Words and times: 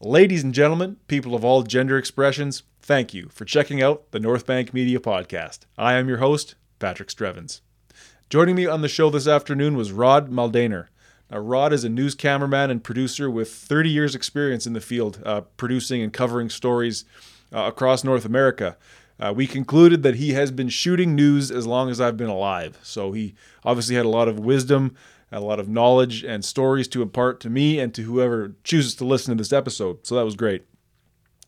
Ladies 0.00 0.44
and 0.44 0.52
gentlemen, 0.52 0.98
people 1.08 1.34
of 1.34 1.42
all 1.42 1.62
gender 1.62 1.96
expressions, 1.96 2.64
thank 2.82 3.14
you 3.14 3.30
for 3.30 3.46
checking 3.46 3.80
out 3.80 4.10
the 4.10 4.20
North 4.20 4.44
Bank 4.44 4.74
Media 4.74 5.00
Podcast. 5.00 5.60
I 5.78 5.94
am 5.94 6.06
your 6.06 6.18
host, 6.18 6.54
Patrick 6.78 7.08
Strevens. 7.08 7.62
Joining 8.28 8.56
me 8.56 8.66
on 8.66 8.82
the 8.82 8.90
show 8.90 9.08
this 9.08 9.26
afternoon 9.26 9.74
was 9.74 9.92
Rod 9.92 10.30
Maldaner. 10.30 10.88
Now, 11.30 11.38
Rod 11.38 11.72
is 11.72 11.82
a 11.82 11.88
news 11.88 12.14
cameraman 12.14 12.70
and 12.70 12.84
producer 12.84 13.30
with 13.30 13.50
30 13.50 13.88
years' 13.88 14.14
experience 14.14 14.66
in 14.66 14.74
the 14.74 14.82
field, 14.82 15.22
uh, 15.24 15.40
producing 15.56 16.02
and 16.02 16.12
covering 16.12 16.50
stories 16.50 17.06
uh, 17.50 17.60
across 17.62 18.04
North 18.04 18.26
America. 18.26 18.76
Uh, 19.18 19.32
we 19.34 19.46
concluded 19.46 20.02
that 20.02 20.16
he 20.16 20.34
has 20.34 20.50
been 20.50 20.68
shooting 20.68 21.14
news 21.14 21.50
as 21.50 21.66
long 21.66 21.88
as 21.88 22.02
I've 22.02 22.18
been 22.18 22.28
alive. 22.28 22.78
So 22.82 23.12
he 23.12 23.34
obviously 23.64 23.94
had 23.94 24.04
a 24.04 24.10
lot 24.10 24.28
of 24.28 24.38
wisdom, 24.38 24.94
a 25.32 25.40
lot 25.40 25.60
of 25.60 25.68
knowledge, 25.68 26.24
and 26.24 26.44
stories 26.44 26.88
to 26.88 27.02
impart 27.02 27.40
to 27.40 27.50
me 27.50 27.78
and 27.78 27.94
to 27.94 28.02
whoever 28.02 28.54
chooses 28.64 28.94
to 28.96 29.04
listen 29.04 29.36
to 29.36 29.42
this 29.42 29.52
episode. 29.52 30.06
So 30.06 30.14
that 30.14 30.24
was 30.24 30.36
great. 30.36 30.64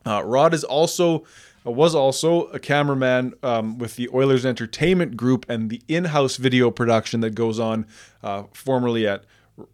Uh, 0.04 0.22
Rod 0.24 0.54
is 0.54 0.64
also 0.64 1.24
uh, 1.66 1.70
was 1.70 1.94
also 1.94 2.46
a 2.46 2.58
cameraman 2.58 3.34
um, 3.42 3.78
with 3.78 3.96
the 3.96 4.08
Oilers 4.12 4.46
Entertainment 4.46 5.16
Group 5.16 5.46
and 5.48 5.70
the 5.70 5.82
in-house 5.88 6.36
video 6.36 6.70
production 6.70 7.20
that 7.20 7.34
goes 7.34 7.58
on 7.58 7.86
uh, 8.22 8.44
formerly 8.52 9.06
at 9.06 9.24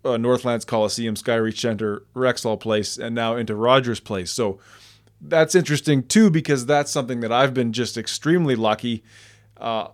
uh, 0.05 0.17
Northlands 0.17 0.65
Coliseum, 0.65 1.15
Skyreach 1.15 1.59
Center, 1.59 2.03
Rexall 2.15 2.59
Place, 2.59 2.97
and 2.99 3.15
now 3.15 3.37
into 3.37 3.55
Rogers 3.55 4.01
Place. 4.01 4.33
So 4.33 4.59
that's 5.21 5.55
interesting 5.55 6.03
too 6.03 6.31
because 6.31 6.67
that's 6.67 6.91
something 6.91 7.21
that 7.21 7.33
I've 7.33 7.55
been 7.55 7.73
just 7.73 7.97
extremely 7.97 8.57
lucky 8.57 9.03
uh, 9.59 9.89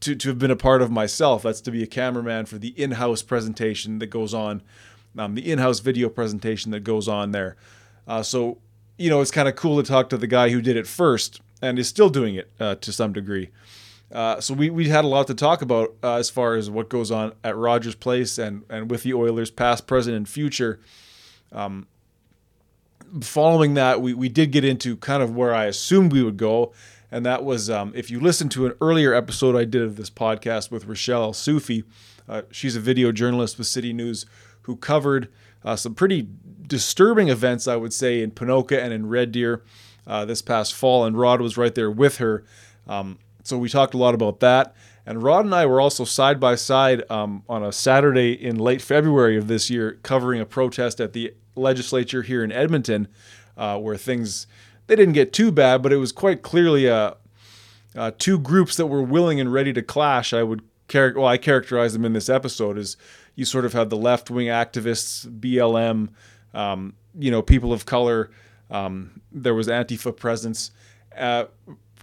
to 0.00 0.14
to 0.14 0.28
have 0.28 0.38
been 0.38 0.50
a 0.50 0.56
part 0.56 0.82
of 0.82 0.90
myself. 0.90 1.42
That's 1.42 1.60
to 1.62 1.70
be 1.70 1.82
a 1.82 1.86
cameraman 1.86 2.46
for 2.46 2.58
the 2.58 2.68
in-house 2.80 3.22
presentation 3.22 3.98
that 3.98 4.08
goes 4.08 4.34
on, 4.34 4.62
um, 5.18 5.34
the 5.34 5.50
in-house 5.50 5.80
video 5.80 6.08
presentation 6.08 6.70
that 6.72 6.80
goes 6.80 7.08
on 7.08 7.32
there. 7.32 7.56
Uh, 8.06 8.22
so 8.22 8.58
you 9.00 9.08
know, 9.08 9.22
it's 9.22 9.30
kind 9.30 9.48
of 9.48 9.56
cool 9.56 9.82
to 9.82 9.88
talk 9.88 10.10
to 10.10 10.18
the 10.18 10.26
guy 10.26 10.50
who 10.50 10.60
did 10.60 10.76
it 10.76 10.86
first 10.86 11.40
and 11.62 11.78
is 11.78 11.88
still 11.88 12.10
doing 12.10 12.34
it 12.34 12.50
uh, 12.60 12.74
to 12.74 12.92
some 12.92 13.14
degree. 13.14 13.48
Uh, 14.12 14.38
so 14.40 14.52
we, 14.52 14.68
we 14.68 14.88
had 14.88 15.06
a 15.06 15.08
lot 15.08 15.26
to 15.26 15.34
talk 15.34 15.62
about 15.62 15.94
uh, 16.02 16.16
as 16.16 16.28
far 16.28 16.54
as 16.54 16.68
what 16.68 16.90
goes 16.90 17.10
on 17.10 17.32
at 17.42 17.56
Rogers 17.56 17.94
Place 17.94 18.36
and, 18.36 18.62
and 18.68 18.90
with 18.90 19.02
the 19.02 19.14
Oilers, 19.14 19.50
past, 19.50 19.86
present, 19.86 20.16
and 20.16 20.28
future. 20.28 20.80
Um, 21.50 21.86
following 23.22 23.74
that, 23.74 24.02
we, 24.02 24.12
we 24.12 24.28
did 24.28 24.52
get 24.52 24.64
into 24.64 24.96
kind 24.96 25.22
of 25.22 25.34
where 25.34 25.54
I 25.54 25.64
assumed 25.64 26.12
we 26.12 26.22
would 26.22 26.36
go, 26.36 26.74
and 27.10 27.26
that 27.26 27.44
was 27.44 27.68
um, 27.68 27.92
if 27.94 28.10
you 28.10 28.20
listen 28.20 28.48
to 28.50 28.66
an 28.66 28.72
earlier 28.80 29.14
episode 29.14 29.56
I 29.56 29.64
did 29.64 29.82
of 29.82 29.96
this 29.96 30.10
podcast 30.10 30.70
with 30.70 30.86
Rochelle 30.86 31.24
El 31.24 31.32
Soufi, 31.32 31.84
uh, 32.28 32.42
she's 32.50 32.76
a 32.76 32.80
video 32.80 33.12
journalist 33.12 33.58
with 33.58 33.66
City 33.66 33.92
News 33.92 34.26
who 34.62 34.76
covered 34.76 35.28
uh, 35.64 35.76
some 35.76 35.94
pretty 35.94 36.28
disturbing 36.66 37.28
events, 37.28 37.66
I 37.66 37.76
would 37.76 37.92
say, 37.92 38.22
in 38.22 38.30
Ponoka 38.30 38.80
and 38.80 38.92
in 38.92 39.08
Red 39.08 39.32
Deer 39.32 39.62
uh, 40.06 40.24
this 40.24 40.42
past 40.42 40.74
fall, 40.74 41.04
and 41.04 41.18
Rod 41.18 41.40
was 41.40 41.56
right 41.56 41.74
there 41.74 41.90
with 41.90 42.18
her. 42.18 42.44
Um, 42.86 43.18
so 43.42 43.58
we 43.58 43.68
talked 43.68 43.94
a 43.94 43.98
lot 43.98 44.14
about 44.14 44.40
that. 44.40 44.74
And 45.06 45.22
Rod 45.22 45.44
and 45.44 45.54
I 45.54 45.66
were 45.66 45.80
also 45.80 46.04
side 46.04 46.38
by 46.38 46.54
side 46.54 47.02
um, 47.10 47.42
on 47.48 47.64
a 47.64 47.72
Saturday 47.72 48.32
in 48.32 48.58
late 48.58 48.82
February 48.82 49.36
of 49.36 49.48
this 49.48 49.70
year, 49.70 49.98
covering 50.02 50.40
a 50.40 50.46
protest 50.46 51.00
at 51.00 51.14
the 51.14 51.34
legislature 51.56 52.22
here 52.22 52.44
in 52.44 52.52
Edmonton, 52.52 53.08
uh, 53.56 53.78
where 53.78 53.96
things 53.96 54.46
they 54.90 54.96
didn't 54.96 55.14
get 55.14 55.32
too 55.32 55.52
bad, 55.52 55.82
but 55.82 55.92
it 55.92 55.98
was 55.98 56.10
quite 56.10 56.42
clearly 56.42 56.90
uh, 56.90 57.14
uh, 57.94 58.10
two 58.18 58.40
groups 58.40 58.76
that 58.76 58.86
were 58.86 59.00
willing 59.00 59.38
and 59.38 59.52
ready 59.52 59.72
to 59.72 59.82
clash. 59.82 60.32
I 60.32 60.42
would 60.42 60.62
char- 60.88 61.12
well, 61.14 61.28
I 61.28 61.38
characterize 61.38 61.92
them 61.92 62.04
in 62.04 62.12
this 62.12 62.28
episode 62.28 62.76
as 62.76 62.96
you 63.36 63.44
sort 63.44 63.64
of 63.64 63.72
had 63.72 63.88
the 63.88 63.96
left 63.96 64.30
wing 64.30 64.48
activists, 64.48 65.28
BLM, 65.38 66.08
um, 66.54 66.94
you 67.16 67.30
know, 67.30 67.40
people 67.40 67.72
of 67.72 67.86
color. 67.86 68.32
Um, 68.68 69.20
there 69.30 69.54
was 69.54 69.68
Antifa 69.68 70.16
presence, 70.16 70.72
uh, 71.16 71.44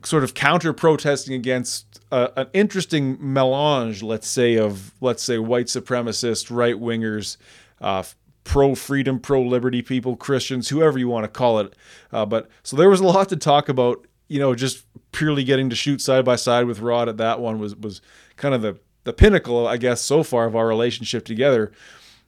sort 0.02 0.24
of 0.24 0.34
counter 0.34 0.72
protesting 0.72 1.34
against 1.36 2.00
uh, 2.10 2.30
an 2.38 2.48
interesting 2.54 3.18
melange, 3.20 4.02
let's 4.02 4.30
say, 4.30 4.56
of 4.56 4.94
let's 5.02 5.24
say 5.24 5.38
white 5.38 5.66
supremacist, 5.66 6.56
right 6.56 6.76
wingers, 6.76 7.36
uh, 7.82 8.04
pro 8.48 8.74
freedom, 8.74 9.20
pro 9.20 9.42
liberty 9.42 9.82
people, 9.82 10.16
Christians, 10.16 10.70
whoever 10.70 10.98
you 10.98 11.10
want 11.10 11.26
to 11.26 11.28
call 11.28 11.60
it. 11.60 11.76
Uh, 12.12 12.26
but 12.26 12.50
so 12.64 12.78
there 12.78 12.90
was 12.90 13.02
a 13.02 13.06
lot 13.06 13.30
to 13.30 13.36
talk 13.36 13.70
about. 13.70 14.08
You 14.30 14.40
know, 14.40 14.56
just 14.56 14.86
purely 15.14 15.46
getting 15.46 15.70
to 15.70 15.76
shoot 15.76 16.02
side 16.02 16.26
by 16.26 16.36
side 16.36 16.66
with 16.66 16.82
Rod 16.82 17.08
at 17.08 17.16
that 17.16 17.40
one 17.40 17.60
was 17.60 17.76
was 17.78 18.02
kind 18.36 18.54
of 18.54 18.62
the 18.62 18.78
the 19.06 19.14
pinnacle, 19.14 19.66
I 19.66 19.78
guess, 19.78 20.02
so 20.02 20.22
far 20.22 20.46
of 20.46 20.56
our 20.56 20.68
relationship 20.68 21.24
together. 21.24 21.72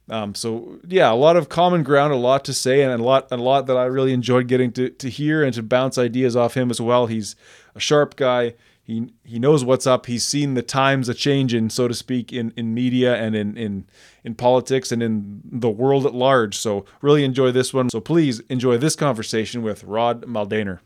Um, 0.10 0.34
so 0.34 0.80
yeah, 0.88 1.12
a 1.12 1.14
lot 1.14 1.36
of 1.36 1.50
common 1.50 1.84
ground, 1.84 2.14
a 2.14 2.16
lot 2.16 2.46
to 2.46 2.54
say, 2.54 2.82
and 2.82 3.02
a 3.02 3.04
lot, 3.04 3.28
a 3.32 3.38
lot 3.38 3.68
that 3.68 3.78
I 3.78 3.84
really 3.86 4.14
enjoyed 4.14 4.48
getting 4.48 4.72
to, 4.74 4.90
to 4.90 5.10
hear 5.10 5.44
and 5.44 5.54
to 5.56 5.62
bounce 5.62 5.98
ideas 5.98 6.36
off 6.36 6.56
him 6.56 6.72
as 6.72 6.80
well. 6.82 7.08
He's 7.08 7.36
a 7.76 7.80
sharp 7.80 8.16
guy. 8.16 8.56
He 8.90 9.14
he 9.24 9.38
knows 9.38 9.64
what's 9.64 9.86
up. 9.86 10.08
He's 10.08 10.26
seen 10.26 10.56
the 10.56 10.64
times 10.64 11.10
a 11.10 11.14
change 11.14 11.54
in, 11.54 11.70
so 11.70 11.88
to 11.88 11.94
speak, 11.94 12.34
in, 12.34 12.52
in 12.58 12.74
media 12.74 13.16
and 13.16 13.36
in, 13.36 13.56
in 13.56 13.86
in 14.24 14.34
politics 14.34 14.92
and 14.92 15.04
in 15.04 15.42
the 15.46 15.70
world 15.70 16.08
at 16.08 16.16
large. 16.16 16.58
So 16.58 16.86
really 17.00 17.24
enjoy 17.24 17.52
this 17.52 17.72
one. 17.72 17.92
So 17.92 18.02
please 18.02 18.40
enjoy 18.50 18.78
this 18.78 18.96
conversation 18.96 19.62
with 19.62 19.84
Rod 19.84 20.24
Maldaner. 20.24 20.80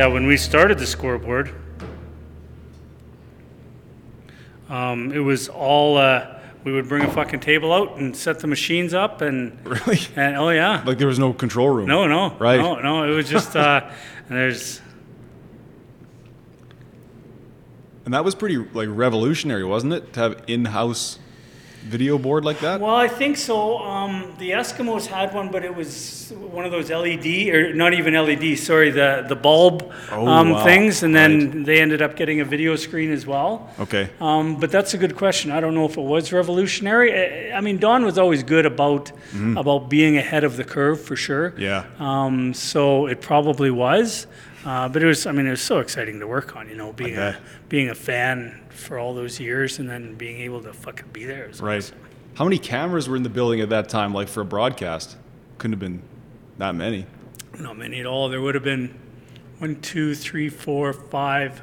Yeah, 0.00 0.06
when 0.06 0.26
we 0.26 0.38
started 0.38 0.78
the 0.78 0.86
scoreboard, 0.86 1.52
um, 4.70 5.12
it 5.12 5.18
was 5.18 5.50
all 5.50 5.98
uh, 5.98 6.38
we 6.64 6.72
would 6.72 6.88
bring 6.88 7.02
a 7.04 7.10
fucking 7.12 7.40
table 7.40 7.70
out 7.70 7.98
and 7.98 8.16
set 8.16 8.38
the 8.38 8.46
machines 8.46 8.94
up 8.94 9.20
and 9.20 9.58
Really? 9.66 9.98
and 10.16 10.38
oh 10.38 10.48
yeah, 10.48 10.82
Like 10.86 10.96
there 10.96 11.06
was 11.06 11.18
no 11.18 11.34
control 11.34 11.68
room. 11.68 11.86
no 11.86 12.06
no 12.06 12.34
Right. 12.38 12.56
no 12.58 12.76
no 12.80 13.04
it 13.12 13.14
was 13.14 13.28
just 13.28 13.54
uh, 13.54 13.90
and 14.30 14.38
there's 14.38 14.80
And 18.06 18.14
that 18.14 18.24
was 18.24 18.34
pretty 18.34 18.56
like 18.56 18.88
revolutionary, 18.90 19.64
wasn't 19.66 19.92
it? 19.92 20.14
To 20.14 20.20
have 20.20 20.44
in-house 20.46 21.18
video 21.82 22.18
board 22.18 22.44
like 22.44 22.60
that. 22.60 22.80
well 22.80 22.94
I 22.94 23.08
think 23.08 23.36
so. 23.36 23.78
Um, 23.78 24.34
the 24.38 24.50
Eskimos 24.50 25.06
had 25.06 25.32
one, 25.34 25.50
but 25.50 25.64
it 25.64 25.74
was 25.74 26.32
one 26.52 26.64
of 26.64 26.70
those 26.72 26.90
LED 26.90 27.48
or 27.54 27.72
not 27.74 27.94
even 27.94 28.14
LED. 28.14 28.58
Sorry, 28.58 28.90
the 28.90 29.24
the 29.28 29.34
bulb 29.36 29.90
Oh, 30.12 30.26
um, 30.26 30.50
wow. 30.50 30.64
things, 30.64 31.02
and 31.02 31.14
then 31.14 31.64
they 31.64 31.80
ended 31.80 32.02
up 32.02 32.16
getting 32.16 32.40
a 32.40 32.44
video 32.44 32.76
screen 32.76 33.10
as 33.12 33.26
well. 33.26 33.70
Okay. 33.80 34.10
Um, 34.20 34.60
but 34.60 34.70
that's 34.70 34.94
a 34.94 34.98
good 34.98 35.16
question. 35.16 35.50
I 35.50 35.60
don't 35.60 35.74
know 35.74 35.86
if 35.86 35.96
it 35.96 36.02
was 36.04 36.32
revolutionary. 36.32 37.50
I, 37.52 37.56
I 37.58 37.60
mean, 37.60 37.78
Don 37.78 38.04
was 38.04 38.18
always 38.18 38.42
good 38.42 38.66
about 38.66 39.10
about 39.56 39.88
being 39.88 40.16
ahead 40.18 40.44
of 40.44 40.56
the 40.56 40.64
curve 40.64 41.00
for 41.00 41.16
sure. 41.16 41.50
Mm-hmm. 41.52 41.62
Yeah. 41.62 41.84
Um, 41.98 42.54
so 42.54 43.06
it 43.06 43.20
probably 43.20 43.70
was, 43.70 44.26
uh, 44.64 44.88
but 44.88 45.02
it 45.02 45.06
was. 45.06 45.26
I 45.26 45.32
mean, 45.32 45.46
it 45.46 45.50
was 45.50 45.62
so 45.62 45.78
exciting 45.78 46.20
to 46.20 46.26
work 46.26 46.56
on. 46.56 46.68
You 46.68 46.76
know, 46.76 46.92
being 46.92 47.16
a 47.16 47.38
being 47.68 47.88
a 47.90 47.94
fan 47.94 48.60
for 48.70 48.98
all 48.98 49.14
those 49.14 49.38
years 49.40 49.78
and 49.78 49.88
then 49.88 50.14
being 50.14 50.40
able 50.40 50.62
to 50.62 50.72
fucking 50.72 51.08
be 51.12 51.24
there. 51.24 51.48
was 51.48 51.60
Right. 51.60 51.78
awesome. 51.78 51.98
How 52.34 52.44
many 52.44 52.58
cameras 52.58 53.08
were 53.08 53.16
in 53.16 53.22
the 53.22 53.28
building 53.28 53.60
at 53.60 53.68
that 53.70 53.88
time, 53.88 54.14
like 54.14 54.28
for 54.28 54.40
a 54.40 54.44
broadcast? 54.44 55.16
Couldn't 55.58 55.72
have 55.72 55.80
been 55.80 56.02
that 56.58 56.74
many. 56.74 57.06
Not 57.58 57.76
many 57.76 58.00
at 58.00 58.06
all. 58.06 58.28
There 58.28 58.40
would 58.40 58.54
have 58.54 58.64
been 58.64 58.94
one, 59.58 59.80
two, 59.80 60.14
three, 60.14 60.48
four, 60.48 60.92
five, 60.92 61.60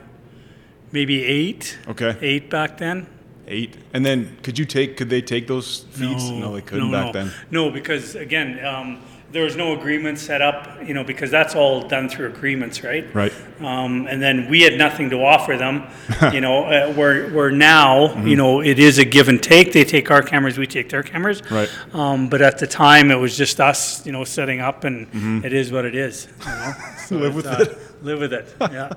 maybe 0.92 1.24
eight. 1.24 1.78
Okay. 1.88 2.16
Eight 2.22 2.50
back 2.50 2.78
then. 2.78 3.08
Eight. 3.48 3.78
And 3.94 4.06
then 4.06 4.38
could 4.44 4.60
you 4.60 4.66
take? 4.66 4.98
Could 4.98 5.10
they 5.10 5.22
take 5.22 5.48
those 5.48 5.86
feeds? 5.92 6.30
No, 6.30 6.54
they 6.54 6.62
couldn't 6.62 6.92
no, 6.92 6.98
back 7.06 7.14
no. 7.16 7.24
then. 7.24 7.34
No, 7.50 7.72
because 7.72 8.16
again, 8.16 8.64
um, 8.66 9.02
there 9.32 9.44
was 9.44 9.58
no 9.58 9.78
agreement 9.78 10.18
set 10.20 10.42
up, 10.42 10.78
you 10.88 10.94
know, 10.94 11.04
because 11.04 11.30
that's 11.30 11.54
all 11.54 11.86
done 11.88 12.08
through 12.08 12.28
agreements, 12.28 12.82
right? 12.82 13.14
Right. 13.14 13.34
Um, 13.60 14.08
and 14.08 14.22
then 14.22 14.50
we 14.50 14.62
had 14.62 14.78
nothing 14.78 15.10
to 15.10 15.18
offer 15.24 15.58
them, 15.58 15.84
you 16.34 16.40
know. 16.40 16.64
Uh, 16.64 16.94
where 16.94 17.30
where 17.32 17.52
now, 17.52 18.08
Mm-hmm. 18.08 18.28
you 18.28 18.36
know, 18.38 18.62
it 18.62 18.80
is 18.80 19.00
a 19.00 19.06
give 19.06 19.28
and 19.28 19.44
take. 19.44 19.74
They 19.74 19.84
take 19.84 20.10
our 20.12 20.22
cameras, 20.22 20.58
we 20.58 20.66
take 20.66 20.90
their 20.90 21.04
cameras. 21.04 21.42
Right. 21.52 21.70
Um, 21.94 22.30
but 22.30 22.42
at 22.42 22.58
the 22.58 22.68
time, 22.68 23.12
it 23.12 23.16
was 23.16 23.36
just 23.38 23.60
us, 23.60 24.06
you 24.06 24.12
know, 24.14 24.24
setting 24.24 24.62
up, 24.62 24.86
and 24.86 25.44
it 25.46 25.52
is 25.52 25.72
what 25.74 25.84
it 25.86 25.96
is. 25.96 26.28
You 26.40 26.46
know? 26.46 26.74
So 27.08 27.16
Mm-hmm. 27.16 27.24
Live 27.24 27.36
with 27.36 27.46
it's, 27.48 27.72
it. 27.72 28.04
Live 28.04 28.20
with 28.20 28.34
it. 28.34 28.56
Yeah. 28.62 28.68
yeah 28.70 28.90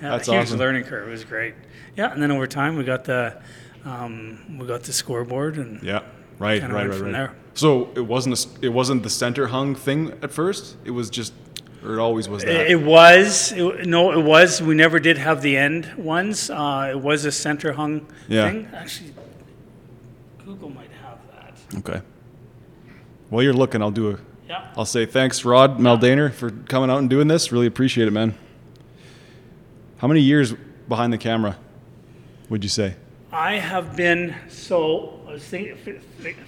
That's 0.00 0.28
a 0.28 0.32
huge 0.32 0.42
awesome. 0.46 0.58
learning 0.58 0.84
curve. 0.84 1.08
It 1.08 1.10
was 1.10 1.24
great. 1.24 1.54
Yeah, 1.96 2.12
and 2.12 2.22
then 2.22 2.30
over 2.30 2.46
time, 2.46 2.76
we 2.76 2.84
got 2.84 3.04
the 3.04 3.40
um, 3.84 4.58
we 4.58 4.66
got 4.66 4.82
the 4.82 4.92
scoreboard 4.92 5.56
and 5.56 5.82
Yeah. 5.82 6.00
Right. 6.40 6.60
Right. 6.62 6.88
Right. 6.88 7.00
Right. 7.00 7.12
there. 7.12 7.34
So 7.54 7.90
it 7.94 8.00
wasn't 8.00 8.34
a, 8.62 8.64
it 8.66 8.68
wasn't 8.70 9.02
the 9.04 9.10
center 9.10 9.46
hung 9.48 9.74
thing 9.76 10.12
at 10.22 10.32
first. 10.32 10.76
It 10.84 10.90
was 10.90 11.08
just 11.10 11.32
or 11.84 11.94
it 11.94 11.98
always 12.00 12.28
was 12.28 12.42
that? 12.42 12.66
It 12.66 12.70
it 12.72 12.82
was. 12.82 13.52
It, 13.52 13.86
no, 13.86 14.10
it 14.12 14.22
was. 14.24 14.60
We 14.62 14.74
never 14.74 14.98
did 14.98 15.18
have 15.18 15.42
the 15.42 15.56
end 15.56 15.92
ones. 15.96 16.50
Uh, 16.50 16.88
it 16.92 17.00
was 17.00 17.24
a 17.24 17.32
center 17.32 17.72
hung 17.72 18.06
Yeah. 18.28 18.50
thing. 18.50 18.68
Actually, 18.72 19.14
Google 20.44 20.70
might 20.70 20.90
have 21.02 21.18
that. 21.32 21.78
okay. 21.78 22.02
While 23.28 23.42
you're 23.42 23.52
looking, 23.54 23.82
I'll 23.82 23.90
do 23.90 24.10
a. 24.10 24.18
Yeah. 24.48 24.66
I'll 24.76 24.84
say 24.84 25.06
thanks, 25.06 25.44
Rod 25.44 25.78
Maldaner, 25.78 26.32
for 26.32 26.50
coming 26.50 26.90
out 26.90 26.98
and 26.98 27.08
doing 27.08 27.28
this. 27.28 27.52
Really 27.52 27.66
appreciate 27.66 28.08
it, 28.08 28.12
man. 28.12 28.34
How 29.98 30.08
many 30.08 30.20
years 30.20 30.54
behind 30.88 31.12
the 31.12 31.18
camera 31.18 31.56
would 32.48 32.64
you 32.64 32.70
say? 32.70 32.96
I 33.32 33.54
have 33.58 33.94
been 33.96 34.34
so. 34.48 35.20
I 35.28 35.34
was 35.34 35.44
think, 35.44 35.78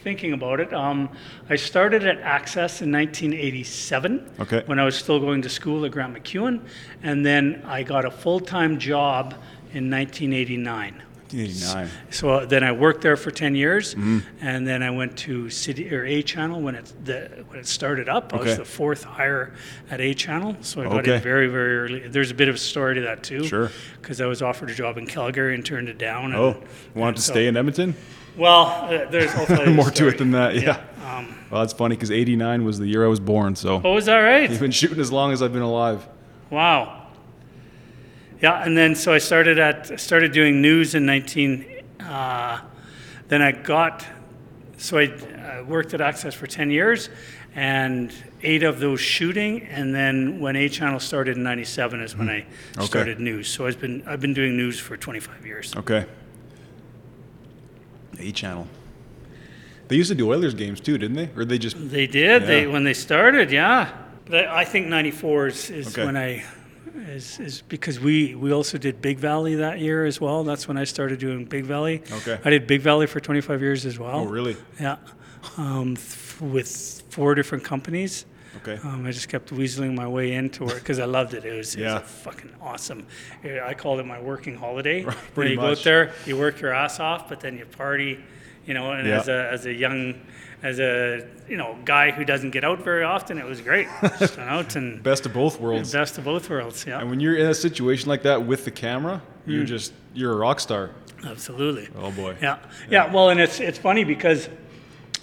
thinking 0.03 0.33
about 0.33 0.59
it. 0.59 0.73
Um, 0.75 1.09
I 1.49 1.55
started 1.55 2.05
at 2.05 2.19
Access 2.19 2.83
in 2.83 2.91
1987 2.91 4.29
Okay. 4.41 4.63
when 4.67 4.81
I 4.81 4.85
was 4.85 4.97
still 4.97 5.21
going 5.21 5.43
to 5.43 5.49
school 5.49 5.85
at 5.85 5.93
Grant 5.93 6.13
MacEwan, 6.15 6.61
and 7.05 7.25
then 7.25 7.63
I 7.65 7.85
got 7.85 8.05
a 8.05 8.11
full-time 8.11 8.81
job 8.81 9.35
in 9.73 9.89
1989. 9.89 11.01
1989. 11.33 11.89
So 12.11 12.47
then 12.47 12.63
I 12.65 12.73
worked 12.73 13.01
there 13.03 13.17
for 13.17 13.31
10 13.31 13.55
years, 13.55 13.95
Mm-hmm. 13.95 14.19
and 14.41 14.67
then 14.67 14.83
I 14.83 14.91
went 14.91 15.17
to 15.19 15.49
City 15.51 15.93
or 15.95 16.05
A 16.05 16.23
Channel 16.23 16.61
when 16.61 16.75
it 16.75 16.93
the, 17.05 17.45
when 17.49 17.59
it 17.59 17.67
started 17.67 18.09
up. 18.09 18.33
I 18.35 18.37
was 18.37 18.57
the 18.57 18.65
fourth 18.65 19.05
hire 19.05 19.53
at 19.91 20.01
A 20.01 20.15
Channel, 20.15 20.57
so 20.61 20.81
I 20.83 20.85
got 20.85 21.01
Okay. 21.01 21.17
in 21.17 21.21
very 21.23 21.49
very 21.49 21.79
early. 21.79 22.09
There's 22.09 22.31
a 22.31 22.35
bit 22.35 22.49
of 22.49 22.55
a 22.57 22.59
story 22.59 22.95
to 22.97 23.01
that 23.03 23.23
too. 23.23 23.45
Sure. 23.45 23.71
Because 24.01 24.21
I 24.21 24.27
was 24.27 24.43
offered 24.43 24.71
a 24.71 24.75
job 24.75 24.99
in 24.99 25.07
Calgary 25.07 25.55
and 25.55 25.65
turned 25.65 25.89
it 25.89 25.99
down. 25.99 26.27
and- 26.33 26.35
Oh, 26.37 26.63
wanted 26.95 27.17
to 27.17 27.23
so- 27.23 27.33
stay 27.33 27.47
in 27.47 27.57
Edmonton? 27.57 27.95
Well, 28.37 28.65
uh, 28.67 29.11
there's 29.11 29.31
I'll 29.35 29.45
tell 29.47 29.67
you 29.69 29.75
More 29.75 29.91
to 29.91 30.09
it 30.09 30.17
than 30.19 30.31
that, 30.31 30.55
yeah. 30.55 30.81
Um, 31.05 31.35
Well, 31.51 31.61
that's 31.61 31.75
funny 31.75 31.97
because 31.97 32.11
89 32.11 32.65
was 32.65 32.79
the 32.79 32.87
year 32.87 33.05
I 33.05 33.09
was 33.09 33.21
born, 33.21 33.55
so 33.57 33.81
oh, 33.85 33.97
is 33.99 34.07
that 34.07 34.19
right? 34.21 34.49
you've 34.51 34.59
been 34.61 34.71
shooting 34.71 35.01
as 35.01 35.13
long 35.13 35.33
as 35.33 35.43
I've 35.43 35.53
been 35.53 35.61
alive. 35.63 36.07
Wow. 36.49 37.02
Yeah, 38.43 38.65
and 38.65 38.77
then 38.77 38.95
so 38.97 39.13
I 39.13 39.19
started 39.19 39.59
at 39.61 40.01
started 40.01 40.33
doing 40.33 40.61
news 40.61 40.95
in 40.97 41.07
19. 41.07 41.65
Uh, 42.01 42.61
then 43.29 43.41
I 43.41 43.53
got 43.53 44.05
so 44.77 44.99
I 44.99 45.07
uh, 45.07 45.65
worked 45.65 45.95
at 45.95 46.01
Access 46.01 46.35
for 46.35 46.49
10 46.49 46.69
years, 46.71 47.09
and 47.55 48.13
eight 48.43 48.65
of 48.65 48.81
those 48.81 49.01
shooting. 49.01 49.63
And 49.63 49.95
then 49.95 50.41
when 50.41 50.57
A 50.57 50.69
Channel 50.69 50.99
started 50.99 51.37
in 51.37 51.45
'97 51.45 52.01
is 52.03 52.17
when 52.17 52.29
I 52.29 52.45
Okay. 52.77 52.87
started 52.87 53.21
news. 53.21 53.47
So 53.49 53.67
I've 53.67 53.79
been 53.81 54.03
I've 54.07 54.21
been 54.21 54.35
doing 54.35 54.57
news 54.57 54.79
for 54.81 54.97
25 54.97 55.47
years. 55.47 55.73
Okay. 55.77 56.05
A 58.19 58.33
channel. 58.33 58.67
They 59.89 59.97
used 59.97 60.09
to 60.11 60.15
do 60.17 60.31
Oilers 60.33 60.55
games 60.55 60.81
too, 60.81 60.99
didn't 60.99 61.17
they? 61.17 61.31
Or 61.37 61.45
they 61.45 61.59
just 61.59 61.77
They 61.91 62.07
did. 62.09 62.43
They 62.47 62.67
when 62.67 62.83
they 62.83 62.95
started, 62.95 63.53
yeah. 63.53 63.89
But 64.27 64.47
I 64.47 64.63
I 64.63 64.65
think 64.65 64.89
'94 64.89 65.47
is, 65.47 65.71
is 65.71 65.87
Okay. 65.89 66.05
when 66.05 66.17
I 66.17 66.45
is, 66.95 67.39
is 67.41 67.63
because 67.63 67.99
we 68.01 68.35
we 68.35 68.53
also 68.53 68.79
did 68.79 69.01
Big 69.01 69.19
Valley 69.19 69.57
that 69.57 69.79
year 69.81 70.05
as 70.05 70.21
well. 70.21 70.45
That's 70.45 70.69
when 70.69 70.77
I 70.77 70.85
started 70.85 71.19
doing 71.19 71.45
Big 71.45 71.65
Valley. 71.65 72.03
Okay. 72.13 72.39
I 72.45 72.51
did 72.51 72.67
Big 72.67 72.81
Valley 72.83 73.07
for 73.07 73.21
25 73.21 73.61
years 73.61 73.87
as 73.87 73.99
well. 73.99 74.21
Oh, 74.21 74.25
really? 74.27 74.57
Yeah. 74.81 74.97
Um, 75.57 75.97
th- 75.97 76.41
with 76.41 77.03
four 77.11 77.35
different 77.35 77.65
companies. 77.65 78.27
Okay. 78.59 78.79
Um, 78.87 79.07
I 79.07 79.11
just 79.13 79.29
kept 79.29 79.51
weaseling 79.51 79.95
my 79.95 80.07
way 80.07 80.35
into 80.35 80.67
it 80.69 80.75
because 80.75 80.99
I 80.99 81.07
loved 81.07 81.33
it. 81.35 81.45
It 81.45 81.57
was, 81.57 81.75
it 81.75 81.81
Yeah. 81.81 82.01
was 82.01 82.03
fucking 82.11 82.51
awesome. 82.61 83.07
I 83.43 83.73
called 83.75 83.99
it 83.99 84.07
my 84.07 84.21
working 84.21 84.57
holiday. 84.57 85.01
You 85.01 85.07
know, 85.07 85.15
pretty 85.35 85.51
you 85.53 85.57
go 85.57 85.67
out 85.71 85.83
there, 85.83 86.13
you 86.27 86.37
work 86.37 86.61
your 86.61 86.73
ass 86.75 87.01
off, 87.01 87.29
but 87.31 87.41
then 87.41 87.57
you 87.57 87.65
party, 87.65 88.23
you 88.67 88.75
know. 88.75 88.93
And 88.93 89.07
Yeah. 89.07 89.21
as 89.21 89.29
a 89.29 89.49
as 89.53 89.67
a 89.67 89.73
young, 89.73 90.15
as 90.63 90.79
a 90.81 91.27
you 91.49 91.57
know 91.57 91.77
guy 91.85 92.11
who 92.11 92.25
doesn't 92.25 92.51
get 92.51 92.65
out 92.65 92.83
very 92.85 93.05
often, 93.05 93.39
it 93.39 93.45
was 93.45 93.61
great. 93.61 93.89
Just 94.19 94.39
out 94.39 94.77
and 94.77 95.03
Best 95.03 95.27
of 95.27 95.33
both 95.33 95.61
worlds. 95.61 95.93
best 95.93 96.19
of 96.19 96.25
both 96.25 96.49
worlds. 96.51 96.85
Yeah, 96.87 97.01
And 97.01 97.11
when 97.11 97.21
you're 97.21 97.37
in 97.37 97.47
a 97.47 97.55
situation 97.55 98.09
like 98.09 98.23
that 98.23 98.47
with 98.47 98.65
the 98.65 98.71
camera, 98.71 99.21
Hmm. 99.45 99.51
you're 99.53 99.65
just 99.65 99.93
you're 100.15 100.33
a 100.33 100.37
rock 100.37 100.61
star. 100.61 100.91
absolutely. 101.27 101.89
Oh 101.97 102.11
boy. 102.11 102.37
Yeah, 102.43 102.59
yeah. 102.91 103.13
Well, 103.13 103.31
and 103.31 103.41
it's 103.41 103.61
it's 103.61 103.79
funny 103.79 104.05
because 104.05 104.49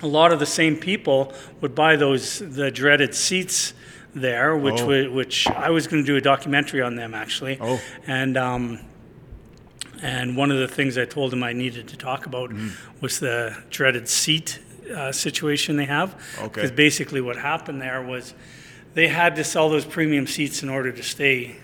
a 0.02 0.08
lot 0.08 0.32
of 0.32 0.40
the 0.40 0.46
same 0.46 0.76
people 0.78 1.34
would 1.62 1.76
buy 1.76 1.96
those 1.98 2.40
the 2.40 2.72
dreaded 2.72 3.14
seats 3.16 3.74
there, 4.16 4.56
which 4.58 4.82
Oh. 4.82 5.12
which 5.12 5.48
I 5.48 5.70
was 5.70 5.88
going 5.88 6.04
to 6.04 6.08
do 6.08 6.16
a 6.18 6.22
documentary 6.22 6.82
on 6.82 6.96
them 6.96 7.14
actually. 7.14 7.58
Oh. 7.62 7.80
And 8.08 8.38
um, 8.38 8.80
and 10.02 10.38
one 10.38 10.52
of 10.52 10.60
the 10.60 10.68
things 10.68 10.98
I 10.98 11.06
told 11.06 11.32
them 11.32 11.44
I 11.44 11.54
needed 11.54 11.88
to 11.90 11.98
talk 11.98 12.26
about 12.26 12.50
Mm-hmm. 12.52 12.70
was 13.02 13.20
the 13.20 13.56
dreaded 13.70 14.08
seat 14.08 14.60
uh, 14.96 15.12
situation 15.12 15.76
they 15.78 15.86
have. 15.86 16.16
Okay. 16.38 16.48
Because 16.54 16.72
basically 16.72 17.22
what 17.22 17.36
happened 17.36 17.82
there 17.82 18.02
was 18.02 18.34
they 18.94 19.08
had 19.08 19.36
to 19.36 19.44
sell 19.44 19.70
those 19.70 19.86
premium 19.86 20.26
seats 20.28 20.64
in 20.64 20.70
order 20.70 20.92
to 20.92 21.04
stay 21.04 21.56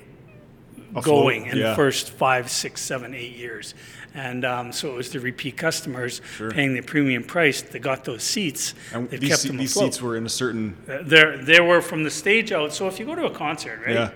Afloat, 0.90 1.04
going 1.06 1.46
in 1.48 1.58
yeah. 1.58 1.70
the 1.70 1.76
first 1.76 2.12
five, 2.12 2.50
six, 2.50 2.82
seven, 2.82 3.14
eight 3.14 3.36
years. 3.36 3.74
And 4.14 4.46
um, 4.46 4.72
so 4.72 4.92
it 4.92 4.96
was 4.96 5.10
the 5.10 5.20
repeat 5.20 5.58
customers 5.58 6.22
paying 6.52 6.74
the 6.74 6.82
premium 6.82 7.24
price 7.24 7.62
that 7.62 7.80
got 7.80 8.06
those 8.06 8.24
seats. 8.24 8.74
And 8.94 9.10
these, 9.10 9.30
kept 9.30 9.42
se- 9.42 9.48
them 9.50 9.58
these 9.58 9.72
afloat. 9.76 9.94
seats 9.94 10.02
were 10.02 10.16
in 10.16 10.26
a 10.26 10.30
certain 10.30 10.78
Uh, 10.88 11.00
They're, 11.04 11.38
they 11.38 11.60
were 11.60 11.82
from 11.82 12.04
the 12.04 12.12
stage 12.12 12.52
out. 12.54 12.74
So 12.74 12.88
if 12.88 12.98
you 13.00 13.06
go 13.06 13.16
to 13.16 13.26
a 13.26 13.32
concert, 13.32 13.82
right? 13.86 13.96
yeah. 13.96 14.12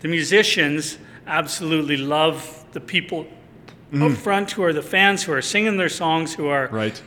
The 0.00 0.08
musicians 0.08 0.98
absolutely 1.26 1.96
love 1.96 2.64
the 2.72 2.80
people 2.80 3.26
up 4.00 4.12
front 4.12 4.50
who 4.50 4.62
are 4.64 4.72
the 4.72 4.82
fans 4.82 5.22
who 5.22 5.32
are 5.32 5.42
singing 5.42 5.76
their 5.76 5.88
songs, 5.88 6.34
who 6.34 6.48
are. 6.48 6.66
Right. 6.68 7.00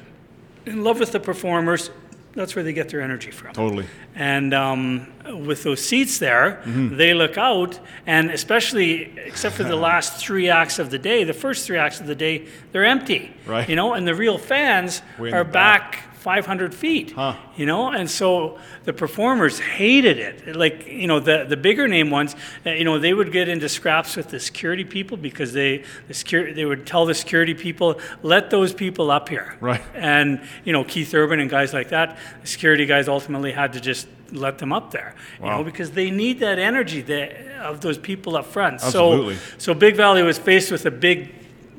in 0.65 0.83
love 0.83 0.99
with 0.99 1.11
the 1.11 1.19
performers. 1.19 1.89
That's 2.33 2.55
where 2.55 2.63
they 2.63 2.71
get 2.71 2.89
their 2.89 3.01
energy 3.01 3.31
from. 3.31 3.53
Totally. 3.53 3.85
And 4.15 4.53
um, 4.53 5.07
with 5.45 5.63
those 5.63 5.81
seats 5.83 6.19
there, 6.19 6.61
Mm-hmm. 6.65 6.95
they 6.95 7.13
look 7.15 7.35
out, 7.37 7.79
and 8.05 8.29
especially 8.31 9.11
except 9.25 9.55
for 9.55 9.63
the 9.63 9.75
last 9.89 10.23
three 10.23 10.47
acts 10.47 10.77
of 10.79 10.89
the 10.91 10.99
day, 10.99 11.23
the 11.23 11.33
first 11.33 11.65
three 11.65 11.77
acts 11.79 11.99
of 11.99 12.05
the 12.07 12.15
day, 12.15 12.45
they're 12.71 12.85
empty. 12.85 13.33
Right. 13.47 13.67
You 13.67 13.75
know, 13.75 13.93
and 13.93 14.07
the 14.07 14.13
real 14.15 14.37
fans 14.37 15.01
Way 15.19 15.31
are 15.31 15.43
back. 15.43 16.06
Back. 16.17 16.23
500 16.23 16.73
feet. 16.73 17.11
Huh. 17.11 17.35
You 17.55 17.65
know, 17.65 17.89
and 17.89 18.09
so 18.09 18.57
the 18.83 18.93
performers 18.93 19.59
hated 19.59 20.17
it. 20.17 20.55
Like, 20.55 20.87
you 20.87 21.07
know, 21.07 21.19
the, 21.19 21.45
the 21.47 21.57
bigger 21.57 21.87
name 21.87 22.09
ones, 22.09 22.35
uh, 22.65 22.71
you 22.71 22.83
know, 22.83 22.99
they 22.99 23.13
would 23.13 23.31
get 23.31 23.47
into 23.47 23.69
scraps 23.69 24.15
with 24.15 24.29
the 24.29 24.39
security 24.39 24.83
people 24.83 25.17
because 25.17 25.53
they 25.53 25.83
the 26.07 26.13
security 26.13 26.53
they 26.53 26.65
would 26.65 26.85
tell 26.85 27.05
the 27.05 27.15
security 27.15 27.53
people, 27.53 27.99
let 28.23 28.49
those 28.49 28.73
people 28.73 29.11
up 29.11 29.29
here. 29.29 29.57
Right. 29.59 29.81
And 29.93 30.41
you 30.65 30.73
know, 30.73 30.83
Keith 30.83 31.13
Urban 31.13 31.39
and 31.39 31.49
guys 31.49 31.73
like 31.73 31.89
that, 31.89 32.17
the 32.41 32.47
security 32.47 32.85
guys 32.85 33.07
ultimately 33.07 33.51
had 33.51 33.73
to 33.73 33.81
just 33.81 34.07
let 34.31 34.57
them 34.57 34.73
up 34.73 34.91
there. 34.91 35.15
You 35.39 35.47
know, 35.47 35.63
because 35.63 35.91
they 35.91 36.11
need 36.11 36.39
that 36.39 36.59
energy 36.59 37.01
that, 37.01 37.47
of 37.61 37.81
those 37.81 37.97
people 37.97 38.35
up 38.35 38.45
front. 38.45 38.75
Absolutely. 38.75 39.35
So 39.35 39.41
so 39.57 39.73
Big 39.73 39.95
Valley 39.95 40.23
was 40.23 40.37
faced 40.37 40.71
with 40.71 40.85
a 40.85 40.91
big 40.91 41.33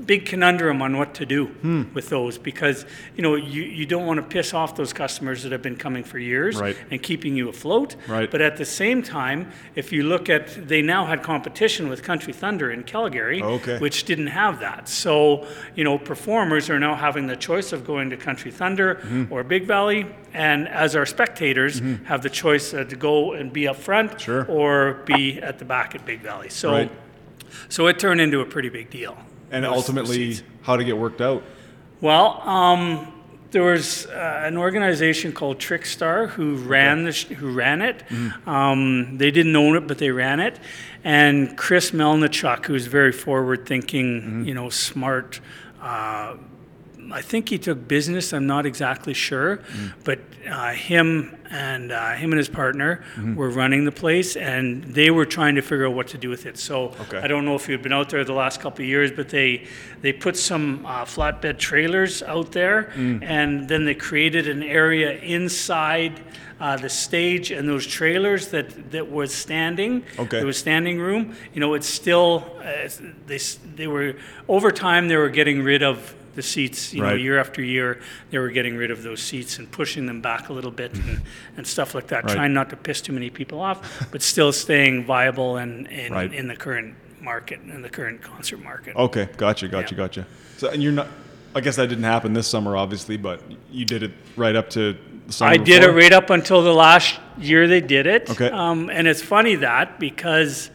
big 0.07 0.27
conundrum 0.27 0.81
on 0.81 0.97
what 0.97 1.15
to 1.15 1.27
do 1.27 1.47
Hmm. 1.47 1.83
with 1.95 2.09
those 2.09 2.39
because 2.39 2.87
you 3.17 3.23
know 3.23 3.35
you, 3.35 3.63
you 3.63 3.85
don't 3.85 4.07
want 4.07 4.19
to 4.19 4.23
piss 4.27 4.55
off 4.55 4.77
those 4.77 4.93
customers 4.93 5.43
that 5.43 5.53
have 5.53 5.63
been 5.63 5.77
coming 5.77 6.05
for 6.05 6.19
years 6.19 6.57
Right. 6.57 6.77
and 6.91 7.03
keeping 7.03 7.37
you 7.37 7.49
afloat 7.49 7.97
Right. 8.07 8.31
but 8.31 8.41
at 8.41 8.57
the 8.57 8.65
same 8.65 9.03
time 9.03 9.51
if 9.75 9.93
you 9.93 10.03
look 10.05 10.29
at 10.31 10.69
they 10.69 10.83
now 10.83 11.07
had 11.07 11.23
competition 11.23 11.89
with 11.89 12.03
country 12.03 12.33
thunder 12.33 12.71
in 12.71 12.85
calgary 12.85 13.43
Okay. 13.43 13.79
which 13.79 14.05
didn't 14.05 14.29
have 14.29 14.61
that 14.61 14.89
so 14.89 15.47
you 15.75 15.85
know 15.85 15.99
performers 15.99 16.71
are 16.71 16.79
now 16.79 16.95
having 16.95 17.27
the 17.27 17.37
choice 17.37 17.73
of 17.73 17.85
going 17.85 18.11
to 18.11 18.17
country 18.17 18.51
thunder 18.51 18.97
Mm-hmm. 18.97 19.33
or 19.33 19.43
big 19.45 19.65
valley 19.67 20.07
and 20.33 20.69
as 20.69 20.95
our 20.95 21.07
spectators 21.07 21.81
have 22.05 22.23
the 22.23 22.31
choice 22.31 22.73
uh, 22.73 22.85
to 22.85 22.97
go 22.97 23.33
and 23.33 23.53
be 23.53 23.67
up 23.67 23.77
front 23.77 24.21
Sure. 24.21 24.45
or 24.49 25.03
be 25.07 25.41
at 25.43 25.59
the 25.59 25.65
back 25.65 25.95
at 25.95 26.07
big 26.07 26.21
valley 26.21 26.49
so 26.51 26.71
Right. 26.73 26.91
so 27.69 27.87
it 27.89 27.99
turned 27.99 28.21
into 28.21 28.41
a 28.41 28.45
pretty 28.47 28.69
big 28.69 28.91
deal 28.91 29.17
And 29.51 29.65
Those- 29.65 29.73
ultimately, 29.77 30.37
how 30.63 30.77
to 30.77 30.85
get 30.85 30.97
worked 30.99 31.21
out. 31.21 31.43
well, 32.01 32.41
um, 32.49 33.13
there 33.51 33.63
was 33.63 34.05
uh, 34.07 34.43
an 34.45 34.59
organization 34.59 35.33
called 35.33 35.59
Trixstar 35.59 36.29
who 36.29 36.57
ran 36.57 37.05
the 37.05 37.13
sh- 37.13 37.29
who 37.29 37.51
ran 37.51 37.81
it. 37.81 38.05
Um, 38.47 39.17
they 39.17 39.31
didn't 39.31 39.57
own 39.57 39.75
it, 39.77 39.87
but 39.87 39.97
they 39.97 40.11
ran 40.11 40.39
it. 40.39 40.59
And 41.03 41.57
Chris 41.57 41.93
Melnichuk, 41.93 42.67
who's 42.67 42.87
very 42.87 43.11
forward-thinking, 43.13 44.45
you 44.47 44.53
know, 44.55 44.69
smart. 44.69 45.41
Uh, 45.81 46.35
I 47.13 47.23
think 47.23 47.49
he 47.49 47.59
took 47.59 47.89
business. 47.89 48.33
I'm 48.33 48.47
not 48.47 48.67
exactly 48.67 49.15
sure, 49.15 49.61
but 50.05 50.19
uh, 50.51 50.73
him 50.73 51.35
and 51.51 51.91
uh, 51.93 52.13
him 52.13 52.33
and 52.33 52.39
his 52.39 52.49
partner 52.49 53.03
were 53.35 53.49
running 53.51 53.85
the 53.85 53.93
place, 53.93 54.37
and 54.37 54.85
they 54.85 55.11
were 55.11 55.25
trying 55.25 55.55
to 55.55 55.63
figure 55.63 55.87
out 55.87 55.95
what 55.95 56.09
to 56.09 56.19
do 56.19 56.29
with 56.29 56.45
it. 56.47 56.59
So 56.59 56.95
Okay. 57.01 57.19
I 57.19 57.27
don't 57.27 57.45
know 57.45 57.55
if 57.55 57.69
you've 57.69 57.83
been 57.83 57.93
out 57.93 58.11
there 58.11 58.25
the 58.25 58.33
last 58.35 58.61
couple 58.61 58.83
of 58.85 58.89
years, 58.89 59.11
but 59.11 59.29
they 59.29 59.67
they 60.03 60.13
put 60.13 60.37
some 60.37 60.85
uh, 60.87 61.05
flatbed 61.05 61.59
trailers 61.59 62.23
out 62.23 62.53
there, 62.53 62.93
Mm. 62.97 63.23
and 63.23 63.69
then 63.69 63.85
they 63.85 63.95
created 63.95 64.47
an 64.49 64.63
area 64.63 65.13
inside. 65.19 66.21
Uh, 66.61 66.77
the 66.77 66.89
stage 66.89 67.53
and 67.53 67.69
those 67.69 67.87
trailers 67.87 68.49
that, 68.49 68.91
that 68.91 69.09
was 69.09 69.33
standing, 69.33 70.03
Okay. 70.19 70.39
there 70.39 70.45
was 70.47 70.59
standing 70.59 70.99
room. 70.99 71.37
You 71.55 71.61
know, 71.61 71.75
it's 71.75 71.87
still 71.89 72.51
uh, 72.61 72.89
they 73.29 73.39
they 73.77 73.87
were 73.87 74.17
over 74.49 74.73
time 74.73 75.07
they 75.07 75.15
were 75.17 75.29
getting 75.31 75.63
rid 75.63 75.85
of 75.85 76.17
the 76.39 76.43
seats, 76.45 76.95
you 76.95 77.03
know, 77.03 77.09
Right. 77.09 77.21
year 77.21 77.37
after 77.41 77.61
year, 77.61 77.99
they 78.31 78.39
were 78.39 78.49
getting 78.51 78.77
rid 78.77 78.93
of 78.93 79.03
those 79.03 79.21
seats 79.21 79.59
and 79.59 79.69
pushing 79.73 80.07
them 80.07 80.21
back 80.21 80.49
a 80.51 80.53
little 80.53 80.71
bit 80.71 80.95
and, 80.95 81.21
and 81.57 81.67
stuff 81.67 81.97
like 81.97 82.07
that, 82.09 82.23
Right. 82.25 82.35
trying 82.37 82.53
not 82.55 82.71
to 82.71 82.77
piss 82.77 83.01
too 83.01 83.13
many 83.13 83.29
people 83.29 83.61
off, 83.61 84.07
but 84.13 84.23
still 84.23 84.53
staying 84.53 85.05
viable 85.05 85.57
and 85.57 85.89
in, 85.89 86.13
Right. 86.13 86.33
in 86.33 86.47
the 86.47 86.55
current 86.55 86.95
market, 87.21 87.59
in 87.75 87.83
the 87.83 87.89
current 87.89 88.23
concert 88.23 88.63
market. 88.63 88.95
Okay, 88.95 89.29
gotcha, 89.37 89.67
gotcha, 89.67 89.95
Yeah. 89.97 89.99
gotcha. 89.99 90.27
So, 90.59 90.69
and 90.71 90.81
you're 90.81 90.93
not. 90.93 91.09
I 91.57 91.61
guess 91.61 91.75
that 91.77 91.89
didn't 91.89 92.05
happen 92.05 92.35
this 92.35 92.47
summer, 92.47 92.77
obviously, 92.77 93.17
but 93.17 93.41
you 93.73 93.85
did 93.85 94.05
it 94.05 94.13
right 94.37 94.55
up 94.55 94.71
to 94.71 94.97
the 95.27 95.33
summer. 95.33 95.51
I 95.51 95.57
did 95.57 95.77
it 95.83 95.87
before? 95.87 95.95
right 95.97 96.13
up 96.13 96.31
until 96.31 96.63
the 96.63 96.73
last 96.75 97.19
year 97.39 97.67
they 97.67 97.81
did 97.81 98.07
it. 98.07 98.31
Okay. 98.31 98.49
Um, 98.51 98.91
and 98.91 99.09
it's 99.09 99.23
funny 99.23 99.57
that 99.57 99.99
because, 99.99 100.71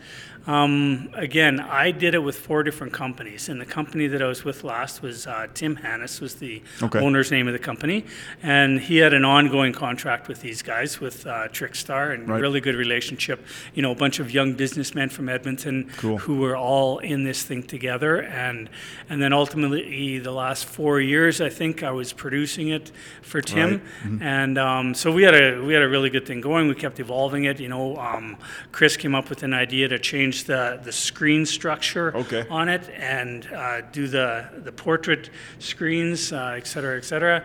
um, 0.45 1.09
again, 1.13 1.59
I 1.61 1.91
did 1.91 2.13
it 2.15 2.19
with 2.19 2.37
four 2.37 2.63
different 2.63 2.91
companies, 2.91 3.47
and 3.47 3.61
the 3.61 3.65
company 3.65 4.07
that 4.07 4.21
I 4.21 4.27
was 4.27 4.43
with 4.43 4.63
last 4.65 5.01
was 5.01 5.25
uh, 5.25 5.47
Tim 5.53 5.77
Hannis 5.77 6.19
was 6.19 6.35
the 6.35 6.61
Okay. 6.81 6.99
owner's 6.99 7.31
name 7.31 7.47
of 7.47 7.53
the 7.53 7.59
company, 7.59 8.03
and 8.41 8.79
he 8.81 8.97
had 8.97 9.13
an 9.13 9.23
ongoing 9.23 9.71
contract 9.71 10.27
with 10.27 10.41
these 10.41 10.61
guys 10.61 10.99
with 10.99 11.25
uh, 11.25 11.47
Trixstar 11.49 12.13
and 12.13 12.27
Right. 12.27 12.41
really 12.41 12.59
good 12.59 12.75
relationship. 12.75 13.45
You 13.73 13.81
know, 13.83 13.91
a 13.91 13.95
bunch 13.95 14.19
of 14.19 14.31
young 14.31 14.53
businessmen 14.53 15.09
from 15.09 15.29
Edmonton 15.29 15.89
Cool. 15.97 16.17
who 16.17 16.37
were 16.39 16.57
all 16.57 16.97
in 16.99 17.23
this 17.23 17.43
thing 17.43 17.63
together, 17.63 18.21
and 18.23 18.69
and 19.09 19.21
then 19.21 19.31
ultimately 19.31 20.19
the 20.19 20.31
last 20.33 20.65
four 20.65 20.99
years, 20.99 21.39
I 21.39 21.49
think 21.49 21.83
I 21.83 21.91
was 21.91 22.11
producing 22.11 22.67
it 22.67 22.91
for 23.21 23.39
Tim, 23.41 23.69
Right. 23.69 23.81
Mm-hmm. 24.03 24.21
and 24.23 24.57
um, 24.57 24.93
so 24.93 25.09
we 25.11 25.23
had 25.23 25.35
a 25.35 25.61
we 25.63 25.73
had 25.73 25.83
a 25.83 25.89
really 25.89 26.09
good 26.09 26.25
thing 26.25 26.41
going. 26.41 26.67
We 26.67 26.75
kept 26.75 26.99
evolving 26.99 27.45
it. 27.45 27.61
You 27.61 27.69
know, 27.69 27.95
um, 27.97 28.35
Chris 28.73 28.97
came 28.97 29.15
up 29.15 29.29
with 29.29 29.43
an 29.43 29.53
idea 29.53 29.87
to 29.87 29.97
change 29.99 30.32
the 30.41 30.79
the 30.83 30.91
screen 30.91 31.45
structure 31.45 32.11
Okay. 32.17 32.45
on 32.49 32.67
it 32.69 32.89
and 32.97 33.45
uh, 33.53 33.81
do 33.91 34.07
the 34.07 34.49
the 34.63 34.71
portrait 34.71 35.29
screens, 35.59 36.33
uh, 36.33 36.55
et 36.57 36.65
cetera, 36.65 36.97
et 36.97 37.05
cetera. 37.05 37.43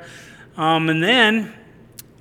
Um, 0.57 0.89
and 0.89 1.03
then 1.03 1.53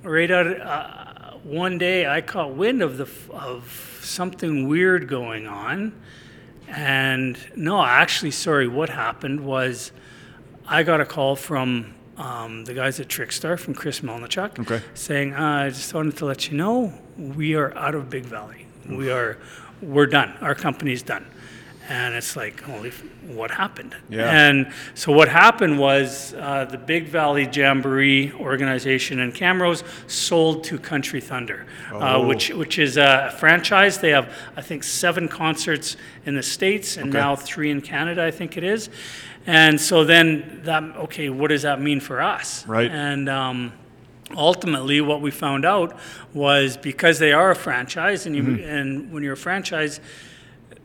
right 0.02 0.30
out 0.30 0.46
uh, 0.60 1.38
one 1.42 1.78
day, 1.78 2.06
I 2.06 2.20
caught 2.20 2.54
wind 2.54 2.82
of 2.82 2.98
the 2.98 3.08
of 3.30 3.98
something 4.02 4.68
weird 4.68 5.08
going 5.08 5.46
on. 5.46 5.92
And 6.68 7.38
no, 7.56 7.82
actually, 7.82 8.32
sorry, 8.32 8.68
what 8.68 8.90
happened 8.90 9.40
was 9.40 9.90
I 10.66 10.82
got 10.82 11.00
a 11.00 11.06
call 11.06 11.34
from 11.34 11.94
um, 12.18 12.64
the 12.66 12.74
guys 12.74 13.00
at 13.00 13.08
Trixstar, 13.08 13.58
from 13.58 13.72
Chris 13.74 14.00
Melnichuk, 14.00 14.58
Okay. 14.58 14.82
saying, 14.92 15.32
uh, 15.32 15.64
I 15.64 15.68
just 15.70 15.94
wanted 15.94 16.16
to 16.18 16.26
let 16.26 16.50
you 16.50 16.58
know 16.58 16.92
we 17.16 17.54
are 17.54 17.74
out 17.74 17.94
of 17.94 18.10
Big 18.10 18.24
Valley. 18.26 18.66
We 18.86 19.10
are, 19.10 19.38
we're 19.82 20.06
done. 20.06 20.36
Our 20.40 20.54
company's 20.54 21.02
done. 21.02 21.26
And 21.90 22.14
it's 22.14 22.36
like, 22.36 22.60
holy, 22.60 22.90
f- 22.90 23.02
what 23.28 23.50
happened? 23.50 23.96
Yeah. 24.10 24.30
And 24.30 24.72
so 24.94 25.10
what 25.10 25.28
happened 25.28 25.78
was 25.78 26.34
uh, 26.34 26.66
the 26.66 26.76
Big 26.76 27.06
Valley 27.06 27.48
Jamboree 27.50 28.30
organization 28.34 29.20
and 29.20 29.34
Camrose 29.34 29.82
sold 30.06 30.64
to 30.64 30.78
Country 30.78 31.22
Thunder, 31.22 31.64
uh, 31.90 32.16
Oh. 32.16 32.26
which 32.26 32.50
which 32.50 32.78
is 32.78 32.98
a 32.98 33.34
franchise. 33.38 33.98
They 34.00 34.10
have, 34.10 34.30
I 34.54 34.60
think, 34.60 34.84
seven 34.84 35.28
concerts 35.28 35.96
in 36.26 36.34
the 36.34 36.42
states 36.42 36.98
and 36.98 37.08
Okay. 37.08 37.18
now 37.18 37.36
three 37.36 37.70
in 37.70 37.80
Canada. 37.80 38.22
I 38.22 38.32
think 38.32 38.58
it 38.58 38.64
is. 38.64 38.90
And 39.46 39.80
so 39.80 40.04
then 40.04 40.60
that 40.64 40.82
okay, 40.82 41.30
what 41.30 41.48
does 41.48 41.62
that 41.62 41.80
mean 41.80 42.00
for 42.00 42.20
us? 42.20 42.66
Right. 42.66 42.90
And 42.90 43.30
um, 43.30 43.72
ultimately, 44.36 45.00
what 45.00 45.20
we 45.20 45.30
found 45.30 45.64
out 45.64 45.98
was 46.34 46.76
because 46.76 47.18
they 47.18 47.32
are 47.32 47.50
a 47.50 47.56
franchise, 47.56 48.26
and 48.26 48.34
you 48.36 48.42
Mm-hmm. 48.42 48.64
and 48.68 49.12
when 49.12 49.22
you're 49.22 49.34
a 49.34 49.36
franchise. 49.36 50.00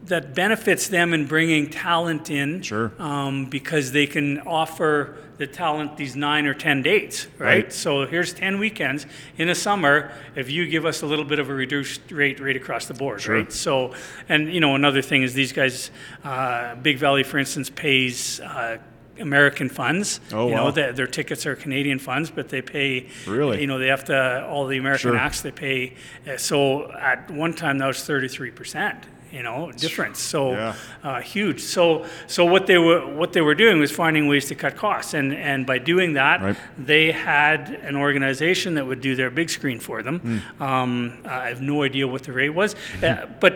That 0.07 0.35
benefits 0.35 0.89
them 0.89 1.13
in 1.13 1.27
bringing 1.27 1.69
talent 1.69 2.29
in, 2.29 2.61
Sure. 2.61 2.91
um, 2.99 3.45
because 3.45 3.93
they 3.93 4.05
can 4.05 4.39
offer 4.41 5.15
the 5.37 5.47
talent 5.47 5.95
these 5.95 6.13
nine 6.13 6.45
or 6.45 6.53
ten 6.53 6.81
dates, 6.81 7.27
right? 7.39 7.63
Right. 7.63 7.73
So 7.73 8.05
here's 8.05 8.33
ten 8.33 8.59
weekends 8.59 9.05
in 9.37 9.47
a 9.47 9.55
summer. 9.55 10.11
If 10.35 10.51
you 10.51 10.67
give 10.67 10.85
us 10.85 11.03
a 11.03 11.05
little 11.05 11.23
bit 11.23 11.39
of 11.39 11.49
a 11.49 11.53
reduced 11.53 12.01
rate 12.11 12.41
right 12.41 12.55
across 12.57 12.85
the 12.87 12.93
board, 12.93 13.21
Sure. 13.21 13.35
right? 13.35 13.51
So, 13.53 13.93
and 14.27 14.53
you 14.53 14.59
know, 14.59 14.75
another 14.75 15.01
thing 15.01 15.23
is 15.23 15.33
these 15.35 15.53
guys, 15.53 15.89
uh, 16.25 16.75
Big 16.75 16.97
Valley, 16.97 17.23
for 17.23 17.37
instance, 17.37 17.69
pays. 17.69 18.41
Uh, 18.41 18.79
American 19.19 19.69
funds. 19.69 20.19
Oh, 20.31 20.47
you 20.49 20.55
know, 20.55 20.65
wow. 20.65 20.71
their, 20.71 20.91
their 20.93 21.07
tickets 21.07 21.45
are 21.45 21.55
Canadian 21.55 21.99
funds, 21.99 22.31
but 22.31 22.49
they 22.49 22.61
pay. 22.61 23.07
Really? 23.27 23.61
You 23.61 23.67
know, 23.67 23.77
they 23.77 23.87
have 23.87 24.05
to 24.05 24.45
all 24.47 24.65
the 24.67 24.77
American 24.77 25.11
Sure. 25.11 25.17
acts 25.17 25.41
they 25.41 25.51
pay. 25.51 25.93
Uh, 26.27 26.37
so 26.37 26.91
at 26.91 27.29
one 27.29 27.53
time 27.53 27.77
that 27.79 27.87
was 27.87 28.03
thirty 28.03 28.27
three 28.27 28.51
percent. 28.51 29.05
You 29.31 29.41
know, 29.41 29.71
difference. 29.71 30.19
So 30.19 30.51
Yeah. 30.51 30.75
uh, 31.03 31.19
huge. 31.19 31.59
So 31.61 32.05
so 32.27 32.45
what 32.45 32.67
they 32.67 32.77
were 32.77 33.01
what 33.15 33.33
they 33.33 33.41
were 33.41 33.55
doing 33.55 33.79
was 33.79 33.91
finding 33.91 34.27
ways 34.27 34.47
to 34.49 34.55
cut 34.55 34.75
costs, 34.75 35.15
and 35.15 35.33
and 35.33 35.65
by 35.65 35.79
doing 35.79 36.13
that, 36.13 36.41
Right. 36.41 36.55
they 36.77 37.11
had 37.11 37.69
an 37.83 37.95
organization 37.95 38.75
that 38.75 38.85
would 38.85 39.01
do 39.01 39.15
their 39.15 39.31
big 39.31 39.49
screen 39.49 39.79
for 39.79 40.03
them. 40.03 40.19
Hmm. 40.19 40.63
Um, 40.63 41.17
I 41.25 41.47
have 41.49 41.61
no 41.61 41.81
idea 41.81 42.07
what 42.07 42.21
the 42.23 42.31
rate 42.31 42.51
was, 42.53 42.75
uh, 43.01 43.25
but 43.39 43.53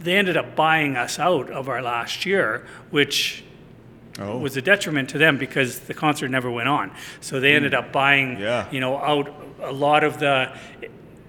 they 0.00 0.16
ended 0.16 0.36
up 0.36 0.56
buying 0.56 0.96
us 0.96 1.20
out 1.20 1.50
of 1.50 1.68
our 1.68 1.82
last 1.82 2.26
year, 2.26 2.66
which 2.90 3.44
Oh. 4.18 4.38
was 4.38 4.56
a 4.56 4.62
detriment 4.62 5.08
to 5.10 5.18
them 5.18 5.38
because 5.38 5.80
the 5.80 5.94
concert 5.94 6.28
never 6.28 6.50
went 6.50 6.68
on. 6.68 6.90
So 7.20 7.40
they 7.40 7.54
ended 7.54 7.72
up 7.74 7.92
buying, 7.92 8.36
Hmm. 8.36 8.42
Yeah. 8.42 8.66
you 8.70 8.80
know, 8.80 8.96
out 8.98 9.34
a 9.62 9.72
lot 9.72 10.04
of 10.04 10.18
the. 10.18 10.52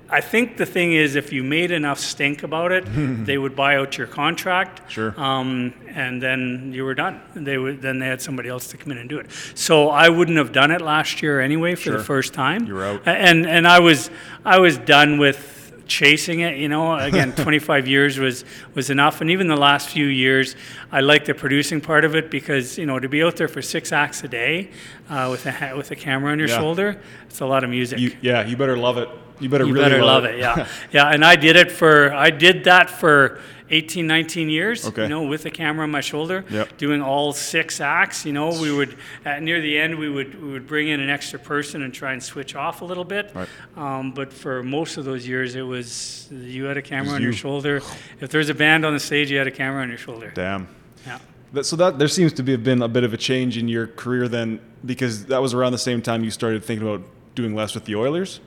I 0.10 0.22
think 0.22 0.58
the 0.58 0.66
thing 0.66 0.94
is, 0.94 1.16
if 1.16 1.34
you 1.34 1.44
made 1.44 1.72
enough 1.72 1.98
stink 1.98 2.44
about 2.44 2.72
it, 2.72 2.84
they 3.26 3.38
would 3.38 3.56
buy 3.56 3.78
out 3.78 3.98
your 3.98 4.06
contract. 4.06 4.92
Sure. 4.92 5.20
Um, 5.20 5.74
and 5.88 6.22
then 6.22 6.72
you 6.72 6.84
were 6.84 6.94
done. 6.94 7.20
They 7.34 7.58
would 7.58 7.82
then 7.82 7.98
they 8.00 8.06
had 8.08 8.22
somebody 8.22 8.50
else 8.50 8.68
to 8.68 8.78
come 8.78 8.92
in 8.92 8.98
and 9.00 9.10
do 9.10 9.18
it. 9.18 9.28
So 9.56 9.90
I 9.90 10.10
wouldn't 10.10 10.38
have 10.38 10.52
done 10.52 10.70
it 10.70 10.82
last 10.82 11.22
year 11.24 11.40
anyway 11.42 11.74
for 11.76 11.82
Sure. 11.84 11.98
the 11.98 12.04
first 12.04 12.34
time. 12.34 12.66
You 12.68 12.76
were 12.76 12.84
out. 12.86 13.02
And 13.08 13.48
and 13.48 13.68
I 13.68 13.80
was 13.80 14.12
I 14.46 14.60
was 14.60 14.78
done 14.78 15.18
with 15.18 15.63
chasing 15.88 16.40
it. 16.42 16.58
You 16.58 16.70
know, 16.70 16.96
again, 16.96 17.32
25 17.36 17.88
years 17.88 18.18
was 18.20 18.46
was 18.74 18.90
enough. 18.90 19.22
And 19.22 19.30
even 19.30 19.48
the 19.48 19.56
last 19.58 19.90
few 19.90 20.06
years, 20.06 20.56
I 20.92 21.02
like 21.02 21.26
the 21.26 21.34
producing 21.34 21.82
part 21.82 22.06
of 22.06 22.16
it 22.16 22.30
because 22.32 22.78
you 22.78 22.86
know 22.86 23.00
to 23.00 23.10
be 23.10 23.24
out 23.24 23.36
there 23.38 23.48
for 23.48 23.62
six 23.62 23.92
acts 23.92 24.24
a 24.24 24.28
day 24.28 24.70
uh, 25.10 25.28
with 25.32 25.46
a 25.46 25.52
ha- 25.52 25.76
with 25.76 25.92
a 25.92 25.96
camera 25.96 26.32
on 26.32 26.40
your 26.40 26.48
Yeah. 26.50 26.58
shoulder, 26.60 27.02
it's 27.28 27.40
a 27.42 27.46
lot 27.46 27.64
of 27.64 27.70
music. 27.70 28.00
You, 28.00 28.16
yeah, 28.22 28.46
you 28.46 28.56
better 28.58 28.78
love 28.78 28.98
it. 28.98 29.10
You 29.40 29.50
better 29.50 29.66
You 29.66 29.74
really 29.74 29.86
better 29.90 30.04
love, 30.04 30.24
love 30.24 30.32
it, 30.34 30.40
yeah. 30.46 30.68
yeah, 30.92 31.08
and 31.10 31.26
I 31.26 31.36
did 31.36 31.56
it 31.56 31.72
for, 31.72 32.14
I 32.14 32.30
did 32.30 32.64
that 32.66 32.90
for 32.90 33.42
18, 33.74 34.06
19 34.06 34.50
years, 34.50 34.88
Okay. 34.88 35.04
you 35.04 35.10
know, 35.10 35.24
with 35.24 35.46
a 35.46 35.50
camera 35.50 35.84
on 35.84 35.90
my 35.92 36.02
shoulder, 36.02 36.46
Yep. 36.50 36.78
doing 36.78 37.02
all 37.02 37.34
six 37.34 37.82
acts, 37.82 38.24
you 38.26 38.32
know, 38.32 38.50
we 38.62 38.72
would, 38.72 38.96
at 39.26 39.42
near 39.42 39.60
the 39.62 39.78
end, 39.80 39.98
we 39.98 40.10
would, 40.10 40.42
we 40.42 40.52
would 40.52 40.68
bring 40.68 40.90
in 40.90 41.00
an 41.00 41.10
extra 41.10 41.40
person 41.40 41.82
and 41.82 41.92
try 41.94 42.14
and 42.14 42.22
switch 42.22 42.56
off 42.56 42.82
a 42.82 42.86
little 42.86 43.04
bit. 43.04 43.32
Right. 43.34 43.48
Um, 43.76 44.12
but 44.12 44.32
for 44.32 44.62
most 44.62 44.98
of 44.98 45.06
those 45.06 45.28
years, 45.28 45.56
it 45.56 45.64
was, 45.64 46.28
you 46.32 46.66
had 46.66 46.78
a 46.78 46.82
camera 46.84 47.16
on 47.16 47.22
you. 47.22 47.28
your 47.30 47.34
shoulder. 47.34 47.82
If 48.22 48.30
there's 48.30 48.50
a 48.50 48.54
band 48.54 48.86
on 48.86 48.94
the 48.94 49.00
stage, 49.00 49.32
you 49.32 49.38
had 49.40 49.48
a 49.48 49.52
camera 49.52 49.82
on 49.82 49.90
your 49.90 49.98
shoulder. 49.98 50.32
Damn. 50.36 50.68
Yeah. 51.08 51.18
That, 51.54 51.66
so 51.66 51.76
that 51.78 51.98
there 52.00 52.08
seems 52.08 52.32
to 52.34 52.44
be 52.44 52.52
have 52.52 52.64
been 52.64 52.82
a 52.82 52.88
bit 52.88 53.04
of 53.04 53.14
a 53.14 53.18
change 53.18 53.58
in 53.58 53.68
your 53.68 53.88
career 53.88 54.28
then, 54.28 54.60
because 54.86 55.26
that 55.28 55.42
was 55.42 55.54
around 55.54 55.72
the 55.72 55.78
same 55.80 56.02
time 56.02 56.24
you 56.24 56.32
started 56.32 56.64
thinking 56.64 56.88
about 56.88 57.02
doing 57.36 57.56
less 57.56 57.74
with 57.74 57.86
the 57.86 57.96
Oilers, 57.96 58.40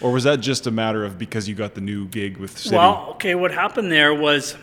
or 0.00 0.10
was 0.12 0.24
that 0.24 0.40
just 0.40 0.66
a 0.66 0.70
matter 0.70 1.04
of 1.04 1.18
because 1.18 1.48
you 1.48 1.54
got 1.54 1.74
the 1.74 1.80
new 1.80 2.06
gig 2.06 2.36
with 2.36 2.58
City? 2.58 2.76
Well, 2.76 3.06
okay, 3.12 3.34
what 3.34 3.50
happened 3.52 3.90
there 3.90 4.12
was, 4.14 4.56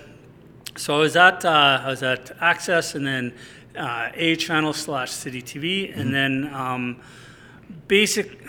so 0.76 0.96
I 0.96 1.00
was 1.00 1.16
at 1.16 1.44
uh, 1.46 1.82
I 1.84 1.90
was 1.90 2.04
at 2.04 2.32
Access 2.42 2.96
and 2.96 3.06
then 3.06 3.34
uh, 3.78 4.10
A 4.14 4.36
Channel 4.36 4.74
slash 4.74 5.12
City 5.12 5.42
TV, 5.42 5.90
Mm-hmm. 5.90 6.00
and 6.00 6.14
then 6.14 6.54
um, 6.54 7.00
basic. 7.88 8.40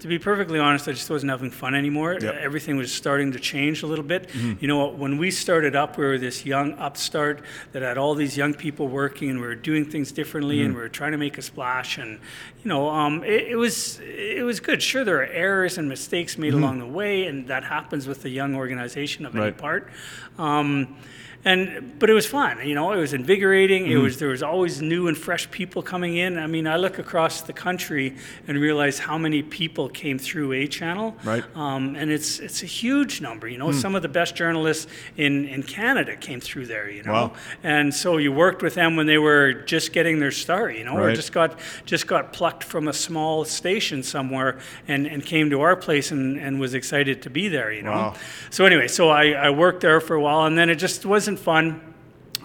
To 0.00 0.08
be 0.08 0.18
perfectly 0.18 0.58
honest, 0.58 0.86
I 0.86 0.92
just 0.92 1.08
wasn't 1.08 1.30
having 1.30 1.50
fun 1.50 1.74
anymore. 1.74 2.12
Yep. 2.12 2.22
Mm-hmm. 2.22 2.44
Everything 2.44 2.76
was 2.76 2.92
starting 2.92 3.32
to 3.32 3.40
change 3.40 3.82
a 3.82 3.86
little 3.86 4.04
bit. 4.04 4.28
You 4.60 4.68
know, 4.68 4.88
when 4.88 5.16
we 5.16 5.30
started 5.30 5.74
up, 5.74 5.96
we 5.96 6.04
were 6.04 6.18
this 6.18 6.44
young 6.44 6.74
upstart 6.74 7.40
that 7.72 7.80
had 7.80 7.96
all 7.96 8.14
these 8.14 8.36
young 8.36 8.52
people 8.52 8.86
working, 8.86 9.30
and 9.30 9.40
we 9.40 9.46
were 9.46 9.54
doing 9.54 9.86
things 9.86 10.12
differently, 10.12 10.56
Mm-hmm. 10.56 10.66
and 10.66 10.74
we 10.74 10.80
were 10.82 10.90
trying 10.90 11.12
to 11.12 11.16
make 11.18 11.38
a 11.38 11.42
splash. 11.42 11.96
And 11.96 12.20
you 12.62 12.68
know, 12.68 12.90
um, 12.90 13.24
it, 13.24 13.52
it 13.52 13.56
was 13.56 13.98
it 14.02 14.44
was 14.44 14.60
good. 14.60 14.82
Sure, 14.82 15.04
there 15.06 15.22
are 15.22 15.26
errors 15.26 15.78
and 15.78 15.88
mistakes 15.88 16.36
made 16.36 16.52
along 16.52 16.80
the 16.80 16.86
way, 16.86 17.24
and 17.24 17.48
that 17.48 17.64
happens 17.64 18.06
with 18.06 18.26
a 18.26 18.30
young 18.30 18.54
organization 18.56 19.24
of 19.24 19.34
any 19.34 19.52
Mm-hmm. 19.52 19.58
Part. 19.58 19.88
Um, 20.36 20.96
and 21.44 21.98
but 21.98 22.08
it 22.08 22.14
was 22.14 22.26
fun, 22.26 22.66
you 22.66 22.74
know. 22.74 22.92
It 22.92 22.98
was 22.98 23.12
invigorating. 23.12 23.84
Mm-hmm. 23.84 23.92
It 23.92 23.96
was 23.98 24.18
there 24.18 24.28
was 24.30 24.42
always 24.42 24.80
new 24.80 25.08
and 25.08 25.16
fresh 25.16 25.50
people 25.50 25.82
coming 25.82 26.16
in. 26.16 26.38
I 26.38 26.46
mean, 26.46 26.66
I 26.66 26.76
look 26.76 26.98
across 26.98 27.42
the 27.42 27.52
country 27.52 28.16
and 28.48 28.58
realize 28.58 28.98
how 28.98 29.18
many 29.18 29.42
people 29.42 29.88
came 29.88 30.18
through 30.18 30.52
A 30.52 30.66
Channel, 30.66 31.14
Right. 31.24 31.44
Um, 31.56 31.96
and 31.96 32.10
it's 32.10 32.38
it's 32.38 32.62
a 32.62 32.66
huge 32.66 33.20
number. 33.20 33.46
You 33.48 33.58
know, 33.58 33.72
some 33.72 33.94
of 33.94 34.02
the 34.02 34.08
best 34.08 34.34
journalists 34.34 34.86
in 35.16 35.44
in 35.46 35.62
Canada 35.62 36.16
came 36.16 36.40
through 36.40 36.66
there. 36.66 36.88
You 36.90 37.02
know, 37.02 37.12
Wow. 37.12 37.32
and 37.62 37.92
so 37.94 38.16
you 38.16 38.32
worked 38.32 38.62
with 38.62 38.74
them 38.74 38.96
when 38.96 39.06
they 39.06 39.18
were 39.18 39.52
just 39.52 39.92
getting 39.92 40.20
their 40.20 40.32
start. 40.32 40.76
You 40.76 40.84
know, 40.84 40.96
or 40.96 41.12
just 41.14 41.32
got 41.32 41.58
just 41.84 42.06
got 42.06 42.32
plucked 42.32 42.64
from 42.64 42.88
a 42.88 42.92
small 42.92 43.44
station 43.44 44.02
somewhere 44.02 44.58
and 44.88 45.06
and 45.06 45.24
came 45.24 45.50
to 45.50 45.60
our 45.60 45.76
place 45.76 46.10
and 46.10 46.38
and 46.38 46.58
was 46.58 46.72
excited 46.74 47.20
to 47.22 47.30
be 47.30 47.48
there. 47.48 47.70
You 47.72 47.82
know. 47.82 47.90
Wow. 47.92 48.14
So 48.50 48.64
anyway, 48.64 48.88
so 48.88 49.10
I, 49.10 49.32
I 49.32 49.50
worked 49.50 49.80
there 49.82 50.00
for 50.00 50.14
a 50.14 50.20
while, 50.20 50.46
and 50.46 50.56
then 50.56 50.70
it 50.70 50.76
just 50.76 51.04
wasn't 51.04 51.33
fun. 51.36 51.80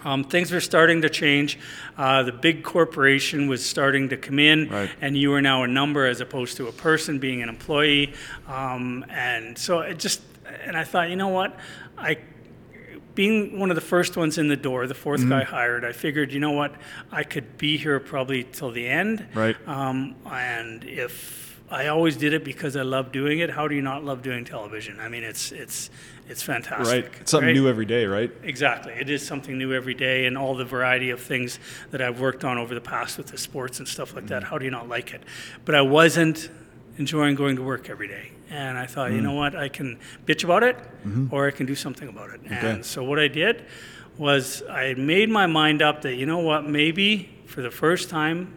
Um, 0.04 0.24
things 0.24 0.52
were 0.52 0.62
starting 0.62 1.02
to 1.02 1.10
change. 1.10 1.60
Uh, 1.98 2.24
the 2.24 2.32
big 2.32 2.64
corporation 2.64 3.48
was 3.50 3.66
starting 3.66 4.08
to 4.10 4.18
come 4.18 4.40
in, 4.40 4.70
Right. 4.70 4.90
and 5.02 5.18
you 5.18 5.30
were 5.32 5.42
now 5.42 5.64
a 5.64 5.68
number 5.68 6.06
as 6.06 6.22
opposed 6.22 6.56
to 6.58 6.68
a 6.68 6.72
person 6.72 7.20
being 7.20 7.42
an 7.44 7.50
employee. 7.50 8.14
Um, 8.48 9.06
and 9.10 9.58
so 9.58 9.80
it 9.82 10.00
just, 10.00 10.22
and 10.64 10.78
I 10.78 10.86
thought, 10.86 11.10
you 11.10 11.18
know 11.18 11.28
what, 11.30 11.58
I 11.98 12.18
being 13.16 13.60
one 13.60 13.70
of 13.70 13.76
the 13.76 13.82
first 13.82 14.16
ones 14.16 14.38
in 14.38 14.48
the 14.48 14.56
door, 14.56 14.88
the 14.88 14.94
4th 14.94 15.18
Mm-hmm. 15.18 15.30
guy 15.30 15.44
hired, 15.44 15.84
I 15.84 15.92
figured, 15.92 16.32
you 16.32 16.40
know 16.40 16.52
what, 16.52 16.74
I 17.12 17.24
could 17.24 17.58
be 17.58 17.76
here 17.76 18.00
probably 18.00 18.46
till 18.46 18.72
the 18.72 18.88
end. 18.88 19.26
Right. 19.34 19.58
Um, 19.68 20.16
and 20.26 20.86
if 20.86 21.49
I 21.72 21.88
always 21.88 22.18
did 22.18 22.34
it 22.34 22.44
because 22.44 22.76
I 22.76 22.82
love 22.82 23.12
doing 23.12 23.40
it, 23.40 23.50
how 23.52 23.68
do 23.68 23.76
you 23.76 23.82
not 23.82 24.04
love 24.04 24.22
doing 24.24 24.44
television? 24.46 25.00
I 25.00 25.08
mean, 25.10 25.24
it's 25.24 25.52
it's 25.52 25.90
it's 26.28 26.42
fantastic. 26.44 27.04
Right. 27.06 27.22
It's 27.22 27.32
something 27.32 27.48
right? 27.48 27.56
new 27.56 27.68
every 27.68 27.86
day, 27.86 28.06
right? 28.06 28.32
Exactly. 28.44 28.94
It 28.94 29.10
is 29.10 29.26
something 29.26 29.58
new 29.58 29.74
every 29.74 29.94
day, 29.94 30.26
and 30.26 30.38
all 30.38 30.56
the 30.56 30.66
variety 30.66 31.10
of 31.12 31.20
things 31.22 31.60
that 31.92 32.02
I've 32.02 32.20
worked 32.20 32.44
on 32.44 32.58
over 32.58 32.74
the 32.76 32.82
past 32.82 33.18
with 33.18 33.28
the 33.28 33.38
sports 33.38 33.80
and 33.80 33.88
stuff 33.88 34.14
like 34.16 34.26
Mm. 34.26 34.30
that. 34.30 34.44
How 34.46 34.58
do 34.58 34.66
you 34.66 34.72
not 34.72 34.88
like 34.90 35.14
it? 35.14 35.22
But 35.66 35.76
I 35.76 35.82
wasn't 35.82 36.50
enjoying 36.98 37.36
going 37.36 37.56
to 37.56 37.64
work 37.64 37.90
every 37.90 38.08
day. 38.08 38.32
And 38.52 38.78
I 38.78 38.86
thought, 38.88 39.12
Mm. 39.12 39.16
you 39.16 39.22
know 39.22 39.34
what? 39.34 39.56
I 39.56 39.70
can 39.70 39.98
bitch 40.26 40.44
about 40.44 40.64
it, 40.64 40.76
Mm-hmm. 41.08 41.28
or 41.34 41.48
I 41.48 41.52
can 41.52 41.66
do 41.66 41.76
something 41.76 42.10
about 42.10 42.30
it. 42.32 42.42
And 42.50 42.84
so 42.86 43.04
what 43.04 43.20
I 43.20 43.28
did 43.28 43.64
was 44.18 44.62
I 44.70 44.96
made 44.96 45.30
my 45.30 45.46
mind 45.48 45.82
up 45.82 46.02
that, 46.02 46.16
you 46.16 46.26
know 46.26 46.40
what? 46.40 46.68
Maybe 46.68 47.30
for 47.46 47.62
the 47.62 47.72
first 47.72 48.10
time 48.10 48.54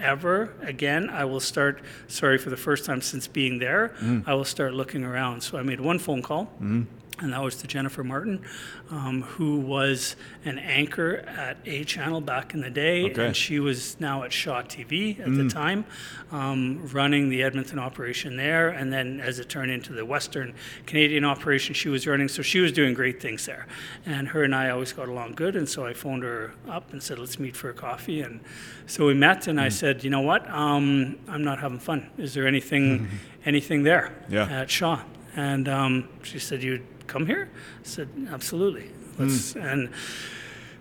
ever 0.00 0.52
again 0.62 1.08
i 1.10 1.24
will 1.24 1.40
start 1.40 1.80
sorry 2.08 2.38
for 2.38 2.50
the 2.50 2.56
first 2.56 2.84
time 2.84 3.00
since 3.00 3.26
being 3.28 3.58
there 3.58 3.92
Mm. 4.00 4.22
i 4.26 4.34
will 4.34 4.44
start 4.44 4.72
looking 4.74 5.04
around 5.04 5.40
so 5.42 5.58
i 5.58 5.62
made 5.62 5.80
one 5.80 5.98
phone 5.98 6.22
call 6.22 6.44
Mm-hmm. 6.60 6.82
And 7.20 7.32
that 7.32 7.42
was 7.42 7.56
to 7.56 7.66
jennifer 7.66 8.02
martin 8.02 8.42
um, 8.90 9.22
who 9.22 9.58
was 9.60 10.16
an 10.44 10.58
anchor 10.58 11.18
at 11.26 11.56
a 11.66 11.84
channel 11.84 12.20
back 12.20 12.54
in 12.54 12.60
the 12.60 12.70
day. 12.70 13.04
Okay. 13.04 13.14
Mm. 13.14 13.26
and 13.26 13.36
she 13.36 13.60
was 13.60 13.98
now 14.00 14.22
at 14.24 14.32
shaw 14.32 14.62
tv 14.62 15.18
at 15.20 15.32
the 15.34 15.48
time 15.48 15.84
um, 16.32 16.86
running 16.92 17.28
the 17.28 17.42
edmonton 17.42 17.78
operation 17.78 18.36
there. 18.36 18.68
And 18.70 18.92
then 18.92 19.20
as 19.20 19.38
it 19.38 19.48
turned 19.48 19.70
into 19.70 19.92
the 19.92 20.04
western 20.04 20.54
canadian 20.86 21.24
operation 21.24 21.74
she 21.74 21.88
was 21.88 22.06
running. 22.06 22.28
So 22.28 22.42
she 22.42 22.60
was 22.60 22.72
doing 22.72 22.94
great 22.94 23.20
things 23.20 23.46
there. 23.46 23.66
And 24.06 24.28
her 24.28 24.42
and 24.44 24.54
i 24.54 24.70
always 24.70 24.92
got 24.92 25.08
along 25.08 25.34
good. 25.34 25.56
And 25.56 25.68
so 25.68 25.84
i 25.86 25.92
phoned 25.92 26.22
her 26.22 26.52
up 26.68 26.92
and 26.92 27.02
said 27.02 27.18
let's 27.18 27.38
meet 27.38 27.56
for 27.56 27.68
a 27.70 27.74
coffee. 27.74 28.20
And 28.22 28.40
so 28.86 29.06
we 29.06 29.14
met 29.14 29.46
and 29.46 29.60
i 29.60 29.68
Mm. 29.68 29.72
said 29.72 30.04
you 30.04 30.10
know 30.10 30.20
what? 30.22 30.48
Um, 30.50 31.16
i'm 31.28 31.44
not 31.44 31.58
having 31.60 31.78
fun. 31.78 32.10
Is 32.18 32.34
there 32.34 32.46
anything 32.46 33.08
anything 33.44 33.82
there 33.84 34.12
Yeah. 34.28 34.46
at 34.60 34.70
shaw? 34.70 35.02
And 35.36 35.68
um, 35.68 36.08
she 36.22 36.38
said 36.40 36.62
you'd 36.62 36.82
come 37.12 37.26
here 37.26 37.44
i 37.84 37.86
said 37.94 38.08
absolutely 38.36 38.86
let's 39.18 39.52
Hmm. 39.54 39.60
and 39.70 39.88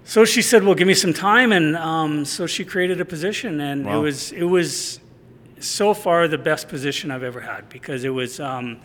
so 0.04 0.26
she 0.26 0.42
said 0.42 0.64
well 0.64 0.76
give 0.76 0.88
me 0.88 0.94
some 1.06 1.14
time 1.14 1.52
and 1.52 1.76
um, 1.76 2.26
so 2.26 2.48
she 2.48 2.64
created 2.74 2.98
a 3.02 3.06
position 3.16 3.60
and 3.70 3.80
it 3.88 3.98
was 4.08 4.32
it 4.32 4.44
was 4.58 5.00
so 5.60 5.94
far 5.94 6.28
the 6.28 6.38
best 6.52 6.70
position 6.70 7.12
I've 7.12 7.24
ever 7.32 7.42
had 7.42 7.62
because 7.70 8.04
it 8.10 8.14
was 8.22 8.40
um, 8.40 8.78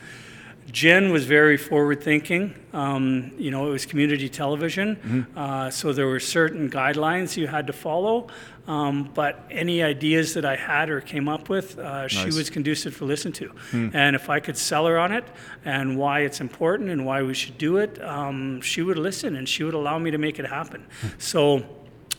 Jen 0.73 1.13
was 1.13 1.25
very 1.27 1.57
forward 1.59 2.03
thinking. 2.03 2.55
Um, 2.73 3.31
you 3.39 3.51
know, 3.53 3.69
it 3.69 3.71
was 3.71 3.85
community 3.87 4.29
television, 4.29 4.97
Mm-hmm. 4.97 5.39
uh, 5.39 5.71
so 5.71 5.93
there 5.93 6.07
were 6.07 6.21
certain 6.21 6.69
guidelines 6.71 7.37
you 7.37 7.47
had 7.47 7.67
to 7.67 7.73
follow. 7.73 8.27
Um, 8.67 9.11
but 9.15 9.45
any 9.51 9.83
ideas 9.83 10.33
that 10.35 10.45
I 10.47 10.57
had 10.57 10.89
or 10.89 11.01
came 11.03 11.29
up 11.29 11.49
with, 11.51 11.79
uh, 11.79 12.09
she 12.09 12.17
Nice. 12.25 12.33
Hmm. 12.33 12.39
was 12.39 12.51
conducive 12.51 12.97
to 12.99 13.05
listen 13.05 13.31
to. 13.33 13.51
And 13.73 14.17
if 14.17 14.31
I 14.31 14.41
could 14.41 14.57
sell 14.57 14.87
her 14.87 14.99
on 14.99 15.13
it 15.13 15.25
and 15.65 15.99
why 15.99 16.21
it's 16.21 16.41
important 16.41 16.89
and 16.89 17.05
why 17.05 17.23
we 17.23 17.35
should 17.35 17.59
do 17.59 17.77
it, 17.77 18.03
um, 18.03 18.61
she 18.63 18.81
would 18.81 18.99
listen 18.99 19.37
and 19.37 19.47
she 19.49 19.65
would 19.65 19.75
allow 19.75 19.99
me 19.99 20.11
to 20.13 20.19
make 20.19 20.39
it 20.39 20.47
happen. 20.47 20.87
Hmm. 21.03 21.09
so 21.19 21.63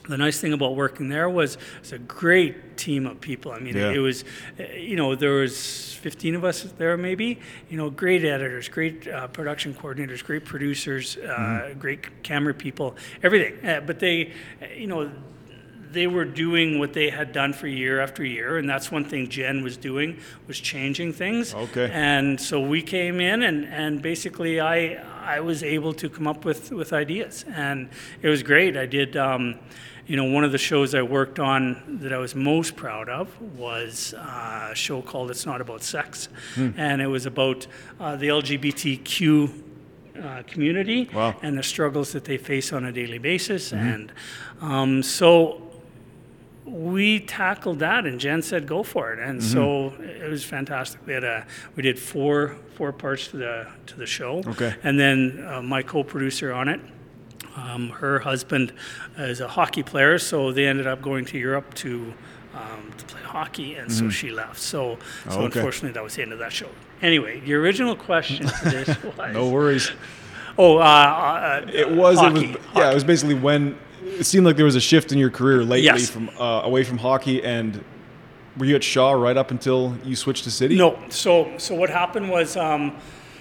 the 0.07 0.17
nice 0.19 0.39
thing 0.39 0.53
about 0.53 0.75
working 0.75 1.09
there 1.09 1.27
was 1.27 1.57
it's 1.79 1.91
a 1.91 1.97
great 1.97 2.77
team 2.77 3.07
of 3.07 3.19
people. 3.21 3.51
I 3.51 3.57
mean, 3.59 3.75
Yeah. 3.75 3.89
it 3.91 3.97
was, 3.97 4.23
uh, 4.59 4.63
you 4.77 4.95
know, 4.95 5.15
there 5.15 5.31
was 5.33 5.95
15 5.95 6.35
of 6.35 6.43
us 6.43 6.61
there 6.77 6.95
maybe. 6.95 7.39
You 7.71 7.77
know, 7.77 7.89
great 7.89 8.23
editors, 8.23 8.69
great 8.69 9.07
uh, 9.07 9.27
production 9.29 9.73
coordinators, 9.73 10.23
great 10.23 10.45
producers, 10.45 11.17
uh, 11.17 11.73
great 11.79 12.21
camera 12.21 12.53
people, 12.53 12.95
everything. 13.23 13.65
Uh, 13.67 13.81
but 13.81 13.97
they, 13.97 14.31
uh, 14.61 14.65
you 14.77 14.85
know, 14.85 15.09
they 15.95 16.07
were 16.07 16.25
doing 16.45 16.77
what 16.79 16.91
they 16.93 17.09
had 17.09 17.31
done 17.31 17.51
for 17.53 17.67
year 17.67 17.99
after 18.05 18.23
year, 18.23 18.57
and 18.59 18.69
that's 18.69 18.91
one 18.91 19.05
thing 19.05 19.27
Jen 19.29 19.63
was 19.63 19.75
doing 19.77 20.09
was 20.47 20.59
changing 20.59 21.13
things. 21.13 21.53
Okay. 21.55 21.89
And 21.91 22.39
so 22.39 22.55
we 22.61 22.81
came 22.83 23.19
in, 23.19 23.41
and, 23.41 23.65
and 23.65 24.01
basically 24.01 24.59
I 24.61 24.77
I 25.37 25.39
was 25.39 25.63
able 25.63 25.93
to 25.93 26.07
come 26.09 26.27
up 26.27 26.45
with, 26.45 26.71
with 26.71 26.93
ideas, 26.93 27.45
and 27.67 27.89
it 28.21 28.29
was 28.29 28.43
great. 28.43 28.77
I 28.77 28.85
did. 28.85 29.17
Um, 29.17 29.55
you 30.07 30.15
know, 30.15 30.25
one 30.37 30.43
of 30.43 30.51
the 30.51 30.59
shows 30.59 30.93
I 30.93 31.01
worked 31.01 31.39
on 31.39 31.97
that 32.03 32.13
I 32.13 32.19
was 32.19 32.35
most 32.35 32.75
proud 32.75 33.09
of 33.09 33.25
was 33.57 34.13
uh, 34.13 34.69
a 34.71 34.75
show 34.75 35.01
called 35.01 35.31
"It's 35.31 35.47
Not 35.47 35.61
About 35.61 35.81
Sex," 35.81 36.29
and 36.55 37.01
it 37.01 37.07
was 37.07 37.25
about 37.25 37.65
uh, 37.99 38.15
the 38.15 38.27
LGBTQ 38.27 39.63
uh, 40.23 40.43
community 40.47 41.09
Wow. 41.13 41.35
and 41.41 41.57
the 41.57 41.63
struggles 41.63 42.11
that 42.13 42.23
they 42.23 42.37
face 42.37 42.71
on 42.71 42.85
a 42.85 42.91
daily 42.91 43.17
basis. 43.17 43.73
And 43.73 44.11
um, 44.61 45.01
so 45.03 45.64
we 46.65 47.19
tackled 47.19 47.79
that, 47.79 48.05
and 48.05 48.19
Jen 48.19 48.41
said, 48.41 48.67
"Go 48.67 48.83
for 48.83 49.13
it." 49.13 49.19
And 49.19 49.43
so 49.43 49.93
it 49.99 50.29
was 50.29 50.43
fantastic. 50.43 50.99
We 51.05 51.13
had 51.13 51.23
a 51.23 51.45
we 51.75 51.83
did 51.83 51.99
four 51.99 52.57
four 52.75 52.91
parts 52.91 53.27
to 53.29 53.37
the 53.37 53.67
to 53.87 53.97
the 53.97 54.05
show. 54.05 54.41
Okay. 54.47 54.73
And 54.83 54.99
then 54.99 55.45
uh, 55.47 55.61
my 55.61 55.83
co-producer 55.83 56.51
on 56.53 56.67
it. 56.67 56.79
Um, 57.55 57.89
her 57.89 58.19
husband 58.19 58.73
is 59.17 59.39
a 59.39 59.47
hockey 59.47 59.81
player, 59.83 60.17
so 60.19 60.51
they 60.51 60.65
ended 60.67 60.87
up 60.87 61.01
going 61.01 61.23
to 61.25 61.37
Europe 61.37 61.73
to 61.75 62.13
um, 62.53 62.91
to 62.97 63.05
play 63.05 63.21
hockey, 63.21 63.75
and 63.75 63.89
so 63.91 64.09
she 64.09 64.29
left. 64.31 64.59
So, 64.59 64.97
so 65.29 65.39
Oh, 65.39 65.43
okay. 65.45 65.59
unfortunately, 65.59 65.91
that 65.91 66.03
was 66.03 66.15
the 66.15 66.21
end 66.23 66.33
of 66.33 66.39
that 66.39 66.51
show. 66.51 66.67
Anyway, 67.01 67.39
the 67.41 67.53
original 67.53 67.95
question 67.95 68.47
for 68.47 68.69
this 68.69 68.87
was 69.17 69.33
No 69.33 69.49
worries. 69.49 69.91
oh, 70.57 70.77
uh, 70.79 70.81
uh, 70.81 71.65
It 71.71 71.89
was. 71.91 72.17
hockey. 72.19 72.45
It 72.45 72.49
was. 72.51 72.59
Yeah. 72.75 72.91
It 72.91 72.93
was 72.93 73.03
basically 73.05 73.35
when 73.35 73.77
it 74.19 74.25
seemed 74.25 74.45
like 74.45 74.55
there 74.55 74.65
was 74.65 74.75
a 74.75 74.81
shift 74.81 75.11
in 75.11 75.17
your 75.17 75.29
career 75.29 75.59
lately 75.63 75.81
Yes. 75.81 76.09
from 76.09 76.29
uh, 76.39 76.61
away 76.63 76.83
from 76.83 76.97
hockey 76.97 77.43
and. 77.43 77.83
Were 78.57 78.63
you 78.65 78.75
at 78.75 78.85
Shaw 78.85 79.11
right 79.11 79.35
up 79.35 79.51
until 79.51 79.97
you 80.05 80.15
switched 80.15 80.45
to 80.45 80.49
City? 80.51 80.77
No. 80.77 80.97
So 81.09 81.57
so 81.57 81.75
what 81.75 81.89
happened 81.89 82.29
was, 82.29 82.55
um, 82.55 82.95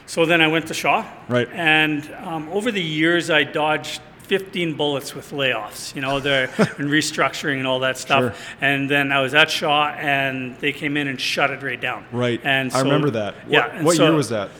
so 0.06 0.26
then 0.26 0.40
I 0.40 0.48
went 0.48 0.66
to 0.66 0.74
Shaw. 0.74 1.06
Right. 1.28 1.48
And 1.52 2.12
um, 2.18 2.48
over 2.48 2.72
the 2.72 2.82
years, 2.82 3.30
I 3.30 3.44
dodged 3.44 4.00
15 4.24 4.74
bullets 4.74 5.14
with 5.14 5.30
layoffs. 5.30 5.94
You 5.94 6.00
know, 6.02 6.16
and 6.16 6.90
restructuring 6.90 7.58
and 7.58 7.66
all 7.68 7.78
that 7.78 7.96
stuff. 7.96 8.22
Sure. 8.22 8.34
And 8.60 8.90
then 8.90 9.12
I 9.12 9.20
was 9.20 9.34
at 9.34 9.50
Shaw, 9.52 9.90
and 9.90 10.58
they 10.58 10.72
came 10.72 10.96
in 10.96 11.06
and 11.06 11.20
shut 11.20 11.50
it 11.52 11.62
right 11.62 11.80
down. 11.80 12.04
Right. 12.10 12.40
And 12.42 12.72
I 12.72 12.80
remember 12.80 13.10
that. 13.10 13.36
What, 13.36 13.48
Yeah. 13.52 13.82
what 13.84 13.94
so, 13.96 14.06
year 14.06 14.14
was 14.16 14.30
that? 14.30 14.50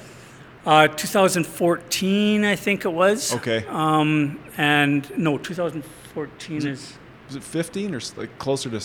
Uh, 0.64 0.86
2014, 0.86 2.44
I 2.44 2.54
think 2.54 2.84
it 2.84 2.92
was. 2.92 3.34
Okay. 3.34 3.64
Um, 3.68 4.38
and 4.56 5.10
no, 5.18 5.36
2014 5.36 6.03
is. 6.48 6.94
Was 7.26 7.36
it 7.36 7.42
15 7.42 7.94
or 7.94 8.00
like 8.16 8.38
closer 8.38 8.68
to 8.70 8.80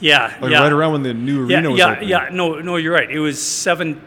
Yeah. 0.00 0.36
like 0.40 0.50
yeah. 0.50 0.60
right 0.62 0.72
around 0.72 0.92
when 0.92 1.02
the 1.02 1.14
new 1.14 1.46
Yeah, 1.46 1.56
arena 1.58 1.70
was 1.70 1.78
yeah, 1.78 1.90
opening? 1.92 2.08
yeah. 2.08 2.28
No, 2.30 2.60
no, 2.60 2.76
you're 2.76 2.92
right. 2.92 3.10
It 3.10 3.18
was 3.20 3.40
seven, 3.42 4.00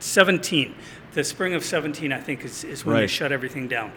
17. 0.00 0.74
The 1.12 1.24
spring 1.24 1.54
of 1.54 1.64
17, 1.64 2.12
I 2.12 2.20
think, 2.20 2.44
is, 2.44 2.64
is 2.64 2.84
when 2.84 2.96
they 2.96 3.06
shut 3.06 3.32
everything 3.32 3.68
down. 3.68 3.92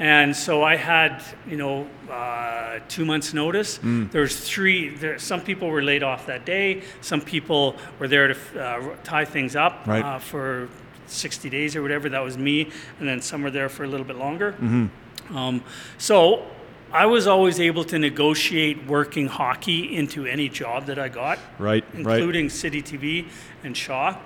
And 0.00 0.36
so 0.36 0.62
I 0.62 0.76
had, 0.76 1.24
you 1.48 1.56
know, 1.56 1.88
uh, 2.08 2.78
two 2.88 3.04
months' 3.04 3.34
notice. 3.34 3.78
Mm. 3.78 4.10
There 4.12 4.20
was 4.22 4.38
three. 4.38 4.90
There, 4.90 5.18
some 5.18 5.40
people 5.40 5.68
were 5.68 5.82
laid 5.82 6.04
off 6.04 6.26
that 6.26 6.44
day. 6.46 6.82
Some 7.00 7.20
people 7.20 7.74
were 7.98 8.06
there 8.06 8.28
to 8.28 8.36
uh, 8.64 8.96
tie 9.02 9.24
things 9.24 9.56
up 9.56 9.82
Right. 9.86 10.04
uh, 10.04 10.20
for 10.20 10.68
60 11.08 11.50
days 11.50 11.74
or 11.74 11.82
whatever. 11.82 12.08
That 12.08 12.22
was 12.22 12.38
me. 12.38 12.70
And 13.00 13.08
then 13.08 13.20
some 13.20 13.42
were 13.42 13.50
there 13.50 13.68
for 13.68 13.82
a 13.82 13.88
little 13.88 14.06
bit 14.06 14.16
longer. 14.16 14.52
Mm-hmm. 14.52 15.36
Um, 15.36 15.64
so 15.98 16.46
I 16.92 17.06
was 17.06 17.26
always 17.26 17.60
able 17.60 17.84
to 17.84 17.98
negotiate 17.98 18.86
working 18.86 19.26
hockey 19.28 19.94
into 19.96 20.26
any 20.26 20.48
job 20.48 20.86
that 20.86 20.98
I 20.98 21.08
got 21.08 21.38
Right. 21.58 21.84
Right. 21.94 22.18
including 22.18 22.48
City 22.50 22.82
TV 22.82 23.26
and 23.64 23.76
Shaw. 23.76 24.16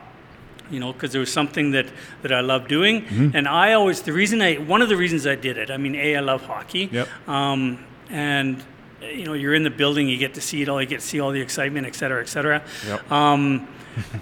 You 0.70 0.80
know, 0.80 0.92
because 0.92 1.12
there 1.12 1.20
was 1.20 1.30
something 1.32 1.72
that, 1.72 1.86
that 2.22 2.32
I 2.32 2.40
loved 2.40 2.68
doing, 2.68 3.02
Mm-hmm. 3.02 3.36
and 3.36 3.46
I 3.46 3.74
always 3.74 4.00
the 4.02 4.12
reason 4.12 4.40
I 4.40 4.54
one 4.54 4.80
of 4.80 4.88
the 4.88 4.96
reasons 4.96 5.26
I 5.26 5.34
did 5.34 5.58
it. 5.58 5.70
I 5.70 5.76
mean, 5.76 5.94
a 5.94 6.16
I 6.16 6.20
love 6.20 6.42
hockey, 6.46 6.88
Yep. 6.90 7.08
um, 7.28 7.84
and 8.08 8.62
you 9.02 9.24
know, 9.26 9.34
you're 9.34 9.52
in 9.54 9.64
the 9.64 9.70
building, 9.70 10.08
you 10.08 10.16
get 10.16 10.32
to 10.34 10.40
see 10.40 10.62
it 10.62 10.68
all, 10.70 10.80
you 10.80 10.86
get 10.86 11.00
to 11.00 11.06
see 11.06 11.20
all 11.20 11.30
the 11.32 11.40
excitement, 11.42 11.86
et 11.86 11.94
cetera, 11.94 12.22
et 12.22 12.28
cetera. 12.28 12.62
Yep. 12.86 13.12
Um, 13.12 13.68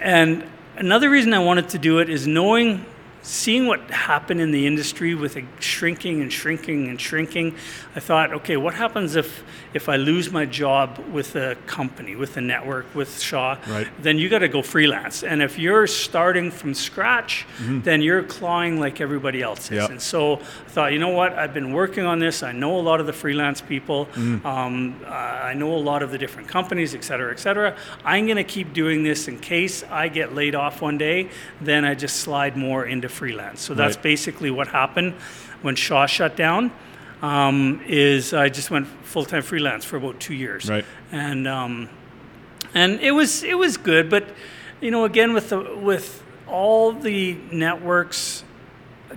and 0.01 0.43
another 0.75 1.09
reason 1.09 1.33
I 1.33 1.39
wanted 1.39 1.69
to 1.69 1.77
do 1.77 1.99
it 1.99 2.09
is 2.09 2.27
knowing 2.27 2.83
seeing 3.21 3.67
what 3.67 3.81
happened 3.91 4.41
in 4.41 4.51
the 4.51 4.65
industry 4.65 5.15
with 5.15 5.37
it 5.37 5.45
shrinking 5.59 6.21
and 6.21 6.31
shrinking 6.31 6.87
and 6.87 6.99
shrinking, 6.99 7.55
I 7.95 7.99
thought, 7.99 8.33
okay, 8.33 8.57
what 8.57 8.73
happens 8.73 9.15
if 9.15 9.43
if 9.73 9.87
I 9.89 9.95
lose 9.95 10.31
my 10.31 10.45
job 10.45 10.97
with 11.11 11.35
a 11.35 11.55
company, 11.65 12.15
with 12.15 12.37
a 12.37 12.41
network, 12.41 12.93
with 12.93 13.19
Shaw? 13.21 13.57
Right. 13.67 13.87
Then 14.01 14.17
you 14.17 14.27
got 14.29 14.39
to 14.39 14.47
go 14.47 14.61
freelance. 14.61 15.23
And 15.23 15.41
if 15.41 15.57
you're 15.57 15.87
starting 15.87 16.51
from 16.51 16.73
scratch, 16.73 17.45
then 17.59 18.01
you're 18.01 18.23
clawing 18.23 18.79
like 18.79 18.99
everybody 19.01 19.41
else 19.41 19.65
is. 19.71 19.77
Yep. 19.77 19.89
And 19.91 20.01
so 20.01 20.33
I 20.35 20.69
thought, 20.69 20.93
you 20.93 20.99
know 20.99 21.09
what? 21.09 21.33
I've 21.33 21.53
been 21.53 21.71
working 21.73 22.05
on 22.05 22.19
this. 22.19 22.43
I 22.43 22.51
know 22.51 22.79
a 22.79 22.81
lot 22.81 22.99
of 22.99 23.05
the 23.07 23.13
freelance 23.13 23.61
people. 23.61 24.07
Um, 24.15 24.99
uh, 25.05 25.09
I 25.09 25.53
know 25.53 25.73
a 25.75 25.77
lot 25.77 26.03
of 26.03 26.11
the 26.11 26.17
different 26.17 26.47
companies, 26.47 26.93
et 26.95 27.03
cetera, 27.03 27.31
et 27.31 27.39
cetera. 27.39 27.75
I'm 28.03 28.25
going 28.25 28.37
to 28.37 28.43
keep 28.43 28.73
doing 28.73 29.03
this 29.03 29.27
in 29.27 29.39
case 29.39 29.83
I 29.89 30.07
get 30.09 30.33
laid 30.35 30.55
off 30.55 30.81
one 30.81 30.97
day. 30.97 31.29
Then 31.61 31.85
I 31.85 31.95
just 31.95 32.17
slide 32.17 32.57
more 32.57 32.85
into 32.85 33.09
freelance. 33.09 33.61
So 33.61 33.73
that's 33.73 33.95
Right. 33.95 34.03
basically 34.03 34.51
what 34.51 34.67
happened 34.67 35.13
when 35.61 35.75
Shaw 35.75 36.05
shut 36.05 36.35
down. 36.35 36.71
Um, 37.21 37.81
is 37.85 38.33
I 38.33 38.49
just 38.49 38.71
went 38.71 38.87
full 39.11 39.25
time 39.25 39.43
freelance 39.43 39.83
for 39.85 39.97
about 39.97 40.19
two 40.19 40.33
years, 40.33 40.69
Right. 40.69 40.85
and 41.11 41.47
um, 41.47 41.89
and 42.73 42.99
it 43.01 43.11
was 43.11 43.43
it 43.43 43.57
was 43.57 43.77
good, 43.77 44.09
but 44.09 44.23
you 44.81 44.89
know, 44.91 45.03
again 45.05 45.33
with 45.33 45.49
the 45.49 45.59
with 45.75 46.23
all 46.47 46.91
the 46.93 47.37
networks 47.51 48.43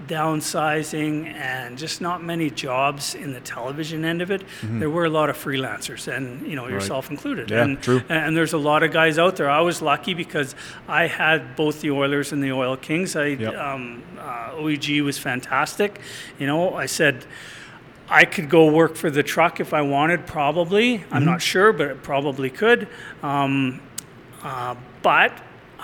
downsizing 0.09 1.27
and 1.35 1.79
just 1.79 2.01
not 2.01 2.23
many 2.23 2.51
jobs 2.51 3.15
in 3.15 3.33
the 3.33 3.41
television 3.41 4.05
end 4.05 4.21
of 4.23 4.31
it, 4.31 4.43
there 4.63 4.91
were 4.91 5.05
a 5.05 5.11
lot 5.11 5.31
of 5.31 5.37
freelancers, 5.37 6.09
and 6.15 6.47
you 6.47 6.57
know 6.57 6.67
yourself 6.69 7.11
included. 7.11 7.47
Mm-hmm. 7.49 7.55
Yeah, 7.57 7.65
and, 7.65 7.83
true. 7.83 8.03
And 8.09 8.37
there's 8.37 8.53
a 8.53 8.59
lot 8.59 8.83
of 8.83 8.93
guys 8.93 9.19
out 9.19 9.37
there. 9.37 9.49
I 9.51 9.61
was 9.61 9.81
lucky 9.83 10.15
because 10.15 10.55
I 10.89 11.07
had 11.07 11.57
both 11.57 11.81
the 11.81 11.91
Oilers 11.91 12.33
and 12.33 12.43
the 12.43 12.53
Oil 12.53 12.77
Kings. 12.77 13.17
I 13.17 13.27
Yep. 13.35 13.55
um, 13.57 14.03
uh, 14.19 14.51
OEG 14.57 15.03
was 15.03 15.19
fantastic. 15.19 16.01
You 16.39 16.47
know, 16.47 16.75
I 16.75 16.87
said. 16.87 17.25
I 18.09 18.25
could 18.25 18.51
go 18.51 18.71
work 18.71 18.97
for 18.97 19.11
the 19.11 19.23
truck 19.23 19.61
if 19.61 19.73
I 19.73 19.83
wanted, 19.83 20.27
probably. 20.27 20.99
Mm-hmm. 20.99 21.15
I'm 21.15 21.25
not 21.25 21.41
sure, 21.41 21.73
but 21.73 21.89
it 21.89 22.03
probably 22.03 22.51
could. 22.51 22.89
Um, 23.23 23.81
uh, 24.43 24.75
but 25.03 25.33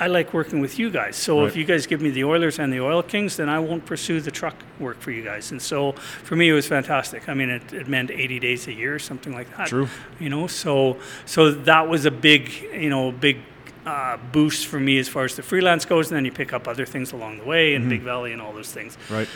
I 0.00 0.06
like 0.06 0.32
working 0.32 0.60
with 0.60 0.78
you 0.78 0.90
guys. 0.90 1.16
So 1.16 1.44
if 1.44 1.56
you 1.56 1.64
guys 1.64 1.86
give 1.86 2.00
me 2.00 2.08
the 2.08 2.24
Oilers 2.24 2.58
and 2.58 2.72
the 2.72 2.80
Oil 2.80 3.02
Kings, 3.02 3.36
then 3.36 3.50
I 3.50 3.58
won't 3.58 3.84
pursue 3.84 4.20
the 4.22 4.30
truck 4.30 4.54
work 4.78 4.98
for 4.98 5.10
you 5.10 5.22
guys. 5.22 5.50
And 5.50 5.60
so 5.60 5.92
for 5.92 6.36
me, 6.36 6.48
it 6.48 6.54
was 6.54 6.66
fantastic. 6.66 7.28
I 7.28 7.34
mean, 7.34 7.50
it, 7.50 7.72
it 7.74 7.86
meant 7.86 8.10
80 8.10 8.38
days 8.40 8.66
a 8.66 8.72
year, 8.72 8.98
something 8.98 9.34
like 9.34 9.54
that. 9.58 9.68
True. 9.68 9.88
You 10.18 10.30
know, 10.30 10.46
so 10.46 10.96
so 11.26 11.50
that 11.50 11.86
was 11.86 12.06
a 12.06 12.10
big, 12.10 12.50
you 12.72 12.90
know, 12.90 13.12
big. 13.12 13.38
Uh, 13.86 14.18
boost 14.30 14.66
for 14.66 14.78
me 14.78 14.98
as 14.98 15.08
far 15.08 15.24
as 15.24 15.36
the 15.36 15.42
freelance 15.42 15.86
goes, 15.86 16.10
and 16.10 16.16
then 16.16 16.24
you 16.26 16.30
pick 16.30 16.52
up 16.52 16.68
other 16.68 16.84
things 16.84 17.12
along 17.12 17.38
the 17.38 17.44
way, 17.44 17.74
and 17.74 17.88
Big 17.88 18.02
Valley 18.02 18.30
and 18.30 18.40
all 18.40 18.52
those 18.52 18.70
things. 18.70 18.98
Right. 19.08 19.26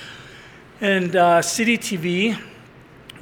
And 0.82 1.16
uh, 1.16 1.40
City 1.40 1.78
TV 1.78 2.38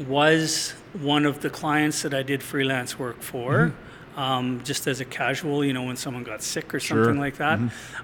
was 0.00 0.74
one 1.00 1.26
of 1.26 1.40
the 1.40 1.50
clients 1.50 2.02
that 2.02 2.14
I 2.14 2.22
did 2.22 2.42
freelance 2.42 2.98
work 2.98 3.20
for. 3.22 3.72
Um, 4.14 4.60
just 4.62 4.86
as 4.88 5.00
a 5.00 5.06
casual, 5.06 5.64
you 5.64 5.72
know, 5.72 5.84
when 5.84 5.96
someone 5.96 6.22
got 6.22 6.42
sick 6.42 6.74
or 6.74 6.78
Mm-hmm. 6.78 6.86
Sure. 6.86 6.96
Mm-hmm. 6.98 7.04
something 7.06 7.20
like 7.20 7.36
that. 7.38 7.58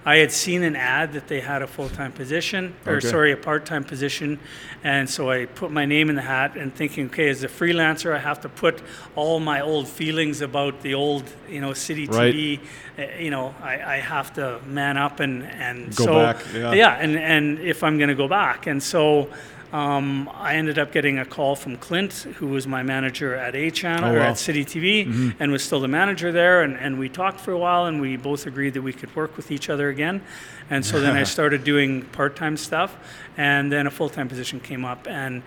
I 0.07 0.16
had 0.16 0.33
seen 0.33 0.62
an 0.62 0.74
ad 0.74 1.12
that 1.12 1.29
they 1.29 1.40
had 1.40 1.61
a 1.61 1.66
full 1.66 1.90
time 1.90 2.12
position, 2.12 2.74
or 2.87 2.94
Okay. 2.94 3.09
sorry, 3.09 3.33
a 3.33 3.37
part 3.37 3.66
time 3.66 3.85
position. 3.85 4.38
And 4.83 5.11
so 5.11 5.31
I 5.31 5.44
put 5.44 5.70
my 5.70 5.85
name 5.85 6.09
in 6.09 6.16
the 6.16 6.22
hat 6.22 6.57
and 6.57 6.74
thinking, 6.74 7.07
okay, 7.09 7.29
as 7.29 7.44
a 7.44 7.48
freelancer, 7.48 8.14
I 8.16 8.20
have 8.20 8.40
to 8.40 8.48
put 8.48 8.81
all 9.16 9.38
my 9.38 9.61
old 9.61 9.87
feelings 9.87 10.40
about 10.40 10.81
the 10.81 10.94
old, 10.94 11.24
you 11.46 11.61
know, 11.61 11.74
City 11.74 12.07
Right. 12.07 12.35
TV, 12.35 12.61
uh, 12.98 13.03
you 13.20 13.29
know, 13.31 13.55
I, 13.62 13.96
I 13.96 13.96
have 13.98 14.33
to 14.35 14.61
man 14.66 14.96
up 14.96 15.20
and, 15.20 15.42
and 15.44 15.94
Go 15.94 16.07
so, 16.07 16.14
back, 16.14 16.38
yeah. 16.55 16.72
yeah, 16.72 16.94
and, 16.94 17.18
and 17.18 17.59
if 17.59 17.83
I'm 17.85 17.98
going 17.98 18.09
to 18.09 18.14
go 18.14 18.29
back. 18.29 18.66
And 18.66 18.83
so 18.83 19.29
um, 19.72 20.31
I 20.35 20.54
ended 20.54 20.78
up 20.78 20.92
getting 20.92 21.18
a 21.18 21.24
call 21.24 21.54
from 21.57 21.76
Clint, 21.76 22.12
who 22.37 22.46
was 22.46 22.66
my 22.66 22.83
manager 22.83 23.35
at 23.35 23.54
A 23.54 23.70
Channel 23.70 24.11
Oh, 24.11 24.14
or 24.14 24.18
wow. 24.18 24.26
at 24.31 24.38
City 24.38 24.64
TV 24.64 25.35
and 25.38 25.52
was 25.52 25.62
still 25.62 25.81
the 25.81 25.88
manager 25.88 26.33
there. 26.33 26.62
And, 26.62 26.76
and 26.76 26.98
we 26.98 27.09
talked 27.09 27.40
for 27.40 27.52
a 27.52 27.59
while 27.59 27.87
and 27.87 28.00
we 28.00 28.16
both 28.16 28.46
agreed 28.46 28.74
that 28.74 28.83
we 28.83 28.92
could 28.92 29.14
work 29.14 29.37
with 29.37 29.50
each 29.50 29.68
other 29.68 29.88
again. 29.88 30.22
And 30.70 30.85
so 30.87 31.00
then 31.00 31.16
I 31.16 31.22
started 31.35 31.64
doing 31.64 32.02
part 32.02 32.37
time 32.37 32.57
stuff. 32.57 32.96
And 33.37 33.70
then 33.72 33.87
a 33.87 33.90
full 33.90 34.09
time 34.09 34.28
position 34.28 34.61
came 34.61 34.85
up. 34.85 35.07
And 35.07 35.42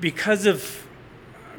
because 0.00 0.46
of 0.46 0.86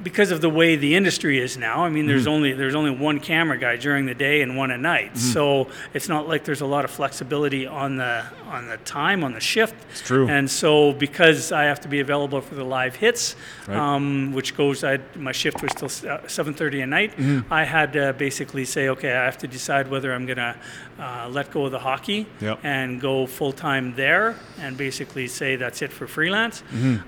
because 0.03 0.31
of 0.31 0.41
the 0.41 0.49
way 0.49 0.75
the 0.75 0.95
industry 0.95 1.39
is 1.39 1.57
now, 1.57 1.83
I 1.83 1.89
mean, 1.89 2.07
there's 2.07 2.21
Mm-hmm. 2.23 2.29
only 2.31 2.53
there's 2.53 2.75
only 2.75 2.91
one 2.91 3.19
camera 3.19 3.57
guy 3.57 3.75
during 3.77 4.05
the 4.05 4.13
day 4.15 4.41
and 4.41 4.55
one 4.57 4.71
at 4.71 4.79
night. 4.79 5.17
So 5.17 5.67
it's 5.93 6.07
not 6.09 6.27
like 6.27 6.43
there's 6.43 6.61
a 6.61 6.65
lot 6.65 6.85
of 6.85 6.91
flexibility 6.91 7.65
on 7.67 7.97
the 7.97 8.23
on 8.47 8.67
the 8.67 8.77
time 8.77 9.23
on 9.23 9.33
the 9.33 9.39
shift. 9.39 9.75
It's 9.91 10.01
true. 10.01 10.27
And 10.27 10.49
so 10.49 10.93
because 10.93 11.51
I 11.51 11.63
have 11.63 11.79
to 11.81 11.87
be 11.87 11.99
available 11.99 12.41
for 12.41 12.55
the 12.55 12.63
live 12.63 12.95
hits, 12.95 13.35
Right. 13.67 13.77
um, 13.77 14.33
which 14.33 14.55
goes, 14.57 14.83
I, 14.83 14.99
my 15.15 15.31
shift 15.31 15.61
was 15.61 15.71
till 15.73 15.87
uh, 16.09 16.19
7:30 16.27 16.81
at 16.83 16.89
night. 16.89 17.11
Mm-hmm. 17.17 17.53
I 17.53 17.63
had 17.65 17.93
to 17.93 18.13
basically 18.13 18.65
say, 18.65 18.89
okay, 18.89 19.11
I 19.11 19.25
have 19.25 19.37
to 19.39 19.47
decide 19.47 19.89
whether 19.89 20.13
I'm 20.13 20.25
gonna 20.25 20.55
uh, 20.99 21.27
let 21.29 21.51
go 21.51 21.65
of 21.65 21.71
the 21.71 21.79
hockey 21.79 22.25
Yep. 22.41 22.59
and 22.63 22.99
go 23.01 23.25
full 23.27 23.53
time 23.53 23.93
there, 23.95 24.35
and 24.59 24.77
basically 24.77 25.27
say 25.27 25.55
that's 25.55 25.81
it 25.81 25.91
for 25.91 26.07
freelance, 26.07 26.63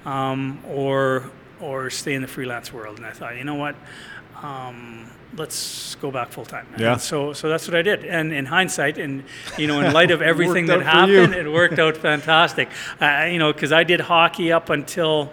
um, 0.06 0.60
or 0.68 1.30
or 1.62 1.90
stay 1.90 2.14
in 2.14 2.22
the 2.22 2.28
freelance 2.28 2.74
world. 2.74 2.98
And 2.98 3.06
I 3.06 3.12
thought, 3.12 3.38
you 3.38 3.44
know 3.44 3.56
what, 3.56 3.76
um, 4.42 5.08
let's 5.36 5.96
go 5.96 6.12
back 6.12 6.32
full 6.32 6.46
time. 6.46 6.68
Yeah. 6.78 6.94
And 6.94 7.02
so 7.02 7.34
so 7.34 7.50
that's 7.50 7.68
what 7.68 7.76
I 7.76 7.82
did. 7.82 8.06
And 8.06 8.34
in 8.34 8.46
hindsight, 8.46 8.98
and 8.98 9.24
you 9.58 9.68
know, 9.68 9.80
in 9.80 9.94
light 9.94 10.12
of 10.12 10.22
everything 10.32 10.66
that 10.68 10.82
out 10.82 11.06
for 11.06 11.12
you. 11.12 11.22
happened, 11.22 11.48
it 11.48 11.52
worked 11.52 11.80
out 11.80 11.98
fantastic. 11.98 12.70
Uh, 13.00 13.28
you 13.32 13.40
know, 13.40 13.54
because 13.54 13.72
I 13.72 13.84
did 13.84 14.00
hockey 14.00 14.52
up 14.52 14.70
until. 14.70 15.32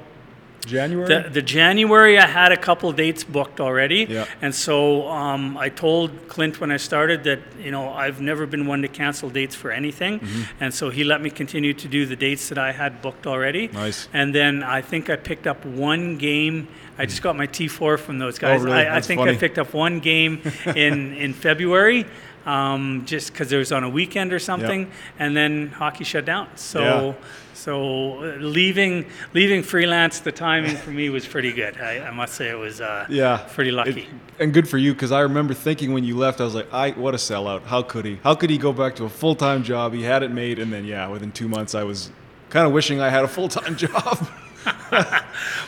January. 0.67 1.09
The, 1.09 1.31
the 1.31 1.43
January, 1.43 2.19
I 2.19 2.27
had 2.27 2.53
a 2.53 2.57
couple 2.57 2.93
dates 2.93 3.25
booked 3.25 3.61
already, 3.61 4.07
Yeah. 4.09 4.27
and 4.43 4.55
so 4.55 5.09
um, 5.09 5.57
I 5.57 5.69
told 5.71 6.11
Clint 6.29 6.61
when 6.61 6.71
I 6.71 6.77
started 6.77 7.25
that 7.25 7.39
you 7.61 7.71
know 7.71 7.89
I've 7.91 8.21
never 8.21 8.45
been 8.47 8.67
one 8.67 8.83
to 8.83 8.89
cancel 8.89 9.31
dates 9.31 9.55
for 9.55 9.71
anything, 9.71 10.21
Mm-hmm. 10.21 10.43
and 10.65 10.75
so 10.75 10.91
he 10.91 11.05
let 11.05 11.21
me 11.23 11.31
continue 11.31 11.73
to 11.75 11.89
do 11.89 12.07
the 12.07 12.17
dates 12.17 12.49
that 12.49 12.59
I 12.59 12.73
had 12.73 13.01
booked 13.03 13.27
already. 13.27 13.69
Nice. 13.69 14.09
And 14.13 14.35
then 14.35 14.63
I 14.63 14.83
think 14.83 15.09
I 15.11 15.17
picked 15.17 15.47
up 15.47 15.65
one 15.65 16.19
game. 16.19 16.69
I 16.99 17.07
just 17.07 17.23
got 17.23 17.37
my 17.37 17.47
T4 17.47 17.99
from 17.99 18.19
those 18.19 18.39
guys. 18.39 18.61
Oh, 18.61 18.65
really? 18.65 18.77
I, 18.87 18.97
I 18.97 19.01
think 19.01 19.21
funny. 19.21 19.33
I 19.33 19.37
picked 19.37 19.59
up 19.59 19.73
one 19.75 20.01
game 20.01 20.43
in 20.77 21.15
in 21.15 21.33
February. 21.35 22.05
Um, 22.47 23.05
just 23.05 23.33
because 23.33 23.53
it 23.53 23.59
was 23.59 23.73
on 23.73 23.85
a 23.85 23.91
weekend 23.91 24.33
or 24.33 24.39
something, 24.39 24.91
and 25.19 25.37
then 25.37 25.69
hockey 25.69 26.05
shut 26.05 26.25
down. 26.25 26.49
So, 26.57 26.81
Yeah. 26.81 27.15
So 27.59 28.23
uh, 28.23 28.37
leaving 28.37 29.05
leaving 29.35 29.63
freelance, 29.63 30.21
the 30.21 30.31
timing 30.31 30.77
for 30.77 30.91
me 30.91 31.11
was 31.11 31.27
pretty 31.27 31.53
good. 31.53 31.77
I, 31.81 32.07
I 32.07 32.11
must 32.11 32.35
say 32.35 32.49
it 32.49 32.59
was 32.59 32.81
uh, 32.81 33.07
yeah. 33.09 33.47
pretty 33.53 33.73
lucky. 33.73 34.03
It- 34.03 34.09
and 34.41 34.55
good 34.55 34.69
for 34.69 34.79
you 34.79 34.93
because 34.93 35.11
I 35.11 35.21
remember 35.21 35.53
thinking 35.53 35.93
when 35.93 36.05
you 36.05 36.17
left, 36.17 36.41
I 36.41 36.45
was 36.45 36.55
like, 36.55 36.73
I 36.73 36.93
what 36.93 37.15
a 37.15 37.17
sellout. 37.17 37.65
How 37.65 37.83
could 37.83 38.05
he? 38.05 38.21
How 38.23 38.37
could 38.37 38.51
he 38.51 38.59
go 38.59 38.73
back 38.73 38.95
to 38.97 39.05
a 39.05 39.09
full 39.09 39.35
time 39.35 39.65
job? 39.65 39.93
He 39.93 40.03
had 40.03 40.23
it 40.23 40.31
made, 40.31 40.61
and 40.61 40.73
then 40.73 40.85
yeah, 40.85 41.09
within 41.09 41.33
two 41.33 41.49
months, 41.49 41.75
I 41.75 41.83
was 41.83 42.13
kind 42.49 42.65
of 42.67 42.73
wishing 42.73 43.01
I 43.01 43.09
had 43.09 43.25
a 43.25 43.29
full 43.29 43.49
time 43.49 43.77
job. 43.85 44.29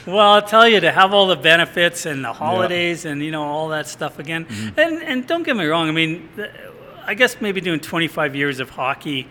Well, 0.07 0.18
I'll 0.18 0.42
tell 0.42 0.66
you 0.66 0.81
to 0.81 0.90
have 0.90 1.12
all 1.12 1.26
the 1.26 1.37
benefits 1.37 2.07
and 2.07 2.24
the 2.24 2.33
holidays 2.33 3.05
and 3.05 3.22
you 3.22 3.31
know 3.31 3.42
all 3.44 3.68
that 3.68 3.87
stuff 3.87 4.18
again. 4.18 4.46
Mm-hmm. 4.46 4.81
And 4.81 5.03
and 5.03 5.26
don't 5.26 5.42
get 5.42 5.57
me 5.57 5.66
wrong. 5.66 5.88
I 5.88 5.92
mean, 5.92 6.29
I 7.05 7.14
guess 7.14 7.40
maybe 7.40 7.61
doing 7.61 7.81
25 7.81 8.35
years 8.35 8.61
of 8.61 8.70
hockey, 8.70 9.29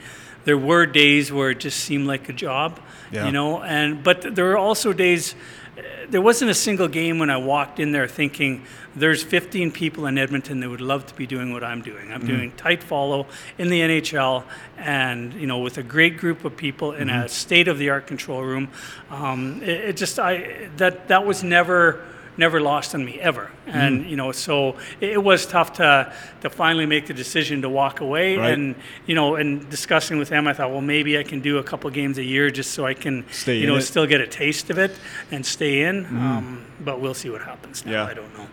there 0.50 0.58
were 0.58 0.88
days 0.88 1.32
where 1.32 1.52
it 1.52 1.60
just 1.60 1.80
seemed 1.88 2.08
like 2.08 2.28
a 2.28 2.34
job. 2.34 2.80
Yeah. 3.12 3.26
You 3.28 3.32
know, 3.32 3.62
and 3.62 4.04
but 4.04 4.36
there 4.36 4.46
were 4.46 4.58
also 4.58 4.94
days. 4.94 5.36
uh, 5.78 5.82
There 6.10 6.24
wasn't 6.24 6.50
a 6.50 6.56
single 6.68 6.88
game 6.88 7.16
when 7.22 7.30
I 7.30 7.38
walked 7.38 7.80
in 7.80 7.92
there 7.92 8.08
thinking 8.08 8.64
there's 8.96 9.24
15 9.24 9.72
people 9.72 10.08
in 10.10 10.18
Edmonton 10.18 10.60
that 10.62 10.70
would 10.70 10.82
love 10.82 11.06
to 11.06 11.14
be 11.14 11.28
doing 11.28 11.54
what 11.54 11.64
I'm 11.64 11.82
doing. 11.84 12.12
I'm 12.12 12.26
doing 12.26 12.52
tight 12.58 12.82
follow 12.84 13.28
in 13.60 13.70
the 13.70 13.82
NHL, 13.82 14.44
and 14.78 15.34
you 15.34 15.46
know, 15.48 15.60
with 15.60 15.78
a 15.78 15.84
great 15.84 16.18
group 16.18 16.46
of 16.46 16.58
people 16.58 16.94
in 17.02 17.10
a 17.10 17.28
state-of-the-art 17.30 18.08
control 18.08 18.42
room. 18.44 18.68
Um, 19.12 19.62
it, 19.62 19.90
it 19.90 19.98
just 19.98 20.18
I 20.20 20.70
that 20.78 21.08
that 21.08 21.26
was 21.26 21.44
never 21.44 22.02
never 22.38 22.62
lost 22.62 22.96
on 22.96 23.06
me 23.06 23.20
ever. 23.20 23.52
And 23.68 24.10
you 24.10 24.16
know, 24.16 24.32
so 24.32 24.78
it, 25.00 25.22
was 25.22 25.46
tough 25.46 25.74
to 25.74 26.14
to 26.42 26.50
finally 26.50 26.86
make 26.86 27.06
the 27.08 27.14
decision 27.14 27.62
to 27.62 27.70
walk 27.70 28.00
away. 28.02 28.38
Right. 28.38 28.54
And 28.54 28.76
you 29.06 29.16
know, 29.16 29.36
and 29.36 29.70
discussing 29.70 30.18
with 30.18 30.30
them, 30.30 30.48
I 30.48 30.54
thought, 30.54 30.72
well, 30.72 30.82
maybe 30.82 31.18
I 31.18 31.24
can 31.24 31.40
do 31.40 31.58
a 31.58 31.64
couple 31.64 31.90
games 31.90 32.18
a 32.18 32.24
year 32.24 32.50
just 32.50 32.72
so 32.72 32.86
I 32.86 32.94
can 32.94 33.26
Stay 33.32 33.58
you 33.60 33.68
know 33.68 33.76
it. 33.76 33.82
still 33.82 34.06
get 34.06 34.22
a 34.22 34.28
taste 34.28 34.70
of 34.70 34.78
it 34.78 34.92
and 35.32 35.46
stay 35.46 35.84
in. 35.84 36.06
Um, 36.06 36.66
but 36.80 37.02
we'll 37.02 37.14
see 37.14 37.30
what 37.30 37.42
happens. 37.42 37.86
Now. 37.86 37.92
Yeah. 37.92 38.06
I 38.06 38.14
don't 38.14 38.38
know. 38.38 38.48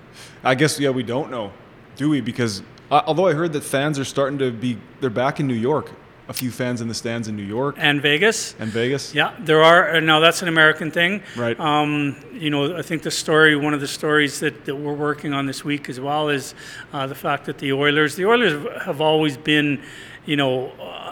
I 0.44 0.54
guess 0.54 0.78
yeah, 0.78 0.90
we 0.90 1.02
don't 1.02 1.30
know, 1.30 1.52
do 1.96 2.10
we? 2.10 2.20
Because 2.20 2.62
uh, 2.90 3.02
although 3.06 3.26
I 3.26 3.32
heard 3.32 3.52
that 3.54 3.64
fans 3.64 3.98
are 3.98 4.04
starting 4.04 4.38
to 4.38 4.50
be, 4.50 4.78
they're 5.00 5.10
back 5.10 5.40
in 5.40 5.46
New 5.46 5.54
York. 5.54 5.90
A 6.28 6.32
few 6.32 6.50
fans 6.50 6.80
in 6.80 6.88
the 6.88 6.94
stands 6.94 7.28
in 7.28 7.36
New 7.36 7.44
York 7.44 7.76
And 7.78 8.02
Vegas. 8.02 8.56
and 8.58 8.68
Vegas. 8.68 9.14
Yeah, 9.14 9.32
there 9.38 9.62
are. 9.62 9.94
uh, 9.96 10.00
Now 10.00 10.18
that's 10.18 10.42
an 10.42 10.48
American 10.48 10.90
thing, 10.90 11.22
Right. 11.36 11.58
Um, 11.60 12.16
you 12.32 12.50
know, 12.50 12.76
I 12.76 12.82
think 12.82 13.02
the 13.02 13.12
story, 13.12 13.54
one 13.54 13.74
of 13.74 13.80
the 13.80 13.86
stories 13.86 14.40
that, 14.40 14.64
that 14.64 14.74
we're 14.74 14.92
working 14.92 15.32
on 15.32 15.46
this 15.46 15.64
week 15.64 15.88
as 15.88 16.00
well, 16.00 16.28
is 16.28 16.54
uh, 16.92 17.06
the 17.06 17.14
fact 17.14 17.44
that 17.46 17.58
the 17.58 17.72
Oilers, 17.72 18.16
the 18.16 18.26
Oilers 18.26 18.54
have 18.82 19.00
always 19.00 19.36
been, 19.36 19.80
you 20.24 20.34
know, 20.36 20.70
uh, 20.80 21.05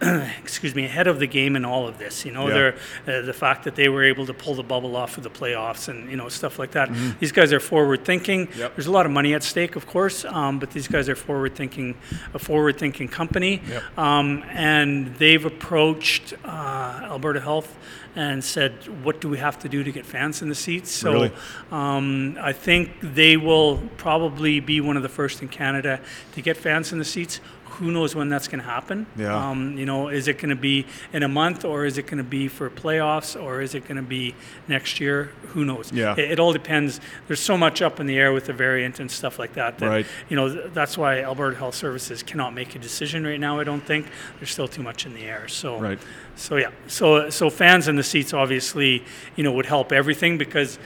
excuse 0.40 0.74
me, 0.74 0.84
ahead 0.84 1.06
of 1.06 1.18
the 1.18 1.26
game 1.26 1.56
in 1.56 1.64
all 1.64 1.86
of 1.88 1.98
this. 1.98 2.24
You 2.24 2.32
know, 2.32 2.48
Yeah. 2.48 2.72
they're 3.06 3.18
uh, 3.20 3.26
the 3.26 3.32
fact 3.32 3.64
that 3.64 3.74
they 3.74 3.88
were 3.88 4.02
able 4.04 4.26
to 4.26 4.34
pull 4.34 4.54
the 4.54 4.62
bubble 4.62 4.96
off 4.96 5.16
of 5.16 5.22
the 5.22 5.30
playoffs 5.30 5.88
and 5.88 6.10
you 6.10 6.16
know 6.16 6.28
stuff 6.28 6.58
like 6.58 6.72
that. 6.72 6.90
These 7.20 7.32
guys 7.32 7.52
are 7.52 7.60
forward 7.60 8.04
thinking. 8.04 8.46
Mm-hmm. 8.46 8.60
Yep. 8.60 8.76
There's 8.76 8.86
a 8.86 8.92
lot 8.92 9.06
of 9.06 9.12
money 9.12 9.34
at 9.34 9.42
stake, 9.42 9.76
of 9.76 9.86
course, 9.86 10.24
um, 10.24 10.58
but 10.58 10.70
these 10.70 10.88
guys 10.88 11.08
are 11.08 11.16
forward 11.16 11.54
thinking, 11.54 11.94
a 12.34 12.38
forward 12.38 12.78
thinking 12.78 13.08
company, 13.08 13.62
Yep. 13.68 13.98
um, 13.98 14.42
and 14.50 15.14
they've 15.16 15.44
approached 15.44 16.34
uh, 16.44 17.00
Alberta 17.04 17.40
Health 17.40 17.76
and 18.16 18.42
said, 18.42 18.72
"What 19.04 19.20
do 19.20 19.28
we 19.28 19.38
have 19.38 19.58
to 19.60 19.68
do 19.68 19.84
to 19.84 19.92
get 19.92 20.04
fans 20.04 20.42
in 20.42 20.48
the 20.48 20.54
seats?" 20.54 20.90
So 20.90 21.12
Really? 21.12 21.32
um, 21.70 22.36
I 22.40 22.52
think 22.52 22.90
they 23.00 23.36
will 23.36 23.78
probably 23.96 24.58
be 24.60 24.80
one 24.80 24.96
of 24.96 25.02
the 25.02 25.08
first 25.08 25.42
in 25.42 25.48
Canada 25.48 26.00
to 26.34 26.42
get 26.42 26.56
fans 26.56 26.92
in 26.92 26.98
the 26.98 27.04
seats. 27.04 27.40
Who 27.78 27.90
knows 27.90 28.14
when 28.14 28.28
that's 28.28 28.48
going 28.48 28.60
to 28.60 28.68
happen? 28.68 29.06
Yeah. 29.16 29.50
Um, 29.50 29.78
you 29.78 29.86
know, 29.86 30.08
is 30.08 30.28
it 30.28 30.38
going 30.38 30.50
to 30.50 30.60
be 30.60 30.86
in 31.12 31.22
a 31.22 31.28
month, 31.28 31.64
or 31.64 31.84
is 31.84 31.98
it 31.98 32.06
going 32.06 32.18
to 32.18 32.24
be 32.24 32.48
for 32.48 32.68
playoffs, 32.70 33.40
or 33.40 33.60
is 33.60 33.74
it 33.74 33.84
going 33.84 33.96
to 33.96 34.02
be 34.02 34.34
next 34.68 35.00
year? 35.00 35.32
Who 35.48 35.64
knows? 35.64 35.92
Yeah. 35.92 36.12
It, 36.12 36.32
it 36.32 36.40
all 36.40 36.52
depends. 36.52 37.00
There's 37.26 37.40
so 37.40 37.56
much 37.56 37.82
up 37.82 38.00
in 38.00 38.06
the 38.06 38.18
air 38.18 38.32
with 38.32 38.46
the 38.46 38.52
variant 38.52 39.00
and 39.00 39.10
stuff 39.10 39.38
like 39.38 39.54
that. 39.54 39.78
that 39.78 39.88
Right. 39.88 40.06
You 40.28 40.36
know, 40.36 40.52
th- 40.52 40.72
that's 40.72 40.98
why 40.98 41.22
Alberta 41.22 41.56
Health 41.56 41.74
Services 41.74 42.22
cannot 42.22 42.54
make 42.54 42.74
a 42.74 42.78
decision 42.78 43.24
right 43.24 43.40
now. 43.40 43.58
I 43.58 43.64
don't 43.64 43.84
think 43.84 44.06
there's 44.38 44.50
still 44.50 44.68
too 44.68 44.82
much 44.82 45.06
in 45.06 45.14
the 45.14 45.22
air. 45.22 45.48
So. 45.48 45.78
Right. 45.78 45.98
So 46.36 46.56
yeah, 46.56 46.70
so 46.86 47.28
so 47.28 47.50
fans 47.50 47.86
in 47.86 47.96
the 47.96 48.02
seats 48.02 48.32
obviously, 48.32 49.04
you 49.36 49.44
know, 49.44 49.52
would 49.52 49.66
help 49.66 49.92
everything 49.92 50.38
because 50.38 50.78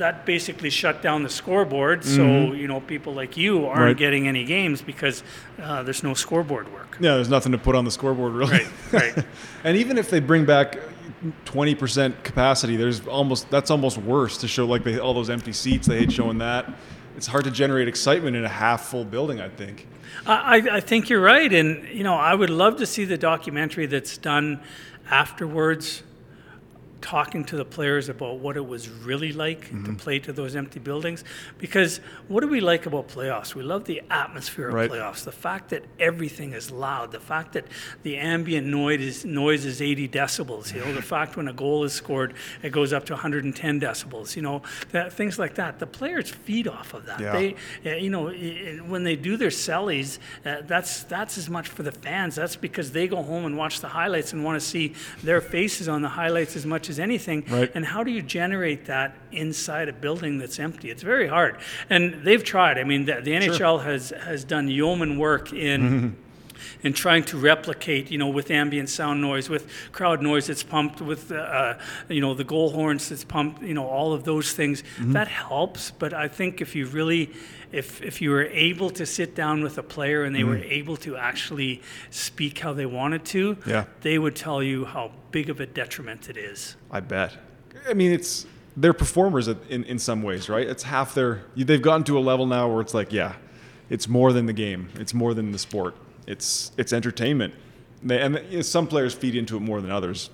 that 0.00 0.26
basically 0.26 0.68
shut 0.70 1.00
down 1.02 1.22
the 1.22 1.28
scoreboard. 1.30 2.04
So 2.04 2.52
you 2.52 2.66
know, 2.68 2.80
people 2.80 3.14
like 3.14 3.36
you 3.36 3.64
aren't 3.66 3.70
Mm-hmm. 3.80 3.84
Right. 3.84 3.96
getting 3.96 4.28
any 4.28 4.44
games 4.44 4.82
because 4.82 5.22
uh, 5.62 5.82
there's 5.84 6.02
no 6.02 6.12
scoreboard 6.14 6.70
work. 6.72 6.96
Yeah, 7.00 7.14
there's 7.14 7.28
nothing 7.30 7.52
to 7.52 7.58
put 7.58 7.74
on 7.76 7.84
the 7.84 7.90
scoreboard 7.90 8.32
really. 8.32 8.64
Right, 8.92 9.16
right. 9.16 9.24
and 9.64 9.76
even 9.76 9.96
if 9.96 10.10
they 10.10 10.20
bring 10.20 10.44
back 10.44 10.78
20% 11.46 12.22
capacity, 12.24 12.76
there's 12.76 13.06
almost 13.06 13.50
that's 13.50 13.70
almost 13.70 13.98
worse 13.98 14.38
to 14.38 14.48
show 14.48 14.66
like 14.66 14.84
they, 14.84 14.98
all 14.98 15.14
those 15.14 15.30
empty 15.30 15.52
seats. 15.52 15.86
They 15.86 15.98
hate 16.00 16.12
showing 16.12 16.38
that. 16.38 16.66
It's 17.16 17.26
hard 17.26 17.44
to 17.44 17.50
generate 17.50 17.88
excitement 17.88 18.36
in 18.36 18.44
a 18.44 18.48
half 18.48 18.86
full 18.88 19.04
building. 19.04 19.40
I 19.40 19.48
think. 19.48 19.86
I, 20.26 20.58
I- 20.58 20.76
I 20.76 20.80
think 20.80 21.08
you're 21.08 21.20
right, 21.22 21.52
and 21.52 21.86
you 21.88 22.02
know, 22.04 22.14
I 22.14 22.34
would 22.34 22.50
love 22.50 22.76
to 22.76 22.86
see 22.86 23.04
the 23.04 23.18
documentary 23.18 23.86
that's 23.86 24.16
done 24.18 24.60
afterwards, 25.10 26.02
talking 27.00 27.44
to 27.44 27.56
the 27.56 27.64
players 27.64 28.08
about 28.08 28.38
what 28.38 28.56
it 28.56 28.66
was 28.66 28.88
really 28.88 29.32
like 29.32 29.60
Mm-hmm. 29.70 29.84
to 29.84 29.92
play 29.94 30.18
to 30.20 30.32
those 30.32 30.56
empty 30.56 30.78
buildings. 30.80 31.24
Because 31.58 32.00
what 32.28 32.40
do 32.40 32.48
we 32.48 32.60
like 32.60 32.86
about 32.86 33.08
playoffs? 33.08 33.54
We 33.54 33.62
love 33.62 33.84
the 33.84 34.02
atmosphere 34.10 34.68
of 34.68 34.74
Right. 34.74 34.90
playoffs. 34.90 35.24
The 35.24 35.32
fact 35.32 35.70
that 35.70 35.84
everything 35.98 36.52
is 36.52 36.70
loud. 36.70 37.12
The 37.12 37.20
fact 37.20 37.52
that 37.54 37.64
the 38.02 38.16
ambient 38.16 38.66
noise 38.66 39.00
is, 39.00 39.24
noise 39.24 39.64
is 39.64 39.80
80 39.80 40.08
decibels. 40.08 40.74
You 40.74 40.80
know, 40.84 40.92
the 40.92 41.02
fact 41.16 41.36
when 41.36 41.48
a 41.48 41.52
goal 41.52 41.84
is 41.84 41.92
scored, 41.92 42.34
it 42.62 42.70
goes 42.70 42.92
up 42.92 43.06
to 43.06 43.12
110 43.14 43.80
decibels. 43.80 44.36
You 44.36 44.42
know, 44.42 44.62
that, 44.92 45.12
things 45.12 45.38
like 45.38 45.54
that. 45.54 45.78
The 45.78 45.86
players 45.86 46.30
feed 46.30 46.68
off 46.68 46.94
of 46.94 47.06
that. 47.06 47.20
Yeah. 47.20 47.32
They, 47.32 47.54
uh, 47.92 47.96
you 47.96 48.10
know, 48.10 48.28
when 48.86 49.04
they 49.04 49.16
do 49.16 49.36
their 49.36 49.50
sellies, 49.50 50.18
uh, 50.44 50.62
that's 50.66 51.04
that's 51.04 51.38
as 51.38 51.48
much 51.48 51.68
for 51.68 51.82
the 51.82 51.92
fans. 51.92 52.34
That's 52.34 52.56
because 52.56 52.92
they 52.92 53.08
go 53.08 53.22
home 53.22 53.44
and 53.46 53.56
watch 53.56 53.80
the 53.80 53.88
highlights 53.88 54.32
and 54.32 54.44
want 54.44 54.60
to 54.60 54.66
see 54.66 54.94
their 55.22 55.40
faces 55.40 55.88
on 55.88 56.02
the 56.02 56.08
highlights 56.08 56.56
as 56.56 56.66
much 56.66 56.88
as 56.90 56.98
anything. 57.00 57.44
Right. 57.48 57.70
And 57.74 57.86
how 57.86 58.04
do 58.04 58.10
you 58.10 58.20
generate 58.20 58.84
that 58.86 59.16
inside 59.32 59.88
a 59.88 59.92
building 59.94 60.36
that's 60.36 60.58
empty? 60.58 60.90
It's 60.90 61.02
very 61.02 61.28
hard. 61.28 61.58
And 61.88 62.22
they've 62.22 62.44
tried. 62.44 62.76
I 62.76 62.84
mean, 62.84 63.06
the, 63.06 63.22
the 63.22 63.32
NHL 63.32 63.82
has 63.82 64.10
has 64.10 64.44
done 64.44 64.68
yeoman 64.68 65.18
work 65.18 65.52
in. 65.52 66.16
in 66.82 66.92
trying 66.92 67.24
to 67.24 67.36
replicate, 67.36 68.10
you 68.10 68.18
know, 68.18 68.28
with 68.28 68.50
ambient 68.50 68.88
sound 68.88 69.20
noise, 69.20 69.48
with 69.48 69.70
crowd 69.92 70.22
noise 70.22 70.46
that's 70.46 70.62
pumped, 70.62 71.00
with, 71.00 71.30
uh, 71.32 71.36
uh 71.36 71.78
you 72.08 72.20
know, 72.20 72.34
the 72.34 72.44
goal 72.44 72.70
horns 72.70 73.08
that's 73.08 73.24
pumped, 73.24 73.62
you 73.62 73.74
know, 73.74 73.86
all 73.86 74.12
of 74.12 74.24
those 74.24 74.52
things, 74.52 74.82
mm-hmm. 74.82 75.12
that 75.12 75.28
helps. 75.28 75.90
But 75.90 76.14
I 76.14 76.28
think 76.28 76.60
if 76.60 76.74
you 76.74 76.86
really, 76.86 77.30
if, 77.72 78.02
if 78.02 78.20
you 78.20 78.30
were 78.30 78.44
able 78.44 78.90
to 78.90 79.06
sit 79.06 79.34
down 79.34 79.62
with 79.62 79.78
a 79.78 79.82
player 79.82 80.24
and 80.24 80.34
they 80.34 80.44
were 80.44 80.56
mm-hmm. 80.56 80.72
able 80.72 80.96
to 80.98 81.16
actually 81.16 81.82
speak 82.10 82.58
how 82.58 82.72
they 82.72 82.86
wanted 82.86 83.24
to, 83.26 83.56
Yeah. 83.66 83.84
they 84.00 84.18
would 84.18 84.36
tell 84.36 84.62
you 84.62 84.84
how 84.84 85.12
big 85.30 85.50
of 85.50 85.60
a 85.60 85.66
detriment 85.66 86.28
it 86.28 86.36
is. 86.36 86.76
I 86.90 87.00
bet. 87.00 87.36
I 87.88 87.94
mean, 87.94 88.12
it's 88.12 88.46
they're 88.76 88.92
performers 88.92 89.48
in 89.48 89.84
in 89.84 89.98
some 89.98 90.22
ways, 90.22 90.48
right? 90.48 90.66
It's 90.66 90.82
half 90.82 91.14
their. 91.14 91.42
They've 91.56 91.80
gotten 91.80 92.04
to 92.04 92.18
a 92.18 92.20
level 92.20 92.46
now 92.46 92.68
where 92.68 92.80
it's 92.80 92.94
like, 92.94 93.12
yeah, 93.12 93.34
it's 93.88 94.08
more 94.08 94.32
than 94.32 94.46
the 94.46 94.52
game. 94.52 94.88
It's 94.94 95.14
more 95.14 95.34
than 95.34 95.52
the 95.52 95.58
sport. 95.58 95.94
It's 96.26 96.72
it's 96.76 96.92
entertainment. 96.92 97.54
They, 98.02 98.20
and 98.20 98.40
you 98.50 98.58
know, 98.58 98.62
some 98.62 98.86
players 98.86 99.14
feed 99.14 99.36
into 99.36 99.56
it 99.56 99.60
more 99.60 99.80
than 99.80 99.90
others. 99.90 100.30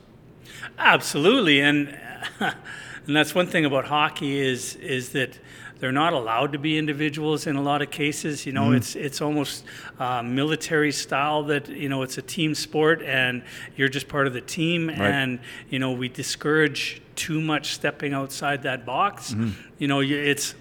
Absolutely, 0.79 1.61
and 1.61 1.99
and 2.41 3.17
that's 3.17 3.35
one 3.35 3.47
thing 3.47 3.65
about 3.65 3.87
hockey 3.87 4.41
is 4.41 4.77
is 4.77 5.11
that 5.11 5.39
they're 5.79 5.93
not 5.93 6.15
allowed 6.15 6.53
to 6.53 6.59
be 6.59 6.79
individuals 6.79 7.47
in 7.47 7.57
a 7.57 7.63
lot 7.63 7.83
of 7.83 7.91
cases. 7.91 8.47
You 8.47 8.53
know, 8.53 8.73
it's 8.73 8.97
it's 8.97 9.21
almost 9.21 9.65
uh, 9.99 10.23
military 10.23 10.93
style 10.93 11.43
that 11.45 11.69
you 11.69 11.89
know 11.89 12.03
it's 12.03 12.19
a 12.19 12.23
team 12.23 12.55
sport 12.55 13.03
and 13.03 13.43
you're 13.77 13.89
just 13.89 14.09
part 14.09 14.27
of 14.27 14.33
the 14.33 14.41
team, 14.41 14.89
and 14.89 15.39
you 15.69 15.79
know 15.79 15.93
we 15.93 16.09
discourage 16.09 17.03
too 17.15 17.41
much 17.41 17.75
stepping 17.75 18.13
outside 18.15 18.63
that 18.63 18.87
box. 18.87 19.35
You 19.79 19.89
know, 19.89 20.01
it's 20.01 20.55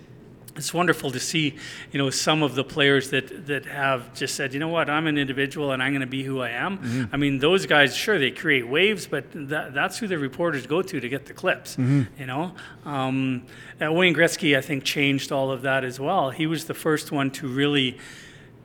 it's 0.55 0.73
wonderful 0.73 1.11
to 1.11 1.19
see, 1.19 1.55
you 1.91 1.97
know, 1.97 2.09
some 2.09 2.41
of 2.43 2.55
the 2.55 2.63
players 2.63 3.09
that 3.09 3.47
that 3.47 3.65
have 3.65 4.13
just 4.13 4.35
said, 4.35 4.53
you 4.53 4.59
know 4.59 4.69
what, 4.69 4.89
I'm 4.89 5.07
an 5.07 5.17
individual 5.17 5.71
and 5.71 5.83
I'm 5.83 5.91
going 5.91 6.01
to 6.01 6.07
be 6.07 6.23
who 6.23 6.39
I 6.41 6.51
am. 6.51 7.09
I 7.11 7.17
mean, 7.17 7.39
those 7.39 7.65
guys, 7.65 7.95
sure, 7.95 8.17
they 8.17 8.31
create 8.31 8.67
waves, 8.67 9.05
but 9.07 9.25
that, 9.33 9.73
that's 9.73 9.97
who 9.97 10.07
the 10.07 10.17
reporters 10.17 10.65
go 10.65 10.81
to 10.81 10.99
to 10.99 11.09
get 11.09 11.25
the 11.25 11.33
clips. 11.33 11.77
You 11.77 12.25
know, 12.25 12.53
um, 12.85 13.43
uh, 13.81 13.91
Wayne 13.91 14.15
Gretzky, 14.15 14.57
I 14.57 14.61
think, 14.61 14.83
changed 14.83 15.31
all 15.31 15.51
of 15.51 15.61
that 15.63 15.83
as 15.83 15.99
well. 15.99 16.29
He 16.31 16.47
was 16.47 16.65
the 16.65 16.73
first 16.73 17.11
one 17.11 17.31
to 17.31 17.47
really 17.47 17.97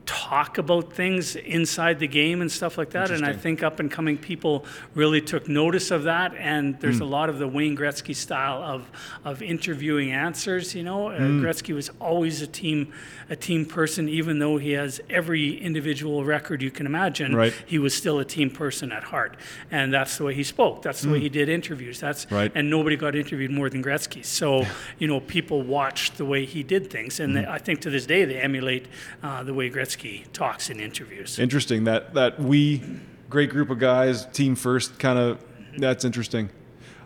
talk 0.05 0.57
about 0.57 0.91
things 0.93 1.35
inside 1.35 1.99
the 1.99 2.07
game 2.07 2.41
and 2.41 2.51
stuff 2.51 2.77
like 2.77 2.89
that. 2.91 3.11
And 3.11 3.23
I 3.25 3.33
think 3.33 3.61
up 3.63 3.79
and 3.79 3.89
coming 3.89 4.17
people 4.17 4.65
really 4.95 5.21
took 5.21 5.47
notice 5.47 5.91
of 5.91 6.03
that. 6.03 6.33
And 6.35 6.79
there's 6.79 6.97
Hmm. 6.97 7.03
a 7.03 7.05
lot 7.05 7.29
of 7.29 7.37
the 7.39 7.47
Wayne 7.47 7.77
Gretzky 7.77 8.15
style 8.15 8.61
of 8.63 8.89
of 9.23 9.41
interviewing 9.41 10.11
answers. 10.11 10.73
You 10.75 10.83
know, 10.83 11.09
uh, 11.09 11.17
Hmm. 11.17 11.43
Gretzky 11.45 11.73
was 11.75 11.89
always 11.99 12.41
a 12.41 12.47
team 12.47 12.91
a 13.29 13.35
team 13.35 13.65
person, 13.65 14.09
even 14.09 14.39
though 14.39 14.57
he 14.57 14.71
has 14.71 14.99
every 15.09 15.55
individual 15.55 16.25
record 16.25 16.61
you 16.61 16.69
can 16.71 16.85
imagine. 16.85 17.33
Right. 17.33 17.53
He 17.65 17.79
was 17.79 17.93
still 17.93 18.19
a 18.19 18.25
team 18.25 18.49
person 18.49 18.91
at 18.91 19.03
heart, 19.05 19.37
and 19.71 19.93
that's 19.93 20.17
the 20.17 20.25
way 20.25 20.33
he 20.33 20.43
spoke. 20.43 20.81
That's 20.81 21.01
the 21.03 21.09
way 21.09 21.19
he 21.21 21.29
did 21.29 21.47
interviews. 21.47 21.99
That's 22.01 22.25
Hmm. 22.25 22.35
Right. 22.35 22.51
and 22.55 22.69
nobody 22.69 22.97
got 22.97 23.15
interviewed 23.15 23.51
more 23.51 23.69
than 23.69 23.81
Gretzky. 23.83 24.25
So 24.25 24.65
you 24.99 25.07
know, 25.07 25.19
people 25.21 25.61
watched 25.61 26.17
the 26.17 26.25
way 26.25 26.43
he 26.45 26.63
did 26.63 26.89
things, 26.89 27.19
and 27.21 27.31
Hmm. 27.31 27.41
they, 27.43 27.47
I 27.47 27.57
think 27.59 27.79
to 27.81 27.89
this 27.89 28.05
day 28.05 28.25
they 28.25 28.35
emulate 28.37 28.87
uh, 29.23 29.43
the 29.43 29.53
way 29.53 29.69
Gretzky 29.69 29.90
talks 30.33 30.69
in 30.69 30.79
interviews. 30.79 31.39
Interesting 31.39 31.85
that 31.85 32.13
that 32.13 32.39
we 32.39 32.81
great 33.29 33.49
group 33.49 33.69
of 33.69 33.79
guys, 33.79 34.25
team 34.27 34.55
first, 34.55 34.99
kind 34.99 35.17
of. 35.17 35.43
That's 35.77 36.03
interesting. 36.03 36.49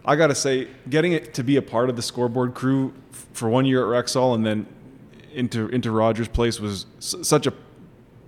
I 0.03 0.15
gotta 0.15 0.35
say, 0.35 0.67
getting 0.89 1.13
it 1.13 1.33
to 1.35 1.43
be 1.43 1.55
a 1.55 1.61
part 1.61 1.89
of 1.89 1.95
the 1.95 2.01
scoreboard 2.01 2.53
crew 2.53 2.93
for 3.33 3.49
one 3.49 3.65
year 3.65 3.93
at 3.93 4.05
Rexall 4.05 4.35
and 4.35 4.45
then 4.45 4.67
into 5.33 5.67
into 5.69 5.91
Rogers 5.91 6.27
Place 6.27 6.59
was 6.59 6.85
such 6.99 7.47
a 7.47 7.53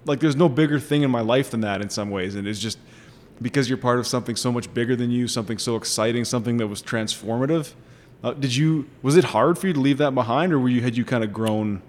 like. 0.06 0.20
There's 0.20 0.36
no 0.36 0.50
bigger 0.50 0.80
thing 0.80 1.02
in 1.02 1.12
my 1.12 1.22
life 1.22 1.52
than 1.52 1.62
that 1.62 1.82
in 1.82 1.90
some 1.90 2.10
ways, 2.10 2.36
and 2.36 2.48
it's 2.48 2.60
just 2.60 2.80
because 3.42 3.70
you're 3.70 3.78
part 3.78 4.00
of 4.00 4.08
something 4.08 4.36
so 4.36 4.52
much 4.52 4.74
bigger 4.74 4.96
than 4.96 5.12
you, 5.12 5.28
something 5.28 5.58
so 5.58 5.76
exciting, 5.76 6.26
something 6.26 6.58
that 6.58 6.68
was 6.68 6.82
transformative. 6.82 7.74
Uh, 8.24 8.34
did 8.34 8.56
you? 8.56 8.88
Was 9.02 9.16
it 9.16 9.26
hard 9.26 9.58
for 9.58 9.68
you 9.68 9.74
to 9.74 9.80
leave 9.80 10.00
that 10.00 10.16
behind, 10.16 10.54
or 10.54 10.60
were 10.60 10.70
you 10.70 10.82
had 10.82 10.98
you 10.98 11.06
kind 11.06 11.24
of 11.24 11.32
grown 11.32 11.82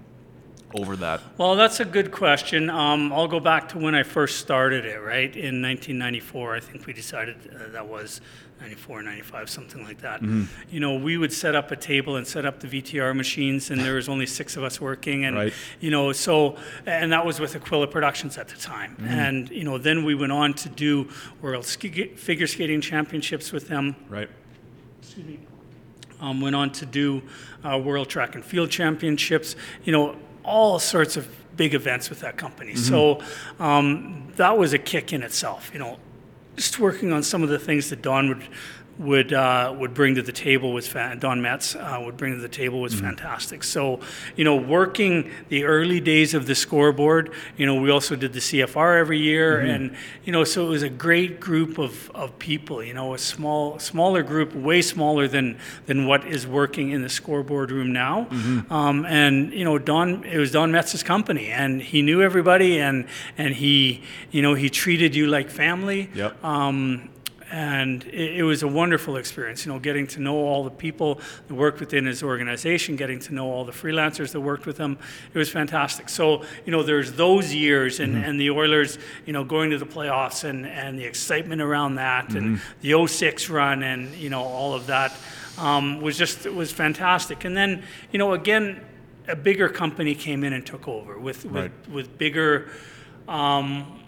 over 0.73 0.95
that? 0.97 1.21
Well, 1.37 1.55
that's 1.55 1.79
a 1.79 1.85
good 1.85 2.11
question. 2.11 2.69
Um, 2.69 3.11
I'll 3.11 3.27
go 3.27 3.39
back 3.39 3.69
to 3.69 3.77
when 3.77 3.95
I 3.95 4.03
first 4.03 4.39
started 4.39 4.85
it, 4.85 4.99
right? 4.99 5.35
In 5.35 5.61
1994, 5.61 6.55
I 6.55 6.59
think 6.59 6.85
we 6.85 6.93
decided 6.93 7.35
uh, 7.53 7.71
that 7.71 7.87
was 7.87 8.21
94, 8.61 9.01
95, 9.03 9.49
something 9.49 9.83
like 9.83 10.01
that. 10.01 10.21
Mm-hmm. 10.21 10.43
You 10.69 10.79
know, 10.79 10.95
we 10.95 11.17
would 11.17 11.31
set 11.31 11.55
up 11.55 11.71
a 11.71 11.75
table 11.75 12.17
and 12.17 12.27
set 12.27 12.45
up 12.45 12.59
the 12.59 12.67
VTR 12.67 13.15
machines, 13.15 13.71
and 13.71 13.79
there 13.81 13.95
was 13.95 14.09
only 14.09 14.25
six 14.25 14.57
of 14.57 14.63
us 14.63 14.81
working. 14.81 15.25
And, 15.25 15.35
Right. 15.35 15.53
you 15.79 15.91
know, 15.91 16.11
so, 16.11 16.57
and 16.85 17.11
that 17.13 17.25
was 17.25 17.39
with 17.39 17.55
Aquila 17.55 17.87
Productions 17.87 18.37
at 18.37 18.49
the 18.49 18.57
time. 18.57 18.95
Mm-hmm. 18.97 19.07
And, 19.07 19.49
you 19.49 19.63
know, 19.63 19.77
then 19.77 20.03
we 20.03 20.13
went 20.13 20.33
on 20.33 20.53
to 20.55 20.69
do 20.69 21.07
World 21.41 21.65
Ski- 21.65 22.13
Figure 22.15 22.47
Skating 22.47 22.81
Championships 22.81 23.51
with 23.51 23.67
them 23.67 23.95
Right. 24.09 24.29
Excuse 25.01 25.39
um, 26.21 26.41
went 26.41 26.55
on 26.55 26.71
to 26.73 26.85
do 26.85 27.21
uh, 27.63 27.77
World 27.77 28.09
Track 28.09 28.35
and 28.35 28.43
Field 28.43 28.69
Championships, 28.69 29.55
you 29.83 29.91
know, 29.91 30.15
all 30.49 30.79
sorts 30.79 31.15
of 31.15 31.27
big 31.55 31.73
events 31.73 32.09
with 32.09 32.21
that 32.21 32.37
company. 32.37 32.75
So 32.75 33.21
um, 33.59 34.31
that 34.37 34.57
was 34.57 34.73
a 34.73 34.79
kick 34.79 35.13
in 35.13 35.23
itself, 35.23 35.69
you 35.73 35.79
know, 35.79 35.99
just 36.55 36.79
working 36.79 37.13
on 37.13 37.23
some 37.23 37.43
of 37.43 37.49
the 37.49 37.59
things 37.59 37.89
that 37.89 38.01
Don 38.01 38.29
would 38.29 38.43
would 38.99 39.31
uh, 39.31 39.73
would 39.79 39.93
bring 39.93 40.15
to 40.15 40.21
the 40.21 40.33
table 40.33 40.73
was 40.73 40.87
fan- 40.87 41.19
Don 41.19 41.41
Metz 41.41 41.73
uh, 41.75 42.01
would 42.03 42.17
bring 42.17 42.35
to 42.35 42.41
the 42.41 42.49
table 42.49 42.81
was 42.81 42.93
fantastic. 42.93 43.63
So 43.63 44.01
you 44.35 44.43
know, 44.43 44.57
working 44.57 45.31
the 45.47 45.63
early 45.63 46.01
days 46.01 46.33
of 46.33 46.45
the 46.45 46.53
scoreboard, 46.55 47.31
you 47.57 47.65
know, 47.65 47.81
we 47.81 47.89
also 47.89 48.15
did 48.17 48.33
the 48.33 48.39
CFR 48.39 48.99
every 48.99 49.19
year, 49.19 49.59
and 49.61 49.95
you 50.25 50.33
know, 50.33 50.43
so 50.43 50.67
it 50.67 50.69
was 50.69 50.83
a 50.83 50.89
great 50.89 51.39
group 51.39 51.77
of, 51.77 52.11
of 52.13 52.37
people. 52.39 52.83
You 52.83 52.93
know, 52.93 53.13
a 53.13 53.17
small 53.17 53.79
smaller 53.79 54.21
group, 54.21 54.53
way 54.53 54.81
smaller 54.81 55.27
than 55.27 55.57
than 55.85 56.05
what 56.05 56.25
is 56.25 56.45
working 56.45 56.91
in 56.91 57.01
the 57.01 57.09
scoreboard 57.09 57.71
room 57.71 57.93
now. 57.93 58.27
Um, 58.69 59.05
and 59.05 59.53
you 59.53 59.63
know, 59.63 59.77
Don 59.79 60.25
it 60.25 60.37
was 60.37 60.51
Don 60.51 60.71
Metz's 60.71 61.03
company, 61.03 61.47
and 61.47 61.81
he 61.81 62.01
knew 62.01 62.21
everybody, 62.21 62.79
and 62.79 63.07
and 63.37 63.55
he 63.55 64.03
you 64.31 64.41
know 64.41 64.55
he 64.55 64.69
treated 64.69 65.15
you 65.15 65.27
like 65.27 65.49
family. 65.49 66.09
Yep. 66.13 66.43
Um, 66.43 67.09
and 67.51 68.03
it, 68.05 68.37
it 68.37 68.43
was 68.43 68.63
a 68.63 68.67
wonderful 68.67 69.15
experience, 69.17 69.65
you 69.65 69.71
know, 69.71 69.79
getting 69.79 70.05
to 70.07 70.19
know 70.19 70.35
all 70.35 70.63
the 70.63 70.69
people 70.69 71.19
that 71.47 71.53
worked 71.53 71.79
within 71.79 72.05
his 72.05 72.21
organization, 72.21 72.95
getting 72.95 73.19
to 73.19 73.33
know 73.33 73.51
all 73.51 73.65
the 73.65 73.71
freelancers 73.71 74.31
that 74.31 74.41
worked 74.41 74.65
with 74.65 74.77
him. 74.77 74.97
It 75.33 75.37
was 75.37 75.49
fantastic. 75.49 76.09
So, 76.09 76.43
you 76.65 76.71
know, 76.71 76.83
there's 76.83 77.13
those 77.13 77.53
years 77.53 77.99
and, 77.99 78.15
and 78.23 78.39
the 78.39 78.51
Oilers, 78.51 78.97
you 79.25 79.33
know, 79.33 79.43
going 79.43 79.71
to 79.71 79.77
the 79.77 79.85
playoffs 79.85 80.43
and, 80.43 80.65
and 80.67 80.97
the 80.99 81.05
excitement 81.05 81.61
around 81.61 81.95
that 81.95 82.33
and 82.33 82.61
the 82.81 83.07
06 83.07 83.49
run 83.49 83.83
and, 83.83 84.13
you 84.15 84.29
know, 84.29 84.43
all 84.43 84.73
of 84.73 84.87
that 84.87 85.13
um, 85.57 86.01
was 86.01 86.17
just, 86.17 86.45
it 86.45 86.53
was 86.53 86.71
fantastic. 86.71 87.45
And 87.45 87.55
then, 87.57 87.83
you 88.11 88.19
know, 88.19 88.33
again, 88.33 88.81
a 89.27 89.35
bigger 89.35 89.69
company 89.69 90.15
came 90.15 90.43
in 90.43 90.53
and 90.53 90.65
took 90.65 90.87
over 90.87 91.19
with, 91.19 91.45
with, 91.45 91.53
Right. 91.53 91.89
with 91.89 92.17
bigger, 92.17 92.69
um, 93.27 93.99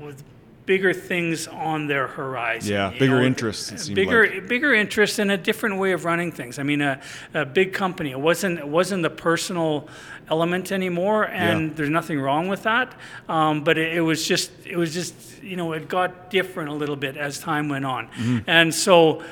with 0.00 0.22
bigger 0.70 0.92
things 0.94 1.48
on 1.48 1.88
their 1.88 2.06
horizon. 2.06 2.70
Yeah, 2.72 2.90
bigger 2.96 3.18
know, 3.18 3.24
interests, 3.30 3.88
it 3.88 3.94
Bigger, 3.94 4.22
like. 4.28 4.46
bigger 4.48 4.72
interest 4.72 5.18
and 5.18 5.28
a 5.32 5.36
different 5.36 5.78
way 5.82 5.90
of 5.90 6.04
running 6.04 6.30
things. 6.30 6.60
I 6.60 6.62
mean, 6.62 6.80
a, 6.80 7.00
a 7.34 7.44
big 7.44 7.72
company. 7.72 8.10
It 8.12 8.20
wasn't 8.20 8.58
it 8.60 8.68
wasn't 8.68 9.02
the 9.02 9.10
personal 9.10 9.88
element 10.28 10.70
anymore, 10.70 11.24
and 11.26 11.58
Yeah. 11.70 11.74
there's 11.76 11.90
nothing 11.90 12.20
wrong 12.20 12.46
with 12.48 12.62
that. 12.62 12.86
Um, 13.28 13.64
but 13.64 13.78
it, 13.78 13.96
it 13.96 14.00
was 14.10 14.24
just 14.32 14.52
it 14.64 14.76
was 14.76 14.94
just 14.94 15.14
you 15.42 15.56
know 15.56 15.72
it 15.72 15.88
got 15.88 16.30
different 16.30 16.68
a 16.70 16.74
little 16.82 16.96
bit 17.06 17.16
as 17.16 17.40
time 17.40 17.68
went 17.68 17.84
on, 17.84 18.06
Mm-hmm. 18.06 18.38
and 18.58 18.72
so. 18.72 19.22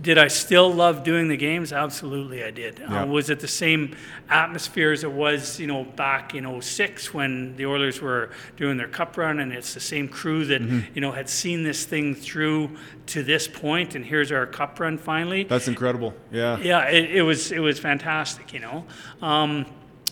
Did 0.00 0.18
I 0.18 0.26
still 0.26 0.72
love 0.72 1.04
doing 1.04 1.28
the 1.28 1.36
games? 1.36 1.72
Absolutely, 1.72 2.42
I 2.42 2.50
did. 2.50 2.80
Yeah. 2.80 3.02
Uh, 3.02 3.06
was 3.06 3.30
it 3.30 3.38
the 3.38 3.46
same 3.48 3.94
atmosphere 4.28 4.90
as 4.90 5.04
it 5.04 5.12
was, 5.12 5.60
you 5.60 5.68
know, 5.68 5.84
back 5.84 6.34
in 6.34 6.60
06 6.60 7.14
when 7.14 7.54
the 7.56 7.66
Oilers 7.66 8.00
were 8.00 8.30
doing 8.56 8.76
their 8.76 8.88
cup 8.88 9.16
run 9.16 9.38
and 9.38 9.52
it's 9.52 9.72
the 9.72 9.80
same 9.80 10.08
crew 10.08 10.44
that, 10.46 10.60
Mm-hmm. 10.62 10.80
you 10.94 11.00
know, 11.00 11.12
had 11.12 11.28
seen 11.28 11.62
this 11.62 11.84
thing 11.84 12.14
through 12.14 12.70
to 13.06 13.22
this 13.22 13.46
point 13.46 13.94
and 13.94 14.04
here's 14.04 14.32
our 14.32 14.46
cup 14.46 14.80
run 14.80 14.98
finally. 14.98 15.44
That's 15.44 15.68
incredible. 15.68 16.12
Yeah. 16.32 16.58
yeah, 16.58 16.88
it, 16.88 17.10
it 17.16 17.22
was 17.22 17.52
it 17.52 17.60
was 17.60 17.78
fantastic, 17.78 18.52
you 18.52 18.60
know. 18.60 18.84
Um, 19.22 19.64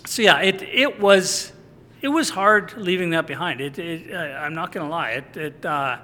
so 0.06 0.22
yeah, 0.22 0.40
it 0.42 0.62
it 0.62 1.00
was 1.00 1.52
it 2.02 2.08
was 2.08 2.30
hard 2.30 2.72
leaving 2.76 3.10
that 3.10 3.26
behind. 3.26 3.60
It, 3.60 3.78
it 3.78 4.12
uh, 4.14 4.16
I'm 4.16 4.54
not 4.54 4.70
going 4.72 4.86
to 4.86 4.90
lie. 4.90 5.10
It 5.10 5.36
it 5.36 5.66
uh, 5.66 5.98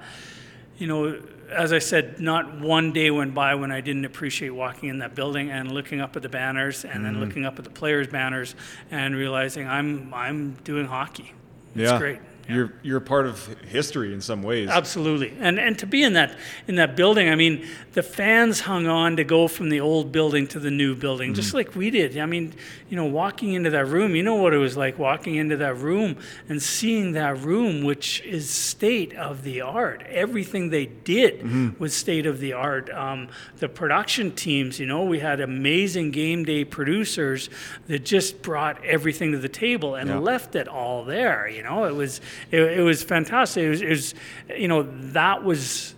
you 0.79 0.87
know, 0.87 1.21
as 1.51 1.73
I 1.73 1.79
said, 1.79 2.21
not 2.21 2.61
one 2.61 2.93
day 2.93 3.11
went 3.11 3.35
by 3.35 3.55
when 3.55 3.71
I 3.73 3.81
didn't 3.81 4.05
appreciate 4.05 4.51
walking 4.51 4.89
in 4.89 4.99
that 4.99 5.15
building 5.15 5.51
and 5.51 5.73
looking 5.73 6.01
up 6.01 6.15
at 6.17 6.23
the 6.23 6.29
banners 6.29 6.85
and 6.85 6.95
Mm-hmm. 6.95 7.03
then 7.05 7.21
looking 7.21 7.45
up 7.47 7.59
at 7.59 7.65
the 7.65 7.71
players' 7.71 8.07
banners 8.09 8.55
and 8.91 9.15
realizing 9.15 9.67
I'm 9.69 10.13
I'm 10.15 10.53
doing 10.65 10.87
hockey. 10.87 11.33
It's 11.75 11.91
yeah. 11.91 11.99
great. 11.99 12.19
Yeah. 12.49 12.55
You're 12.55 12.73
you're 12.83 13.01
part 13.01 13.27
of 13.27 13.47
history 13.69 14.15
in 14.15 14.21
some 14.23 14.43
ways. 14.43 14.69
Absolutely, 14.71 15.35
and 15.39 15.59
and 15.59 15.79
to 15.81 15.87
be 15.87 16.03
in 16.03 16.15
that 16.15 16.37
in 16.67 16.77
that 16.77 16.97
building, 16.97 17.29
I 17.29 17.35
mean, 17.35 17.67
the 17.93 18.03
fans 18.03 18.61
hung 18.61 18.87
on 18.87 19.17
to 19.17 19.25
go 19.25 19.49
from 19.49 19.69
the 19.69 19.81
old 19.81 20.13
building 20.13 20.47
to 20.49 20.59
the 20.59 20.71
new 20.71 20.95
building, 20.95 21.35
just 21.35 21.53
like 21.53 21.77
we 21.77 21.91
did. 21.91 22.17
I 22.17 22.25
mean, 22.27 22.55
you 22.89 22.97
know, 22.97 23.05
walking 23.05 23.53
into 23.53 23.69
that 23.71 23.87
room, 23.87 24.15
you 24.17 24.23
know 24.23 24.37
what 24.37 24.55
it 24.55 24.59
was 24.59 24.77
like 24.79 24.99
walking 24.99 25.35
into 25.37 25.59
that 25.59 25.77
room 25.77 26.17
and 26.49 26.63
seeing 26.63 27.13
that 27.13 27.39
room, 27.41 27.85
which 27.85 28.23
is 28.23 28.49
state 28.49 29.15
of 29.15 29.43
the 29.43 29.61
art. 29.61 30.03
Everything 30.09 30.71
they 30.71 30.87
did 30.87 31.79
was 31.79 31.93
state 31.95 32.25
of 32.25 32.41
the 32.41 32.55
art. 32.55 32.89
Um, 32.91 33.29
the 33.59 33.69
production 33.69 34.35
teams, 34.35 34.81
you 34.81 34.87
know, 34.87 35.05
we 35.05 35.19
had 35.19 35.41
amazing 35.41 36.13
game 36.13 36.45
day 36.45 36.65
producers 36.65 37.51
that 37.89 38.05
just 38.07 38.41
brought 38.41 38.83
everything 38.85 39.33
to 39.33 39.39
the 39.39 39.49
table 39.51 39.95
and 39.97 40.09
Yeah. 40.09 40.19
left 40.19 40.55
it 40.57 40.67
all 40.67 41.05
there. 41.05 41.47
You 41.49 41.63
know, 41.63 41.85
it 41.85 41.95
was 41.95 42.21
it, 42.51 42.61
it 42.61 42.83
was 42.83 43.03
fantastic. 43.03 43.65
It 43.65 43.69
was, 43.71 43.83
it 43.83 43.89
was, 43.89 44.15
you 44.57 44.69
know, 44.69 44.83
that 45.13 45.45
was 45.45 45.95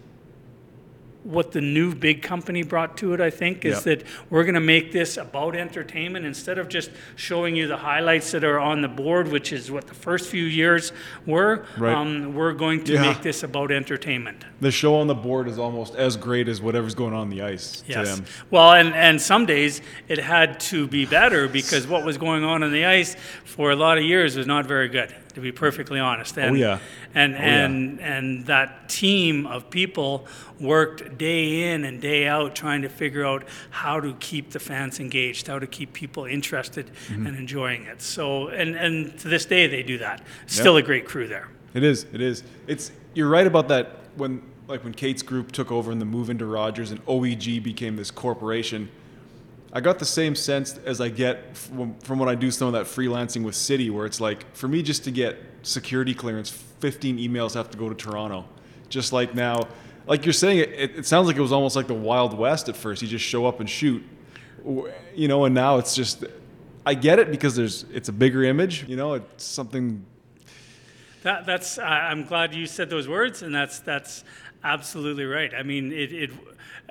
what 1.23 1.53
the 1.53 1.61
new 1.61 1.95
big 1.95 2.23
company 2.23 2.63
brought 2.63 2.97
to 2.97 3.13
it. 3.13 3.21
I 3.21 3.29
think 3.29 3.67
is 3.67 3.85
Yep. 3.85 3.99
that 3.99 4.07
we're 4.31 4.43
going 4.45 4.55
to 4.55 4.61
make 4.61 4.91
this 4.91 5.19
about 5.19 5.55
entertainment 5.55 6.25
instead 6.25 6.57
of 6.57 6.71
just 6.71 6.91
showing 7.15 7.55
you 7.55 7.67
the 7.69 7.77
highlights 7.77 8.31
that 8.31 8.43
are 8.43 8.59
on 8.59 8.81
the 8.81 8.89
board, 8.89 9.29
which 9.29 9.53
is 9.53 9.71
what 9.71 9.87
the 9.87 9.93
first 9.93 10.31
few 10.31 10.45
years 10.45 10.93
were. 11.27 11.67
Right. 11.77 11.95
Um, 11.95 12.35
we're 12.35 12.55
going 12.55 12.85
to 12.85 12.95
Yeah. 12.95 13.03
make 13.03 13.21
this 13.21 13.43
about 13.43 13.71
entertainment. 13.71 14.47
The 14.63 14.71
show 14.71 14.95
on 14.95 15.09
the 15.09 15.15
board 15.15 15.47
is 15.47 15.59
almost 15.59 15.95
as 15.95 16.17
great 16.17 16.49
as 16.49 16.63
whatever's 16.63 16.95
going 16.95 17.13
on, 17.13 17.21
on 17.21 17.29
the 17.31 17.43
ice 17.43 17.83
to 17.83 17.93
Yes. 17.93 18.17
them. 18.17 18.25
Well, 18.51 18.73
and, 18.73 18.95
and 18.95 19.21
some 19.21 19.45
days 19.45 19.83
it 20.09 20.19
had 20.19 20.59
to 20.61 20.87
be 20.87 21.05
better 21.05 21.49
because 21.49 21.87
what 21.87 22.03
was 22.03 22.17
going 22.17 22.45
on 22.45 22.63
on 22.63 22.73
the 22.73 22.87
ice 22.87 23.15
for 23.45 23.71
a 23.73 23.77
lot 23.77 23.99
of 23.99 24.05
years 24.05 24.39
was 24.39 24.47
not 24.47 24.65
very 24.65 24.89
good, 24.89 25.15
to 25.33 25.41
be 25.41 25.53
perfectly 25.53 25.99
honest. 26.01 26.37
And, 26.39 26.51
Oh, 26.51 26.59
yeah. 26.59 26.79
And, 27.15 27.33
yeah. 27.33 27.39
and, 27.65 28.01
and 28.01 28.47
that 28.47 28.89
team 28.89 29.47
of 29.47 29.71
people 29.71 30.27
worked 30.59 31.17
day 31.19 31.73
in 31.73 31.85
and 31.85 32.01
day 32.01 32.27
out 32.27 32.55
trying 32.55 32.83
to 32.83 32.89
figure 32.89 33.25
out 33.25 33.45
how 33.71 34.01
to 34.01 34.15
keep 34.15 34.51
the 34.51 34.59
fans 34.61 35.01
engaged, 35.01 35.47
how 35.47 35.59
to 35.59 35.67
keep 35.67 35.93
people 35.93 36.25
interested 36.25 36.91
Mm-hmm. 37.09 37.27
and 37.27 37.37
enjoying 37.37 37.83
it. 37.85 38.03
So, 38.03 38.49
and, 38.49 38.75
and 38.77 39.19
to 39.21 39.29
this 39.29 39.45
day 39.47 39.67
they 39.67 39.83
do 39.83 39.99
that. 39.99 40.23
Still 40.47 40.77
a 40.77 40.83
great 40.83 41.07
crew 41.07 41.29
there. 41.29 41.49
It 41.75 41.83
is. 41.85 42.05
It 42.13 42.21
is. 42.21 42.43
It's. 42.67 42.91
You're 43.15 43.29
right 43.29 43.47
about 43.47 43.69
that. 43.69 43.97
When 44.17 44.43
like 44.69 44.83
when 44.85 44.93
Katz 44.95 45.23
group 45.23 45.53
took 45.53 45.71
over 45.73 45.91
and 45.93 46.01
the 46.01 46.05
move 46.05 46.31
into 46.31 46.47
Rogers 46.47 46.91
and 46.91 47.05
OEG 47.07 47.63
became 47.63 47.97
this 47.97 48.11
corporation, 48.11 48.89
I 49.73 49.81
got 49.81 49.99
the 49.99 50.05
same 50.05 50.35
sense 50.35 50.79
as 50.85 51.01
I 51.01 51.09
get 51.09 51.57
from, 51.57 51.95
from 52.01 52.19
when 52.19 52.29
I 52.29 52.35
do 52.35 52.51
some 52.51 52.67
of 52.67 52.73
that 52.75 52.87
freelancing 52.87 53.45
with 53.45 53.55
City, 53.55 53.89
where 53.89 54.05
it's 54.05 54.21
like 54.21 54.55
for 54.55 54.67
me 54.67 54.83
just 54.83 55.05
to 55.05 55.11
get 55.11 55.39
security 55.63 56.15
clearance, 56.15 56.51
15 56.51 57.19
emails 57.19 57.55
have 57.55 57.71
to 57.71 57.79
go 57.79 57.89
to 57.89 57.95
Toronto. 57.95 58.47
Just 58.89 59.13
like 59.13 59.35
now, 59.35 59.69
like 60.07 60.27
you're 60.27 60.33
saying, 60.33 60.59
it, 60.59 60.97
it, 60.97 61.07
sounds 61.07 61.29
like 61.29 61.37
it 61.37 61.41
was 61.41 61.53
almost 61.53 61.77
like 61.77 61.87
the 61.87 61.95
Wild 61.95 62.37
West 62.37 62.69
at 62.69 62.77
first. 62.77 63.01
You 63.03 63.07
just 63.07 63.25
show 63.25 63.47
up 63.47 63.61
and 63.61 63.71
shoot, 63.71 64.03
you 65.15 65.29
know, 65.29 65.45
and 65.45 65.55
now 65.55 65.79
it's 65.79 65.95
just. 65.95 66.25
I 66.85 66.95
get 66.95 67.19
it 67.19 67.31
because 67.31 67.55
there's 67.55 67.85
it's 67.93 68.09
a 68.09 68.13
bigger 68.13 68.43
image, 68.43 68.89
you 68.89 68.97
know, 68.97 69.15
it's 69.15 69.45
something 69.45 70.05
That, 71.23 71.47
that's. 71.47 71.79
I'm 71.79 72.25
glad 72.25 72.55
you 72.55 72.67
said 72.67 72.91
those 72.91 73.07
words, 73.07 73.43
and 73.43 73.55
that's 73.55 73.79
that's 73.81 74.25
absolutely 74.65 75.25
right. 75.25 75.53
I 75.55 75.63
mean, 75.63 75.93
it, 75.93 76.13
it. 76.13 76.31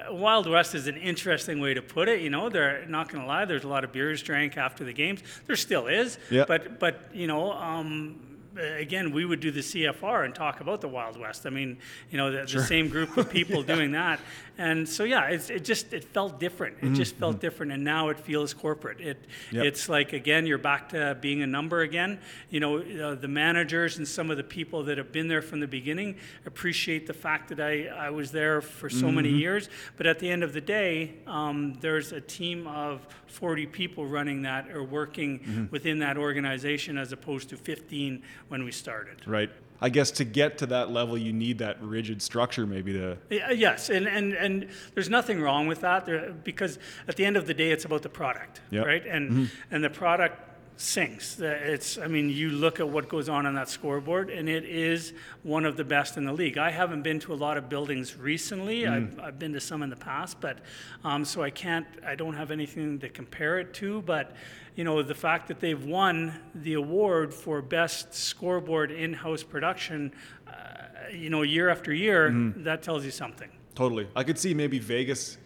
Wild 0.09 0.47
West 0.47 0.75
is 0.75 0.87
an 0.87 0.95
interesting 0.95 1.59
way 1.59 1.73
to 1.73 1.81
put 1.81 2.07
it. 2.07 2.21
You 2.21 2.29
know, 2.29 2.49
they're 2.49 2.85
not 2.87 3.09
going 3.09 3.21
to 3.21 3.27
lie. 3.27 3.45
There's 3.45 3.65
a 3.65 3.67
lot 3.67 3.83
of 3.83 3.91
beers 3.91 4.21
drank 4.21 4.57
after 4.57 4.83
the 4.83 4.93
games. 4.93 5.21
There 5.47 5.55
still 5.55 5.87
is. 5.87 6.17
Yeah. 6.29 6.45
But 6.47 6.79
but 6.79 7.09
you 7.13 7.27
know. 7.27 7.51
Um, 7.53 8.21
Again, 8.57 9.11
we 9.11 9.23
would 9.23 9.39
do 9.39 9.51
the 9.51 9.61
CFR 9.61 10.25
and 10.25 10.35
talk 10.35 10.59
about 10.59 10.81
the 10.81 10.87
Wild 10.87 11.17
West. 11.17 11.45
I 11.45 11.49
mean, 11.49 11.77
you 12.09 12.17
know, 12.17 12.31
the, 12.31 12.51
the 12.51 12.63
same 12.63 12.89
group 12.89 13.15
of 13.15 13.29
people 13.31 13.63
doing 13.63 13.91
that, 13.91 14.19
and 14.59 14.87
so 14.87 15.05
yeah, 15.05 15.27
it's, 15.29 15.49
it 15.49 15.63
just 15.63 15.93
it 15.93 16.03
felt 16.03 16.37
different. 16.39 16.77
It 16.81 16.91
just 16.93 17.15
felt 17.15 17.39
different, 17.39 17.71
and 17.71 17.81
now 17.83 18.09
it 18.09 18.19
feels 18.19 18.53
corporate. 18.53 18.99
It 18.99 19.17
Yep. 19.51 19.65
it's 19.65 19.87
like 19.87 20.11
again, 20.11 20.45
you're 20.45 20.57
back 20.57 20.89
to 20.89 21.17
being 21.19 21.41
a 21.41 21.47
number 21.47 21.81
again. 21.81 22.19
You 22.49 22.59
know, 22.59 22.77
uh, 22.79 23.15
the 23.15 23.29
managers 23.29 23.97
and 23.97 24.05
some 24.07 24.29
of 24.29 24.35
the 24.35 24.43
people 24.43 24.83
that 24.83 24.97
have 24.97 25.13
been 25.13 25.29
there 25.29 25.41
from 25.41 25.61
the 25.61 25.67
beginning 25.67 26.17
appreciate 26.45 27.07
the 27.07 27.13
fact 27.13 27.47
that 27.49 27.61
I, 27.61 27.85
I 27.85 28.09
was 28.09 28.31
there 28.31 28.59
for 28.61 28.89
so 28.89 29.09
many 29.09 29.29
years. 29.29 29.69
But 29.95 30.05
at 30.07 30.19
the 30.19 30.29
end 30.29 30.43
of 30.43 30.51
the 30.51 30.61
day, 30.61 31.13
um, 31.25 31.75
there's 31.79 32.11
a 32.11 32.21
team 32.21 32.67
of 32.67 33.07
40 33.27 33.65
people 33.67 34.05
running 34.05 34.41
that 34.41 34.69
or 34.71 34.83
working 34.83 35.69
within 35.71 35.99
that 35.99 36.17
organization 36.17 36.97
as 36.97 37.13
opposed 37.13 37.49
to 37.49 37.57
15 37.57 38.21
when 38.49 38.65
we 38.65 38.71
started. 38.71 39.25
Right. 39.25 39.49
I 39.81 39.89
guess 39.89 40.11
to 40.11 40.25
get 40.25 40.57
to 40.59 40.65
that 40.67 40.91
level, 40.91 41.17
you 41.17 41.31
need 41.31 41.59
that 41.59 41.81
rigid 41.81 42.21
structure, 42.21 42.65
maybe 42.65 42.93
to. 42.93 43.11
Uh, 43.13 43.51
yes, 43.51 43.89
and, 43.89 44.07
and, 44.07 44.33
and 44.33 44.67
there's 44.93 45.09
nothing 45.09 45.39
wrong 45.41 45.67
with 45.67 45.81
that 45.81 46.05
there, 46.05 46.33
because 46.43 46.79
at 47.07 47.15
the 47.15 47.25
end 47.25 47.37
of 47.37 47.47
the 47.47 47.53
day, 47.53 47.71
it's 47.71 47.85
about 47.85 48.01
the 48.01 48.09
product, 48.09 48.61
Yep. 48.71 48.85
right? 48.85 49.05
And 49.05 49.31
mm-hmm. 49.31 49.45
and 49.71 49.83
the 49.83 49.89
product 49.89 50.48
sings. 50.79 51.35
The- 51.35 51.73
It's 51.73 51.97
I 51.97 52.07
mean, 52.07 52.29
you 52.29 52.49
look 52.49 52.79
at 52.79 52.87
what 52.87 53.09
goes 53.09 53.27
on 53.27 53.45
on 53.45 53.53
that 53.55 53.67
scoreboard, 53.69 54.29
and 54.29 54.47
it 54.47 54.63
is 54.63 55.13
one 55.43 55.65
of 55.65 55.75
the 55.75 55.83
best 55.83 56.15
in 56.15 56.23
the 56.25 56.31
league. 56.33 56.57
I 56.57 56.71
haven't 56.71 57.01
been 57.01 57.19
to 57.21 57.33
a 57.33 57.35
lot 57.35 57.57
of 57.57 57.67
buildings 57.67 58.15
recently. 58.15 58.87
I've, 58.87 59.19
I've 59.19 59.37
been 59.39 59.51
to 59.53 59.59
some 59.59 59.83
in 59.83 59.89
the 59.89 59.97
past, 59.97 60.39
but 60.39 60.59
um, 61.03 61.25
so 61.25 61.43
I 61.43 61.49
can't. 61.49 61.85
I 62.05 62.15
don't 62.15 62.33
have 62.35 62.49
anything 62.49 62.99
to 62.99 63.09
compare 63.09 63.59
it 63.59 63.73
to, 63.75 64.01
but. 64.01 64.35
You 64.75 64.85
know, 64.85 65.03
the 65.03 65.15
fact 65.15 65.49
that 65.49 65.59
they've 65.59 65.83
won 65.83 66.39
the 66.55 66.75
award 66.75 67.33
for 67.33 67.61
best 67.61 68.13
scoreboard 68.13 68.91
in-house 68.91 69.43
production, 69.43 70.13
uh, 70.47 70.51
you 71.11 71.29
know, 71.29 71.41
year 71.41 71.67
after 71.67 71.91
year, 71.93 72.31
that 72.57 72.81
tells 72.81 73.03
you 73.03 73.11
something. 73.11 73.49
Totally. 73.75 74.07
I 74.15 74.23
could 74.23 74.37
see 74.39 74.53
maybe 74.53 74.79
Vegas 74.79 75.37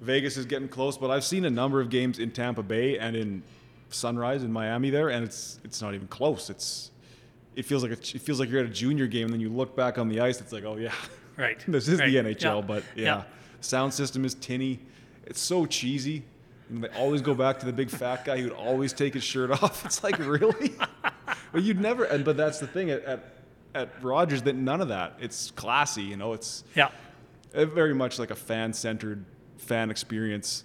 Vegas 0.00 0.36
is 0.36 0.44
getting 0.46 0.66
close, 0.66 0.98
but 0.98 1.08
I've 1.12 1.22
seen 1.22 1.44
a 1.44 1.50
number 1.50 1.80
of 1.80 1.88
games 1.88 2.18
in 2.18 2.32
Tampa 2.32 2.64
Bay 2.64 2.98
and 2.98 3.14
in 3.14 3.44
Sunrise 3.94 4.42
in 4.42 4.52
Miami 4.52 4.90
there, 4.90 5.08
and 5.10 5.24
it's 5.24 5.58
it's 5.64 5.80
not 5.82 5.94
even 5.94 6.06
close. 6.08 6.50
It's 6.50 6.90
it 7.56 7.64
feels 7.64 7.82
like 7.82 7.92
a, 7.92 8.16
it 8.16 8.20
feels 8.20 8.40
like 8.40 8.50
you're 8.50 8.60
at 8.60 8.66
a 8.66 8.72
junior 8.72 9.06
game, 9.06 9.24
and 9.26 9.32
then 9.32 9.40
you 9.40 9.48
look 9.48 9.76
back 9.76 9.96
on 9.98 10.08
the 10.08 10.20
ice, 10.20 10.40
it's 10.40 10.52
like, 10.52 10.64
oh 10.64 10.76
yeah, 10.76 10.92
Right. 11.36 11.62
this 11.68 11.88
is 11.88 11.98
right. 12.00 12.10
the 12.10 12.16
NHL. 12.16 12.60
Yeah. 12.60 12.60
But 12.66 12.82
yeah, 12.96 13.04
Yeah. 13.04 13.22
sound 13.60 13.94
system 13.94 14.24
is 14.24 14.34
tinny. 14.34 14.80
It's 15.26 15.40
so 15.40 15.66
cheesy. 15.66 16.22
And 16.70 16.82
they 16.82 16.88
always 16.88 17.20
go 17.20 17.34
back 17.34 17.58
to 17.60 17.66
the 17.66 17.72
big 17.72 17.90
fat 17.90 18.24
guy 18.24 18.38
who 18.38 18.44
would 18.44 18.52
always 18.56 18.92
take 18.94 19.12
his 19.14 19.22
shirt 19.22 19.50
off. 19.62 19.84
It's 19.84 20.02
like 20.02 20.18
really, 20.18 20.72
but 21.52 21.62
you'd 21.62 21.80
never. 21.80 22.04
And 22.04 22.24
but 22.24 22.36
that's 22.36 22.58
the 22.58 22.66
thing 22.66 22.90
at 22.90 23.04
at, 23.04 23.24
at 23.74 24.02
Rogers 24.02 24.42
that 24.42 24.56
none 24.56 24.80
of 24.80 24.88
that. 24.88 25.14
It's 25.20 25.50
classy, 25.50 26.02
you 26.02 26.16
know. 26.16 26.32
It's 26.32 26.64
Yeah. 26.74 26.90
very 27.52 27.94
much 27.94 28.18
like 28.18 28.30
a 28.30 28.34
fan 28.34 28.72
centered 28.72 29.24
fan 29.58 29.90
experience. 29.90 30.64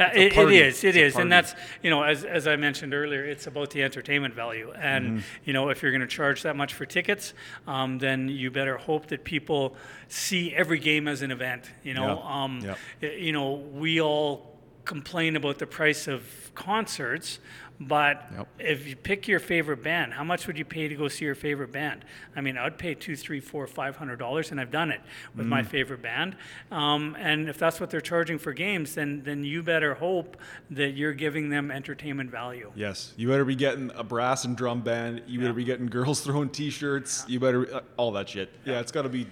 Uh, 0.00 0.10
it, 0.14 0.36
it 0.36 0.50
is, 0.50 0.82
it 0.84 0.96
is, 0.96 1.16
and 1.16 1.30
that's 1.30 1.54
you 1.82 1.90
know, 1.90 2.02
as, 2.02 2.24
as 2.24 2.46
I 2.46 2.56
mentioned 2.56 2.94
earlier, 2.94 3.24
it's 3.24 3.46
about 3.46 3.70
the 3.70 3.82
entertainment 3.82 4.34
value, 4.34 4.72
and 4.72 5.04
Mm-hmm. 5.10 5.18
you 5.44 5.52
know, 5.52 5.68
if 5.68 5.82
you're 5.82 5.92
going 5.92 6.00
to 6.00 6.06
charge 6.06 6.42
that 6.42 6.56
much 6.56 6.72
for 6.74 6.86
tickets, 6.86 7.34
um, 7.66 7.98
then 7.98 8.28
you 8.28 8.50
better 8.50 8.76
hope 8.78 9.06
that 9.08 9.24
people 9.24 9.76
see 10.08 10.54
every 10.54 10.78
game 10.78 11.06
as 11.06 11.22
an 11.22 11.30
event. 11.30 11.70
You 11.84 11.94
know, 11.94 12.22
Yeah. 12.24 12.42
um, 12.44 12.60
Yeah. 13.02 13.10
you 13.10 13.32
know, 13.32 13.52
we 13.72 14.00
all 14.00 14.58
complain 14.84 15.36
about 15.36 15.58
the 15.58 15.66
price 15.66 16.08
of 16.08 16.22
concerts, 16.54 17.38
but 17.82 18.26
Yep. 18.36 18.48
if 18.58 18.86
you 18.86 18.94
pick 18.94 19.26
your 19.26 19.40
favorite 19.40 19.82
band, 19.82 20.12
how 20.12 20.22
much 20.22 20.46
would 20.46 20.58
you 20.58 20.64
pay 20.66 20.86
to 20.88 20.94
go 20.94 21.08
see 21.08 21.24
your 21.24 21.34
favorite 21.34 21.72
band? 21.72 22.04
I 22.36 22.42
mean, 22.42 22.58
I'd 22.58 22.76
pay 22.76 22.94
two, 22.94 23.16
three, 23.16 23.40
four, 23.40 23.66
five 23.66 23.96
hundred 23.96 24.18
dollars, 24.18 24.50
and 24.50 24.60
I've 24.60 24.70
done 24.70 24.90
it 24.90 25.00
with 25.34 25.46
my 25.46 25.62
Mm. 25.62 25.66
favorite 25.66 26.02
band. 26.02 26.36
Um, 26.70 27.16
and 27.18 27.48
if 27.48 27.56
that's 27.58 27.80
what 27.80 27.88
they're 27.90 28.00
charging 28.02 28.38
for 28.38 28.52
games, 28.52 28.94
then 28.94 29.22
then 29.24 29.44
you 29.44 29.62
better 29.62 29.94
hope 29.94 30.36
that 30.70 30.90
you're 30.90 31.14
giving 31.14 31.48
them 31.48 31.70
entertainment 31.70 32.30
value. 32.30 32.70
Yes, 32.74 33.14
you 33.16 33.28
better 33.28 33.44
be 33.46 33.56
getting 33.56 33.90
a 33.94 34.04
brass 34.04 34.44
and 34.44 34.56
drum 34.56 34.82
band. 34.82 35.22
You 35.26 35.40
better 35.40 35.54
be 35.54 35.64
getting 35.64 35.86
girls 35.86 36.20
throwing 36.24 36.50
T-shirts. 36.50 37.24
You 37.28 37.40
better 37.40 37.74
uh, 37.74 37.80
all 37.96 38.12
that 38.12 38.28
shit. 38.28 38.50
Yeah, 38.66 38.80
it's 38.80 38.92
got 38.92 39.02
to 39.02 39.08
be 39.08 39.26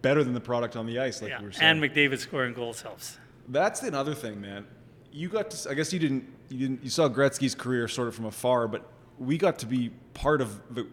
better 0.00 0.24
than 0.24 0.32
the 0.32 0.40
product 0.40 0.76
on 0.76 0.86
the 0.86 0.98
ice, 0.98 1.20
like 1.20 1.30
Yeah. 1.30 1.40
you 1.40 1.46
were 1.46 1.52
saying. 1.52 1.82
And 1.82 1.82
McDavid 1.82 2.18
scoring 2.18 2.54
goals 2.54 2.80
helps. 2.82 3.18
That's 3.48 3.82
another 3.82 4.14
thing, 4.14 4.40
man. 4.40 4.64
You 5.10 5.28
got 5.28 5.50
to. 5.50 5.70
I 5.70 5.74
guess 5.74 5.92
you 5.92 5.98
didn't. 5.98 6.24
You 6.52 6.58
didn't. 6.58 6.84
You 6.84 6.90
saw 6.90 7.08
Gretzky's 7.08 7.54
career 7.54 7.88
sort 7.88 8.08
of 8.08 8.14
from 8.14 8.26
afar, 8.26 8.68
but 8.68 8.86
we 9.18 9.38
got 9.38 9.58
to 9.60 9.66
be 9.66 9.90
part 10.12 10.42
of 10.42 10.60
the. 10.74 10.86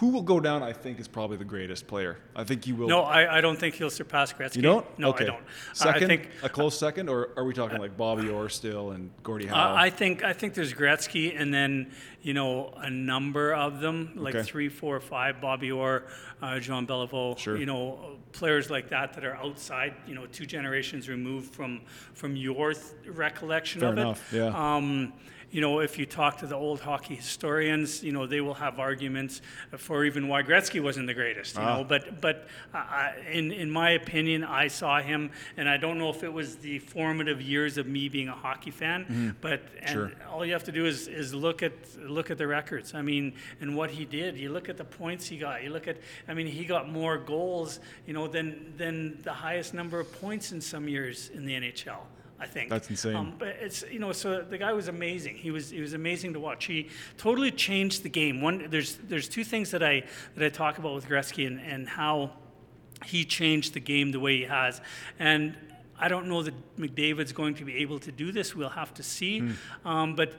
Who 0.00 0.08
will 0.08 0.22
go 0.22 0.40
down? 0.40 0.62
I 0.62 0.72
think 0.72 0.98
is 0.98 1.06
probably 1.08 1.36
the 1.36 1.44
greatest 1.44 1.86
player. 1.86 2.16
I 2.34 2.42
think 2.44 2.64
he 2.64 2.72
will. 2.72 2.88
No, 2.88 3.02
I, 3.02 3.36
I 3.36 3.40
don't 3.42 3.58
think 3.58 3.74
he'll 3.74 3.90
surpass 3.90 4.32
Gretzky. 4.32 4.56
you 4.56 4.62
don't. 4.62 4.86
No, 4.98 5.10
okay. 5.10 5.24
I 5.24 5.26
don't. 5.26 5.44
Second, 5.74 6.04
I 6.04 6.06
think 6.06 6.28
a 6.42 6.48
close 6.48 6.78
second, 6.78 7.10
or 7.10 7.28
are 7.36 7.44
we 7.44 7.52
talking 7.52 7.78
like 7.78 7.98
Bobby 7.98 8.30
Orr 8.30 8.48
still 8.48 8.92
and 8.92 9.10
Gordie 9.22 9.48
Uh, 9.50 9.54
Howe? 9.54 9.74
I 9.76 9.90
think 9.90 10.24
I 10.24 10.32
think 10.32 10.54
there's 10.54 10.72
Gretzky, 10.72 11.38
and 11.38 11.52
then 11.52 11.90
you 12.22 12.32
know 12.32 12.72
a 12.78 12.88
number 12.88 13.52
of 13.54 13.80
them, 13.80 14.12
like 14.16 14.34
Okay. 14.34 14.42
three, 14.44 14.68
four, 14.70 14.98
five. 15.00 15.38
Bobby 15.40 15.70
Orr, 15.70 16.04
uh, 16.40 16.58
Jean 16.60 16.86
Beliveau. 16.86 17.36
Sure. 17.36 17.58
You 17.58 17.66
know, 17.66 18.16
players 18.32 18.70
like 18.70 18.88
that 18.88 19.12
that 19.12 19.24
are 19.24 19.36
outside. 19.36 19.92
You 20.06 20.14
know, 20.14 20.24
two 20.26 20.46
generations 20.46 21.10
removed 21.10 21.54
from 21.54 21.82
from 22.14 22.36
your 22.36 22.72
th- 22.72 22.84
recollection 23.06 23.80
Fair 23.80 23.90
of 23.90 23.98
enough, 23.98 24.32
it. 24.32 24.38
yeah. 24.38 24.76
Um, 24.76 25.12
you 25.50 25.60
know, 25.60 25.80
if 25.80 25.98
you 25.98 26.06
talk 26.06 26.38
to 26.38 26.46
the 26.46 26.54
old 26.54 26.80
hockey 26.80 27.16
historians, 27.16 28.02
you 28.04 28.12
know 28.12 28.26
they 28.26 28.40
will 28.40 28.54
have 28.54 28.78
arguments 28.78 29.42
for 29.76 30.04
even 30.04 30.28
why 30.28 30.42
Gretzky 30.42 30.80
wasn't 30.82 31.06
the 31.06 31.14
greatest. 31.14 31.56
You 31.56 31.62
Ah. 31.62 31.78
know, 31.78 31.84
but 31.84 32.20
but 32.20 32.46
uh, 32.72 32.78
I- 32.78 33.14
in 33.32 33.50
in 33.50 33.70
my 33.70 33.90
opinion, 33.90 34.44
I 34.44 34.68
saw 34.68 35.00
him, 35.00 35.30
and 35.56 35.68
I 35.68 35.76
don't 35.76 35.98
know 35.98 36.10
if 36.10 36.22
it 36.22 36.32
was 36.32 36.56
the 36.56 36.78
formative 36.78 37.42
years 37.42 37.78
of 37.78 37.86
me 37.86 38.08
being 38.08 38.28
a 38.28 38.34
hockey 38.34 38.70
fan, 38.70 39.36
but 39.40 39.60
and 39.80 39.88
Mm-hmm. 39.90 39.92
Sure. 39.92 40.12
all 40.30 40.44
you 40.46 40.52
have 40.52 40.64
to 40.64 40.72
do 40.72 40.86
is 40.86 41.08
is 41.08 41.34
look 41.34 41.62
at 41.62 41.72
look 41.98 42.30
at 42.30 42.38
the 42.38 42.46
records. 42.46 42.94
I 42.94 43.02
mean, 43.02 43.32
and 43.60 43.74
what 43.76 43.90
he 43.90 44.04
did. 44.04 44.36
You 44.38 44.50
look 44.52 44.68
at 44.68 44.76
the 44.76 44.84
points 44.84 45.26
he 45.26 45.36
got. 45.38 45.62
You 45.64 45.70
look 45.70 45.88
at. 45.88 45.96
I 46.28 46.34
mean, 46.34 46.46
he 46.46 46.64
got 46.64 46.88
more 46.88 47.18
goals, 47.18 47.80
you 48.06 48.12
know, 48.14 48.28
than 48.28 48.72
than 48.76 49.20
the 49.22 49.32
highest 49.32 49.74
number 49.74 49.98
of 49.98 50.12
points 50.20 50.52
in 50.52 50.60
some 50.60 50.88
years 50.88 51.30
in 51.34 51.44
the 51.44 51.54
NHL. 51.54 52.02
I 52.40 52.46
think 52.46 52.70
That's 52.70 52.88
insane. 52.88 53.16
Um, 53.16 53.34
but 53.38 53.48
it's 53.60 53.84
you 53.90 53.98
know, 53.98 54.12
so 54.12 54.40
the 54.40 54.56
guy 54.56 54.72
was 54.72 54.88
amazing. 54.88 55.36
He 55.36 55.50
was 55.50 55.70
he 55.70 55.80
was 55.80 55.92
amazing 55.92 56.32
to 56.32 56.40
watch. 56.40 56.64
He 56.64 56.88
totally 57.18 57.50
changed 57.50 58.02
the 58.02 58.08
game. 58.08 58.40
One 58.40 58.66
there's 58.70 58.96
there's 58.96 59.28
two 59.28 59.44
things 59.44 59.70
that 59.72 59.82
I 59.82 60.04
that 60.36 60.44
I 60.46 60.48
talk 60.48 60.78
about 60.78 60.94
with 60.94 61.06
Gretzky 61.06 61.46
and, 61.46 61.60
and 61.60 61.88
how 61.88 62.30
he 63.04 63.24
changed 63.24 63.74
the 63.74 63.80
game 63.80 64.10
the 64.12 64.20
way 64.20 64.38
he 64.38 64.44
has. 64.44 64.80
And 65.18 65.54
I 65.98 66.08
don't 66.08 66.28
know 66.28 66.42
that 66.42 66.54
McDavid's 66.78 67.32
going 67.32 67.54
to 67.56 67.64
be 67.64 67.76
able 67.76 67.98
to 68.00 68.12
do 68.12 68.32
this. 68.32 68.56
We'll 68.56 68.70
have 68.70 68.94
to 68.94 69.02
see. 69.02 69.42
Um, 69.84 70.14
but 70.16 70.32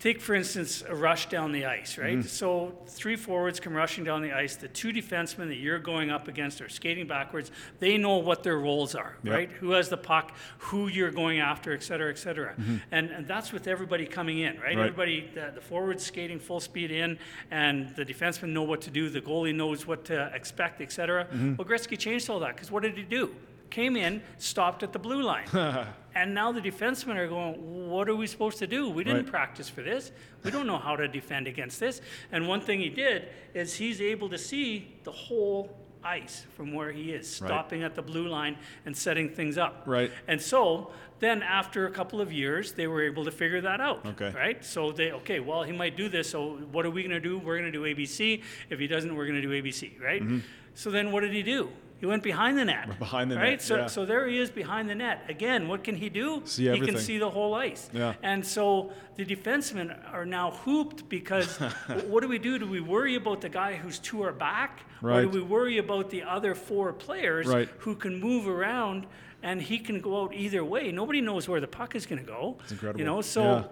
take, 0.00 0.20
for 0.20 0.34
instance, 0.34 0.82
a 0.86 0.94
rush 0.94 1.28
down 1.30 1.52
the 1.52 1.64
ice, 1.64 1.96
right? 1.96 2.22
So 2.24 2.76
three 2.86 3.16
forwards 3.16 3.58
come 3.58 3.72
rushing 3.72 4.04
down 4.04 4.20
the 4.20 4.32
ice. 4.32 4.56
The 4.56 4.68
two 4.68 4.92
defensemen 4.92 5.48
that 5.48 5.56
you're 5.56 5.78
going 5.78 6.10
up 6.10 6.28
against 6.28 6.60
are 6.60 6.68
skating 6.68 7.06
backwards. 7.06 7.50
They 7.78 7.96
know 7.96 8.18
what 8.18 8.42
their 8.42 8.58
roles 8.58 8.94
are, 8.94 9.16
Yep. 9.22 9.34
right? 9.34 9.50
Who 9.50 9.70
has 9.70 9.88
the 9.88 9.96
puck, 9.96 10.36
who 10.58 10.88
you're 10.88 11.10
going 11.10 11.38
after, 11.40 11.72
et 11.72 11.82
cetera, 11.82 12.10
et 12.10 12.18
cetera. 12.18 12.54
And, 12.90 13.10
and 13.10 13.26
that's 13.26 13.50
with 13.52 13.66
everybody 13.66 14.04
coming 14.06 14.40
in, 14.40 14.56
right? 14.56 14.76
Right. 14.76 14.78
Everybody, 14.78 15.30
the, 15.34 15.52
the 15.54 15.60
forwards 15.62 16.04
skating 16.04 16.38
full 16.38 16.60
speed 16.60 16.90
in, 16.90 17.18
and 17.50 17.94
the 17.96 18.04
defensemen 18.04 18.50
know 18.50 18.62
what 18.64 18.82
to 18.82 18.90
do. 18.90 19.08
The 19.08 19.22
goalie 19.22 19.54
knows 19.54 19.86
what 19.86 20.04
to 20.06 20.30
expect, 20.34 20.80
et 20.82 20.92
cetera. 20.92 21.24
Mm-hmm. 21.24 21.54
Well, 21.56 21.66
Gretzky 21.66 21.98
changed 21.98 22.28
all 22.28 22.40
that 22.40 22.54
because 22.56 22.70
what 22.70 22.82
did 22.82 22.96
he 22.96 23.04
do? 23.04 23.34
Came 23.74 23.96
in, 23.96 24.22
stopped 24.38 24.84
at 24.84 24.92
the 24.92 25.00
blue 25.00 25.20
line. 25.22 25.48
and 26.14 26.32
now 26.32 26.52
the 26.52 26.60
defensemen 26.60 27.16
are 27.16 27.26
going, 27.26 27.90
what 27.90 28.08
are 28.08 28.14
we 28.14 28.28
supposed 28.28 28.58
to 28.58 28.68
do? 28.68 28.88
We 28.88 29.02
didn't 29.02 29.24
Right. 29.24 29.32
practice 29.32 29.68
for 29.68 29.82
this. 29.82 30.12
We 30.44 30.52
don't 30.52 30.68
know 30.68 30.78
how 30.78 30.94
to 30.94 31.08
defend 31.08 31.48
against 31.48 31.80
this. 31.80 32.00
And 32.30 32.46
one 32.46 32.60
thing 32.60 32.78
he 32.78 32.88
did 32.88 33.30
is 33.52 33.74
he's 33.74 34.00
able 34.00 34.28
to 34.28 34.38
see 34.38 34.94
the 35.02 35.10
whole 35.10 35.76
ice 36.04 36.46
from 36.56 36.72
where 36.72 36.92
he 36.92 37.10
is, 37.10 37.40
Right. 37.42 37.48
stopping 37.48 37.82
at 37.82 37.96
the 37.96 38.02
blue 38.02 38.28
line 38.28 38.58
and 38.86 38.96
setting 38.96 39.28
things 39.28 39.58
up. 39.58 39.82
Right. 39.86 40.12
And 40.28 40.40
so 40.40 40.92
then 41.18 41.42
after 41.42 41.88
a 41.88 41.90
couple 41.90 42.20
of 42.20 42.32
years, 42.32 42.74
they 42.74 42.86
were 42.86 43.02
able 43.02 43.24
to 43.24 43.32
figure 43.32 43.60
that 43.62 43.80
out. 43.80 44.06
Okay. 44.06 44.30
Right? 44.36 44.64
So 44.64 44.92
they, 44.92 45.10
okay, 45.10 45.40
well, 45.40 45.64
he 45.64 45.72
might 45.72 45.96
do 45.96 46.08
this. 46.08 46.30
So 46.30 46.58
what 46.70 46.86
are 46.86 46.90
we 46.90 47.02
going 47.02 47.10
to 47.10 47.28
do? 47.28 47.40
We're 47.40 47.58
going 47.58 47.72
to 47.72 47.76
do 47.76 47.82
ABC. 47.92 48.40
If 48.70 48.78
he 48.78 48.86
doesn't, 48.86 49.12
we're 49.16 49.26
going 49.26 49.42
to 49.42 49.48
do 49.48 49.50
ABC. 49.50 50.00
Right? 50.00 50.22
Mm-hmm. 50.22 50.38
So 50.74 50.92
then 50.92 51.10
what 51.10 51.22
did 51.22 51.32
he 51.32 51.42
do? 51.42 51.70
He 51.98 52.06
went 52.06 52.22
behind 52.22 52.58
the 52.58 52.64
net. 52.64 52.98
Behind 52.98 53.30
the 53.30 53.36
right? 53.36 53.50
net, 53.52 53.62
So, 53.62 53.76
yeah. 53.76 53.86
so 53.86 54.04
there 54.04 54.26
he 54.28 54.38
is 54.38 54.50
behind 54.50 54.90
the 54.90 54.94
net. 54.94 55.24
Again, 55.28 55.68
what 55.68 55.82
can 55.84 55.94
he 55.94 56.08
do? 56.10 56.42
See 56.44 56.68
he 56.68 56.80
can 56.80 56.98
see 56.98 57.18
the 57.18 57.30
whole 57.30 57.54
ice. 57.54 57.88
Yeah. 57.92 58.14
And 58.22 58.44
so 58.44 58.92
the 59.16 59.24
defensemen 59.24 59.96
are 60.12 60.26
now 60.26 60.50
hooped 60.50 61.08
because 61.08 61.56
what 62.06 62.20
do 62.22 62.28
we 62.28 62.38
do? 62.38 62.58
Do 62.58 62.66
we 62.68 62.80
worry 62.80 63.14
about 63.14 63.40
the 63.40 63.48
guy 63.48 63.74
who's 63.76 63.98
to 64.00 64.22
our 64.22 64.32
back? 64.32 64.80
Or 65.02 65.08
Right. 65.10 65.22
do 65.22 65.28
we 65.28 65.40
worry 65.40 65.78
about 65.78 66.10
the 66.10 66.22
other 66.24 66.54
four 66.54 66.92
players 66.92 67.46
Right. 67.46 67.68
who 67.78 67.94
can 67.94 68.18
move 68.20 68.48
around 68.48 69.06
and 69.42 69.62
he 69.62 69.78
can 69.78 70.00
go 70.00 70.22
out 70.22 70.34
either 70.34 70.64
way? 70.64 70.90
Nobody 70.92 71.20
knows 71.20 71.48
where 71.48 71.60
the 71.60 71.68
puck 71.68 71.94
is 71.94 72.06
going 72.06 72.20
to 72.20 72.26
go. 72.26 72.58
It's 72.64 72.72
incredible. 72.72 73.00
You 73.00 73.06
know, 73.06 73.20
so. 73.22 73.42
Yeah. 73.42 73.64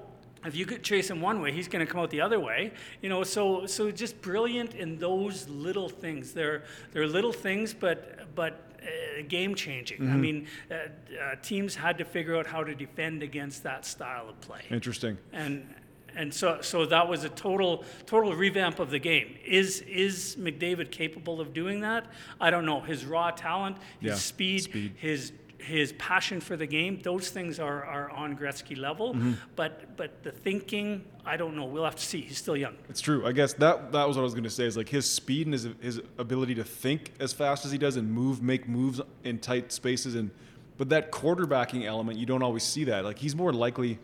If 0.45 0.57
you 0.57 0.67
could 0.67 0.83
chase 0.83 1.09
him 1.11 1.21
one 1.21 1.41
way, 1.41 1.53
he's 1.53 1.69
going 1.69 1.85
to 1.87 1.91
come 1.91 2.01
out 2.01 2.11
the 2.11 2.21
other 2.21 2.41
way. 2.41 2.73
You 3.01 3.09
know, 3.09 3.23
so 3.23 3.67
so 3.67 3.91
just 3.91 4.21
brilliant 4.23 4.75
in 4.75 4.99
those 4.99 5.49
little 5.49 5.89
things. 5.89 6.33
They're 6.33 6.65
they're 6.93 7.07
little 7.07 7.33
things, 7.33 7.73
but 7.75 8.35
but 8.35 8.53
uh, 8.83 9.23
game 9.29 9.55
changing. 9.55 9.99
Mm-hmm. 10.01 10.13
I 10.13 10.17
mean, 10.17 10.47
uh, 10.71 10.75
uh, 10.75 11.37
teams 11.43 11.75
had 11.77 11.99
to 11.99 12.05
figure 12.05 12.37
out 12.37 12.47
how 12.47 12.65
to 12.65 12.75
defend 12.75 13.23
against 13.23 13.63
that 13.63 13.87
style 13.87 14.29
of 14.29 14.41
play 14.41 14.63
Interesting. 14.71 15.17
and 15.33 15.73
and 16.17 16.35
so 16.35 16.59
so 16.61 16.85
that 16.87 17.09
was 17.09 17.25
a 17.25 17.29
total 17.31 17.85
total 18.07 18.35
revamp 18.35 18.81
of 18.81 18.91
the 18.91 18.99
game. 18.99 19.37
Is 19.47 19.81
is 19.83 20.37
McDavid 20.39 20.91
capable 20.91 21.41
of 21.41 21.55
doing 21.55 21.81
that? 21.83 22.07
I 22.41 22.51
don't 22.51 22.67
know. 22.67 22.81
His 22.81 23.07
raw 23.07 23.31
talent, 23.31 23.77
his 24.01 24.11
Yeah, 24.11 24.15
speed, 24.17 24.63
speed. 24.63 24.93
his 24.97 25.33
his 25.63 25.93
passion 25.95 26.41
for 26.41 26.57
the 26.57 26.67
game, 26.67 27.01
those 27.03 27.31
things 27.31 27.59
are, 27.59 27.85
are 27.85 28.11
on 28.11 28.37
Gretzky 28.37 28.77
level. 28.77 29.15
Mm-hmm. 29.15 29.33
But 29.57 29.97
but 29.97 30.23
the 30.23 30.33
thinking, 30.33 31.05
I 31.25 31.37
don't 31.37 31.57
know. 31.57 31.65
We'll 31.65 31.85
have 31.85 31.97
to 31.97 32.05
see. 32.05 32.21
He's 32.21 32.39
still 32.39 32.57
young. 32.57 32.77
It's 32.89 33.01
true. 33.01 33.27
I 33.27 33.33
guess 33.33 33.55
that 33.55 33.93
that 33.93 34.07
was 34.09 34.17
what 34.17 34.23
I 34.23 34.25
was 34.25 34.35
going 34.35 34.45
to 34.45 34.51
say. 34.51 34.65
Is 34.65 34.77
like 34.77 34.89
his 34.89 35.11
speed 35.11 35.47
and 35.47 35.55
his 35.55 35.69
his 35.81 36.01
ability 36.19 36.55
to 36.57 36.65
think 36.65 37.13
as 37.21 37.33
fast 37.33 37.65
as 37.65 37.73
he 37.73 37.79
does 37.79 37.97
and 37.97 38.11
move, 38.11 38.43
make 38.43 38.69
moves 38.69 39.01
in 39.25 39.39
tight 39.39 39.73
spaces, 39.73 40.15
and 40.15 40.31
but 40.77 40.89
that 40.89 41.13
quarterbacking 41.13 41.85
element, 41.85 42.19
you 42.19 42.27
don't 42.27 42.43
always 42.43 42.65
see 42.65 42.85
that. 42.85 43.05
Like 43.05 43.19
he's 43.19 43.37
more 43.37 43.53
likely, 43.53 43.99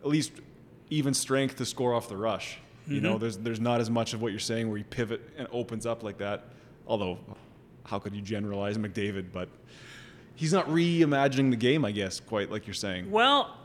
at 0.00 0.08
least, 0.08 0.32
even 0.90 1.14
strength 1.14 1.56
to 1.56 1.64
score 1.64 1.92
off 1.94 2.08
the 2.08 2.16
rush. 2.16 2.58
You 2.86 3.00
know, 3.00 3.16
there's 3.16 3.38
there's 3.38 3.60
not 3.60 3.80
as 3.80 3.88
much 3.88 4.12
of 4.12 4.20
what 4.20 4.30
you're 4.30 4.38
saying 4.38 4.68
where 4.68 4.76
he 4.76 4.84
pivot 4.84 5.22
and 5.38 5.48
opens 5.50 5.86
up 5.86 6.02
like 6.02 6.18
that. 6.18 6.44
Although, 6.86 7.18
how 7.84 7.98
could 7.98 8.14
you 8.14 8.20
generalize 8.20 8.76
McDavid? 8.76 9.32
But 9.32 9.48
he's 10.34 10.52
not 10.52 10.68
reimagining 10.68 11.50
the 11.50 11.56
game, 11.56 11.84
I 11.84 11.92
guess, 11.92 12.20
quite 12.20 12.50
like 12.50 12.66
you're 12.66 12.74
saying. 12.74 13.10
Well, 13.10 13.56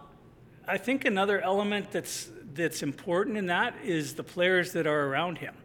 I 0.68 0.78
think 0.78 1.06
another 1.06 1.42
element 1.42 1.92
that's 1.92 2.30
that's 2.54 2.82
important 2.84 3.38
in 3.38 3.48
that 3.48 3.76
is 3.84 4.16
the 4.16 4.24
players 4.24 4.74
that 4.74 4.86
are 4.88 5.08
around 5.08 5.38
him, 5.38 5.56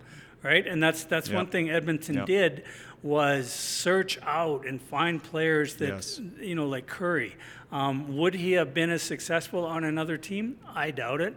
right? 0.43 0.67
And 0.67 0.83
that's 0.83 1.05
that's 1.05 1.31
one 1.31 1.47
thing 1.47 1.71
Edmonton 1.71 2.25
did 2.25 2.65
was 3.03 3.51
search 3.53 4.19
out 4.23 4.65
and 4.67 4.81
find 4.81 5.23
players 5.23 5.75
that 5.77 5.89
Yes. 5.89 6.21
you 6.41 6.55
know 6.55 6.67
like 6.67 6.87
Kurri. 6.87 7.33
Um, 7.71 8.17
would 8.17 8.35
he 8.35 8.53
have 8.53 8.73
been 8.73 8.89
as 8.91 9.03
successful 9.03 9.65
on 9.67 9.85
another 9.85 10.17
team? 10.17 10.59
I 10.75 10.91
doubt 10.91 11.21
it. 11.21 11.35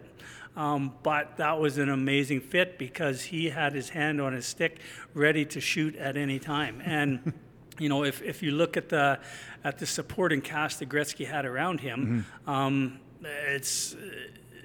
Um, 0.55 0.93
but 1.03 1.38
that 1.38 1.59
was 1.59 1.78
an 1.78 1.89
amazing 1.89 2.41
fit 2.41 2.78
because 2.80 3.22
he 3.22 3.49
had 3.49 3.74
his 3.74 3.89
hand 3.89 4.20
on 4.22 4.34
his 4.34 4.45
stick, 4.45 4.80
ready 5.13 5.45
to 5.45 5.59
shoot 5.61 5.95
at 5.97 6.18
any 6.18 6.39
time. 6.39 6.82
And 6.84 7.34
you 7.80 7.89
know, 7.89 8.03
if, 8.03 8.21
if 8.21 8.41
you 8.43 8.51
look 8.51 8.78
at 8.78 8.89
the 8.89 9.19
at 9.63 9.78
the 9.80 9.86
supporting 9.86 10.41
cast 10.41 10.80
that 10.80 10.89
Gretzky 10.89 11.25
had 11.28 11.45
around 11.45 11.80
him, 11.80 12.25
Mm-hmm. 12.45 12.49
um, 12.49 12.99
it's 13.23 13.95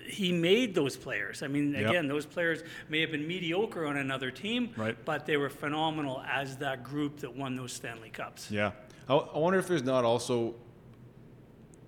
he 0.07 0.31
made 0.33 0.75
those 0.75 0.97
players. 0.97 1.43
I 1.43 1.47
mean, 1.49 1.73
Yep. 1.73 1.89
again, 1.89 2.07
those 2.09 2.27
players 2.27 2.63
may 2.91 3.01
have 3.01 3.11
been 3.11 3.27
mediocre 3.27 3.87
on 3.87 3.97
another 3.97 4.31
team, 4.31 4.71
Right. 4.77 4.97
but 5.07 5.25
they 5.25 5.39
were 5.39 5.49
phenomenal 5.49 6.23
as 6.29 6.57
that 6.59 6.85
group 6.85 7.21
that 7.21 7.35
won 7.35 7.57
those 7.57 7.73
Stanley 7.73 8.11
Cups. 8.11 8.51
Yeah. 8.51 8.73
I, 9.09 9.15
I 9.15 9.39
wonder 9.39 9.59
if 9.59 9.69
there's 9.69 9.83
not 9.85 10.05
also 10.05 10.55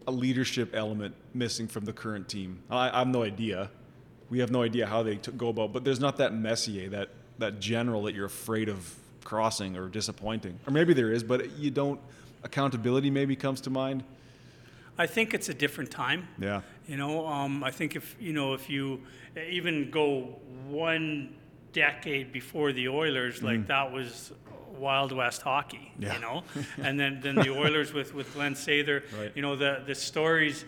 a 0.07 0.11
leadership 0.11 0.75
element 0.75 1.15
missing 1.35 1.67
from 1.69 1.85
the 1.85 1.93
current 1.93 2.29
team. 2.29 2.63
I, 2.71 2.91
I 2.91 2.99
have 3.01 3.09
no 3.09 3.23
idea. 3.23 3.71
We 4.31 4.39
have 4.39 4.51
no 4.51 4.63
idea 4.63 4.87
how 4.87 5.03
they 5.03 5.17
t- 5.17 5.33
go 5.33 5.49
about, 5.49 5.73
but 5.73 5.85
there's 5.85 6.01
not 6.01 6.17
that 6.19 6.33
Messier, 6.35 6.89
that 6.91 7.11
that 7.39 7.59
general 7.61 8.05
that 8.05 8.15
you're 8.15 8.27
afraid 8.27 8.69
of 8.69 8.95
crossing 9.25 9.77
or 9.77 9.89
disappointing. 9.89 10.59
Or 10.67 10.73
maybe 10.73 10.95
there 10.95 11.11
is, 11.13 11.23
but 11.23 11.59
you 11.59 11.71
don't. 11.71 12.01
Accountability 12.43 13.11
maybe 13.11 13.37
comes 13.37 13.63
to 13.63 13.71
mind. 13.71 14.05
I 14.99 15.07
think 15.07 15.35
it's 15.35 15.49
a 15.49 15.55
different 15.55 15.91
time. 15.91 16.29
Yeah. 16.39 16.61
You 16.87 16.97
know, 16.97 17.27
um, 17.27 17.65
I 17.65 17.71
think 17.71 17.97
if 17.97 18.15
you 18.21 18.33
know 18.33 18.53
if 18.53 18.69
you 18.69 19.01
even 19.37 19.91
go 19.91 20.37
one 20.69 21.35
decade 21.73 22.33
before 22.33 22.73
the 22.73 22.89
Oilers, 22.89 23.43
like 23.43 23.67
that 23.67 23.91
was 23.91 24.33
Wild 24.79 25.13
West 25.13 25.43
hockey. 25.43 25.93
Yeah. 25.99 26.15
You 26.15 26.21
know, 26.21 26.45
and 26.83 27.01
then 27.01 27.21
then 27.23 27.35
the 27.37 27.51
Oilers 27.51 27.93
with 27.93 28.15
with 28.15 28.33
Glenn 28.35 28.55
Sather. 28.55 29.03
Right. 29.19 29.33
You 29.35 29.43
know 29.43 29.57
the 29.57 29.83
the 29.87 29.95
stories. 29.95 30.65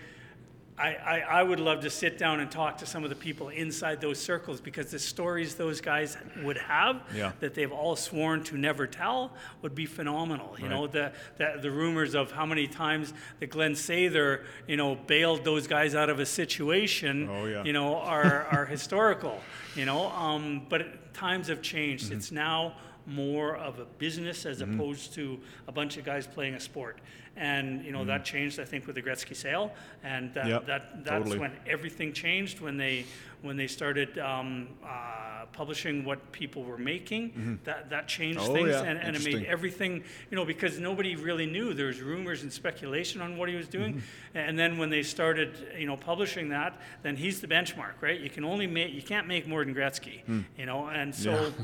I, 0.78 0.88
I, 0.94 1.18
I 1.20 1.42
would 1.42 1.58
love 1.58 1.80
to 1.80 1.90
sit 1.90 2.18
down 2.18 2.40
and 2.40 2.50
talk 2.50 2.76
to 2.78 2.86
some 2.86 3.02
of 3.02 3.08
the 3.08 3.16
people 3.16 3.48
inside 3.48 4.00
those 4.00 4.18
circles 4.20 4.60
because 4.60 4.90
the 4.90 4.98
stories 4.98 5.54
those 5.54 5.80
guys 5.80 6.18
would 6.42 6.58
have 6.58 7.00
Yeah. 7.14 7.32
that 7.40 7.54
they've 7.54 7.72
all 7.72 7.96
sworn 7.96 8.42
to 8.44 8.58
never 8.58 8.86
tell 8.86 9.32
would 9.62 9.74
be 9.74 9.86
phenomenal. 9.86 10.54
You 10.58 10.68
know, 10.68 10.86
the, 10.86 11.12
the 11.38 11.58
the 11.62 11.70
rumors 11.70 12.14
of 12.14 12.30
how 12.30 12.44
many 12.44 12.66
times 12.66 13.14
that 13.40 13.48
Glenn 13.48 13.72
Sather, 13.72 14.44
you 14.66 14.76
know, 14.76 14.96
bailed 14.96 15.44
those 15.44 15.66
guys 15.66 15.94
out 15.94 16.10
of 16.10 16.20
a 16.20 16.26
situation, 16.26 17.28
Oh, 17.30 17.46
yeah. 17.46 17.64
you 17.64 17.72
know, 17.72 17.96
are 17.96 18.44
are 18.50 18.66
historical. 18.76 19.40
You 19.76 19.86
know, 19.86 20.08
um, 20.08 20.66
but 20.68 21.14
times 21.14 21.48
have 21.48 21.62
changed. 21.62 22.06
Mm-hmm. 22.06 22.16
It's 22.18 22.30
now 22.32 22.74
more 23.07 23.57
of 23.57 23.78
a 23.78 23.84
business 23.98 24.46
as 24.46 24.61
opposed 24.61 25.14
to 25.14 25.38
a 25.68 25.72
bunch 25.72 25.96
of 25.96 26.04
guys 26.04 26.26
playing 26.26 26.54
a 26.54 26.61
sport. 26.61 26.98
And 27.38 27.84
you 27.84 27.92
know 27.92 28.04
that 28.07 28.24
changed, 28.24 28.59
I 28.59 28.64
think, 28.64 28.86
with 28.86 28.96
the 28.96 29.02
Gretzky 29.02 29.36
sale, 29.36 29.70
and 30.02 30.32
that, 30.32 30.44
Mm-hmm. 30.46 30.50
Yep, 30.52 30.66
that 30.66 31.04
that's 31.04 31.18
totally. 31.18 31.38
when 31.38 31.52
everything 31.66 32.14
changed 32.14 32.61
when 32.61 32.78
they 32.78 33.04
when 33.42 33.59
they 33.59 33.66
started 33.66 34.18
um, 34.18 34.68
uh, 34.82 35.44
publishing 35.52 36.02
what 36.07 36.32
people 36.32 36.62
were 36.64 36.78
making. 36.78 37.59
That 37.64 37.90
that 37.90 38.09
changed 38.09 38.40
Oh, 38.40 38.54
things, 38.54 38.70
yeah, 38.70 38.84
and, 38.84 38.98
and 38.98 39.14
it 39.14 39.22
made 39.22 39.44
everything 39.44 40.02
you 40.30 40.36
know 40.36 40.46
because 40.46 40.78
nobody 40.80 41.14
really 41.14 41.44
knew. 41.44 41.74
There 41.74 41.88
was 41.88 42.00
rumors 42.00 42.42
and 42.42 42.50
speculation 42.50 43.20
on 43.20 43.36
what 43.36 43.50
he 43.50 43.54
was 43.54 43.68
doing, 43.68 44.02
and 44.34 44.59
then 44.59 44.78
when 44.78 44.88
they 44.88 45.02
started 45.02 45.74
you 45.78 45.86
know 45.86 45.98
publishing 45.98 46.48
that, 46.48 46.80
then 47.02 47.16
he's 47.16 47.42
the 47.42 47.48
benchmark, 47.48 48.00
right? 48.00 48.18
You 48.18 48.30
can 48.30 48.44
only 48.46 48.66
make 48.66 48.94
you 48.94 49.02
can't 49.02 49.26
make 49.28 49.46
more 49.46 49.62
than 49.62 49.74
Gretzky, 49.74 50.22
you 50.57 50.64
know, 50.64 50.86
and 50.86 51.14
so. 51.14 51.52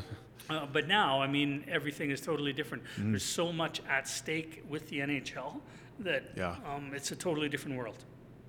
Uh, 0.51 0.66
but 0.72 0.88
now, 0.88 1.20
I 1.22 1.26
mean, 1.26 1.64
everything 1.68 2.11
is 2.11 2.20
totally 2.20 2.53
different. 2.53 2.82
There's 2.99 3.22
so 3.24 3.53
much 3.53 3.80
at 3.88 4.09
stake 4.09 4.64
with 4.68 4.88
the 4.88 4.99
NHL 5.01 5.61
that 6.01 6.24
Yeah. 6.36 6.57
um, 6.66 6.93
it's 6.95 7.12
a 7.12 7.16
totally 7.16 7.49
different 7.49 7.76
world. 7.78 7.97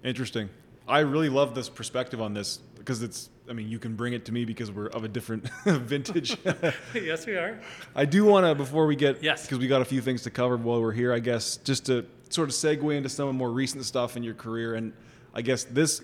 Interesting. 0.04 0.50
I 0.88 1.00
really 1.00 1.30
love 1.30 1.56
this 1.56 1.70
perspective 1.70 2.20
on 2.22 2.34
this 2.34 2.58
because 2.76 3.02
it's. 3.04 3.30
I 3.50 3.54
mean, 3.54 3.68
you 3.70 3.78
can 3.80 3.96
bring 3.96 4.14
it 4.14 4.24
to 4.26 4.32
me 4.34 4.46
because 4.46 4.72
we're 4.72 4.88
of 4.88 5.04
a 5.04 5.08
different 5.08 5.48
vintage. 5.66 6.38
yes, 6.94 7.26
we 7.26 7.34
are. 7.36 7.60
I 7.96 8.06
do 8.06 8.24
want 8.26 8.46
to 8.46 8.56
before 8.56 8.86
we 8.86 8.96
get 8.96 9.22
Yes. 9.24 9.44
because 9.44 9.60
we 9.60 9.68
got 9.68 9.82
a 9.82 9.86
few 9.86 10.02
things 10.02 10.24
to 10.24 10.30
cover 10.30 10.56
while 10.58 10.82
we're 10.82 10.92
here. 10.94 11.14
I 11.14 11.20
guess 11.20 11.58
just 11.58 11.86
to 11.88 12.06
sort 12.30 12.50
of 12.50 12.56
segue 12.56 12.96
into 12.96 13.10
some 13.10 13.28
of 13.30 13.36
more 13.36 13.52
recent 13.52 13.84
stuff 13.86 14.18
in 14.18 14.24
your 14.24 14.34
career, 14.34 14.76
and 14.76 14.92
I 15.34 15.42
guess 15.42 15.64
this 15.66 16.02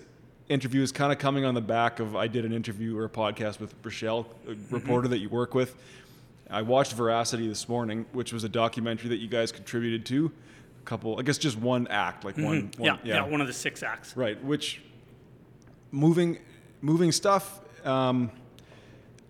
interview 0.50 0.82
is 0.82 0.92
kind 0.92 1.12
of 1.12 1.18
coming 1.18 1.44
on 1.44 1.54
the 1.54 1.60
back 1.60 2.00
of 2.00 2.16
I 2.16 2.26
did 2.26 2.44
an 2.44 2.52
interview 2.52 2.98
or 2.98 3.04
a 3.04 3.08
podcast 3.08 3.60
with 3.60 3.74
Rochelle, 3.82 4.26
a 4.48 4.54
reporter 4.70 5.08
that 5.08 5.18
you 5.18 5.28
work 5.28 5.54
with. 5.54 5.76
I 6.50 6.62
watched 6.62 6.92
Veracity 6.94 7.46
this 7.46 7.68
morning, 7.68 8.04
which 8.12 8.32
was 8.32 8.42
a 8.42 8.48
documentary 8.48 9.10
that 9.10 9.18
you 9.18 9.28
guys 9.28 9.52
contributed 9.52 10.04
to. 10.06 10.32
A 10.82 10.84
couple, 10.84 11.18
I 11.18 11.22
guess, 11.22 11.38
just 11.38 11.56
one 11.56 11.86
act, 11.86 12.24
like 12.24 12.36
one, 12.36 12.72
one 12.76 12.86
yeah, 12.86 12.96
yeah, 13.04 13.26
one 13.26 13.40
of 13.40 13.46
the 13.46 13.52
six 13.52 13.82
acts. 13.82 14.16
Right, 14.16 14.42
which 14.42 14.82
moving 15.92 16.38
moving 16.80 17.12
stuff. 17.12 17.60
Um, 17.86 18.32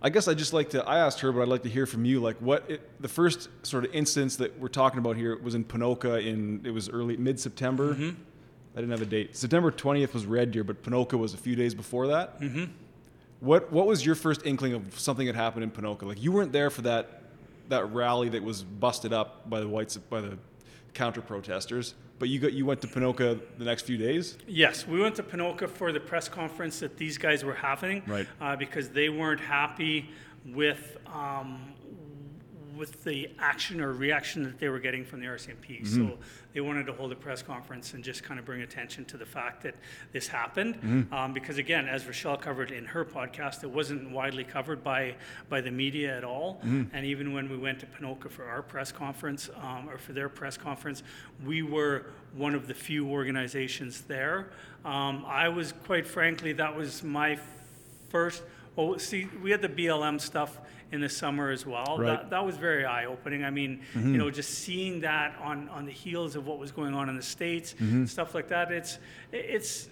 I 0.02 0.08
guess 0.08 0.28
I 0.28 0.34
just 0.34 0.54
like 0.54 0.70
to. 0.70 0.82
I 0.84 1.00
asked 1.00 1.20
her, 1.20 1.30
but 1.30 1.42
I'd 1.42 1.48
like 1.48 1.64
to 1.64 1.68
hear 1.68 1.84
from 1.84 2.06
you. 2.06 2.20
Like, 2.20 2.38
what 2.38 2.64
it, 2.70 3.02
the 3.02 3.08
first 3.08 3.50
sort 3.62 3.84
of 3.84 3.94
instance 3.94 4.36
that 4.36 4.58
we're 4.58 4.68
talking 4.68 4.98
about 4.98 5.16
here 5.16 5.36
was 5.36 5.54
in 5.54 5.64
Ponoka 5.64 6.24
in 6.24 6.62
it 6.64 6.70
was 6.70 6.88
early 6.88 7.18
mid 7.18 7.38
September. 7.38 7.94
Mm-hmm. 7.94 8.10
I 8.74 8.80
didn't 8.80 8.90
have 8.92 9.02
a 9.02 9.06
date. 9.06 9.36
September 9.36 9.70
twentieth 9.70 10.14
was 10.14 10.26
Red 10.26 10.52
Deer, 10.52 10.64
but 10.64 10.82
Ponoka 10.82 11.18
was 11.18 11.34
a 11.34 11.38
few 11.38 11.56
days 11.56 11.74
before 11.74 12.06
that. 12.08 12.40
Mm-hmm. 12.40 12.64
What 13.40 13.72
What 13.72 13.86
was 13.86 14.04
your 14.04 14.14
first 14.14 14.46
inkling 14.46 14.74
of 14.74 14.98
something 14.98 15.26
that 15.26 15.34
happened 15.34 15.64
in 15.64 15.70
Ponoka? 15.70 16.02
Like, 16.02 16.22
you 16.22 16.30
weren't 16.32 16.52
there 16.52 16.70
for 16.70 16.82
that 16.82 17.22
that 17.68 17.92
rally 17.92 18.28
that 18.30 18.42
was 18.42 18.62
busted 18.62 19.12
up 19.12 19.48
by 19.48 19.60
the 19.60 19.68
whites 19.68 19.96
by 19.96 20.20
the 20.20 20.38
counter 20.92 21.20
protesters, 21.22 21.94
but 22.18 22.28
you 22.28 22.38
got 22.38 22.52
you 22.52 22.66
went 22.66 22.80
to 22.82 22.88
Ponoka 22.88 23.40
the 23.58 23.64
next 23.64 23.82
few 23.82 23.96
days. 23.96 24.36
Yes, 24.46 24.86
we 24.86 25.00
went 25.00 25.14
to 25.16 25.22
Ponoka 25.22 25.68
for 25.68 25.92
the 25.92 26.00
press 26.00 26.28
conference 26.28 26.80
that 26.80 26.96
these 26.96 27.16
guys 27.18 27.44
were 27.44 27.54
having, 27.54 28.02
Right. 28.06 28.26
Uh, 28.40 28.56
because 28.56 28.88
they 28.90 29.08
weren't 29.08 29.40
happy 29.40 30.10
with 30.46 30.96
um, 31.06 31.60
with 32.80 33.04
the 33.04 33.28
action 33.38 33.80
or 33.80 33.92
reaction 33.92 34.42
that 34.42 34.58
they 34.58 34.68
were 34.70 34.78
getting 34.80 35.04
from 35.04 35.20
the 35.20 35.26
RCMP. 35.26 35.86
So 35.86 36.18
they 36.54 36.60
wanted 36.62 36.86
to 36.86 36.92
hold 36.94 37.12
a 37.12 37.14
press 37.14 37.42
conference 37.42 37.92
and 37.94 38.02
just 38.02 38.24
kind 38.24 38.40
of 38.40 38.46
bring 38.46 38.62
attention 38.62 39.04
to 39.04 39.16
the 39.18 39.26
fact 39.26 39.62
that 39.64 39.74
this 40.12 40.26
happened. 40.26 40.76
Um, 41.12 41.32
because 41.34 41.58
again, 41.58 41.86
as 41.86 42.06
Rochelle 42.06 42.38
covered 42.38 42.70
in 42.72 42.86
her 42.86 43.04
podcast, 43.04 43.62
it 43.62 43.70
wasn't 43.70 44.10
widely 44.10 44.44
covered 44.44 44.82
by 44.82 45.14
by 45.50 45.60
the 45.60 45.70
media 45.70 46.16
at 46.16 46.24
all. 46.24 46.58
And 46.94 47.04
even 47.04 47.34
when 47.34 47.48
we 47.50 47.58
went 47.58 47.78
to 47.80 47.86
Ponoka 47.86 48.30
for 48.30 48.46
our 48.46 48.62
press 48.62 48.90
conference 48.90 49.50
um, 49.62 49.88
or 49.90 49.98
for 49.98 50.12
their 50.14 50.30
press 50.30 50.56
conference, 50.56 51.02
we 51.44 51.62
were 51.62 52.06
one 52.34 52.54
of 52.54 52.66
the 52.66 52.74
few 52.74 53.08
organizations 53.08 54.00
there. 54.02 54.48
Um, 54.86 55.24
I 55.26 55.48
was 55.50 55.72
quite 55.84 56.06
frankly, 56.06 56.54
that 56.54 56.74
was 56.74 57.02
my 57.04 57.38
first. 58.08 58.42
Well, 58.74 58.98
see, 58.98 59.28
we 59.42 59.50
had 59.50 59.60
the 59.60 59.68
BLM 59.68 60.18
stuff 60.20 60.58
in 60.92 61.00
the 61.00 61.08
summer 61.08 61.50
as 61.50 61.64
well. 61.64 61.96
Right. 61.98 62.06
That, 62.06 62.30
that 62.30 62.44
was 62.44 62.56
very 62.56 62.84
eye 62.84 63.06
opening. 63.06 63.44
I 63.44 63.50
mean, 63.50 63.80
you 63.94 64.00
mm-hmm. 64.00 64.16
know, 64.16 64.30
just 64.30 64.50
seeing 64.50 65.00
that 65.00 65.36
on, 65.40 65.68
on 65.68 65.86
the 65.86 65.92
heels 65.92 66.36
of 66.36 66.46
what 66.46 66.58
was 66.58 66.72
going 66.72 66.94
on 66.94 67.08
in 67.08 67.16
the 67.16 67.22
states, 67.22 67.74
mm-hmm. 67.74 68.06
stuff 68.06 68.34
like 68.34 68.48
that. 68.48 68.72
It's 68.72 68.98
it's 69.32 69.88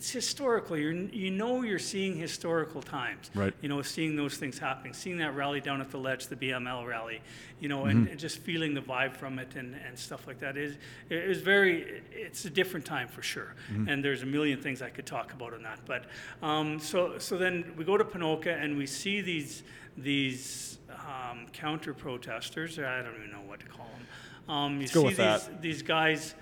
it's 0.00 0.10
historical. 0.10 0.78
You're, 0.78 0.92
you 0.92 1.30
know, 1.30 1.60
you're 1.60 1.78
seeing 1.78 2.16
historical 2.16 2.80
times. 2.80 3.30
Right. 3.34 3.52
You 3.60 3.68
know, 3.68 3.82
seeing 3.82 4.16
those 4.16 4.38
things 4.38 4.58
happening, 4.58 4.94
seeing 4.94 5.18
that 5.18 5.36
rally 5.36 5.60
down 5.60 5.82
at 5.82 5.90
the 5.90 5.98
ledge, 5.98 6.28
the 6.28 6.36
BML 6.36 6.86
rally. 6.86 7.20
You 7.58 7.68
know, 7.68 7.84
and, 7.84 8.04
mm-hmm. 8.04 8.12
and 8.12 8.18
just 8.18 8.38
feeling 8.38 8.72
the 8.72 8.80
vibe 8.80 9.14
from 9.14 9.38
it 9.38 9.56
and, 9.56 9.76
and 9.86 9.98
stuff 9.98 10.26
like 10.26 10.40
that 10.40 10.56
is 10.56 10.78
it 11.10 11.18
is 11.18 11.42
very. 11.42 12.02
It's 12.12 12.46
a 12.46 12.50
different 12.50 12.86
time 12.86 13.08
for 13.08 13.20
sure. 13.20 13.54
And 13.88 14.02
there's 14.02 14.22
a 14.22 14.26
million 14.26 14.62
things 14.62 14.80
I 14.80 14.88
could 14.88 15.04
talk 15.04 15.34
about 15.34 15.52
on 15.52 15.62
that. 15.64 15.80
But 15.84 16.06
um, 16.42 16.78
so 16.78 17.18
so 17.18 17.36
then 17.36 17.74
we 17.76 17.84
go 17.84 17.98
to 17.98 18.04
Ponoka 18.04 18.58
and 18.62 18.78
we 18.78 18.86
see 18.86 19.20
these 19.20 19.62
these 20.02 20.78
um, 20.90 21.46
counter 21.52 21.94
protesters. 21.94 22.78
I 22.78 23.02
don't 23.02 23.14
even 23.16 23.30
know 23.30 23.42
what 23.46 23.60
to 23.60 23.66
call 23.66 23.88
them. 23.96 24.54
Um, 24.54 24.80
you 24.80 24.88
go 24.88 25.02
see 25.02 25.08
these 25.08 25.16
that. 25.16 25.62
these 25.62 25.82
guys 25.82 26.34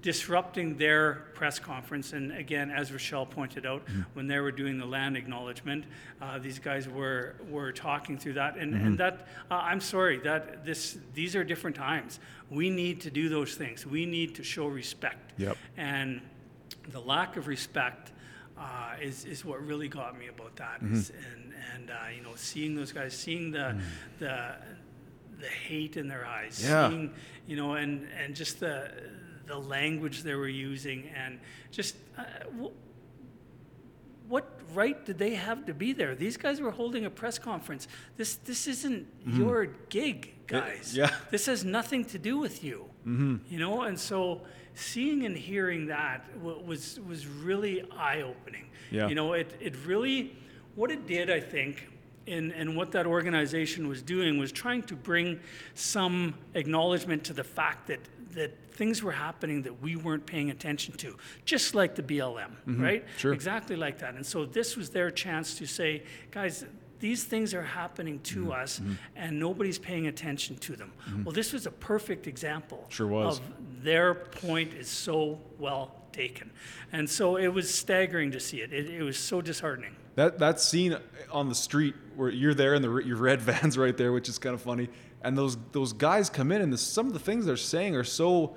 disrupting 0.00 0.76
their 0.78 1.26
press 1.34 1.60
conference. 1.60 2.12
And 2.12 2.32
again, 2.32 2.70
as 2.70 2.90
Rochelle 2.90 3.24
pointed 3.26 3.64
out, 3.66 3.84
Mm-hmm. 3.86 4.00
when 4.14 4.26
they 4.26 4.40
were 4.40 4.50
doing 4.50 4.78
the 4.78 4.86
land 4.86 5.16
acknowledgement, 5.16 5.84
uh, 6.20 6.38
these 6.40 6.58
guys 6.58 6.88
were 6.88 7.36
were 7.48 7.70
talking 7.72 8.18
through 8.18 8.32
that. 8.34 8.56
And, 8.56 8.74
Mm-hmm. 8.74 8.86
and 8.86 8.98
that 8.98 9.26
uh, 9.50 9.54
I'm 9.54 9.80
sorry 9.80 10.18
that 10.20 10.64
this 10.64 10.98
these 11.14 11.36
are 11.36 11.44
different 11.44 11.76
times. 11.76 12.18
We 12.50 12.68
need 12.68 13.00
to 13.02 13.10
do 13.10 13.28
those 13.28 13.54
things. 13.54 13.86
We 13.86 14.04
need 14.06 14.34
to 14.36 14.42
show 14.42 14.66
respect. 14.66 15.32
Yep. 15.38 15.56
And 15.76 16.20
the 16.90 17.00
lack 17.00 17.36
of 17.36 17.46
respect. 17.46 18.12
Uh, 18.58 18.94
is, 19.02 19.24
is 19.24 19.44
what 19.44 19.66
really 19.66 19.88
got 19.88 20.16
me 20.16 20.28
about 20.28 20.54
that, 20.56 20.76
Mm-hmm. 20.84 20.94
Is- 20.94 21.10
and 21.10 21.51
and 21.74 21.90
uh, 21.90 21.94
you 22.16 22.22
know 22.22 22.34
seeing 22.36 22.74
those 22.74 22.92
guys, 22.92 23.14
seeing 23.16 23.50
the 23.50 23.76
the 24.18 24.54
the 25.40 25.48
hate 25.48 25.96
in 25.96 26.08
their 26.08 26.24
eyes, 26.26 26.62
Yeah. 26.64 26.88
seeing 26.88 27.12
you 27.46 27.56
know, 27.56 27.74
and 27.74 28.06
and 28.22 28.34
just 28.34 28.60
the 28.60 28.90
the 29.46 29.58
language 29.58 30.22
they 30.22 30.34
were 30.34 30.48
using, 30.48 31.08
and 31.16 31.38
just 31.70 31.96
uh, 32.18 32.22
w- 32.56 32.72
what 34.28 34.60
right 34.74 35.04
did 35.04 35.18
they 35.18 35.34
have 35.34 35.66
to 35.66 35.74
be 35.74 35.92
there? 35.92 36.14
These 36.14 36.36
guys 36.36 36.60
were 36.60 36.70
holding 36.70 37.04
a 37.04 37.10
press 37.10 37.38
conference. 37.38 37.88
This 38.16 38.36
this 38.36 38.66
isn't 38.66 39.06
your 39.26 39.66
gig, 39.88 40.32
guys. 40.46 40.94
yeah. 40.96 41.10
This 41.30 41.46
has 41.46 41.64
nothing 41.64 42.04
to 42.06 42.18
do 42.18 42.38
with 42.38 42.62
you. 42.64 42.86
Mm-hmm. 43.06 43.36
You 43.52 43.58
know, 43.58 43.82
and 43.82 43.98
so 43.98 44.42
seeing 44.74 45.26
and 45.26 45.36
hearing 45.36 45.86
that 45.86 46.24
wa- 46.40 46.58
was 46.64 46.98
was 47.06 47.26
really 47.26 47.82
eye 47.98 48.22
opening. 48.22 48.70
Yeah. 48.90 49.08
You 49.08 49.14
know, 49.16 49.32
it 49.34 49.54
it 49.60 49.74
really 49.86 50.36
what 50.74 50.90
it 50.90 51.06
did, 51.06 51.30
I 51.30 51.40
think, 51.40 51.88
and, 52.26 52.52
and 52.52 52.76
what 52.76 52.92
that 52.92 53.06
organization 53.06 53.88
was 53.88 54.02
doing 54.02 54.38
was 54.38 54.52
trying 54.52 54.82
to 54.84 54.96
bring 54.96 55.40
some 55.74 56.34
acknowledgement 56.54 57.24
to 57.24 57.32
the 57.32 57.44
fact 57.44 57.88
that, 57.88 58.00
that 58.32 58.56
things 58.72 59.02
were 59.02 59.12
happening 59.12 59.62
that 59.62 59.82
we 59.82 59.96
weren't 59.96 60.24
paying 60.24 60.50
attention 60.50 60.94
to, 60.98 61.16
just 61.44 61.74
like 61.74 61.94
the 61.94 62.02
BLM, 62.02 62.50
mm-hmm. 62.66 62.82
right? 62.82 63.04
Sure. 63.18 63.32
Exactly 63.32 63.76
like 63.76 63.98
that. 63.98 64.14
And 64.14 64.24
so 64.24 64.44
this 64.44 64.76
was 64.76 64.90
their 64.90 65.10
chance 65.10 65.56
to 65.56 65.66
say, 65.66 66.04
guys, 66.30 66.64
these 67.00 67.24
things 67.24 67.52
are 67.52 67.62
happening 67.62 68.20
to 68.20 68.42
Mm-hmm. 68.42 68.52
us 68.52 68.78
mm-hmm. 68.78 68.92
and 69.16 69.38
nobody's 69.38 69.78
paying 69.78 70.06
attention 70.06 70.56
to 70.58 70.76
them. 70.76 70.92
Mm-hmm. 71.08 71.24
Well, 71.24 71.32
this 71.32 71.52
was 71.52 71.66
a 71.66 71.70
perfect 71.70 72.26
example 72.28 72.86
Sure 72.88 73.08
was. 73.08 73.38
of 73.38 73.44
their 73.82 74.14
point 74.14 74.72
is 74.74 74.88
so 74.88 75.40
well 75.58 75.90
taken. 76.12 76.50
And 76.92 77.10
so 77.10 77.36
it 77.36 77.48
was 77.48 77.72
staggering 77.72 78.30
to 78.32 78.40
see 78.40 78.60
it. 78.60 78.72
It, 78.72 78.88
it 78.88 79.02
was 79.02 79.18
so 79.18 79.40
disheartening. 79.40 79.96
That 80.14 80.38
that 80.40 80.60
scene 80.60 80.96
on 81.30 81.48
the 81.48 81.54
street 81.54 81.94
where 82.16 82.28
you're 82.28 82.54
there 82.54 82.74
and 82.74 82.84
the 82.84 82.94
your 82.98 83.16
red 83.16 83.40
van's 83.48 83.78
right 83.78 83.96
there, 83.96 84.12
which 84.12 84.28
is 84.28 84.38
kind 84.38 84.54
of 84.54 84.60
funny, 84.60 84.88
and 85.22 85.36
those 85.38 85.56
those 85.72 85.92
guys 85.92 86.28
come 86.28 86.52
in 86.52 86.60
and 86.62 86.72
the, 86.72 86.78
some 86.78 87.06
of 87.06 87.12
the 87.14 87.18
things 87.18 87.46
they're 87.46 87.56
saying 87.56 87.96
are 87.96 88.04
so. 88.04 88.56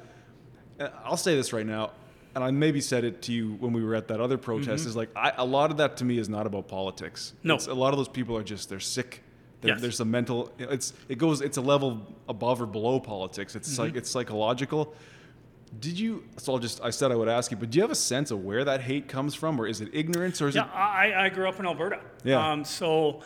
uh, 0.79 0.89
I'll 1.05 1.15
say 1.17 1.35
this 1.35 1.53
right 1.53 1.65
now, 1.65 1.91
and 2.35 2.43
I 2.43 2.51
maybe 2.51 2.81
said 2.81 3.05
it 3.05 3.21
to 3.23 3.31
you 3.31 3.53
when 3.53 3.71
we 3.71 3.83
were 3.83 3.95
at 3.95 4.09
that 4.09 4.19
other 4.19 4.37
protest. 4.37 4.85
Is 4.85 4.95
like 4.97 5.09
I, 5.15 5.31
a 5.37 5.45
lot 5.45 5.71
of 5.71 5.77
that 5.77 5.97
to 5.97 6.05
me 6.05 6.17
is 6.17 6.27
not 6.27 6.45
about 6.45 6.67
politics. 6.67 7.33
Mm-hmm. 7.37 7.47
No. 7.47 7.53
It's- 7.55 7.67
a 7.69 7.73
lot 7.73 7.93
of 7.93 7.97
those 7.97 8.09
people 8.09 8.35
are 8.35 8.43
just 8.43 8.69
they're 8.69 8.79
sick. 8.81 9.21
They're, 9.61 9.71
Yes. 9.71 9.81
There's 9.81 9.99
a 10.01 10.05
mental. 10.05 10.51
It's 10.59 10.91
it 11.07 11.17
goes. 11.17 11.39
It's 11.41 11.57
a 11.57 11.61
level 11.61 12.05
above 12.27 12.61
or 12.61 12.65
below 12.65 12.99
politics. 12.99 13.55
It's 13.55 13.71
Mm-hmm. 13.71 13.81
like 13.81 13.95
it's 13.95 14.09
psychological. 14.09 14.93
Did 15.79 15.99
you? 15.99 16.23
So 16.37 16.53
I'll 16.53 16.59
just. 16.59 16.81
I 16.83 16.89
said 16.89 17.11
I 17.11 17.15
would 17.15 17.27
ask 17.29 17.51
you, 17.51 17.57
but 17.57 17.69
do 17.71 17.77
you 17.77 17.81
have 17.81 17.91
a 17.91 17.95
sense 17.95 18.31
of 18.31 18.43
where 18.43 18.63
that 18.63 18.81
hate 18.81 19.07
comes 19.07 19.35
from, 19.35 19.59
or 19.59 19.67
is 19.67 19.81
it 19.81 19.89
ignorance, 19.93 20.41
or 20.41 20.47
is 20.47 20.55
Yeah, 20.55 20.65
it? 20.65 20.75
I, 20.75 21.25
I 21.25 21.29
grew 21.29 21.47
up 21.49 21.59
in 21.59 21.65
Alberta. 21.65 21.99
Yeah. 22.23 22.51
Um, 22.51 22.63
so 22.65 23.21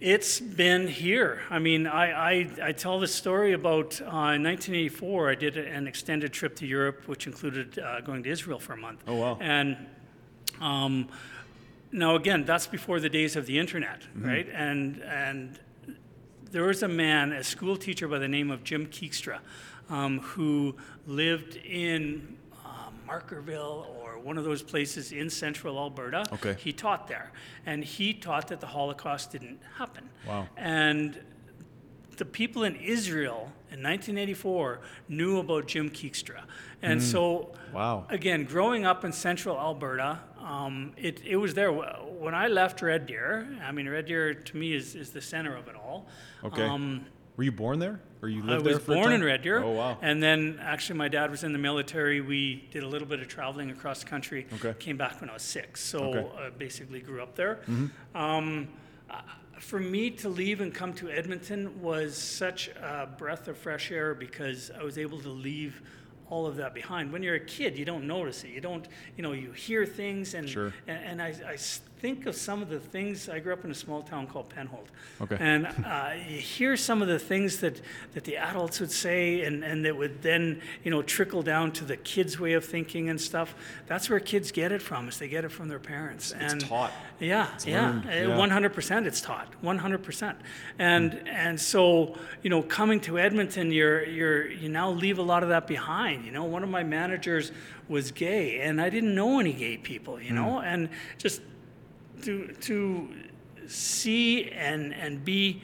it's 0.00 0.40
been 0.40 0.86
here. 0.88 1.40
I 1.50 1.58
mean, 1.58 1.86
I, 1.86 2.10
I, 2.32 2.50
I 2.62 2.72
tell 2.72 2.98
this 3.00 3.14
story 3.14 3.52
about 3.52 4.00
uh, 4.02 4.36
in 4.36 4.42
1984, 4.42 5.30
I 5.30 5.34
did 5.34 5.56
an 5.56 5.86
extended 5.86 6.32
trip 6.32 6.56
to 6.56 6.66
Europe, 6.66 7.06
which 7.06 7.26
included 7.26 7.78
uh, 7.78 8.00
going 8.00 8.22
to 8.24 8.30
Israel 8.30 8.58
for 8.58 8.74
a 8.74 8.76
month. 8.76 9.02
Oh, 9.06 9.14
wow. 9.16 9.38
And 9.40 9.76
um, 10.60 11.08
now, 11.92 12.16
again, 12.16 12.44
that's 12.44 12.66
before 12.66 13.00
the 13.00 13.08
days 13.08 13.36
of 13.36 13.46
the 13.46 13.58
internet, 13.58 14.00
Mm-hmm. 14.02 14.26
right? 14.26 14.48
And, 14.52 15.02
and 15.02 15.58
there 16.50 16.64
was 16.64 16.82
a 16.82 16.88
man, 16.88 17.32
a 17.32 17.42
school 17.44 17.76
teacher 17.76 18.06
by 18.08 18.18
the 18.18 18.28
name 18.28 18.50
of 18.50 18.62
Jim 18.62 18.86
Keegstra, 18.86 19.38
um, 19.90 20.20
who 20.20 20.74
lived 21.06 21.56
in 21.56 22.36
uh, 22.64 22.90
Markerville 23.08 23.86
or 23.98 24.18
one 24.18 24.38
of 24.38 24.44
those 24.44 24.62
places 24.62 25.12
in 25.12 25.28
central 25.28 25.78
Alberta. 25.78 26.24
Okay. 26.32 26.56
He 26.58 26.72
taught 26.72 27.08
there, 27.08 27.30
and 27.66 27.84
he 27.84 28.14
taught 28.14 28.48
that 28.48 28.60
the 28.60 28.66
Holocaust 28.66 29.32
didn't 29.32 29.60
happen. 29.76 30.08
Wow. 30.26 30.48
And 30.56 31.18
the 32.16 32.24
people 32.24 32.62
in 32.64 32.76
Israel 32.76 33.50
in 33.70 33.82
1984 33.82 34.80
knew 35.08 35.38
about 35.38 35.66
Jim 35.66 35.90
Keegstra. 35.90 36.42
And 36.80 37.02
so, 37.02 37.52
Wow. 37.72 38.06
again, 38.08 38.44
growing 38.44 38.86
up 38.86 39.04
in 39.04 39.12
central 39.12 39.58
Alberta, 39.58 40.20
um, 40.40 40.92
it, 40.96 41.20
it 41.24 41.36
was 41.36 41.54
there. 41.54 41.72
When 41.72 42.34
I 42.34 42.46
left 42.46 42.82
Red 42.82 43.06
Deer, 43.06 43.48
I 43.66 43.72
mean, 43.72 43.88
Red 43.88 44.06
Deer 44.06 44.32
to 44.34 44.56
me 44.56 44.74
is, 44.74 44.94
is 44.94 45.10
the 45.10 45.20
center 45.20 45.56
of 45.56 45.66
it 45.66 45.74
all. 45.74 46.06
Okay. 46.44 46.62
Um, 46.62 47.06
Were 47.36 47.42
you 47.44 47.52
born 47.52 47.80
there, 47.80 48.00
or 48.22 48.28
you 48.28 48.42
lived 48.42 48.64
there 48.64 48.74
I 48.74 48.76
was 48.76 48.84
a 48.84 48.92
born 48.92 49.12
in? 49.12 49.24
Red 49.24 49.42
Deer. 49.42 49.62
Oh 49.62 49.72
wow. 49.72 49.98
And 50.00 50.22
then 50.22 50.58
actually, 50.62 50.98
my 50.98 51.08
dad 51.08 51.30
was 51.30 51.42
in 51.42 51.52
the 51.52 51.58
military. 51.58 52.20
We 52.20 52.68
did 52.70 52.82
a 52.84 52.88
little 52.88 53.08
bit 53.08 53.18
of 53.20 53.26
traveling 53.28 53.70
across 53.70 54.00
the 54.00 54.06
country. 54.06 54.46
Okay. 54.54 54.74
Came 54.78 54.96
back 54.96 55.20
when 55.20 55.28
I 55.30 55.32
was 55.34 55.42
six. 55.42 55.80
So 55.82 55.98
Okay. 55.98 56.18
Mm-hmm. 56.20 56.38
uh, 56.46 56.50
basically 56.58 57.00
grew 57.00 57.22
up 57.22 57.34
there. 57.34 57.56
Hmm. 57.66 57.86
Um, 58.14 58.68
uh, 59.10 59.20
for 59.58 59.80
me 59.80 60.10
to 60.10 60.28
leave 60.28 60.60
and 60.60 60.72
come 60.72 60.92
to 60.94 61.10
Edmonton 61.10 61.80
was 61.82 62.16
such 62.16 62.68
a 62.68 63.08
breath 63.18 63.48
of 63.48 63.56
fresh 63.56 63.90
air 63.90 64.14
because 64.14 64.70
I 64.78 64.82
was 64.84 64.96
able 64.98 65.20
to 65.22 65.28
leave 65.30 65.82
all 66.28 66.46
of 66.46 66.56
that 66.56 66.72
behind. 66.74 67.12
When 67.12 67.22
you're 67.22 67.34
a 67.36 67.40
kid, 67.40 67.76
you 67.78 67.84
don't 67.84 68.06
notice 68.06 68.44
it. 68.44 68.50
You 68.50 68.60
don't, 68.60 68.86
you 69.16 69.22
know, 69.22 69.32
you 69.32 69.52
hear 69.52 69.86
things 69.86 70.34
and 70.34 70.48
Sure. 70.48 70.72
and, 70.86 71.20
and 71.20 71.22
I, 71.22 71.34
I 71.46 71.56
think 72.04 72.26
of 72.26 72.36
some 72.36 72.60
of 72.60 72.68
the 72.68 72.78
things. 72.78 73.30
I 73.30 73.38
grew 73.38 73.54
up 73.54 73.64
in 73.64 73.70
a 73.70 73.74
small 73.74 74.02
town 74.02 74.26
called 74.26 74.50
Penhold. 74.50 74.88
Okay. 75.22 75.38
And 75.40 75.66
uh, 75.66 76.10
you 76.28 76.36
hear 76.36 76.76
some 76.76 77.00
of 77.00 77.08
the 77.08 77.18
things 77.18 77.60
that, 77.60 77.80
that 78.12 78.24
the 78.24 78.36
adults 78.36 78.78
would 78.80 78.90
say, 78.90 79.40
and, 79.40 79.64
and 79.64 79.86
that 79.86 79.96
would 79.96 80.20
then, 80.20 80.60
you 80.82 80.90
know, 80.90 81.00
trickle 81.00 81.40
down 81.40 81.72
to 81.72 81.84
the 81.86 81.96
kids' 81.96 82.38
way 82.38 82.52
of 82.52 82.62
thinking 82.62 83.08
and 83.08 83.18
stuff. 83.18 83.54
That's 83.86 84.10
where 84.10 84.20
kids 84.20 84.52
get 84.52 84.70
it 84.70 84.82
from, 84.82 85.08
is 85.08 85.18
they 85.18 85.28
get 85.28 85.46
it 85.46 85.48
from 85.48 85.68
their 85.68 85.78
parents. 85.78 86.32
It's 86.32 86.52
and 86.52 86.60
taught. 86.60 86.92
yeah, 87.20 87.48
yeah, 87.64 88.02
uh, 88.06 88.10
yeah. 88.10 88.36
one 88.36 88.50
hundred 88.50 88.74
percent. 88.74 89.06
It's 89.06 89.22
taught, 89.22 89.48
one 89.62 89.78
hundred 89.78 90.02
percent. 90.02 90.36
And 90.78 91.26
and 91.26 91.58
so 91.58 92.18
you 92.42 92.50
know, 92.50 92.60
coming 92.60 93.00
to 93.00 93.18
Edmonton, 93.18 93.72
you're 93.72 94.04
you're 94.04 94.46
you 94.50 94.68
now 94.68 94.90
leave 94.90 95.18
a 95.18 95.22
lot 95.22 95.42
of 95.42 95.48
that 95.48 95.66
behind. 95.66 96.26
You 96.26 96.32
know, 96.32 96.44
one 96.44 96.62
of 96.62 96.68
my 96.68 96.82
managers 96.82 97.50
was 97.88 98.10
gay, 98.10 98.60
and 98.60 98.78
I 98.78 98.90
didn't 98.90 99.14
know 99.14 99.40
any 99.40 99.54
gay 99.54 99.78
people. 99.78 100.20
You 100.20 100.34
know, 100.34 100.60
and 100.60 100.90
just 101.16 101.40
to 102.24 102.48
to 102.60 103.08
see 103.66 104.50
and 104.50 104.92
and 104.94 105.24
be 105.24 105.62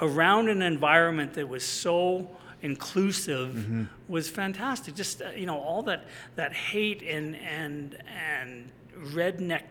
around 0.00 0.48
an 0.48 0.62
environment 0.62 1.34
that 1.34 1.48
was 1.48 1.64
so 1.64 2.28
inclusive 2.62 3.54
mm-hmm. 3.54 3.84
was 4.08 4.28
fantastic. 4.28 4.94
Just 4.94 5.22
uh, 5.22 5.30
you 5.30 5.46
know, 5.46 5.58
all 5.58 5.82
that 5.84 6.04
that 6.36 6.52
hate 6.52 7.02
and 7.02 7.36
and 7.36 7.96
and 8.06 8.70
redneckness 8.98 9.62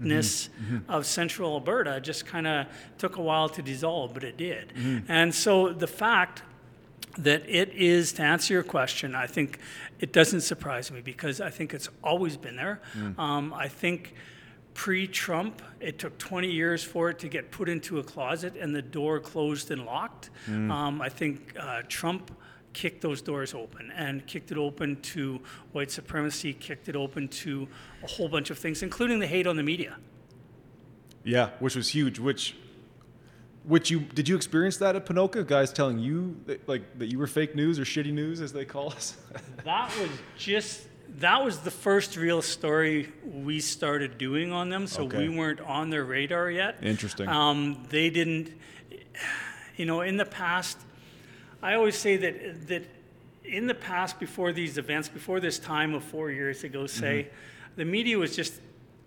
mm-hmm. 0.00 0.76
Mm-hmm. 0.76 0.90
of 0.90 1.06
central 1.06 1.54
Alberta 1.54 2.00
just 2.00 2.26
kind 2.26 2.46
of 2.46 2.66
took 2.98 3.16
a 3.16 3.22
while 3.22 3.48
to 3.50 3.62
dissolve, 3.62 4.14
but 4.14 4.24
it 4.24 4.36
did. 4.36 4.72
And 5.08 5.34
so 5.34 5.72
the 5.72 5.86
fact 5.86 6.42
that 7.18 7.48
it 7.48 7.70
is, 7.70 8.12
to 8.14 8.22
answer 8.22 8.54
your 8.54 8.62
question, 8.62 9.14
I 9.14 9.26
think 9.26 9.58
it 9.98 10.12
doesn't 10.12 10.42
surprise 10.42 10.90
me 10.90 11.00
because 11.00 11.40
I 11.40 11.50
think 11.50 11.74
it's 11.74 11.88
always 12.02 12.36
been 12.36 12.56
there. 12.56 12.80
Mm. 12.96 13.18
Um, 13.18 13.52
I 13.52 13.68
think 13.68 14.14
pre 14.74 15.06
Trump, 15.06 15.62
it 15.80 15.98
took 15.98 16.16
20 16.18 16.50
years 16.50 16.82
for 16.82 17.10
it 17.10 17.18
to 17.20 17.28
get 17.28 17.50
put 17.50 17.68
into 17.68 17.98
a 17.98 18.02
closet 18.02 18.54
and 18.56 18.74
the 18.74 18.82
door 18.82 19.20
closed 19.20 19.70
and 19.70 19.84
locked. 19.84 20.30
Um, 20.48 21.00
I 21.02 21.08
think 21.08 21.54
uh, 21.58 21.82
Trump 21.88 22.30
kicked 22.72 23.00
those 23.02 23.20
doors 23.20 23.52
open 23.52 23.90
and 23.96 24.24
kicked 24.26 24.52
it 24.52 24.58
open 24.58 25.00
to 25.02 25.40
white 25.72 25.90
supremacy, 25.90 26.52
kicked 26.52 26.88
it 26.88 26.96
open 26.96 27.28
to 27.28 27.66
a 28.02 28.06
whole 28.06 28.28
bunch 28.28 28.50
of 28.50 28.58
things, 28.58 28.82
including 28.82 29.18
the 29.18 29.26
hate 29.26 29.46
on 29.46 29.56
the 29.56 29.62
media. 29.62 29.96
Yeah, 31.24 31.50
which 31.58 31.76
was 31.76 31.88
huge. 31.88 32.18
Which, 32.18 32.56
which 33.64 33.90
you 33.90 34.00
did 34.00 34.28
you 34.28 34.36
experience 34.36 34.78
that 34.78 34.96
at 34.96 35.04
Ponoka? 35.04 35.46
Guys 35.46 35.72
telling 35.72 35.98
you 35.98 36.36
that, 36.46 36.66
like 36.68 36.98
that 36.98 37.06
you 37.06 37.18
were 37.18 37.26
fake 37.26 37.54
news 37.54 37.78
or 37.78 37.84
shitty 37.84 38.12
news, 38.12 38.40
as 38.40 38.52
they 38.52 38.64
call 38.64 38.92
us. 38.92 39.16
That 39.64 39.94
was 39.98 40.08
just 40.38 40.86
that 41.18 41.44
was 41.44 41.58
the 41.60 41.70
first 41.70 42.16
real 42.16 42.42
story 42.42 43.12
we 43.24 43.60
started 43.60 44.16
doing 44.18 44.52
on 44.52 44.68
them, 44.70 44.86
so 44.86 45.04
Okay. 45.04 45.28
we 45.28 45.36
weren't 45.36 45.60
on 45.60 45.90
their 45.90 46.04
radar 46.04 46.50
yet. 46.50 46.78
Interesting. 46.82 47.28
Um, 47.28 47.84
they 47.90 48.10
didn't, 48.10 48.52
you 49.76 49.86
know, 49.86 50.00
in 50.00 50.16
the 50.16 50.24
past, 50.24 50.78
I 51.62 51.74
always 51.74 51.96
say 51.96 52.16
that 52.16 52.68
that 52.68 52.84
in 53.44 53.66
the 53.66 53.74
past, 53.74 54.20
before 54.20 54.52
these 54.52 54.78
events, 54.78 55.08
before 55.08 55.40
this 55.40 55.58
time 55.58 55.94
of 55.94 56.04
four 56.04 56.30
years 56.30 56.62
ago, 56.64 56.86
say, 56.86 57.24
Mm-hmm. 57.24 57.76
the 57.76 57.84
media 57.84 58.18
was 58.18 58.36
just 58.36 58.54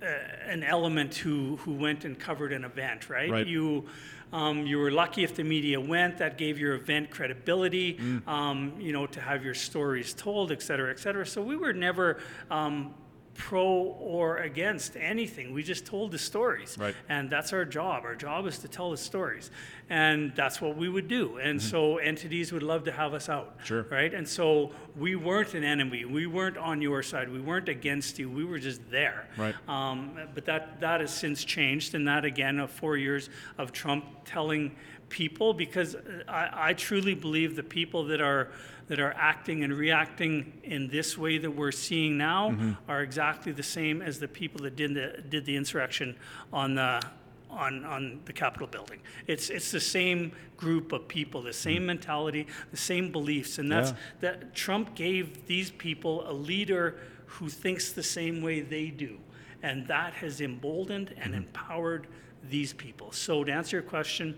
uh, 0.01 0.05
an 0.47 0.63
element 0.63 1.15
who 1.15 1.55
who 1.57 1.71
went 1.73 2.03
and 2.05 2.19
covered 2.19 2.51
an 2.51 2.63
event, 2.65 3.09
right? 3.09 3.29
Right. 3.31 3.47
You 3.47 3.85
um, 4.33 4.65
you 4.67 4.77
were 4.79 4.91
lucky 4.91 5.23
if 5.23 5.35
the 5.35 5.43
media 5.43 5.79
went. 5.79 6.17
That 6.17 6.37
gave 6.37 6.59
your 6.59 6.73
event 6.75 7.09
credibility, 7.09 7.93
Mm. 7.97 8.27
um, 8.27 8.73
you 8.79 8.91
know, 8.91 9.05
to 9.07 9.21
have 9.21 9.45
your 9.45 9.53
stories 9.53 10.13
told, 10.13 10.51
et 10.51 10.61
cetera, 10.61 10.89
et 10.91 10.99
cetera. 10.99 11.25
So 11.25 11.41
we 11.41 11.55
were 11.55 11.71
never 11.73 12.17
um, 12.51 12.93
pro 13.35 13.65
or 13.99 14.37
against 14.37 14.95
anything. 14.95 15.53
We 15.53 15.63
just 15.63 15.85
told 15.85 16.11
the 16.11 16.19
stories, 16.19 16.77
Right. 16.77 16.95
and 17.09 17.29
that's 17.29 17.51
our 17.51 17.65
job. 17.65 18.03
Our 18.05 18.15
job 18.15 18.45
is 18.45 18.59
to 18.59 18.67
tell 18.67 18.91
the 18.91 18.97
stories, 18.97 19.49
and 19.89 20.33
that's 20.35 20.61
what 20.61 20.77
we 20.77 20.87
would 20.87 21.07
do. 21.07 21.37
And 21.37 21.59
so 21.61 21.97
entities 21.97 22.51
would 22.53 22.61
love 22.63 22.83
to 22.85 22.91
have 22.91 23.13
us 23.13 23.29
out, 23.29 23.57
Mm-hmm. 23.57 23.65
Sure. 23.65 23.85
right? 23.89 24.13
And 24.13 24.27
so 24.27 24.71
we 24.95 25.15
weren't 25.15 25.55
an 25.55 25.63
enemy. 25.63 26.05
We 26.05 26.27
weren't 26.27 26.57
on 26.57 26.81
your 26.81 27.01
side. 27.01 27.29
We 27.31 27.41
weren't 27.41 27.69
against 27.69 28.19
you. 28.19 28.29
We 28.29 28.45
were 28.45 28.59
just 28.59 28.81
there. 28.91 29.27
Right. 29.37 29.55
Um, 29.67 30.11
but 30.35 30.45
that 30.45 30.79
that 30.81 31.01
has 31.01 31.11
since 31.13 31.43
changed, 31.43 31.95
and 31.95 32.07
that 32.07 32.25
again 32.25 32.59
of 32.59 32.69
four 32.69 32.97
years 32.97 33.29
of 33.57 33.71
Trump 33.71 34.05
telling 34.25 34.75
people 35.09 35.53
because 35.53 35.95
I, 36.27 36.69
I 36.69 36.73
truly 36.73 37.13
believe 37.15 37.55
the 37.55 37.63
people 37.63 38.03
that 38.05 38.21
are 38.21 38.49
that 38.87 38.99
are 38.99 39.13
acting 39.17 39.63
and 39.63 39.73
reacting 39.73 40.53
in 40.63 40.87
this 40.89 41.17
way 41.17 41.37
that 41.37 41.51
we're 41.51 41.71
seeing 41.71 42.17
now 42.17 42.51
Mm-hmm. 42.51 42.71
are 42.87 43.01
exactly 43.01 43.51
the 43.51 43.63
same 43.63 44.01
as 44.01 44.19
the 44.19 44.27
people 44.27 44.61
that 44.63 44.75
did 44.75 44.93
the 44.93 45.21
did 45.29 45.45
the 45.45 45.55
insurrection 45.55 46.15
on 46.51 46.75
the 46.75 47.01
on, 47.49 47.85
on 47.85 48.19
the 48.25 48.33
Capitol 48.33 48.67
building. 48.67 48.99
It's 49.27 49.49
it's 49.49 49.71
the 49.71 49.79
same 49.79 50.31
group 50.57 50.91
of 50.91 51.07
people, 51.07 51.41
the 51.43 51.53
same 51.53 51.85
mentality, 51.85 52.47
the 52.71 52.77
same 52.77 53.11
beliefs, 53.11 53.59
and 53.59 53.71
that's 53.71 53.91
Mm. 53.91 53.95
Yeah. 53.95 54.31
that 54.31 54.55
Trump 54.55 54.95
gave 54.95 55.45
these 55.45 55.69
people 55.71 56.27
a 56.29 56.33
leader 56.33 56.95
who 57.25 57.49
thinks 57.49 57.91
the 57.91 58.03
same 58.03 58.41
way 58.41 58.61
they 58.61 58.87
do, 58.87 59.17
and 59.61 59.87
that 59.87 60.13
has 60.13 60.41
emboldened 60.41 61.13
and 61.17 61.33
empowered 61.35 62.07
these 62.49 62.73
people. 62.73 63.11
So 63.11 63.43
to 63.43 63.51
answer 63.51 63.77
your 63.77 63.83
question, 63.89 64.35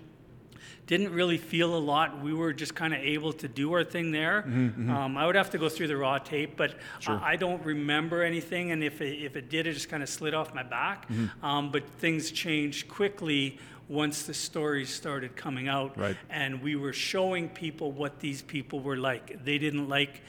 didn't 0.88 1.12
really 1.14 1.38
feel 1.38 1.76
a 1.76 1.80
lot. 1.80 2.22
We 2.22 2.34
were 2.34 2.54
just 2.54 2.76
kind 2.76 2.94
of 2.94 3.00
able 3.00 3.34
to 3.34 3.48
do 3.48 3.74
our 3.74 3.84
thing 3.84 4.12
there. 4.12 4.44
Um, 4.46 5.18
I 5.18 5.26
would 5.26 5.36
have 5.36 5.50
to 5.52 5.58
go 5.58 5.68
through 5.68 5.88
the 5.88 5.98
raw 5.98 6.20
tape, 6.20 6.56
but 6.56 6.76
I, 7.08 7.32
I 7.32 7.36
don't 7.38 7.64
remember 7.66 8.22
anything. 8.22 8.72
And 8.72 8.84
if 8.84 9.02
it, 9.02 9.24
if 9.24 9.36
it 9.36 9.50
did, 9.50 9.66
it 9.66 9.74
just 9.74 9.90
kind 9.90 10.04
of 10.04 10.10
slid 10.10 10.34
off 10.36 10.54
my 10.54 10.64
back. 10.64 11.08
Um, 11.42 11.72
but 11.72 11.84
things 12.00 12.30
changed 12.32 12.88
quickly 12.88 13.58
once 13.88 14.24
the 14.24 14.34
stories 14.34 14.90
started 14.94 15.36
coming 15.36 15.68
out, 15.68 15.98
Right. 15.98 16.18
and 16.30 16.62
we 16.62 16.76
were 16.76 16.94
showing 16.94 17.50
people 17.50 17.92
what 17.92 18.20
these 18.20 18.42
people 18.42 18.80
were 18.80 18.98
like. 18.98 19.44
They 19.44 19.58
didn't 19.58 19.88
like 19.90 20.22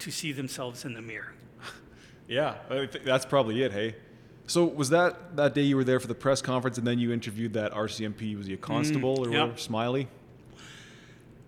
to 0.00 0.10
see 0.10 0.32
themselves 0.32 0.84
in 0.84 0.94
the 0.94 1.02
mirror. 1.02 1.32
Yeah, 2.28 2.54
I 2.70 2.86
think 2.86 3.04
that's 3.04 3.26
probably 3.26 3.62
it. 3.62 3.72
Hey, 3.72 3.96
so 4.52 4.64
was 4.66 4.90
that 4.90 5.36
that 5.36 5.54
day 5.54 5.62
you 5.62 5.76
were 5.76 5.84
there 5.84 5.98
for 6.00 6.06
the 6.08 6.14
press 6.14 6.42
conference, 6.42 6.76
and 6.78 6.86
then 6.86 6.98
you 6.98 7.12
interviewed 7.12 7.54
that 7.54 7.72
RCMP? 7.72 8.36
Was 8.36 8.46
he 8.46 8.54
a 8.54 8.56
constable 8.56 9.18
or 9.20 9.26
Mm, 9.26 9.32
yeah. 9.32 9.40
whatever? 9.42 9.58
Smiley. 9.58 10.08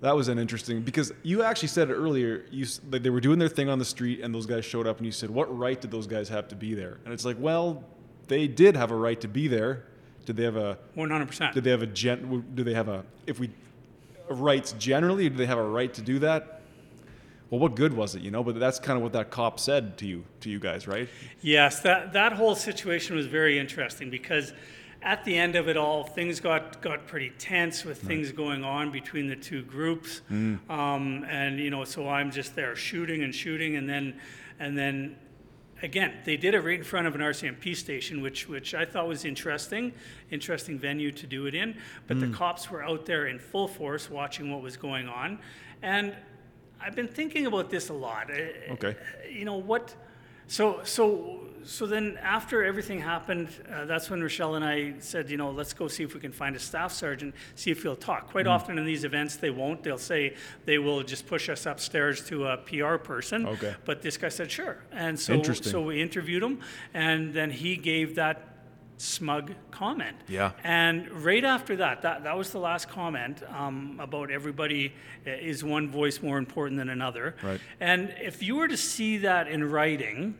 That 0.01 0.15
was 0.17 0.29
an 0.29 0.39
interesting 0.39 0.83
because 0.83 1.13
you 1.23 1.43
actually 1.43 1.69
said 1.69 1.89
it 1.91 1.95
earlier. 1.95 2.45
You 2.51 2.67
like 2.91 3.03
they 3.03 3.11
were 3.11 3.21
doing 3.21 3.39
their 3.39 3.49
thing 3.49 3.69
on 3.69 3.79
the 3.79 3.85
street, 3.85 4.21
and 4.21 4.35
those 4.35 4.47
guys 4.47 4.65
showed 4.65 4.87
up, 4.87 4.99
and 4.99 5.07
you 5.07 5.13
said, 5.13 5.31
"What 5.31 5.47
right 5.57 5.81
did 5.81 5.91
those 5.91 6.07
guys 6.07 6.29
have 6.29 6.49
to 6.49 6.55
be 6.57 6.75
there?" 6.75 6.99
And 7.05 7.13
it's 7.15 7.25
like, 7.25 7.37
well, 7.41 7.85
they 8.29 8.47
did 8.49 8.77
have 8.77 8.91
a 8.91 8.97
right 8.97 9.21
to 9.23 9.29
be 9.29 9.49
there. 9.49 9.85
Did 10.27 10.37
they 10.37 10.45
have 10.45 10.57
a? 10.57 10.79
One 10.95 11.11
hundred 11.11 11.27
percent. 11.27 11.55
Did 11.55 11.65
they 11.65 11.71
have 11.71 11.83
a 11.83 11.87
gen? 11.87 12.45
Do 12.55 12.65
they 12.65 12.75
have 12.75 12.89
a? 12.89 13.05
If 13.27 13.39
we 13.39 13.51
rights 14.29 14.73
generally, 14.79 15.29
do 15.29 15.37
they 15.37 15.47
have 15.47 15.59
a 15.59 15.63
right 15.69 15.93
to 15.95 16.03
do 16.03 16.19
that? 16.21 16.54
Well, 17.55 17.61
what 17.61 17.77
good 17.77 17.93
was 17.93 18.17
it, 18.17 18.23
you 18.23 18.33
know? 18.33 18.43
But 18.43 18.59
that's 18.59 18.81
kind 18.81 18.97
of 18.97 19.05
what 19.05 19.13
that 19.13 19.31
cop 19.31 19.61
said 19.61 19.97
to 19.99 20.07
you, 20.09 20.25
to 20.41 20.51
you 20.51 20.59
guys, 20.59 20.89
right? 20.89 21.09
Yes, 21.41 21.79
that, 21.83 22.13
that 22.15 22.33
whole 22.33 22.57
situation 22.57 23.15
was 23.15 23.27
very 23.27 23.61
interesting 23.61 24.11
because 24.11 24.53
at 25.03 25.25
the 25.25 25.39
end 25.39 25.55
of 25.55 25.69
it 25.69 25.77
all, 25.77 26.03
things 26.03 26.41
got, 26.41 26.83
got 26.83 27.07
pretty 27.07 27.31
tense 27.39 27.85
with 27.85 27.99
things 28.03 28.33
going 28.33 28.65
on 28.65 28.91
between 28.91 29.29
the 29.29 29.37
two 29.37 29.63
groups. 29.63 30.23
Um, 30.69 31.25
and, 31.31 31.61
you 31.61 31.71
know, 31.71 31.85
so 31.85 32.09
I'm 32.09 32.33
just 32.33 32.57
there 32.57 32.75
shooting 32.75 33.23
and 33.23 33.33
shooting. 33.33 33.77
And 33.77 33.89
then, 33.89 34.21
and 34.59 34.77
then 34.77 35.15
again, 35.81 36.13
they 36.25 36.37
did 36.37 36.55
it 36.55 36.61
right 36.61 36.79
in 36.79 36.85
front 36.85 37.07
of 37.07 37.15
an 37.15 37.21
RCMP 37.21 37.77
station, 37.77 38.21
which, 38.21 38.49
which 38.49 38.75
I 38.75 38.85
thought 38.85 39.07
was 39.07 39.25
interesting, 39.25 39.93
interesting 40.33 40.77
venue 40.77 41.13
to 41.13 41.27
do 41.29 41.47
it 41.47 41.55
in. 41.55 41.77
But 42.09 42.19
the 42.19 42.27
cops 42.31 42.69
were 42.69 42.83
out 42.83 43.07
there 43.07 43.29
in 43.29 43.39
full 43.39 43.69
force 43.69 44.11
watching 44.11 44.51
what 44.51 44.61
was 44.61 44.77
going 44.77 45.09
on. 45.09 45.39
And 45.83 46.17
I've 46.85 46.95
been 46.95 47.09
thinking 47.09 47.47
about 47.47 47.71
this 47.71 47.89
a 47.89 47.95
lot. 47.95 48.31
Uh, 48.31 48.73
okay. 48.75 48.91
Uh, 48.91 49.29
you 49.29 49.45
know, 49.45 49.57
what 49.57 49.95
so, 50.47 50.81
so, 50.85 51.41
so 51.65 51.87
then 51.87 52.19
after 52.23 52.65
everything 52.65 53.01
happened, 53.01 53.49
uh, 53.73 53.87
that's 53.87 54.11
when 54.11 54.21
Rochelle 54.21 54.57
and 54.57 54.65
I 54.65 54.95
said, 54.99 55.31
you 55.31 55.37
know, 55.37 55.51
let's 55.51 55.73
go 55.73 55.89
see 55.89 56.05
if 56.05 56.15
we 56.15 56.21
can 56.21 56.33
find 56.33 56.55
a 56.55 56.59
staff 56.59 56.93
sergeant, 56.93 57.35
see 57.55 57.71
if 57.71 57.83
he'll 57.83 57.97
talk. 57.97 58.31
Quite 58.31 58.45
mm-hmm. 58.45 58.53
often 58.53 58.79
in 58.79 58.85
these 58.85 59.05
events, 59.05 59.37
they 59.37 59.51
won't. 59.51 59.83
They'll 59.83 59.97
say 59.97 60.37
they 60.67 60.79
will 60.79 61.03
just 61.03 61.27
push 61.27 61.49
us 61.49 61.65
upstairs 61.65 62.25
to 62.27 62.47
a 62.47 62.59
PR 62.59 62.97
person. 62.97 63.47
Okay. 63.47 63.75
But 63.85 64.03
this 64.03 64.17
guy 64.17 64.29
said, 64.29 64.51
sure. 64.51 64.79
And 64.93 65.19
so, 65.19 65.43
so 65.43 65.81
we 65.81 66.03
interviewed 66.03 66.43
him, 66.43 66.61
and 66.93 67.33
then 67.33 67.51
he 67.51 67.77
gave 67.77 68.17
that 68.17 68.54
smug 69.05 69.53
comment. 69.71 70.17
Yeah. 70.29 70.53
And 70.65 71.11
right 71.11 71.45
after 71.45 71.77
that, 71.77 72.03
that, 72.03 72.25
that 72.25 72.37
was 72.37 72.51
the 72.51 72.59
last 72.59 72.89
comment 72.89 73.43
um, 73.49 73.99
about 74.01 74.31
everybody 74.31 74.93
is 75.25 75.63
one 75.63 75.89
voice 75.89 76.23
more 76.23 76.39
important 76.39 76.79
than 76.79 76.89
another. 76.89 77.37
Right. 77.43 77.61
And 77.81 78.15
if 78.21 78.43
you 78.43 78.57
were 78.57 78.69
to 78.69 78.77
see 78.77 79.19
that 79.19 79.49
in 79.49 79.71
writing, 79.71 80.37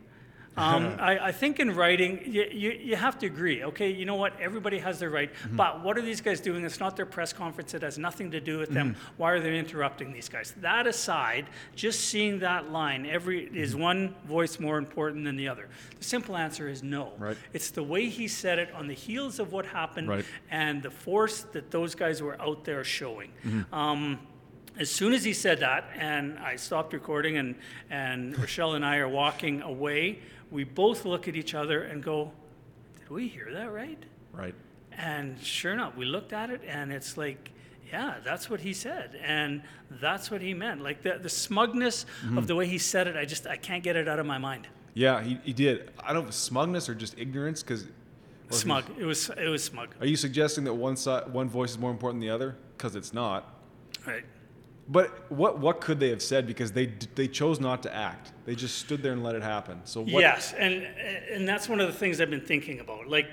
um, 0.57 0.95
I, 0.99 1.19
I 1.27 1.31
think 1.31 1.59
in 1.59 1.75
writing, 1.75 2.21
you, 2.25 2.45
you, 2.51 2.71
you 2.71 2.95
have 2.95 3.17
to 3.19 3.25
agree, 3.25 3.63
okay, 3.63 3.89
you 3.91 4.05
know 4.05 4.15
what, 4.15 4.39
everybody 4.39 4.79
has 4.79 4.99
their 4.99 5.09
right, 5.09 5.31
Mm-hmm. 5.33 5.55
but 5.57 5.83
what 5.83 5.97
are 5.97 6.01
these 6.01 6.21
guys 6.21 6.39
doing? 6.39 6.63
It's 6.63 6.79
not 6.79 6.95
their 6.95 7.05
press 7.05 7.33
conference, 7.33 7.73
it 7.73 7.81
has 7.81 7.97
nothing 7.97 8.31
to 8.31 8.39
do 8.39 8.57
with 8.57 8.69
them. 8.69 8.91
Mm-hmm. 8.93 9.13
Why 9.17 9.31
are 9.31 9.39
they 9.41 9.57
interrupting 9.59 10.13
these 10.13 10.29
guys? 10.29 10.53
That 10.61 10.87
aside, 10.87 11.47
just 11.75 11.99
seeing 12.05 12.39
that 12.39 12.71
line, 12.71 13.05
every 13.05 13.35
Mm-hmm. 13.45 13.57
is 13.57 13.75
one 13.75 14.15
voice 14.27 14.59
more 14.59 14.77
important 14.77 15.25
than 15.25 15.35
the 15.35 15.47
other? 15.49 15.67
The 15.97 16.03
simple 16.03 16.37
answer 16.37 16.69
is 16.69 16.83
no. 16.83 17.11
Right. 17.17 17.37
It's 17.53 17.71
the 17.71 17.83
way 17.83 18.07
he 18.09 18.27
said 18.27 18.59
it 18.59 18.71
on 18.73 18.87
the 18.87 18.93
heels 18.93 19.39
of 19.39 19.51
what 19.51 19.65
happened 19.65 20.07
Right. 20.07 20.25
and 20.49 20.81
the 20.81 20.91
force 20.91 21.41
that 21.51 21.69
those 21.71 21.95
guys 21.95 22.21
were 22.21 22.39
out 22.41 22.63
there 22.63 22.83
showing. 22.83 23.31
Mm-hmm. 23.45 23.73
Um, 23.73 24.19
as 24.77 24.89
soon 24.91 25.13
as 25.13 25.23
he 25.23 25.31
said 25.33 25.61
that, 25.61 25.89
and 25.97 26.37
I 26.39 26.57
stopped 26.57 26.91
recording, 26.93 27.37
and, 27.37 27.55
and 27.89 28.37
Rochelle 28.39 28.73
and 28.73 28.85
I 28.85 28.97
are 28.97 29.07
walking 29.07 29.61
away, 29.61 30.19
we 30.51 30.63
both 30.63 31.05
look 31.05 31.27
at 31.27 31.35
each 31.35 31.53
other 31.53 31.83
and 31.83 32.03
go, 32.03 32.31
Did 32.99 33.09
we 33.09 33.27
hear 33.27 33.51
that 33.53 33.71
right? 33.71 34.01
Right. 34.33 34.55
And 34.91 35.39
sure 35.41 35.73
enough, 35.73 35.95
we 35.97 36.05
looked 36.05 36.31
at 36.33 36.49
it, 36.49 36.61
and 36.67 36.91
it's 36.91 37.17
like, 37.17 37.51
yeah, 37.91 38.15
that's 38.23 38.49
what 38.49 38.61
he 38.61 38.73
said, 38.73 39.19
and 39.23 39.61
that's 39.91 40.31
what 40.31 40.41
he 40.41 40.53
meant. 40.53 40.81
Like 40.81 41.01
the, 41.03 41.19
the 41.21 41.29
smugness 41.29 42.05
Mm-hmm. 42.23 42.37
of 42.37 42.47
the 42.47 42.55
way 42.55 42.65
he 42.67 42.77
said 42.77 43.07
it, 43.07 43.15
I 43.15 43.25
just 43.25 43.45
I 43.45 43.57
can't 43.57 43.83
get 43.83 43.95
it 43.95 44.07
out 44.07 44.19
of 44.19 44.25
my 44.25 44.37
mind. 44.37 44.67
Yeah, 44.93 45.21
he, 45.21 45.39
he 45.43 45.53
did. 45.53 45.91
I 45.99 46.13
don't 46.13 46.23
know 46.23 46.29
if 46.29 46.33
smugness 46.35 46.87
or 46.89 46.95
just 46.95 47.17
ignorance, 47.17 47.61
because 47.61 47.87
Smug. 48.51 48.85
It 48.97 49.05
was 49.05 49.29
it 49.29 49.47
was 49.49 49.63
smug. 49.63 49.89
Are 49.99 50.05
you 50.05 50.15
suggesting 50.15 50.63
that 50.65 50.73
one 50.73 50.95
side, 50.95 51.31
one 51.33 51.49
voice 51.49 51.71
is 51.71 51.77
more 51.79 51.89
important 51.91 52.21
than 52.21 52.27
the 52.29 52.33
other? 52.33 52.55
Because 52.77 52.95
it's 52.95 53.11
not. 53.11 53.53
Right. 54.05 54.23
But 54.87 55.31
what 55.31 55.59
what 55.59 55.81
could 55.81 55.99
they 55.99 56.09
have 56.09 56.21
said? 56.21 56.45
Because 56.45 56.71
they 56.71 56.87
they 57.15 57.27
chose 57.27 57.59
not 57.59 57.81
to 57.83 57.95
act. 57.95 58.33
They 58.45 58.53
just 58.55 58.77
stood 58.77 59.01
there 59.01 59.13
and 59.13 59.23
let 59.23 59.35
it 59.35 59.41
happen. 59.41 59.81
So 59.85 60.01
what? 60.01 60.21
Yes, 60.21 60.53
and 60.53 60.83
and 61.31 61.47
that's 61.47 61.67
one 61.67 61.79
of 61.79 61.87
the 61.87 61.93
things 61.93 62.21
I've 62.21 62.29
been 62.29 62.45
thinking 62.45 62.79
about. 62.79 63.07
Like, 63.09 63.27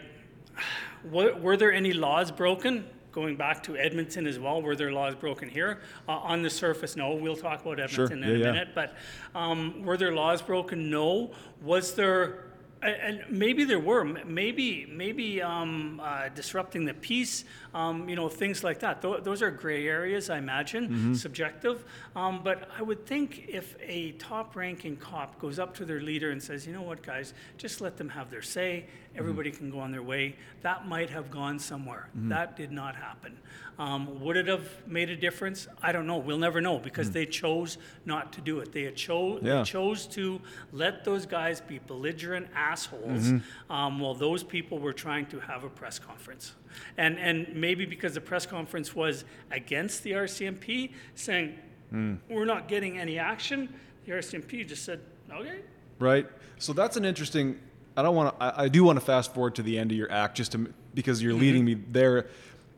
were, 1.10 1.34
were 1.34 1.56
there 1.56 1.72
any 1.72 1.92
laws 1.92 2.30
broken? 2.30 2.86
Going 3.12 3.36
back 3.36 3.62
to 3.64 3.76
Edmonton 3.76 4.26
as 4.26 4.38
well, 4.38 4.62
were 4.62 4.74
there 4.74 4.90
laws 4.90 5.14
broken 5.14 5.46
here? 5.50 5.80
Uh, 6.08 6.12
on 6.12 6.40
the 6.40 6.48
surface, 6.48 6.96
no. 6.96 7.14
We'll 7.14 7.36
talk 7.36 7.60
about 7.60 7.78
Edmonton 7.78 8.20
Yeah, 8.20 8.24
in 8.28 8.36
a 8.36 8.38
yeah. 8.38 8.52
minute. 8.52 8.68
But 8.74 8.94
um, 9.34 9.82
were 9.82 9.98
there 9.98 10.12
laws 10.14 10.40
broken? 10.40 10.88
No. 10.90 11.32
Was 11.60 11.94
there? 11.94 12.44
And 12.80 13.20
and 13.20 13.24
maybe 13.28 13.64
there 13.64 13.78
were. 13.78 14.04
Maybe 14.04 14.86
maybe 14.86 15.42
um, 15.42 16.00
uh, 16.02 16.30
disrupting 16.30 16.86
the 16.86 16.94
peace. 16.94 17.44
Um, 17.74 18.08
you 18.08 18.16
know 18.16 18.28
things 18.28 18.62
like 18.62 18.80
that. 18.80 19.00
Tho- 19.00 19.20
those 19.20 19.40
are 19.40 19.50
gray 19.50 19.88
areas, 19.88 20.28
I 20.28 20.38
imagine, 20.38 20.88
Mm-hmm. 20.88 21.14
subjective. 21.14 21.84
Um, 22.14 22.42
but 22.44 22.68
I 22.78 22.82
would 22.82 23.06
think 23.06 23.46
if 23.48 23.76
a 23.80 24.12
top-ranking 24.12 24.96
cop 24.98 25.38
goes 25.40 25.58
up 25.58 25.74
to 25.76 25.84
their 25.86 26.00
leader 26.00 26.30
and 26.32 26.42
says, 26.42 26.66
"You 26.66 26.74
know 26.74 26.82
what, 26.82 27.02
guys, 27.02 27.32
just 27.56 27.80
let 27.80 27.96
them 27.96 28.10
have 28.10 28.30
their 28.30 28.42
say. 28.42 28.84
Everybody 29.16 29.50
Mm-hmm. 29.50 29.58
can 29.58 29.70
go 29.70 29.78
on 29.80 29.90
their 29.90 30.02
way," 30.02 30.36
that 30.60 30.86
might 30.86 31.08
have 31.10 31.30
gone 31.30 31.58
somewhere. 31.58 32.08
That 32.14 32.56
did 32.56 32.72
not 32.72 32.94
happen. 32.94 33.38
Um, 33.78 34.20
would 34.20 34.36
it 34.36 34.48
have 34.48 34.68
made 34.86 35.08
a 35.08 35.16
difference? 35.16 35.66
I 35.82 35.92
don't 35.92 36.06
know. 36.06 36.18
We'll 36.18 36.36
never 36.38 36.60
know 36.60 36.78
because 36.78 37.10
they 37.10 37.24
chose 37.24 37.78
not 38.04 38.32
to 38.34 38.40
do 38.42 38.58
it. 38.60 38.72
They 38.72 38.82
Mm. 38.82 39.42
Yeah. 39.42 39.58
they 39.58 39.64
chose 39.64 40.06
to 40.08 40.40
let 40.72 41.04
those 41.04 41.24
guys 41.24 41.60
be 41.62 41.78
belligerent 41.86 42.48
assholes 42.54 43.32
Mm-hmm. 43.32 43.72
um, 43.72 43.98
while 43.98 44.14
those 44.14 44.42
people 44.44 44.78
were 44.78 44.92
trying 44.92 45.24
to 45.26 45.40
have 45.40 45.64
a 45.64 45.70
press 45.70 45.98
conference. 45.98 46.54
And, 46.96 47.18
and 47.18 47.54
maybe 47.54 47.84
because 47.86 48.14
the 48.14 48.20
press 48.20 48.46
conference 48.46 48.94
was 48.94 49.24
against 49.50 50.02
the 50.02 50.12
RCMP, 50.12 50.92
saying, 51.14 51.58
Mm. 51.92 52.18
we're 52.30 52.46
not 52.46 52.68
getting 52.68 52.98
any 52.98 53.18
action, 53.18 53.68
the 54.06 54.12
RCMP 54.12 54.66
just 54.66 54.82
said, 54.82 55.00
okay. 55.30 55.58
Right. 55.98 56.26
So 56.58 56.72
that's 56.72 56.96
an 56.96 57.04
interesting. 57.04 57.58
I 57.98 58.02
don't 58.02 58.16
want 58.16 58.34
to. 58.38 58.42
I, 58.42 58.64
I 58.64 58.68
do 58.68 58.82
want 58.84 58.98
to 58.98 59.04
fast 59.04 59.34
forward 59.34 59.56
to 59.56 59.62
the 59.62 59.78
end 59.78 59.90
of 59.92 59.98
your 59.98 60.10
act, 60.10 60.36
just 60.38 60.52
to 60.52 60.72
because 60.94 61.18
Mm-hmm. 61.18 61.28
you're 61.28 61.38
leading 61.38 61.64
me 61.66 61.74
there. 61.74 62.28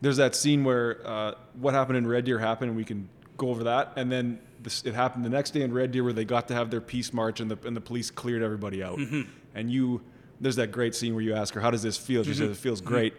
There's 0.00 0.16
that 0.16 0.34
scene 0.34 0.64
where 0.64 1.00
uh, 1.06 1.34
what 1.60 1.74
happened 1.74 1.96
in 1.98 2.06
Red 2.08 2.24
Deer 2.24 2.40
happened, 2.40 2.70
and 2.70 2.76
we 2.76 2.84
can 2.84 3.08
go 3.36 3.50
over 3.50 3.62
that. 3.64 3.92
And 3.96 4.10
then 4.10 4.40
this, 4.60 4.82
it 4.84 4.94
happened 4.94 5.24
the 5.24 5.28
next 5.30 5.52
day 5.52 5.62
in 5.62 5.72
Red 5.72 5.92
Deer 5.92 6.02
where 6.02 6.12
they 6.12 6.24
got 6.24 6.48
to 6.48 6.54
have 6.54 6.70
their 6.72 6.80
peace 6.80 7.12
march, 7.12 7.38
and 7.38 7.48
the 7.48 7.58
and 7.68 7.76
the 7.76 7.80
police 7.80 8.10
cleared 8.10 8.42
everybody 8.42 8.82
out. 8.82 8.98
Mm-hmm. 8.98 9.22
And 9.54 9.70
you, 9.70 10.00
there's 10.40 10.56
that 10.56 10.72
great 10.72 10.96
scene 10.96 11.14
where 11.14 11.22
you 11.22 11.34
ask 11.34 11.54
her, 11.54 11.60
"How 11.60 11.70
does 11.70 11.84
this 11.84 11.96
feel?" 11.96 12.24
She 12.24 12.30
Mm-hmm. 12.32 12.38
says, 12.40 12.50
"It 12.50 12.60
feels 12.60 12.80
great." 12.80 13.14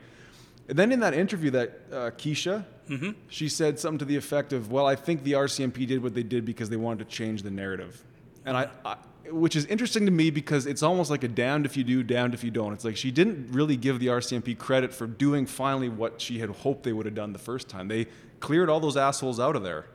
And 0.68 0.78
then 0.80 0.92
in 0.92 1.00
that 1.02 1.14
interview 1.14 1.52
that 1.52 1.80
uh, 1.92 1.96
Keisha, 2.12 2.66
Mm-hmm. 2.90 3.12
she 3.30 3.50
said 3.50 3.80
something 3.80 3.98
to 3.98 4.06
the 4.06 4.16
effect 4.16 4.54
of, 4.54 4.72
"Well, 4.72 4.86
I 4.86 4.96
think 4.96 5.24
the 5.24 5.32
RCMP 5.32 5.88
did 5.88 6.04
what 6.04 6.14
they 6.14 6.22
did 6.22 6.46
because 6.46 6.70
they 6.70 6.76
wanted 6.76 7.10
to 7.10 7.16
change 7.16 7.42
the 7.42 7.50
narrative." 7.50 8.04
And 8.46 8.56
I, 8.56 8.70
I 8.86 8.98
which 9.32 9.56
is 9.56 9.66
interesting 9.66 10.06
to 10.06 10.12
me 10.12 10.30
because 10.30 10.68
it's 10.68 10.84
almost 10.84 11.10
like 11.10 11.24
a 11.24 11.28
damned 11.28 11.66
if 11.66 11.76
you 11.76 11.84
do, 11.84 12.04
damned 12.04 12.36
if 12.36 12.44
you 12.44 12.52
don't. 12.52 12.74
It's 12.74 12.86
like 12.86 12.96
she 12.96 13.10
didn't 13.10 13.52
really 13.52 13.76
give 13.76 14.00
the 14.00 14.06
RCMP 14.06 14.56
credit 14.56 14.94
for 14.94 15.08
doing 15.08 15.48
finally 15.48 15.90
what 15.90 16.22
she 16.22 16.38
had 16.38 16.52
hoped 16.52 16.84
they 16.84 16.94
would 16.94 17.08
have 17.08 17.16
done 17.16 17.34
the 17.34 17.40
first 17.40 17.68
time. 17.70 17.88
They 17.88 18.06
cleared 18.40 18.70
all 18.70 18.80
those 18.80 18.98
assholes 18.98 19.40
out 19.40 19.56
of 19.56 19.64
there. 19.64 19.88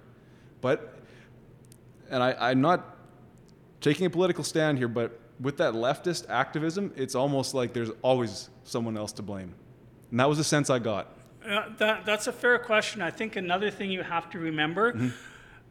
But, 0.61 0.99
and 2.11 2.25
I, 2.25 2.51
I'm 2.51 2.61
not 2.61 2.97
taking 3.81 4.05
a 4.07 4.11
political 4.11 4.43
stand 4.43 4.79
here, 4.79 4.89
but 4.89 5.21
with 5.39 5.59
that 5.59 5.75
leftist 5.75 6.29
activism, 6.29 6.93
it's 6.97 7.15
almost 7.15 7.55
like 7.55 7.73
there's 7.73 7.91
always 8.03 8.51
someone 8.65 8.97
else 8.97 9.13
to 9.13 9.23
blame. 9.23 9.55
And 10.11 10.21
that 10.21 10.29
was 10.29 10.39
the 10.39 10.45
sense 10.45 10.71
I 10.71 10.79
got. 10.79 11.09
Uh, 11.47 11.71
that, 11.79 12.05
that's 12.05 12.27
a 12.27 12.33
fair 12.33 12.59
question. 12.59 13.01
I 13.01 13.11
think 13.11 13.37
another 13.37 13.71
thing 13.71 13.91
you 13.91 14.03
have 14.03 14.31
to 14.31 14.39
remember 14.39 15.13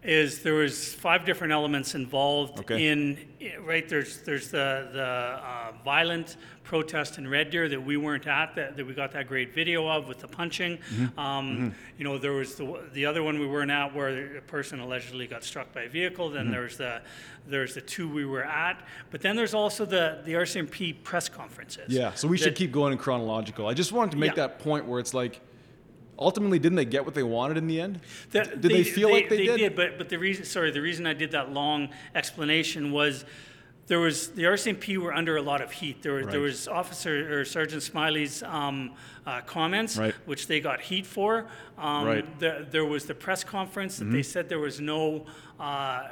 is 0.02 0.42
there 0.44 0.54
was 0.54 0.94
five 0.94 1.26
different 1.26 1.52
elements 1.52 1.94
involved 1.94 2.60
Okay. 2.62 2.88
in 2.88 3.18
right. 3.66 3.88
There's 3.90 4.22
there's 4.22 4.50
the 4.50 4.88
the 4.94 5.04
uh, 5.04 5.74
violent 5.84 6.38
protest 6.64 7.18
in 7.18 7.28
Red 7.28 7.50
Deer 7.50 7.68
that 7.68 7.84
we 7.84 7.98
weren't 7.98 8.28
at 8.28 8.56
that, 8.56 8.78
that 8.78 8.86
we 8.86 8.94
got 8.94 9.12
that 9.12 9.28
great 9.28 9.54
video 9.54 9.88
of 9.88 10.08
with 10.08 10.20
the 10.20 10.28
punching. 10.28 10.78
Um, 11.18 11.74
You 11.98 12.06
know 12.06 12.18
there 12.18 12.32
was 12.32 12.56
the 12.56 12.82
the 12.94 13.06
other 13.06 13.24
one 13.24 13.40
we 13.40 13.48
weren't 13.48 13.72
at 13.72 13.94
where 13.94 14.38
a 14.38 14.42
person 14.42 14.80
allegedly 14.80 15.28
got 15.28 15.44
struck 15.44 15.74
by 15.74 15.82
a 15.84 15.90
vehicle. 15.90 16.30
Then 16.30 16.50
there's 16.50 16.78
the 16.78 17.02
there's 17.46 17.74
the 17.74 17.82
two 17.82 18.08
we 18.08 18.26
were 18.26 18.46
at. 18.46 18.82
But 19.12 19.20
then 19.22 19.36
there's 19.36 19.54
also 19.54 19.84
the 19.86 20.20
the 20.24 20.34
RCMP 20.34 21.04
press 21.04 21.28
conferences. 21.28 21.90
Yeah, 21.92 22.14
so 22.14 22.28
we 22.30 22.38
should 22.38 22.54
that- 22.54 22.58
keep 22.58 22.72
going 22.72 22.94
in 22.94 22.98
chronological. 23.00 23.68
I 23.68 23.74
just 23.74 23.92
wanted 23.92 24.12
to 24.12 24.18
make 24.18 24.32
Yeah. 24.38 24.48
that 24.48 24.60
point 24.60 24.86
where 24.86 25.00
it's 25.02 25.14
like, 25.14 25.42
ultimately, 26.20 26.60
didn't 26.60 26.76
they 26.76 26.86
get 26.86 27.06
what 27.06 27.14
they 27.16 27.24
wanted 27.24 27.58
in 27.58 27.68
the 27.68 27.80
end? 27.82 28.02
That- 28.32 28.62
did 28.62 28.72
they, 28.72 28.84
feel 28.84 29.10
like 29.12 29.30
they, 29.30 29.46
did? 29.46 29.76
but 29.76 29.98
but 29.98 30.10
the 30.10 30.18
reason, 30.18 30.46
sorry, 30.46 30.72
the 30.72 30.82
reason 30.82 31.08
I 31.08 31.14
did 31.14 31.32
that 31.32 31.52
long 31.52 31.90
explanation 32.14 32.92
was 32.92 33.26
there 33.88 34.00
was 34.00 34.30
the 34.30 34.44
RCMP 34.44 34.98
were 34.98 35.14
under 35.14 35.38
a 35.38 35.42
lot 35.42 35.62
of 35.62 35.72
heat. 35.72 36.04
There 36.04 36.14
was 36.14 36.28
there 36.28 36.40
was 36.42 36.68
Officer 36.68 37.40
or 37.40 37.46
Sergeant 37.46 37.82
Smiley's 37.82 38.44
um, 38.44 38.92
uh, 39.26 39.42
comments, 39.42 39.98
Right. 39.98 40.14
which 40.26 40.46
they 40.48 40.60
got 40.60 40.80
heat 40.82 41.06
for. 41.08 41.48
Um, 41.78 42.06
Right. 42.06 42.26
Mm-hmm. 42.26 42.40
the, 42.40 42.68
there 42.70 42.86
was 42.86 43.06
the 43.06 43.16
press 43.16 43.44
conference 43.44 43.98
that 43.98 44.12
they 44.12 44.22
said 44.24 44.48
there 44.50 44.60
was 44.60 44.80
no 44.80 45.26
uh, 45.60 46.08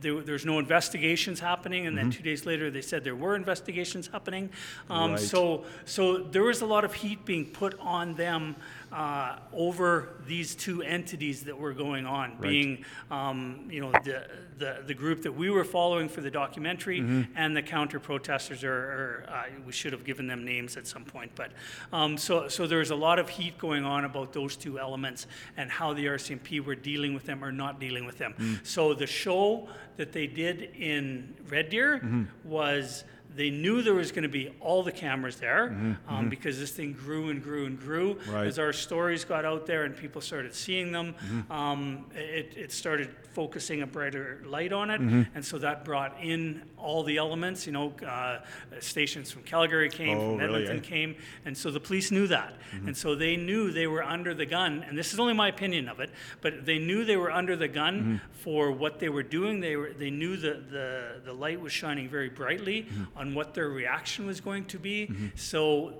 there, 0.00 0.20
there's 0.22 0.44
no 0.44 0.58
investigations 0.60 1.40
happening, 1.40 1.86
and 1.88 1.96
then 1.98 2.10
two 2.10 2.22
days 2.22 2.46
later 2.46 2.70
they 2.70 2.82
said 2.82 3.02
there 3.02 3.16
were 3.16 3.34
investigations 3.34 4.06
happening. 4.08 4.50
Um, 4.90 4.96
Mm-hmm. 5.02 5.12
Right. 5.14 5.20
So 5.22 5.64
so 5.86 6.18
there 6.18 6.42
was 6.42 6.60
a 6.60 6.66
lot 6.66 6.84
of 6.84 6.92
heat 6.94 7.24
being 7.24 7.46
put 7.46 7.78
on 7.80 8.14
them 8.14 8.56
uh, 8.92 9.38
over 9.52 10.10
these 10.26 10.54
two 10.54 10.82
entities 10.82 11.44
that 11.44 11.56
were 11.56 11.72
going 11.72 12.04
on, 12.06 12.36
being 12.40 12.84
um, 13.10 13.66
you 13.70 13.80
know 13.80 13.90
the, 14.04 14.26
the 14.58 14.82
the 14.86 14.94
group 14.94 15.22
that 15.22 15.32
we 15.32 15.48
were 15.50 15.64
following 15.64 16.08
for 16.08 16.20
the 16.20 16.30
documentary 16.30 17.00
Mm-hmm. 17.00 17.32
and 17.36 17.56
the 17.56 17.62
counter 17.62 17.98
protesters. 17.98 18.62
Or, 18.64 18.72
or 18.74 19.24
uh, 19.28 19.42
we 19.66 19.72
should 19.72 19.92
have 19.92 20.04
given 20.04 20.26
them 20.26 20.44
names 20.44 20.76
at 20.76 20.86
some 20.86 21.04
point, 21.04 21.32
but 21.34 21.52
um, 21.92 22.18
so 22.18 22.48
so 22.48 22.66
there 22.66 22.78
was 22.78 22.90
a 22.90 22.96
lot 22.96 23.18
of 23.18 23.28
heat 23.30 23.56
going 23.58 23.84
on 23.84 24.04
about 24.04 24.32
those 24.32 24.56
two 24.56 24.78
elements 24.78 25.26
and 25.56 25.70
how 25.70 25.92
the 25.94 26.04
RCMP 26.06 26.64
were 26.64 26.74
dealing 26.74 27.14
with 27.14 27.24
them 27.24 27.42
or 27.42 27.50
not 27.50 27.80
dealing 27.80 28.04
with 28.04 28.18
them. 28.18 28.34
Mm. 28.38 28.66
So 28.66 28.92
the 28.94 29.06
show 29.06 29.68
that 29.96 30.12
they 30.12 30.26
did 30.26 30.62
in 30.76 31.34
Red 31.48 31.70
Deer 31.70 31.98
Mm-hmm. 32.02 32.24
was 32.48 33.04
they 33.34 33.50
knew 33.50 33.82
there 33.82 33.94
was 33.94 34.10
going 34.12 34.22
to 34.24 34.28
be 34.28 34.50
all 34.60 34.82
the 34.82 34.92
cameras 34.92 35.36
there 35.36 35.68
Mm-hmm. 35.68 36.14
um, 36.14 36.28
because 36.28 36.58
this 36.58 36.70
thing 36.72 36.92
grew 36.92 37.30
and 37.30 37.42
grew 37.42 37.66
and 37.66 37.78
grew 37.78 38.18
Right. 38.28 38.46
as 38.46 38.58
our 38.58 38.72
stories 38.72 39.24
got 39.24 39.44
out 39.44 39.66
there 39.66 39.84
and 39.84 39.96
people 39.96 40.20
started 40.20 40.54
seeing 40.54 40.92
them. 40.92 41.14
Mm-hmm. 41.14 41.52
Um, 41.52 42.06
it, 42.14 42.52
it 42.56 42.72
started 42.72 43.08
focusing 43.34 43.80
a 43.82 43.86
brighter 43.86 44.42
light 44.44 44.72
on 44.72 44.90
it, 44.90 45.00
Mm-hmm. 45.00 45.22
and 45.34 45.44
so 45.44 45.56
that 45.58 45.84
brought 45.84 46.16
in 46.22 46.62
all 46.76 47.02
the 47.02 47.16
elements. 47.16 47.66
You 47.66 47.72
know, 47.72 47.92
uh, 48.06 48.40
stations 48.80 49.30
from 49.30 49.42
Calgary 49.44 49.88
came, 49.88 50.18
Oh, 50.18 50.30
from 50.32 50.38
really, 50.38 50.62
Edmonton 50.64 50.84
eh? 50.84 50.88
came, 50.88 51.16
and 51.46 51.56
so 51.56 51.70
the 51.70 51.80
police 51.80 52.10
knew 52.10 52.26
that, 52.26 52.52
Mm-hmm. 52.74 52.88
and 52.88 52.96
so 52.96 53.14
they 53.14 53.36
knew 53.36 53.70
they 53.70 53.86
were 53.86 54.02
under 54.02 54.34
the 54.34 54.46
gun. 54.46 54.84
And 54.86 54.96
this 54.98 55.12
is 55.14 55.18
only 55.20 55.32
my 55.34 55.48
opinion 55.48 55.88
of 55.88 56.00
it, 56.00 56.10
but 56.42 56.66
they 56.66 56.78
knew 56.78 57.04
they 57.04 57.16
were 57.16 57.30
under 57.30 57.56
the 57.56 57.68
gun 57.68 57.92
Mm-hmm. 58.02 58.32
for 58.42 58.70
what 58.72 58.98
they 58.98 59.08
were 59.08 59.22
doing. 59.22 59.60
They 59.60 59.76
were 59.76 59.92
they 59.92 60.10
knew 60.10 60.36
that 60.36 60.70
the 60.70 61.20
the 61.24 61.32
light 61.32 61.60
was 61.60 61.72
shining 61.72 62.08
very 62.08 62.28
brightly 62.28 62.82
Mm-hmm. 62.82 63.18
On 63.22 63.34
what 63.34 63.54
their 63.54 63.68
reaction 63.68 64.26
was 64.26 64.40
going 64.40 64.64
to 64.66 64.78
be. 64.78 64.98
So 65.36 65.94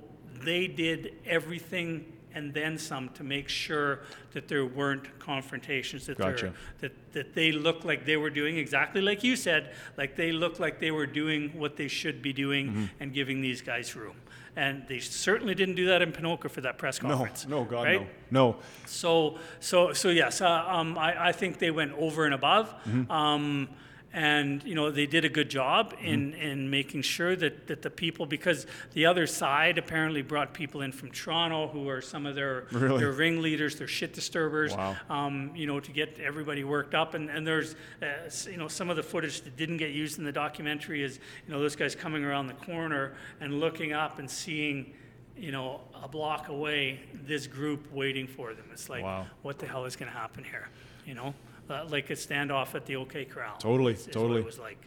they 0.45 0.67
did 0.67 1.15
everything 1.25 2.05
and 2.35 2.53
then 2.55 2.79
some 2.79 3.11
to 3.11 3.23
make 3.23 3.49
sure 3.49 4.01
that 4.33 4.49
there 4.49 4.65
weren't 4.65 5.07
confrontations 5.19 6.07
that 6.07 6.17
Gotcha. 6.19 6.53
that 6.81 6.93
that 7.13 7.35
they 7.35 7.53
looked 7.53 7.85
like 7.85 8.07
they 8.07 8.17
were 8.17 8.31
doing 8.31 8.57
exactly 8.57 9.03
like 9.03 9.23
you 9.23 9.37
said, 9.37 9.63
like 9.99 10.17
they 10.17 10.33
looked 10.33 10.59
like 10.59 10.81
they 10.81 10.91
were 10.91 11.07
doing 11.07 11.51
what 11.63 11.77
they 11.77 11.89
should 11.89 12.23
be 12.23 12.33
doing 12.33 12.65
Mm-hmm. 12.69 12.85
and 13.01 13.13
giving 13.13 13.41
these 13.43 13.61
guys 13.63 13.95
room. 13.95 14.17
And 14.57 14.83
they 14.89 14.99
certainly 15.01 15.55
didn't 15.55 15.77
do 15.77 15.87
that 15.87 16.01
in 16.03 16.11
Ponoka 16.13 16.51
for 16.51 16.61
that 16.63 16.77
press 16.79 16.99
conference. 16.99 17.47
no, 17.47 17.61
no, 17.63 17.71
God, 17.71 17.85
right? 17.85 18.01
no, 18.31 18.51
no. 18.53 18.57
So, 18.87 19.39
so, 19.61 19.93
so 19.93 20.09
yes, 20.11 20.41
uh, 20.41 20.49
um, 20.77 20.99
I, 20.99 21.29
I 21.29 21.33
think 21.33 21.59
they 21.59 21.71
went 21.71 21.93
over 22.07 22.25
and 22.27 22.35
above, 22.35 22.75
um, 23.11 23.69
and 24.15 24.63
you 24.65 24.75
know 24.75 24.91
they 24.91 25.07
did 25.07 25.25
a 25.25 25.29
good 25.29 25.49
job 25.49 25.95
in 26.03 26.35
in 26.35 26.69
making 26.69 27.01
sure 27.03 27.35
that 27.35 27.67
that 27.67 27.81
the 27.83 27.89
people 27.91 28.27
because 28.27 28.67
the 28.93 29.07
other 29.07 29.27
side 29.27 29.79
apparently 29.79 30.21
brought 30.23 30.53
people 30.53 30.83
in 30.83 30.93
from 30.93 31.11
Toronto 31.11 31.69
who 31.69 31.89
are 31.89 32.03
some 32.03 32.27
of 32.27 32.35
their 32.35 32.67
Really? 32.73 32.99
their 33.01 33.13
ringleaders, 33.13 33.77
their 33.77 33.87
shit 33.89 34.13
disturbers, 34.13 34.73
Wow. 34.75 34.97
um, 35.09 35.51
you 35.55 35.67
know, 35.67 35.81
to 35.81 35.93
get 35.93 36.19
everybody 36.21 36.65
worked 36.65 36.95
up. 36.95 37.15
And, 37.15 37.31
and 37.31 37.47
there's, 37.47 37.75
uh, 38.03 38.07
you 38.51 38.57
know, 38.57 38.69
some 38.69 38.91
of 38.91 38.97
the 38.97 39.03
footage 39.03 39.41
that 39.43 39.57
didn't 39.57 39.79
get 39.79 39.91
used 39.93 40.19
in 40.19 40.25
the 40.25 40.33
documentary 40.33 41.03
is, 41.03 41.19
you 41.47 41.53
know, 41.53 41.61
those 41.61 41.77
guys 41.77 41.95
coming 41.95 42.25
around 42.25 42.47
the 42.49 42.55
corner 42.55 43.15
and 43.41 43.61
looking 43.61 43.93
up 43.93 44.19
and 44.19 44.31
seeing, 44.31 44.93
you 45.37 45.51
know, 45.53 45.81
a 46.03 46.09
block 46.09 46.49
away, 46.49 47.01
this 47.27 47.47
group 47.47 47.91
waiting 47.93 48.27
for 48.27 48.53
them. 48.55 48.67
It's 48.73 48.89
like, 48.89 49.03
Wow. 49.05 49.27
what 49.43 49.59
the 49.59 49.67
hell 49.67 49.85
is 49.87 49.97
going 49.97 50.11
to 50.13 50.17
happen 50.17 50.45
here? 50.45 50.69
You 51.07 51.15
know, 51.15 51.35
uh, 51.71 51.85
like 51.89 52.11
a 52.11 52.15
standoff 52.15 52.75
at 52.75 52.87
the 52.87 52.97
OK 52.97 53.25
Corral. 53.25 53.57
Totally, 53.59 53.93
is- 53.95 54.01
is 54.01 54.07
what 54.09 54.13
totally. 54.15 54.41
it 54.41 54.47
was 54.47 54.59
like. 54.59 54.79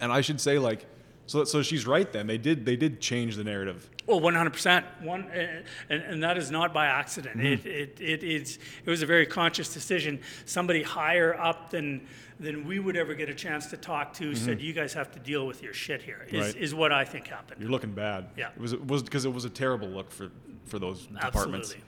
And 0.00 0.10
I 0.10 0.22
should 0.22 0.40
say, 0.40 0.58
like, 0.58 0.86
so, 1.26 1.44
so 1.44 1.62
she's 1.62 1.86
right. 1.86 2.10
Then 2.10 2.26
they 2.26 2.38
did, 2.38 2.64
they 2.64 2.74
did 2.74 3.00
change 3.00 3.36
the 3.36 3.44
narrative. 3.44 3.88
Well, 4.06 4.18
one 4.18 4.34
hundred 4.34 4.54
percent. 4.54 4.84
One, 5.02 5.24
uh, 5.30 5.62
and, 5.88 6.02
and 6.02 6.22
that 6.24 6.36
is 6.36 6.50
not 6.50 6.72
by 6.74 6.86
accident. 6.86 7.36
Mm-hmm. 7.36 7.68
It, 7.68 8.00
it, 8.00 8.00
it 8.00 8.22
is. 8.24 8.58
It 8.84 8.90
was 8.90 9.02
a 9.02 9.06
very 9.06 9.26
conscious 9.26 9.72
decision. 9.72 10.20
Somebody 10.46 10.82
higher 10.82 11.38
up 11.38 11.70
than 11.70 12.06
than 12.40 12.66
we 12.66 12.78
would 12.80 12.96
ever 12.96 13.14
get 13.14 13.28
a 13.28 13.34
chance 13.34 13.66
to 13.66 13.76
talk 13.76 14.14
to 14.14 14.34
said, 14.34 14.60
"You 14.60 14.72
guys 14.72 14.92
have 14.94 15.12
to 15.12 15.20
deal 15.20 15.46
with 15.46 15.62
your 15.62 15.74
shit 15.74 16.02
here." 16.02 16.26
Is 16.26 16.32
Mm-hmm. 16.32 16.40
Right. 16.40 16.56
is 16.56 16.74
what 16.74 16.92
I 16.92 17.04
think 17.04 17.28
happened. 17.28 17.60
You're 17.60 17.70
looking 17.70 17.92
bad. 17.92 18.30
Yeah. 18.36 18.48
it 18.56 18.60
was, 18.60 18.72
it 18.72 18.84
was 18.84 19.02
because 19.04 19.24
it 19.26 19.32
was 19.32 19.44
a 19.44 19.50
terrible 19.50 19.88
look 19.88 20.10
for 20.10 20.30
for 20.64 20.78
those 20.80 21.06
departments. 21.06 21.36
Absolutely. 21.36 21.76
Yep. 21.76 21.84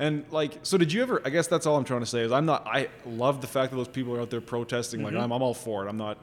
And 0.00 0.24
like, 0.30 0.60
so 0.62 0.78
did 0.78 0.92
you 0.92 1.02
ever? 1.02 1.20
I 1.24 1.30
guess 1.30 1.48
that's 1.48 1.66
all 1.66 1.76
I'm 1.76 1.84
trying 1.84 2.00
to 2.00 2.06
say 2.06 2.20
is 2.20 2.30
I'm 2.32 2.46
not. 2.46 2.66
I 2.66 2.88
love 3.04 3.40
the 3.40 3.46
fact 3.48 3.70
that 3.72 3.76
those 3.76 3.88
people 3.88 4.14
are 4.16 4.20
out 4.20 4.30
there 4.30 4.40
protesting. 4.40 5.00
Mm-hmm. 5.00 5.14
Like 5.16 5.24
I'm, 5.24 5.32
I'm 5.32 5.42
all 5.42 5.54
for 5.54 5.84
it. 5.84 5.88
I'm 5.88 5.96
not 5.96 6.18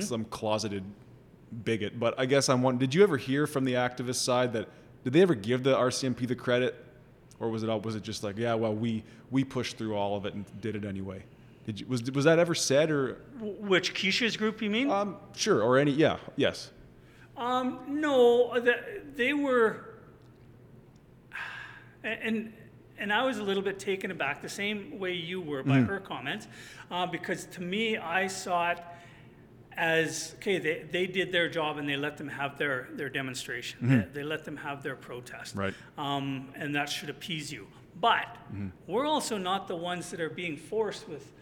some 0.00 0.24
closeted 0.26 0.82
bigot. 1.64 1.98
But 2.00 2.18
I 2.18 2.26
guess 2.26 2.48
I'm 2.48 2.62
one. 2.62 2.78
Did 2.78 2.94
you 2.94 3.02
ever 3.02 3.16
hear 3.16 3.46
from 3.46 3.64
the 3.64 3.74
activist 3.74 4.16
side 4.16 4.52
that 4.54 4.68
did 5.04 5.12
they 5.12 5.22
ever 5.22 5.34
give 5.34 5.62
the 5.62 5.74
RCMP 5.74 6.26
the 6.28 6.34
credit, 6.34 6.74
or 7.40 7.48
was 7.50 7.62
it 7.62 7.68
all- 7.70 7.80
was 7.80 7.94
it 7.96 8.02
just 8.02 8.22
like 8.24 8.36
yeah, 8.38 8.54
well 8.54 8.74
we 8.74 9.02
we 9.30 9.42
pushed 9.44 9.78
through 9.78 9.94
all 9.96 10.16
of 10.16 10.26
it 10.26 10.34
and 10.34 10.44
did 10.60 10.76
it 10.76 10.84
anyway? 10.84 11.22
Did 11.66 11.80
you, 11.80 11.86
was 11.86 12.02
was 12.12 12.24
that 12.26 12.38
ever 12.38 12.54
said 12.54 12.90
or 12.90 13.14
Which 13.40 13.94
Keisha's 13.94 14.36
group 14.36 14.60
you 14.60 14.68
mean? 14.68 14.90
um 14.90 15.16
sure 15.34 15.62
or 15.62 15.78
any 15.78 15.92
yeah 15.92 16.18
yes 16.36 16.70
Um, 17.38 17.80
no, 17.88 18.60
the, 18.60 18.74
they 19.16 19.32
were, 19.32 19.94
and 22.04 22.52
and 22.98 23.12
I 23.12 23.24
was 23.24 23.38
a 23.38 23.42
little 23.42 23.62
bit 23.62 23.78
taken 23.78 24.10
aback, 24.10 24.42
the 24.42 24.48
same 24.48 24.98
way 24.98 25.12
you 25.14 25.40
were 25.40 25.62
by 25.62 25.78
Mm. 25.80 25.88
her 25.88 26.00
comments, 26.00 26.46
uh, 26.90 27.06
because 27.06 27.46
to 27.46 27.62
me, 27.62 27.96
I 27.96 28.26
saw 28.28 28.70
it 28.70 28.78
as 29.76 30.34
okay. 30.36 30.58
They, 30.58 30.84
they 30.90 31.06
did 31.06 31.32
their 31.32 31.48
job 31.48 31.78
and 31.78 31.88
they 31.88 31.96
let 31.96 32.16
them 32.16 32.28
have 32.28 32.58
their 32.58 32.88
their 32.92 33.08
demonstration. 33.08 33.78
They, 34.12 34.20
they 34.20 34.22
let 34.22 34.44
them 34.44 34.56
have 34.56 34.82
their 34.82 34.96
protest, 34.96 35.56
Mm-hmm. 35.56 35.60
Right. 35.60 35.74
Um, 35.98 36.48
and 36.54 36.74
that 36.76 36.88
should 36.88 37.10
appease 37.10 37.52
you. 37.52 37.66
But 38.00 38.26
Mm-hmm. 38.52 38.68
we're 38.86 39.06
also 39.06 39.36
not 39.38 39.66
the 39.68 39.76
ones 39.76 40.10
that 40.10 40.20
are 40.20 40.30
being 40.30 40.56
forced 40.56 41.08
with. 41.08 41.32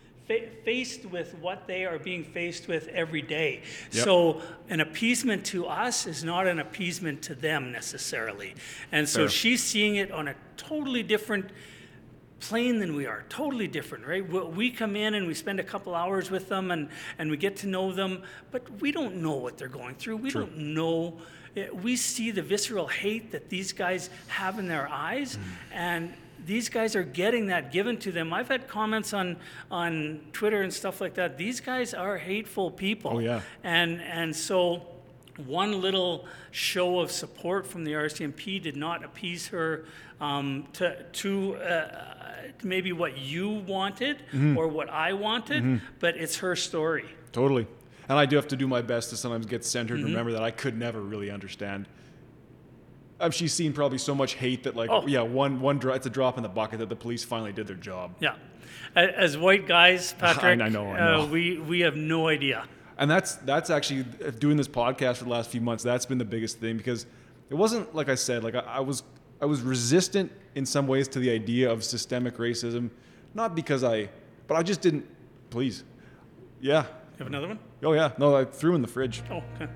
Fa- 0.41 0.49
Faced 0.65 1.05
with 1.07 1.35
what 1.37 1.67
they 1.67 1.85
are 1.85 1.99
being 1.99 2.25
faced 2.25 2.69
with 2.69 2.89
every 2.89 3.23
day. 3.23 3.63
Yep. 3.93 4.05
So, 4.05 4.43
an 4.69 4.81
appeasement 4.81 5.45
to 5.47 5.67
us 5.67 6.07
is 6.07 6.23
not 6.25 6.47
an 6.47 6.59
appeasement 6.61 7.23
to 7.23 7.35
them 7.35 7.73
necessarily. 7.73 8.55
And 8.93 9.09
so 9.09 9.21
Fair. 9.21 9.29
she's 9.29 9.63
seeing 9.63 9.97
it 9.97 10.11
on 10.13 10.29
a 10.29 10.35
totally 10.57 11.03
different 11.03 11.51
plane 12.41 12.79
than 12.81 12.95
we 12.97 13.07
are, 13.07 13.25
totally 13.29 13.69
different, 13.69 14.05
right? 14.07 14.27
We- 14.29 14.71
come 14.71 14.97
in 14.97 15.15
and 15.15 15.27
we 15.27 15.35
spend 15.35 15.61
a 15.61 15.65
couple 15.65 15.95
hours 15.95 16.31
with 16.31 16.49
them 16.49 16.71
and, 16.71 16.89
and 17.19 17.31
we 17.31 17.37
get 17.37 17.57
to 17.59 17.67
know 17.69 17.93
them, 17.93 18.23
but 18.51 18.63
we 18.81 18.91
don't 18.93 19.17
know 19.17 19.35
what 19.35 19.59
they're 19.59 19.69
going 19.69 19.95
through. 19.95 20.17
We 20.17 20.31
True. 20.31 20.43
don't 20.47 20.59
know. 20.59 21.19
eh, 21.57 21.69
We 21.71 21.97
see 21.97 22.31
the 22.33 22.43
visceral 22.43 22.89
hate 22.89 23.31
that 23.33 23.49
these 23.49 23.73
guys 23.73 24.11
have 24.29 24.59
in 24.59 24.67
their 24.69 24.89
eyes, 24.89 25.37
Mm. 25.37 25.41
and 25.73 26.15
these 26.47 26.69
guys 26.69 26.97
are 26.97 27.03
getting 27.03 27.47
that 27.47 27.73
given 27.73 27.97
to 27.99 28.13
them. 28.13 28.33
I've 28.33 28.49
had 28.49 28.69
comments 28.69 29.13
on 29.13 29.37
on 29.71 30.21
Twitter 30.33 30.63
and 30.63 30.73
stuff 30.73 31.01
like 31.01 31.15
that. 31.15 31.39
These 31.39 31.61
guys 31.61 31.95
are 31.95 32.19
hateful 32.19 32.71
people. 32.71 33.13
Oh, 33.15 33.19
yeah. 33.19 33.41
And 33.65 34.01
and 34.03 34.35
so 34.35 34.83
one 35.47 35.81
little 35.81 36.27
show 36.51 37.01
of 37.01 37.11
support 37.11 37.67
from 37.67 37.85
the 37.85 37.93
RCMP 37.93 38.61
did 38.63 38.77
not 38.77 39.03
appease 39.05 39.49
her 39.49 39.85
um, 40.21 40.67
to 40.75 41.03
to 41.05 41.57
uh, 41.57 42.05
maybe 42.63 42.93
what 42.93 43.19
you 43.19 43.49
wanted 43.49 44.19
Mm-hmm. 44.33 44.57
or 44.59 44.69
what 44.69 44.89
I 44.91 45.13
wanted, 45.15 45.81
but 46.01 46.17
it's 46.17 46.37
her 46.39 46.55
story. 46.57 47.07
Totally. 47.33 47.67
And 48.09 48.19
I 48.19 48.27
do 48.27 48.37
have 48.37 48.49
to 48.49 48.57
do 48.57 48.67
my 48.69 48.83
best 48.83 49.11
to 49.11 49.17
sometimes 49.17 49.47
get 49.47 49.65
centered 49.65 49.97
and 49.99 50.05
remember 50.07 50.33
that 50.33 50.43
I 50.43 50.51
could 50.51 50.77
never 50.77 51.01
really 51.01 51.31
understand. 51.31 51.87
Um, 53.23 53.31
she's 53.31 53.53
seen 53.55 53.73
probably 53.73 53.99
so 53.99 54.15
much 54.15 54.35
hate 54.35 54.65
that, 54.65 54.75
like, 54.77 54.91
Oh. 54.91 55.07
yeah, 55.07 55.23
one 55.23 55.61
one 55.61 55.79
dro- 55.79 55.95
it's 55.95 56.07
a 56.07 56.11
drop 56.11 56.37
in 56.37 56.43
the 56.43 56.49
bucket 56.49 56.81
that 56.81 56.89
the 56.89 56.97
police 56.97 57.23
finally 57.25 57.53
did 57.53 57.67
their 57.69 57.77
job. 57.77 58.15
Yeah. 58.21 58.35
As 58.97 59.39
white 59.39 59.67
guys, 59.67 60.13
Patrick, 60.19 60.61
I 60.61 60.69
know, 60.69 60.87
I 60.89 60.99
uh, 61.01 61.11
know. 61.19 61.27
we 61.27 61.59
we 61.59 61.81
have 61.81 61.97
no 61.97 62.29
idea. 62.29 62.65
And 62.99 63.11
that's 63.11 63.37
that's 63.37 63.71
actually 63.71 64.05
uh, 64.25 64.31
doing 64.31 64.57
this 64.57 64.69
podcast 64.69 65.17
for 65.19 65.25
the 65.25 65.31
last 65.31 65.51
few 65.51 65.61
months. 65.61 65.83
That's 65.83 66.05
been 66.05 66.19
the 66.19 66.25
biggest 66.27 66.59
thing 66.59 66.77
because 66.77 67.07
it 67.49 67.55
wasn't 67.55 67.95
like 67.95 68.09
I 68.09 68.15
said. 68.17 68.45
Like 68.45 68.55
I, 68.55 68.61
I 68.61 68.81
was 68.81 69.03
I 69.41 69.47
was 69.47 69.63
resistant 69.63 70.31
in 70.55 70.67
some 70.67 70.87
ways 70.87 71.09
to 71.09 71.19
the 71.19 71.31
idea 71.31 71.71
of 71.71 71.83
systemic 71.85 72.37
racism, 72.37 72.91
not 73.35 73.55
because 73.55 73.83
I, 73.83 74.09
but 74.47 74.57
I 74.57 74.63
just 74.63 74.81
didn't. 74.83 75.07
Please, 75.51 75.85
yeah. 76.61 76.83
You 76.83 77.19
have 77.19 77.27
another 77.29 77.49
one? 77.49 77.59
Oh 77.83 77.93
yeah. 77.95 78.13
No, 78.19 78.37
I 78.37 78.45
threw 78.45 78.75
in 78.75 78.83
the 78.83 78.89
fridge. 78.89 79.23
Oh, 79.31 79.43
okay. 79.55 79.69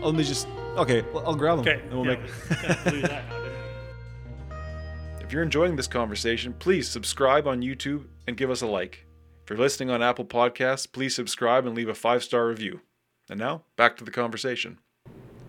Let 0.00 0.14
me 0.14 0.22
just. 0.24 0.46
Okay, 0.76 1.04
well, 1.12 1.26
I'll 1.26 1.34
grab 1.34 1.62
them. 1.62 1.68
Okay. 1.68 1.82
And 1.82 1.94
we'll 1.94 2.06
yeah, 2.06 2.20
make. 2.20 2.30
we 2.50 2.56
gotta 2.56 2.90
do 2.90 3.00
that 3.02 3.28
now, 3.28 3.38
didn't 3.38 3.52
we? 3.52 3.56
If 5.30 5.34
you're 5.34 5.44
enjoying 5.44 5.76
this 5.76 5.86
conversation, 5.86 6.52
please 6.54 6.88
subscribe 6.88 7.46
on 7.46 7.62
YouTube 7.62 8.06
and 8.26 8.36
give 8.36 8.50
us 8.50 8.62
a 8.62 8.66
like. 8.66 9.06
If 9.44 9.50
you're 9.50 9.58
listening 9.60 9.88
on 9.88 10.02
Apple 10.02 10.24
Podcasts, 10.24 10.90
please 10.90 11.14
subscribe 11.14 11.66
and 11.66 11.76
leave 11.76 11.88
a 11.88 11.94
five 11.94 12.24
star 12.24 12.48
review. 12.48 12.80
And 13.28 13.38
now, 13.38 13.62
back 13.76 13.96
to 13.98 14.04
the 14.04 14.10
conversation. 14.10 14.78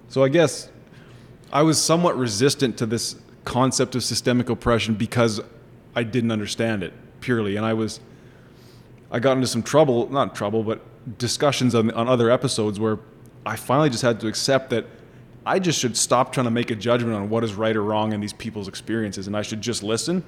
So, 0.07 0.23
I 0.23 0.29
guess 0.29 0.69
I 1.51 1.63
was 1.63 1.81
somewhat 1.81 2.15
resistant 2.15 2.77
to 2.77 2.85
this 2.85 3.15
concept 3.43 3.95
of 3.95 4.03
systemic 4.03 4.49
oppression 4.49 4.93
because 4.93 5.41
I 5.95 6.03
didn't 6.03 6.31
understand 6.31 6.83
it 6.83 6.93
purely. 7.19 7.55
And 7.55 7.65
I 7.65 7.73
was, 7.73 7.99
I 9.09 9.19
got 9.19 9.33
into 9.33 9.47
some 9.47 9.63
trouble, 9.63 10.11
not 10.11 10.35
trouble, 10.35 10.63
but 10.63 10.81
discussions 11.17 11.73
on, 11.73 11.89
on 11.91 12.07
other 12.07 12.29
episodes 12.29 12.79
where 12.79 12.99
I 13.45 13.55
finally 13.55 13.89
just 13.89 14.03
had 14.03 14.19
to 14.19 14.27
accept 14.27 14.69
that 14.69 14.85
I 15.45 15.59
just 15.59 15.79
should 15.79 15.97
stop 15.97 16.33
trying 16.33 16.45
to 16.45 16.51
make 16.51 16.69
a 16.69 16.75
judgment 16.75 17.15
on 17.15 17.29
what 17.29 17.43
is 17.43 17.53
right 17.53 17.75
or 17.75 17.83
wrong 17.83 18.13
in 18.13 18.21
these 18.21 18.33
people's 18.33 18.67
experiences 18.67 19.27
and 19.27 19.35
I 19.35 19.41
should 19.41 19.61
just 19.61 19.81
listen. 19.81 20.23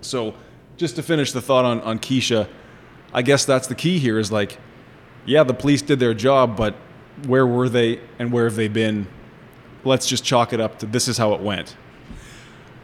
So, 0.00 0.34
just 0.76 0.96
to 0.96 1.02
finish 1.02 1.32
the 1.32 1.40
thought 1.40 1.64
on, 1.64 1.80
on 1.82 1.98
Keisha, 1.98 2.48
I 3.12 3.22
guess 3.22 3.44
that's 3.44 3.68
the 3.68 3.76
key 3.76 3.98
here 3.98 4.18
is 4.18 4.32
like, 4.32 4.58
yeah, 5.24 5.44
the 5.44 5.54
police 5.54 5.82
did 5.82 6.00
their 6.00 6.14
job, 6.14 6.56
but 6.56 6.74
where 7.26 7.46
were 7.46 7.68
they 7.68 8.00
and 8.18 8.32
where 8.32 8.44
have 8.44 8.56
they 8.56 8.68
been? 8.68 9.06
Let's 9.84 10.06
just 10.06 10.24
chalk 10.24 10.52
it 10.52 10.60
up 10.60 10.80
to 10.80 10.86
this 10.86 11.06
is 11.06 11.16
how 11.16 11.32
it 11.34 11.40
went. 11.40 11.76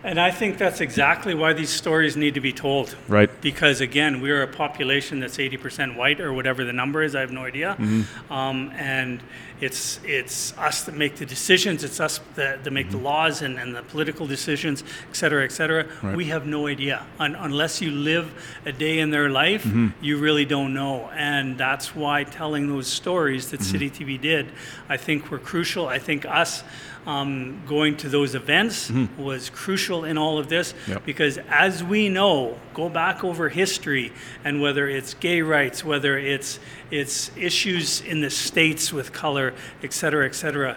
And 0.03 0.19
I 0.19 0.31
think 0.31 0.57
that's 0.57 0.81
exactly 0.81 1.35
why 1.35 1.53
these 1.53 1.69
stories 1.71 2.17
need 2.17 2.35
to 2.35 2.41
be 2.41 2.53
told. 2.55 2.97
Right. 3.07 3.29
Because 3.43 3.83
again, 3.83 4.21
we're 4.23 4.43
a 4.43 4.47
population 4.49 5.21
that's 5.21 5.37
80% 5.37 5.95
white 5.97 6.21
or 6.21 6.33
whatever 6.33 6.65
the 6.65 6.73
number 6.73 7.03
is. 7.03 7.15
I 7.15 7.21
have 7.21 7.33
no 7.33 7.45
idea. 7.45 7.77
Mm-hmm. 7.79 8.33
Um, 8.33 8.73
and 8.77 9.21
it's 9.61 10.01
it's 10.05 10.57
us 10.57 10.85
that 10.85 10.95
make 10.97 11.17
the 11.17 11.27
decisions. 11.27 11.85
It's 11.85 12.01
us 12.01 12.19
that, 12.37 12.65
that 12.65 12.71
make 12.71 12.87
Mm-hmm. 12.87 12.97
the 12.97 13.03
laws 13.05 13.43
and, 13.43 13.59
and 13.59 13.77
the 13.77 13.83
political 13.83 14.27
decisions, 14.27 14.83
et 15.11 15.17
cetera, 15.17 15.45
et 15.45 15.53
cetera. 15.53 15.85
We 16.17 16.25
have 16.27 16.47
no 16.47 16.67
idea. 16.67 17.05
Un- 17.19 17.35
unless 17.35 17.83
you 17.83 17.91
live 17.91 18.33
a 18.65 18.73
day 18.73 19.01
in 19.01 19.11
their 19.11 19.29
life, 19.29 19.65
Mm-hmm. 19.65 19.89
you 20.03 20.17
really 20.17 20.47
don't 20.47 20.73
know. 20.73 21.11
And 21.15 21.59
that's 21.59 21.95
why 21.95 22.25
telling 22.25 22.69
those 22.69 22.87
stories 22.87 23.45
Mm-hmm. 23.47 23.57
that 23.57 23.63
City 23.63 23.91
TV 23.91 24.19
did, 24.19 24.47
I 24.89 24.97
think 24.97 25.31
were 25.31 25.39
crucial. 25.39 25.89
I 25.89 25.99
think 25.99 26.25
us 26.25 26.65
um, 27.07 27.63
going 27.67 27.97
to 27.97 28.09
those 28.09 28.35
events 28.35 28.91
was 29.19 29.49
crucial 29.51 30.05
in 30.05 30.19
all 30.19 30.39
of 30.39 30.49
this 30.49 30.73
Mm-hmm. 30.73 30.93
Yep. 30.93 31.05
because 31.07 31.39
as 31.49 31.83
we 31.83 32.09
know, 32.09 32.59
go 32.75 32.89
back 32.89 33.25
over 33.25 33.49
history 33.49 34.13
and 34.45 34.61
whether 34.61 34.89
it's 34.89 35.15
gay 35.15 35.41
rights, 35.43 35.85
whether 35.85 36.19
it's 36.19 36.59
it's 36.91 37.31
issues 37.37 38.01
in 38.03 38.21
the 38.21 38.31
states 38.31 38.93
with 38.93 39.13
color, 39.13 39.55
et 39.83 39.93
cetera, 39.93 40.27
et 40.27 40.35
cetera, 40.35 40.77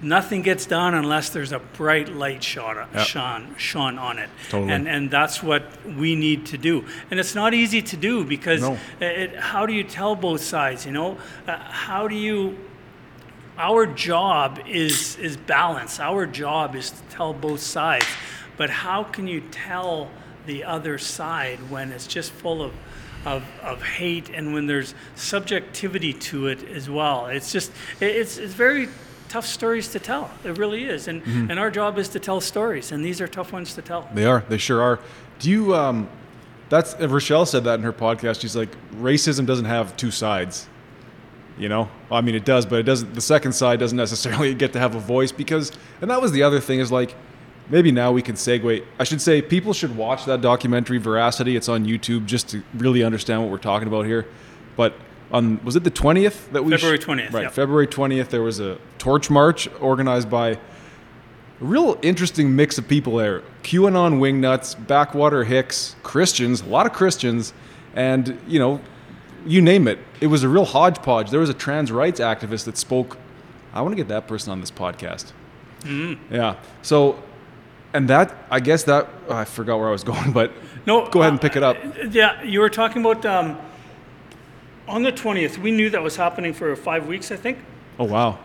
nothing 0.00 0.42
gets 0.42 0.66
done 0.66 0.94
unless 0.94 1.30
there's 1.30 1.52
a 1.52 1.58
bright 1.58 2.08
light 2.08 2.42
shone, 2.42 2.76
Yep. 2.94 3.06
shone, 3.06 3.54
shone 3.56 3.98
on 3.98 4.18
it. 4.18 4.28
Totally. 4.48 4.72
And 4.72 4.88
and 4.88 5.10
that's 5.10 5.42
what 5.42 5.62
we 5.86 6.14
need 6.14 6.46
to 6.46 6.58
do. 6.58 6.84
And 7.10 7.18
it's 7.20 7.34
not 7.34 7.52
easy 7.54 7.82
to 7.82 7.96
do 7.96 8.24
because 8.24 8.60
No. 8.60 8.78
it, 9.00 9.36
how 9.36 9.66
do 9.66 9.72
you 9.72 9.84
tell 9.84 10.14
both 10.14 10.40
sides? 10.42 10.86
You 10.86 10.92
know, 10.92 11.18
uh, 11.48 11.56
how 11.58 12.08
do 12.08 12.14
you 12.14 12.56
our 13.58 13.86
job 13.86 14.60
is 14.66 15.16
is 15.16 15.36
balance. 15.36 16.00
Our 16.00 16.26
job 16.26 16.74
is 16.74 16.90
to 16.90 17.02
tell 17.10 17.32
both 17.32 17.60
sides. 17.60 18.06
But 18.56 18.70
how 18.70 19.04
can 19.04 19.26
you 19.28 19.40
tell 19.50 20.10
the 20.46 20.64
other 20.64 20.98
side 20.98 21.58
when 21.70 21.92
it's 21.92 22.06
just 22.06 22.32
full 22.32 22.62
of 22.62 22.72
of, 23.24 23.44
of 23.62 23.82
hate 23.82 24.30
and 24.30 24.52
when 24.52 24.66
there's 24.66 24.94
subjectivity 25.14 26.12
to 26.12 26.46
it 26.48 26.62
as 26.68 26.88
well? 26.90 27.26
It's 27.26 27.52
just 27.52 27.70
it- 28.00 28.16
it's 28.16 28.38
it's 28.38 28.54
very 28.54 28.88
tough 29.28 29.46
stories 29.46 29.88
to 29.88 29.98
tell. 29.98 30.30
It 30.44 30.58
really 30.58 30.84
is. 30.84 31.08
And 31.08 31.22
and 31.50 31.58
our 31.58 31.70
job 31.70 31.98
is 31.98 32.08
to 32.10 32.20
tell 32.20 32.40
stories 32.40 32.92
and 32.92 33.04
these 33.04 33.20
are 33.20 33.28
tough 33.28 33.52
ones 33.52 33.74
to 33.74 33.82
tell. 33.82 34.08
They 34.14 34.24
are. 34.26 34.44
They 34.48 34.58
sure 34.58 34.82
are. 34.82 34.98
Do 35.38 35.50
you? 35.50 35.74
Um, 35.74 36.08
that's 36.68 36.94
Rochelle 36.98 37.44
said 37.46 37.64
that 37.64 37.74
in 37.74 37.82
her 37.82 37.92
podcast. 37.92 38.40
She's 38.40 38.56
like, 38.56 38.70
racism 38.96 39.44
doesn't 39.44 39.66
have 39.66 39.94
two 39.96 40.10
sides. 40.10 40.68
You 41.58 41.68
know, 41.68 41.90
I 42.10 42.22
mean, 42.22 42.34
it 42.34 42.44
does, 42.44 42.64
but 42.64 42.78
it 42.78 42.84
doesn't. 42.84 43.14
The 43.14 43.20
second 43.20 43.52
side 43.52 43.78
doesn't 43.78 43.96
necessarily 43.96 44.54
get 44.62 44.72
to 44.72 44.78
have 44.78 44.94
a 44.94 45.00
voice 45.00 45.32
because, 45.32 45.70
and 46.00 46.10
that 46.10 46.20
was 46.20 46.32
the 46.32 46.42
other 46.42 46.60
thing 46.60 46.80
is 46.80 46.90
like, 46.90 47.14
maybe 47.68 47.92
now 47.92 48.10
we 48.10 48.22
can 48.22 48.36
segue. 48.36 48.84
I 48.98 49.04
should 49.04 49.20
say 49.20 49.42
people 49.42 49.72
should 49.72 49.96
watch 49.96 50.24
that 50.24 50.40
documentary, 50.40 50.98
Veracity. 50.98 51.56
It's 51.56 51.68
on 51.68 51.84
YouTube 51.84 52.26
just 52.26 52.48
to 52.50 52.62
really 52.74 53.02
understand 53.02 53.42
what 53.42 53.50
we're 53.50 53.58
talking 53.58 53.86
about 53.86 54.06
here. 54.06 54.26
But 54.76 54.94
on 55.30 55.62
was 55.64 55.76
it 55.76 55.84
the 55.84 55.90
twentieth 55.90 56.50
that 56.52 56.64
we 56.64 56.72
February 56.72 56.98
20th, 56.98 57.32
Right, 57.32 57.42
yep. 57.44 57.52
February 57.52 57.86
twentieth. 57.86 58.30
There 58.30 58.42
was 58.42 58.60
a 58.60 58.78
torch 58.98 59.30
march 59.30 59.68
organized 59.80 60.30
by 60.30 60.50
a 60.50 60.58
real 61.60 61.98
interesting 62.02 62.54
mix 62.54 62.78
of 62.78 62.88
people 62.88 63.16
there. 63.16 63.42
QAnon 63.62 64.18
wingnuts, 64.18 64.74
backwater 64.86 65.44
hicks, 65.44 65.96
Christians, 66.02 66.60
a 66.62 66.66
lot 66.66 66.86
of 66.86 66.92
Christians, 66.92 67.54
and 67.94 68.38
you 68.46 68.58
know, 68.58 68.80
you 69.46 69.60
name 69.60 69.88
it. 69.88 69.98
It 70.20 70.28
was 70.28 70.42
a 70.42 70.48
real 70.48 70.64
hodgepodge. 70.64 71.30
There 71.30 71.40
was 71.40 71.50
a 71.50 71.54
trans 71.54 71.90
rights 71.92 72.20
activist 72.20 72.64
that 72.64 72.76
spoke. 72.76 73.18
I 73.72 73.80
want 73.82 73.92
to 73.92 73.96
get 73.96 74.08
that 74.08 74.26
person 74.28 74.52
on 74.52 74.60
this 74.60 74.70
podcast. 74.70 75.32
Yeah. 76.30 76.56
So, 76.82 77.20
and 77.92 78.08
that 78.08 78.34
I 78.50 78.60
guess 78.60 78.84
that 78.84 79.08
oh, 79.28 79.34
I 79.34 79.44
forgot 79.44 79.78
where 79.78 79.88
I 79.88 79.92
was 79.92 80.04
going, 80.12 80.32
but 80.32 80.52
No, 80.86 81.08
go 81.08 81.20
ahead 81.20 81.32
and 81.32 81.40
uh, 81.40 81.42
pick 81.42 81.56
it 81.56 81.62
up. 81.62 81.76
Yeah, 82.10 82.42
you 82.42 82.60
were 82.60 82.70
talking 82.70 83.02
about 83.04 83.24
um, 83.26 83.58
on 84.88 85.02
the 85.02 85.12
20th. 85.12 85.58
We 85.58 85.70
knew 85.70 85.90
that 85.90 86.02
was 86.02 86.16
happening 86.16 86.52
for 86.52 86.74
five 86.76 87.06
weeks, 87.06 87.30
I 87.32 87.36
think. 87.36 87.58
Oh 87.98 88.04
wow. 88.04 88.38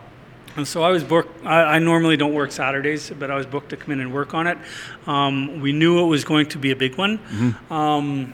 And 0.56 0.68
so 0.68 0.82
I 0.82 0.90
was 0.90 1.04
booked. 1.04 1.46
I, 1.46 1.76
I 1.76 1.80
normally 1.80 2.18
don't 2.18 2.34
work 2.34 2.52
Saturdays, 2.52 3.12
but 3.12 3.30
I 3.30 3.36
was 3.36 3.46
booked 3.46 3.70
to 3.70 3.78
come 3.78 3.92
in 3.92 4.00
and 4.00 4.12
work 4.12 4.34
on 4.34 4.48
it. 4.48 4.58
Um, 5.06 5.62
we 5.62 5.72
knew 5.72 6.00
it 6.04 6.08
was 6.08 6.24
going 6.24 6.48
to 6.48 6.58
be 6.58 6.72
a 6.72 6.76
big 6.76 6.98
one, 6.98 7.20
um, 7.70 8.34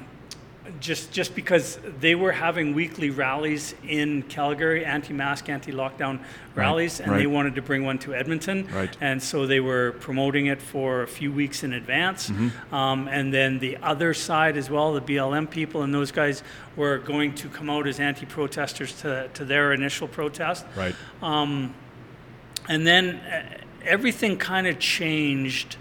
just 0.83 1.11
just 1.11 1.33
because 1.33 1.79
they 2.01 2.13
were 2.13 2.33
having 2.33 2.75
weekly 2.75 3.09
rallies 3.09 3.73
in 3.87 4.21
Calgary, 4.23 4.83
anti-mask, 4.83 5.47
anti-lockdown 5.47 6.19
rallies, 6.55 6.99
and 6.99 7.15
they 7.17 7.25
wanted 7.25 7.55
to 7.55 7.61
bring 7.61 7.85
one 7.85 7.97
to 7.99 8.13
Edmonton. 8.13 8.67
Right. 8.67 8.95
And 8.99 9.23
so 9.23 9.47
they 9.47 9.61
were 9.61 9.93
promoting 10.01 10.47
it 10.47 10.61
for 10.61 11.01
a 11.01 11.07
few 11.07 11.31
weeks 11.31 11.63
in 11.63 11.71
advance. 11.73 12.29
Um, 12.71 13.07
and 13.07 13.33
then 13.33 13.59
the 13.59 13.77
other 13.77 14.13
side 14.13 14.57
as 14.57 14.69
well, 14.69 14.93
the 14.93 15.01
BLM 15.01 15.49
people 15.49 15.83
and 15.83 15.93
those 15.93 16.11
guys 16.11 16.43
were 16.75 16.97
going 16.97 17.33
to 17.35 17.47
come 17.47 17.69
out 17.69 17.87
as 17.87 17.99
anti-protesters 17.99 18.93
to, 19.01 19.29
to 19.33 19.45
their 19.45 19.73
initial 19.73 20.07
protest. 20.07 20.65
Right. 20.75 20.95
And 21.21 22.87
then 22.87 23.15
uh, 23.15 23.57
everything 23.85 24.37
kind 24.37 24.67
of 24.67 24.79
changed. 24.79 25.77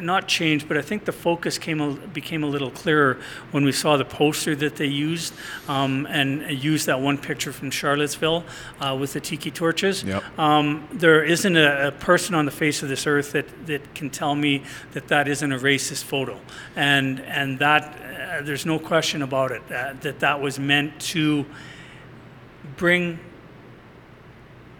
Not 0.00 0.28
changed, 0.28 0.68
but 0.68 0.76
I 0.76 0.82
think 0.82 1.04
the 1.04 1.12
focus 1.12 1.58
came 1.58 1.80
a, 1.80 1.94
became 1.94 2.42
a 2.44 2.46
little 2.46 2.70
clearer 2.70 3.18
when 3.50 3.64
we 3.64 3.72
saw 3.72 3.96
the 3.96 4.04
poster 4.04 4.56
that 4.56 4.76
they 4.76 4.86
used, 4.86 5.34
um, 5.68 6.06
and 6.10 6.50
used 6.50 6.86
that 6.86 7.00
one 7.00 7.18
picture 7.18 7.52
from 7.52 7.70
Charlottesville 7.70 8.44
uh, 8.80 8.96
with 8.98 9.12
the 9.12 9.20
tiki 9.20 9.50
torches. 9.50 10.02
Yep. 10.02 10.38
Um, 10.38 10.88
there 10.92 11.22
isn't 11.22 11.56
a, 11.56 11.88
a 11.88 11.92
person 11.92 12.34
on 12.34 12.44
the 12.46 12.50
face 12.50 12.82
of 12.82 12.88
this 12.88 13.06
earth 13.06 13.32
that, 13.32 13.66
that 13.66 13.94
can 13.94 14.10
tell 14.10 14.34
me 14.34 14.62
that 14.92 15.08
that 15.08 15.28
isn't 15.28 15.52
a 15.52 15.58
racist 15.58 16.04
photo, 16.04 16.40
and 16.76 17.20
and 17.20 17.58
that 17.58 17.82
uh, 17.82 18.42
there's 18.42 18.66
no 18.66 18.78
question 18.78 19.22
about 19.22 19.52
it. 19.52 19.62
Uh, 19.66 19.68
that, 19.68 20.00
that, 20.00 20.20
that 20.20 20.40
was 20.40 20.58
meant 20.58 21.00
to 21.00 21.44
bring 22.76 23.18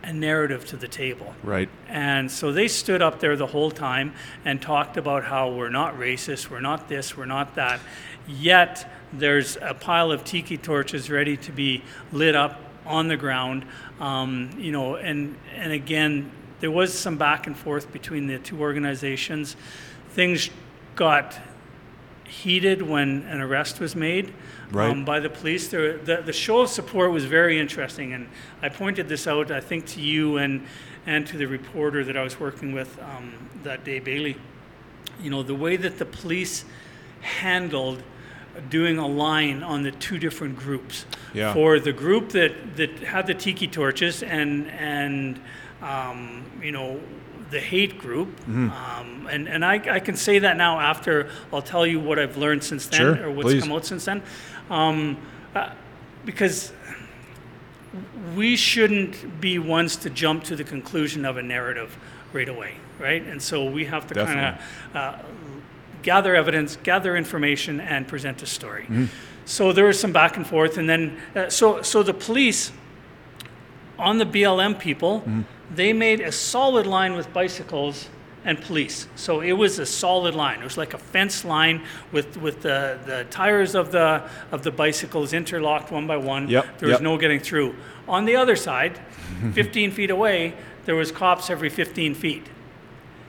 a 0.02 0.12
narrative 0.12 0.64
to 0.66 0.76
the 0.76 0.88
table. 0.88 1.34
Right. 1.42 1.68
And 1.88 2.30
so 2.30 2.52
they 2.52 2.68
stood 2.68 3.02
up 3.02 3.20
there 3.20 3.36
the 3.36 3.46
whole 3.46 3.70
time 3.70 4.14
and 4.44 4.60
talked 4.60 4.96
about 4.96 5.24
how 5.24 5.50
we're 5.50 5.68
not 5.68 5.98
racist, 5.98 6.50
we're 6.50 6.60
not 6.60 6.88
this, 6.88 7.16
we're 7.16 7.24
not 7.24 7.54
that. 7.54 7.80
Yet 8.26 8.90
there's 9.12 9.56
a 9.60 9.74
pile 9.74 10.10
of 10.10 10.24
tiki 10.24 10.56
torches 10.56 11.10
ready 11.10 11.36
to 11.38 11.52
be 11.52 11.82
lit 12.12 12.34
up 12.34 12.60
on 12.86 13.08
the 13.08 13.16
ground. 13.16 13.64
Um, 14.00 14.50
you 14.58 14.72
know, 14.72 14.96
and 14.96 15.36
and 15.54 15.72
again, 15.72 16.30
there 16.60 16.70
was 16.70 16.96
some 16.96 17.16
back 17.16 17.46
and 17.46 17.56
forth 17.56 17.92
between 17.92 18.26
the 18.26 18.38
two 18.38 18.60
organizations. 18.60 19.56
Things 20.10 20.50
got 20.94 21.38
heated 22.24 22.82
when 22.82 23.22
an 23.24 23.40
arrest 23.40 23.78
was 23.78 23.94
made 23.94 24.32
Right. 24.72 24.90
um, 24.90 25.04
by 25.04 25.20
the 25.20 25.30
police. 25.30 25.68
There, 25.68 25.98
the, 25.98 26.22
the 26.24 26.32
show 26.32 26.60
of 26.62 26.68
support 26.70 27.12
was 27.12 27.24
very 27.24 27.58
interesting, 27.60 28.12
and 28.12 28.28
I 28.62 28.68
pointed 28.68 29.08
this 29.08 29.26
out, 29.26 29.50
I 29.50 29.60
think, 29.60 29.86
to 29.88 30.00
you 30.00 30.38
and, 30.38 30.66
and 31.06 31.26
to 31.26 31.36
the 31.36 31.46
reporter 31.46 32.04
that 32.04 32.16
I 32.16 32.22
was 32.22 32.40
working 32.40 32.72
with 32.72 32.98
um, 33.00 33.34
that 33.62 33.84
day, 33.84 33.98
Bailey. 33.98 34.36
You 35.22 35.30
know, 35.30 35.42
the 35.42 35.54
way 35.54 35.76
that 35.76 35.98
the 35.98 36.06
police 36.06 36.64
handled 37.20 38.02
doing 38.68 38.98
a 38.98 39.06
line 39.06 39.62
on 39.62 39.82
the 39.82 39.92
two 39.92 40.18
different 40.18 40.56
groups. 40.58 41.06
Yeah. 41.32 41.54
For 41.54 41.78
the 41.80 41.92
group 41.92 42.30
that, 42.30 42.76
that 42.76 42.90
had 42.98 43.26
the 43.26 43.34
tiki 43.34 43.66
torches 43.66 44.22
and, 44.22 44.68
and 44.72 45.40
um, 45.80 46.44
you 46.62 46.72
know, 46.72 47.00
the 47.50 47.60
hate 47.60 47.98
group, 47.98 48.28
Mm-hmm. 48.40 48.70
um, 48.70 49.26
and, 49.30 49.48
and 49.48 49.64
I, 49.64 49.74
I 49.96 50.00
can 50.00 50.16
say 50.16 50.38
that 50.40 50.56
now 50.56 50.80
after 50.80 51.28
I'll 51.52 51.62
tell 51.62 51.86
you 51.86 52.00
what 52.00 52.18
I've 52.18 52.36
learned 52.38 52.64
since 52.64 52.86
then 52.86 53.00
Sure, 53.00 53.26
or 53.26 53.30
what's 53.30 53.46
please. 53.48 53.62
come 53.62 53.72
out 53.72 53.84
since 53.84 54.04
then. 54.06 54.22
Um, 54.72 55.18
uh, 55.54 55.74
because 56.24 56.72
we 58.34 58.56
shouldn't 58.56 59.40
be 59.40 59.58
ones 59.58 59.96
to 59.96 60.08
jump 60.08 60.44
to 60.44 60.56
the 60.56 60.64
conclusion 60.64 61.26
of 61.26 61.36
a 61.36 61.42
narrative 61.42 61.96
right 62.32 62.48
away, 62.48 62.76
right? 62.98 63.22
And 63.22 63.42
so 63.42 63.64
we 63.64 63.84
have 63.84 64.06
to 64.06 64.14
kind 64.14 64.40
of 64.40 64.96
uh, 64.96 65.18
gather 66.02 66.34
evidence, 66.34 66.78
gather 66.82 67.16
information, 67.16 67.80
and 67.80 68.08
present 68.08 68.42
a 68.42 68.46
story. 68.46 68.84
Mm-hmm. 68.84 69.04
So 69.44 69.72
there 69.72 69.84
was 69.84 70.00
some 70.00 70.12
back 70.12 70.36
and 70.38 70.46
forth, 70.46 70.78
and 70.78 70.88
then 70.88 71.18
uh, 71.36 71.50
so 71.50 71.82
so 71.82 72.02
the 72.02 72.14
police 72.14 72.72
on 73.98 74.16
the 74.18 74.24
BLM 74.26 74.78
people, 74.78 75.20
Mm-hmm. 75.20 75.42
they 75.74 75.92
made 75.92 76.20
a 76.20 76.32
solid 76.32 76.86
line 76.86 77.14
with 77.14 77.30
bicycles 77.34 78.08
and 78.44 78.60
police. 78.60 79.06
So 79.16 79.40
it 79.40 79.52
was 79.52 79.78
a 79.78 79.86
solid 79.86 80.34
line. 80.34 80.60
It 80.60 80.64
was 80.64 80.76
like 80.76 80.94
a 80.94 80.98
fence 80.98 81.44
line 81.44 81.82
with, 82.10 82.36
with 82.36 82.62
the, 82.62 82.98
the 83.06 83.24
tires 83.30 83.74
of 83.74 83.92
the 83.92 84.22
of 84.50 84.62
the 84.62 84.70
bicycles 84.70 85.32
interlocked 85.32 85.92
one 85.92 86.06
by 86.06 86.16
one. 86.16 86.48
Yep, 86.48 86.78
There 86.78 86.88
was 86.88 86.96
yep. 86.96 87.02
no 87.02 87.16
getting 87.18 87.40
through. 87.40 87.74
On 88.08 88.24
the 88.24 88.36
other 88.36 88.56
side, 88.56 89.00
15 89.54 89.90
feet 89.92 90.10
away, 90.10 90.54
there 90.84 90.96
was 90.96 91.12
cops 91.12 91.50
every 91.50 91.68
15 91.68 92.14
feet. 92.14 92.44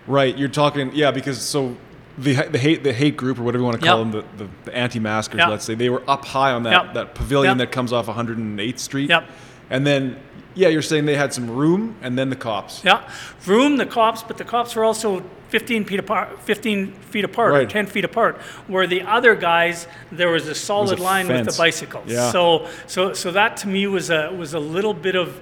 Right. 0.07 0.35
You're 0.37 0.49
talking, 0.49 0.91
yeah, 0.93 1.11
because 1.11 1.41
so 1.41 1.77
the 2.17 2.33
the 2.49 2.59
hate 2.59 2.83
the 2.83 2.93
hate 2.93 3.15
group 3.17 3.39
or 3.39 3.43
whatever 3.43 3.61
you 3.61 3.65
want 3.65 3.79
to 3.79 3.85
call 3.87 4.03
Yep. 4.03 4.11
them, 4.11 4.25
the, 4.37 4.43
the, 4.45 4.49
the 4.65 4.75
anti-maskers, 4.75 5.39
Yep. 5.39 5.49
let's 5.49 5.65
say, 5.65 5.75
they 5.75 5.89
were 5.89 6.03
up 6.07 6.25
high 6.25 6.51
on 6.51 6.63
that 6.63 6.93
that 6.95 7.15
pavilion 7.15 7.57
that 7.59 7.71
comes 7.71 7.93
off 7.93 8.07
108th 8.07 8.79
Street. 8.79 9.09
Yep. 9.09 9.29
And 9.69 9.87
then, 9.87 10.19
yeah, 10.55 10.67
you're 10.67 10.81
saying 10.81 11.05
they 11.05 11.15
had 11.15 11.33
some 11.33 11.49
room, 11.49 11.95
and 12.01 12.17
then 12.17 12.29
the 12.29 12.35
cops. 12.35 12.83
Yeah, 12.83 13.09
room 13.45 13.77
the 13.77 13.85
cops, 13.85 14.23
but 14.23 14.37
the 14.37 14.43
cops 14.43 14.75
were 14.75 14.83
also 14.83 15.23
15 15.49 15.85
feet 15.85 15.99
apart, 15.99 16.41
15 16.41 16.93
feet 16.93 17.25
apart, 17.25 17.53
or 17.53 17.65
10 17.65 17.85
feet 17.87 18.05
apart. 18.05 18.37
Where 18.67 18.87
the 18.87 19.03
other 19.03 19.35
guys, 19.35 19.87
there 20.11 20.29
was 20.29 20.47
a 20.47 20.55
solid 20.55 20.99
line 20.99 21.27
with 21.27 21.45
the 21.45 21.55
bicycles. 21.57 22.09
Yeah. 22.09 22.31
So, 22.31 22.67
so, 22.87 23.13
so 23.13 23.31
that 23.31 23.57
to 23.57 23.67
me 23.67 23.87
was 23.87 24.09
a 24.09 24.31
was 24.31 24.53
a 24.53 24.59
little 24.59 24.93
bit 24.93 25.15
of 25.15 25.39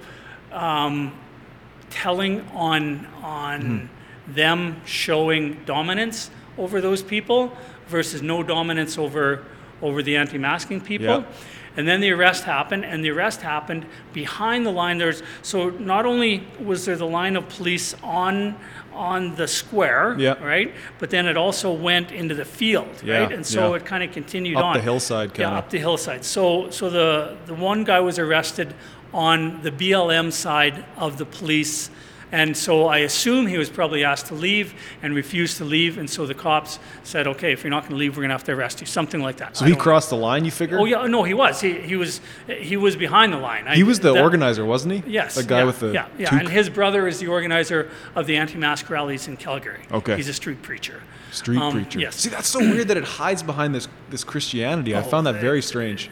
um, 0.51 1.13
telling 1.89 2.41
on 2.49 3.05
on 3.23 3.89
them 4.27 4.81
showing 4.85 5.63
dominance 5.65 6.29
over 6.57 6.81
those 6.81 7.01
people 7.01 7.55
versus 7.87 8.21
no 8.21 8.43
dominance 8.43 8.97
over 8.97 9.43
over 9.81 10.03
the 10.03 10.15
anti-masking 10.15 10.81
people. 10.81 11.19
Yeah. 11.19 11.23
And 11.77 11.87
then 11.87 12.01
the 12.01 12.11
arrest 12.11 12.43
happened, 12.43 12.83
and 12.83 13.03
the 13.03 13.11
arrest 13.11 13.41
happened 13.41 13.85
behind 14.13 14.65
the 14.65 14.71
line. 14.71 14.97
There's 14.97 15.23
so 15.41 15.69
not 15.69 16.05
only 16.05 16.43
was 16.63 16.85
there 16.85 16.97
the 16.97 17.05
line 17.07 17.35
of 17.37 17.47
police 17.49 17.95
on 18.03 18.55
on 18.93 19.35
the 19.35 19.47
square, 19.47 20.15
Yeah. 20.19 20.33
right, 20.43 20.73
but 20.99 21.09
then 21.11 21.25
it 21.25 21.37
also 21.37 21.71
went 21.71 22.11
into 22.11 22.35
the 22.35 22.43
field, 22.43 22.89
Yeah, 23.01 23.19
right, 23.19 23.31
and 23.31 23.45
so 23.45 23.69
yeah. 23.69 23.77
it 23.77 23.85
kind 23.85 24.03
of 24.03 24.11
continued 24.11 24.57
on. 24.57 24.63
Up 24.63 24.67
on 24.71 24.73
the 24.77 24.81
hillside, 24.81 25.29
Yeah, 25.29 25.45
kinda. 25.45 25.55
up 25.59 25.69
the 25.69 25.77
hillside. 25.79 26.25
So 26.25 26.69
so 26.71 26.89
the 26.89 27.37
the 27.45 27.53
one 27.53 27.85
guy 27.85 28.01
was 28.01 28.19
arrested 28.19 28.73
on 29.13 29.61
the 29.63 29.71
BLM 29.71 30.29
side 30.31 30.83
of 30.97 31.17
the 31.17 31.25
police. 31.25 31.89
And 32.31 32.55
so 32.55 32.87
I 32.87 32.99
assume 32.99 33.45
he 33.47 33.57
was 33.57 33.69
probably 33.69 34.03
asked 34.03 34.27
to 34.27 34.33
leave 34.35 34.73
and 35.01 35.13
refused 35.13 35.57
to 35.57 35.65
leave. 35.65 35.97
And 35.97 36.09
so 36.09 36.25
the 36.25 36.33
cops 36.33 36.79
said, 37.03 37.27
okay, 37.27 37.51
if 37.51 37.63
you're 37.63 37.69
not 37.71 37.81
going 37.83 37.91
to 37.91 37.97
leave, 37.97 38.15
we're 38.15 38.21
going 38.21 38.29
to 38.29 38.35
have 38.35 38.43
to 38.45 38.53
arrest 38.53 38.79
you. 38.79 38.87
Something 38.87 39.21
like 39.21 39.37
that. 39.37 39.57
So 39.57 39.65
I 39.65 39.69
he 39.69 39.75
crossed 39.75 40.09
the 40.09 40.15
line, 40.17 40.45
you 40.45 40.51
figure? 40.51 40.79
Oh 40.79 40.85
yeah, 40.85 41.07
no, 41.07 41.23
he 41.23 41.33
was. 41.33 41.59
He, 41.59 41.73
he 41.73 41.95
was 41.95 42.21
he 42.47 42.77
was 42.77 42.95
behind 42.95 43.33
the 43.33 43.37
line. 43.37 43.67
I- 43.67 43.75
He 43.75 43.83
was 43.83 43.99
the 43.99 44.13
that- 44.13 44.21
organizer, 44.21 44.65
wasn't 44.65 44.93
he? 45.05 45.11
Yes. 45.11 45.35
The 45.35 45.43
guy 45.43 45.59
yeah, 45.59 45.63
with 45.65 45.79
the 45.81 45.91
yeah 45.91 46.07
yeah. 46.17 46.29
toque? 46.29 46.39
And 46.39 46.49
his 46.49 46.69
brother 46.69 47.07
is 47.07 47.19
the 47.19 47.27
organizer 47.27 47.89
of 48.15 48.27
the 48.27 48.37
anti-mask 48.37 48.89
rallies 48.89 49.27
in 49.27 49.35
Calgary. 49.37 49.81
Okay. 49.91 50.15
He's 50.15 50.29
a 50.29 50.33
street 50.33 50.61
preacher. 50.61 51.01
street 51.31 51.59
Um, 51.59 51.73
preacher. 51.73 51.99
yes. 51.99 52.15
See, 52.15 52.29
that's 52.29 52.47
so 52.47 52.59
weird 52.59 52.87
that 52.87 52.97
it 52.97 53.03
hides 53.03 53.43
behind 53.43 53.75
this 53.75 53.87
this 54.09 54.23
Christianity. 54.23 54.95
I 54.95 55.01
found 55.01 55.27
that 55.27 55.35
very 55.35 55.61
strange. 55.61 56.09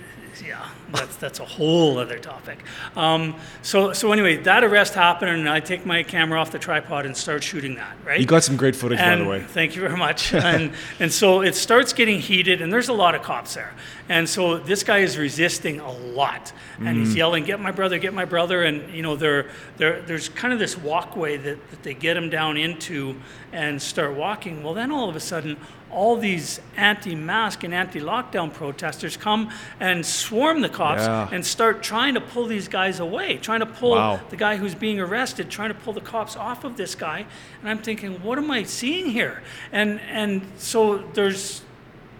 That's 0.91 1.15
that's 1.17 1.39
a 1.39 1.45
whole 1.45 1.97
other 1.97 2.19
topic. 2.19 2.59
Um, 2.95 3.35
so 3.61 3.93
so 3.93 4.11
anyway, 4.11 4.37
that 4.37 4.63
arrest 4.63 4.93
happened, 4.93 5.31
and 5.31 5.49
I 5.49 5.59
take 5.59 5.85
my 5.85 6.03
camera 6.03 6.39
off 6.39 6.51
the 6.51 6.59
tripod 6.59 7.05
and 7.05 7.15
start 7.15 7.43
shooting 7.43 7.75
that. 7.75 7.95
Right. 8.05 8.19
You 8.19 8.25
got 8.25 8.43
some 8.43 8.57
great 8.57 8.75
footage, 8.75 8.99
by 8.99 9.15
the 9.15 9.25
way. 9.25 9.41
Thank 9.41 9.75
you 9.75 9.81
very 9.81 9.97
much. 9.97 10.33
and 10.33 10.73
and 10.99 11.11
so 11.11 11.41
it 11.41 11.55
starts 11.55 11.93
getting 11.93 12.19
heated, 12.19 12.61
and 12.61 12.71
there's 12.71 12.89
a 12.89 12.93
lot 12.93 13.15
of 13.15 13.21
cops 13.21 13.53
there. 13.53 13.73
And 14.09 14.27
so 14.27 14.57
this 14.57 14.83
guy 14.83 14.99
is 14.99 15.17
resisting 15.17 15.79
a 15.79 15.91
lot, 15.91 16.51
and 16.79 16.97
he's 16.97 17.13
mm. 17.13 17.17
yelling, 17.17 17.43
"Get 17.45 17.59
my 17.59 17.71
brother! 17.71 17.99
Get 17.99 18.13
my 18.13 18.25
brother!" 18.25 18.63
And 18.63 18.91
you 18.93 19.03
know, 19.03 19.15
there 19.15 19.51
there 19.77 20.01
there's 20.01 20.29
kind 20.29 20.51
of 20.51 20.57
this 20.59 20.75
walkway 20.75 21.37
that, 21.37 21.69
that 21.69 21.83
they 21.83 21.93
get 21.93 22.17
him 22.17 22.29
down 22.29 22.57
into 22.57 23.15
and 23.53 23.79
start 23.79 24.15
walking. 24.15 24.63
Well, 24.63 24.73
then 24.73 24.91
all 24.91 25.09
of 25.09 25.15
a 25.15 25.19
sudden. 25.19 25.57
All 25.91 26.17
these 26.17 26.61
anti-mask 26.77 27.63
and 27.63 27.73
anti-lockdown 27.73 28.53
protesters 28.53 29.17
come 29.17 29.49
and 29.79 30.05
swarm 30.05 30.61
the 30.61 30.69
cops 30.69 31.01
Yeah. 31.01 31.27
and 31.31 31.43
start 31.43 31.81
trying 31.81 32.13
to 32.13 32.21
pull 32.21 32.45
these 32.45 32.67
guys 32.67 32.99
away, 32.99 33.37
trying 33.37 33.61
to 33.61 33.65
pull 33.65 33.95
Wow. 33.95 34.19
the 34.29 34.35
guy 34.35 34.57
who's 34.57 34.75
being 34.75 34.99
arrested 34.99 35.49
trying 35.49 35.69
to 35.69 35.73
pull 35.73 35.93
the 35.93 35.99
cops 36.01 36.35
off 36.35 36.63
of 36.63 36.77
this 36.77 36.93
guy 36.93 37.25
and 37.59 37.69
i'm 37.71 37.79
thinking 37.79 38.21
what 38.21 38.37
am 38.37 38.51
i 38.51 38.61
seeing 38.61 39.07
here 39.09 39.41
and 39.71 39.99
and 40.01 40.43
so 40.57 40.99
there's 41.13 41.63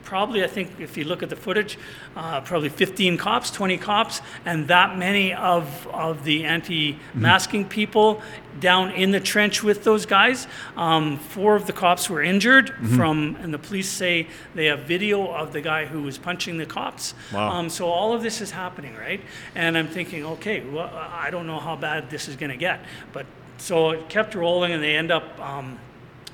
probably 0.10 0.44
i 0.44 0.48
think 0.48 0.68
if 0.80 0.98
you 0.98 1.04
look 1.04 1.22
at 1.22 1.30
the 1.30 1.36
footage 1.36 1.78
uh, 2.16 2.42
probably 2.42 2.70
15 2.70 3.16
cops 3.18 3.52
20 3.52 3.78
cops 3.78 4.22
and 4.46 4.68
that 4.68 4.98
many 4.98 5.34
of 5.36 5.66
of 5.94 6.24
the 6.24 6.46
anti-masking 6.46 7.66
people 7.66 8.22
down 8.60 8.92
in 8.92 9.12
the 9.12 9.20
trench 9.20 9.64
with 9.64 9.84
those 9.84 10.06
guys 10.08 10.48
um, 10.78 11.18
four 11.18 11.56
of 11.56 11.66
the 11.68 11.74
cops 11.74 12.10
were 12.10 12.24
injured 12.24 12.72
from 12.96 13.38
and 13.42 13.54
the 13.54 13.60
police 13.60 13.88
say 13.90 14.28
they 14.56 14.66
have 14.66 14.80
video 14.80 15.28
of 15.32 15.54
the 15.54 15.62
guy 15.62 15.86
who 15.86 16.02
was 16.02 16.18
punching 16.18 16.58
the 16.58 16.66
cops 16.66 17.14
Wow. 17.32 17.50
um, 17.52 17.70
so 17.70 17.88
all 17.88 18.14
of 18.14 18.22
this 18.24 18.42
is 18.42 18.52
happening, 18.52 18.96
right? 18.96 19.22
And 19.56 19.78
I'm 19.78 19.88
thinking, 19.88 20.26
okay, 20.26 20.62
well, 20.62 20.90
I 21.26 21.30
don't 21.32 21.46
know 21.48 21.60
how 21.60 21.76
bad 21.76 22.10
this 22.10 22.28
is 22.28 22.36
going 22.36 22.50
to 22.52 22.58
get, 22.58 22.80
but 23.14 23.26
so 23.58 23.92
it 23.92 24.10
kept 24.10 24.34
rolling, 24.36 24.72
and 24.72 24.82
they 24.84 24.96
end 24.96 25.12
up, 25.12 25.40
um, 25.40 25.78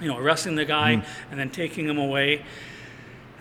you 0.01 0.07
know, 0.07 0.17
arresting 0.17 0.55
the 0.55 0.65
guy 0.65 0.95
Mm-hmm. 0.95 1.30
and 1.32 1.39
then 1.39 1.49
taking 1.49 1.86
him 1.88 1.97
away. 1.97 2.43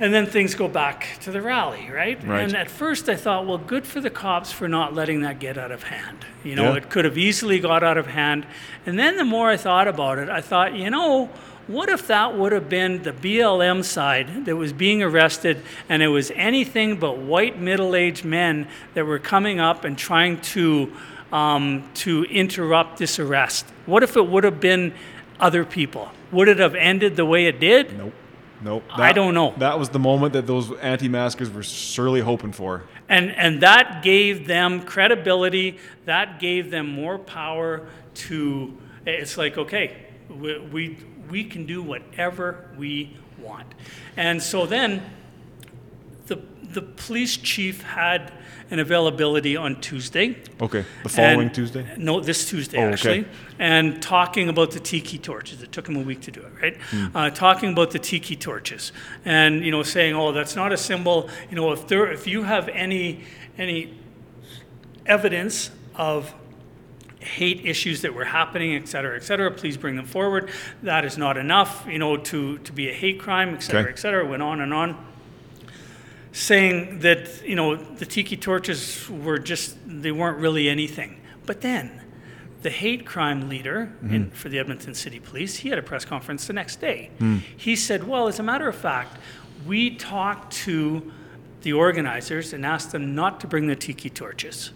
And 0.00 0.12
then 0.12 0.26
things 0.26 0.56
go 0.56 0.66
back 0.66 1.06
to 1.20 1.30
the 1.30 1.40
rally, 1.40 1.88
right? 1.88 2.20
Right. 2.26 2.40
And 2.42 2.56
at 2.56 2.68
first 2.68 3.08
I 3.08 3.14
thought, 3.14 3.46
well, 3.46 3.58
good 3.58 3.86
for 3.86 4.00
the 4.00 4.10
cops 4.10 4.50
for 4.50 4.66
not 4.66 4.92
letting 4.92 5.20
that 5.20 5.38
get 5.38 5.56
out 5.56 5.70
of 5.70 5.84
hand. 5.84 6.24
You 6.42 6.56
know, 6.56 6.72
Yeah. 6.72 6.78
it 6.78 6.90
could 6.90 7.04
have 7.04 7.16
easily 7.16 7.60
got 7.60 7.84
out 7.84 7.96
of 7.96 8.08
hand. 8.08 8.44
And 8.86 8.98
then 8.98 9.16
the 9.16 9.24
more 9.24 9.50
I 9.50 9.56
thought 9.56 9.86
about 9.86 10.18
it, 10.18 10.28
I 10.28 10.40
thought, 10.40 10.74
you 10.74 10.90
know, 10.90 11.30
what 11.68 11.88
if 11.88 12.08
that 12.08 12.36
would 12.36 12.50
have 12.52 12.68
been 12.68 13.04
the 13.04 13.12
BLM 13.12 13.84
side 13.84 14.44
that 14.46 14.56
was 14.56 14.72
being 14.72 15.00
arrested 15.02 15.62
and 15.88 16.02
it 16.02 16.08
was 16.08 16.32
anything 16.34 16.96
but 16.96 17.18
white 17.18 17.60
middle 17.60 17.94
aged 17.94 18.24
men 18.24 18.66
that 18.94 19.06
were 19.06 19.20
coming 19.20 19.60
up 19.60 19.84
and 19.84 19.96
trying 19.96 20.40
to, 20.40 20.92
um, 21.32 21.84
to 21.94 22.24
interrupt 22.24 22.98
this 22.98 23.18
arrest? 23.20 23.66
What 23.86 24.02
if 24.02 24.16
it 24.16 24.26
would 24.26 24.42
have 24.42 24.58
been 24.60 24.92
other 25.38 25.64
people? 25.64 26.10
Would 26.32 26.48
it 26.48 26.58
have 26.58 26.74
ended 26.74 27.14
the 27.14 27.24
way 27.24 27.46
it 27.46 27.60
did? 27.60 27.96
Nope. 27.96 28.12
Nope. 28.64 28.82
I 28.90 29.12
don't 29.12 29.34
know. 29.34 29.52
That 29.58 29.78
was 29.78 29.90
the 29.90 29.98
moment 29.98 30.32
that 30.32 30.46
those 30.46 30.72
anti-maskers 30.78 31.50
were 31.50 31.62
surely 31.62 32.20
hoping 32.20 32.50
for. 32.50 32.84
And, 33.10 33.30
and 33.32 33.60
that 33.60 34.02
gave 34.02 34.46
them 34.46 34.80
credibility, 34.80 35.78
that 36.06 36.40
gave 36.40 36.70
them 36.70 36.88
more 36.88 37.18
power 37.18 37.86
to, 38.14 38.74
it's 39.04 39.36
like, 39.36 39.58
okay, 39.58 40.06
we, 40.30 40.58
we, 40.60 40.98
we 41.28 41.44
can 41.44 41.66
do 41.66 41.82
whatever 41.82 42.70
we 42.78 43.14
want. 43.38 43.66
And 44.16 44.42
so 44.42 44.64
then, 44.64 45.02
the, 46.26 46.40
the 46.62 46.80
police 46.80 47.36
chief 47.36 47.82
had 47.82 48.32
an 48.74 48.80
availability 48.80 49.56
on 49.56 49.80
Tuesday. 49.80 50.36
Okay, 50.60 50.84
the 51.04 51.08
following 51.08 51.42
And- 51.42 51.54
Tuesday. 51.54 51.86
No, 51.96 52.18
this 52.18 52.48
Tuesday, 52.50 52.78
Oh, 52.78 52.86
okay. 52.86 52.92
actually. 52.92 53.24
And 53.60 54.02
talking 54.02 54.48
about 54.48 54.72
the 54.72 54.80
tiki 54.80 55.16
torches. 55.16 55.62
It 55.62 55.70
took 55.70 55.88
him 55.88 55.94
a 55.96 56.00
week 56.00 56.20
to 56.22 56.32
do 56.32 56.40
it, 56.40 56.52
right? 56.60 56.76
Hmm. 56.90 57.16
Uh, 57.16 57.30
talking 57.30 57.70
about 57.72 57.92
the 57.92 58.00
tiki 58.00 58.34
torches. 58.34 58.90
And, 59.24 59.64
you 59.64 59.70
know, 59.70 59.84
saying, 59.84 60.16
oh, 60.16 60.32
that's 60.32 60.56
not 60.56 60.72
a 60.72 60.76
symbol. 60.76 61.30
You 61.50 61.56
know, 61.56 61.70
if, 61.70 61.86
there, 61.86 62.10
if 62.10 62.26
you 62.26 62.42
have 62.42 62.68
any, 62.68 63.20
any 63.56 63.94
evidence 65.06 65.70
of 65.94 66.34
hate 67.20 67.64
issues 67.64 68.02
that 68.02 68.12
were 68.12 68.24
happening, 68.24 68.74
et 68.74 68.88
cetera, 68.88 69.14
et 69.16 69.22
cetera, 69.22 69.52
please 69.52 69.76
bring 69.76 69.94
them 69.94 70.04
forward. 70.06 70.50
That 70.82 71.04
is 71.04 71.16
not 71.16 71.36
enough, 71.36 71.86
you 71.88 72.00
know, 72.00 72.16
to, 72.16 72.58
to 72.58 72.72
be 72.72 72.90
a 72.90 72.92
hate 72.92 73.20
crime, 73.20 73.54
et 73.54 73.62
cetera, 73.62 73.82
Okay. 73.82 73.90
et 73.90 73.98
cetera. 74.00 74.26
Went 74.26 74.42
on 74.42 74.60
and 74.60 74.74
on 74.74 75.13
saying 76.34 76.98
that 76.98 77.46
you 77.46 77.54
know 77.54 77.76
the 77.76 78.04
tiki 78.04 78.36
torches 78.36 79.08
were 79.08 79.38
just 79.38 79.76
they 79.86 80.10
weren't 80.10 80.38
really 80.38 80.68
anything 80.68 81.16
but 81.46 81.60
then 81.60 82.02
the 82.62 82.70
hate 82.70 83.06
crime 83.06 83.48
leader 83.48 83.92
in, 84.02 84.08
mm-hmm. 84.08 84.28
for 84.30 84.48
the 84.48 84.58
edmonton 84.58 84.94
city 84.94 85.20
police 85.20 85.58
he 85.58 85.68
had 85.68 85.78
a 85.78 85.82
press 85.82 86.04
conference 86.04 86.48
the 86.48 86.52
next 86.52 86.80
day 86.80 87.08
hmm. 87.18 87.36
he 87.56 87.76
said 87.76 88.02
well 88.02 88.26
as 88.26 88.40
a 88.40 88.42
matter 88.42 88.68
of 88.68 88.74
fact 88.74 89.16
we 89.64 89.94
talked 89.94 90.52
to 90.52 91.12
the 91.62 91.72
organizers 91.72 92.52
and 92.52 92.66
asked 92.66 92.90
them 92.90 93.14
not 93.14 93.38
to 93.38 93.46
bring 93.46 93.68
the 93.68 93.76
tiki 93.76 94.10
torches 94.10 94.72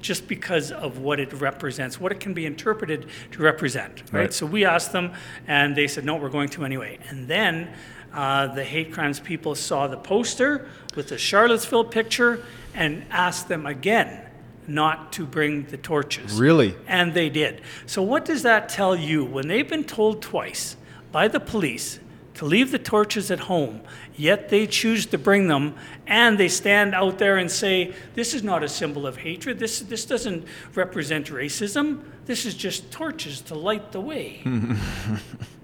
just 0.00 0.28
because 0.28 0.70
of 0.70 0.98
what 0.98 1.18
it 1.18 1.32
represents, 1.32 2.00
what 2.00 2.12
it 2.12 2.20
can 2.20 2.32
be 2.32 2.46
interpreted 2.46 3.06
to 3.32 3.42
represent, 3.42 4.02
right? 4.12 4.20
Right. 4.20 4.32
So 4.32 4.46
we 4.46 4.64
asked 4.64 4.92
them, 4.92 5.12
and 5.48 5.76
they 5.76 5.88
said, 5.88 6.04
no, 6.04 6.14
we're 6.14 6.28
going 6.28 6.48
to 6.50 6.64
anyway. 6.64 7.00
And 7.08 7.26
then 7.26 7.74
uh, 8.12 8.48
the 8.48 8.64
hate 8.64 8.92
crimes 8.92 9.20
people 9.20 9.54
saw 9.54 9.86
the 9.86 9.96
poster 9.96 10.68
with 10.94 11.08
the 11.08 11.18
Charlottesville 11.18 11.84
picture 11.84 12.44
and 12.74 13.04
asked 13.10 13.48
them 13.48 13.66
again 13.66 14.24
not 14.66 15.12
to 15.14 15.26
bring 15.26 15.64
the 15.64 15.76
torches. 15.76 16.38
Really? 16.38 16.76
And 16.86 17.14
they 17.14 17.30
did. 17.30 17.62
So, 17.86 18.02
what 18.02 18.24
does 18.24 18.42
that 18.42 18.68
tell 18.68 18.94
you? 18.94 19.24
When 19.24 19.48
they've 19.48 19.68
been 19.68 19.84
told 19.84 20.22
twice 20.22 20.76
by 21.10 21.28
the 21.28 21.40
police 21.40 21.98
to 22.34 22.44
leave 22.44 22.70
the 22.70 22.78
torches 22.78 23.30
at 23.30 23.40
home, 23.40 23.80
yet 24.14 24.48
they 24.50 24.66
choose 24.66 25.06
to 25.06 25.18
bring 25.18 25.48
them, 25.48 25.74
and 26.06 26.38
they 26.38 26.48
stand 26.48 26.94
out 26.94 27.18
there 27.18 27.36
and 27.38 27.50
say, 27.50 27.94
This 28.14 28.34
is 28.34 28.42
not 28.42 28.62
a 28.62 28.68
symbol 28.68 29.06
of 29.06 29.16
hatred. 29.16 29.58
This, 29.58 29.80
this 29.80 30.04
doesn't 30.04 30.44
represent 30.74 31.28
racism. 31.28 32.02
This 32.26 32.44
is 32.44 32.54
just 32.54 32.90
torches 32.90 33.40
to 33.42 33.54
light 33.54 33.92
the 33.92 34.00
way. 34.00 34.42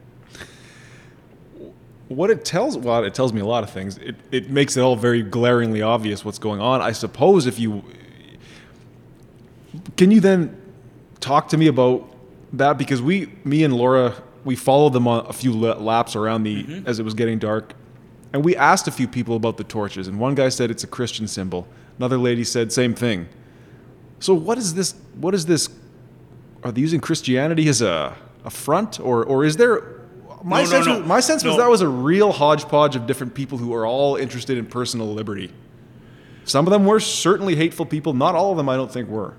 What 2.09 2.31
it 2.31 2.45
tells, 2.45 2.77
well, 2.77 3.03
it 3.03 3.15
tells 3.15 3.33
me 3.33 3.41
a 3.41 3.47
lot 3.47 3.65
of 3.65 3.71
things. 3.71 3.97
It, 3.99 4.17
it 4.31 4.51
makes 4.51 4.77
it 4.77 4.81
all 4.81 4.95
very 4.95 5.23
glaringly 5.23 5.81
obvious 5.81 6.25
what's 6.25 6.39
going 6.39 6.61
on. 6.61 6.83
I 6.83 6.93
suppose 6.93 7.47
if 7.47 7.59
you, 7.59 7.83
can 9.97 10.11
you 10.11 10.21
then 10.21 10.61
talk 11.21 11.49
to 11.49 11.57
me 11.57 11.67
about 11.67 12.15
that? 12.53 12.77
Because 12.77 13.01
we, 13.01 13.33
me 13.45 13.65
and 13.65 13.75
Laura, 13.75 14.15
we 14.45 14.55
followed 14.55 14.93
them 14.93 15.09
on 15.09 15.25
a 15.27 15.33
few 15.33 15.55
laps 15.55 16.15
around 16.15 16.43
the, 16.43 16.65
mm-hmm. 16.65 16.87
as 16.87 16.99
it 16.99 17.05
was 17.05 17.15
getting 17.15 17.39
dark. 17.39 17.73
And 18.35 18.45
we 18.45 18.55
asked 18.55 18.87
a 18.87 18.91
few 18.91 19.09
people 19.09 19.37
about 19.37 19.57
the 19.57 19.65
torches. 19.65 20.07
And 20.07 20.21
one 20.21 20.35
guy 20.35 20.51
said 20.51 20.71
it's 20.71 20.85
a 20.85 20.89
Christian 20.89 21.27
symbol. 21.27 21.67
Another 21.97 22.19
lady 22.19 22.45
said 22.45 22.71
same 22.71 22.95
thing. 22.95 23.29
So 24.21 24.35
what 24.35 24.59
is 24.59 24.75
this, 24.75 24.95
what 25.15 25.35
is 25.35 25.47
this, 25.47 25.71
are 26.63 26.71
they 26.71 26.83
using 26.83 27.01
Christianity 27.01 27.69
as 27.69 27.81
a, 27.81 28.15
a 28.45 28.51
front? 28.51 29.01
Or, 29.01 29.25
or 29.25 29.45
is 29.45 29.57
there, 29.57 30.01
my 30.45 30.59
No, 30.59 30.65
no, 30.65 30.71
sense, 30.71 30.87
no. 30.87 30.99
Was, 30.99 31.09
my 31.09 31.21
sense 31.21 31.45
was 31.45 31.57
that 31.57 31.69
was 31.69 31.81
a 31.81 31.89
real 31.89 32.31
hodgepodge 32.31 32.95
of 32.95 33.07
different 33.07 33.35
people 33.35 33.59
who 33.59 33.75
are 33.75 33.87
all 33.87 34.17
interested 34.17 34.59
in 34.59 34.67
personal 34.67 35.13
liberty. 35.13 35.53
Some 36.45 36.67
of 36.67 36.71
them 36.71 36.85
were 36.85 37.01
certainly 37.01 37.57
hateful 37.57 37.87
people. 37.87 38.13
Not 38.13 38.35
all 38.35 38.51
of 38.51 38.57
them, 38.57 38.69
I 38.69 38.77
don't 38.77 38.93
think, 38.93 39.09
were. 39.09 39.35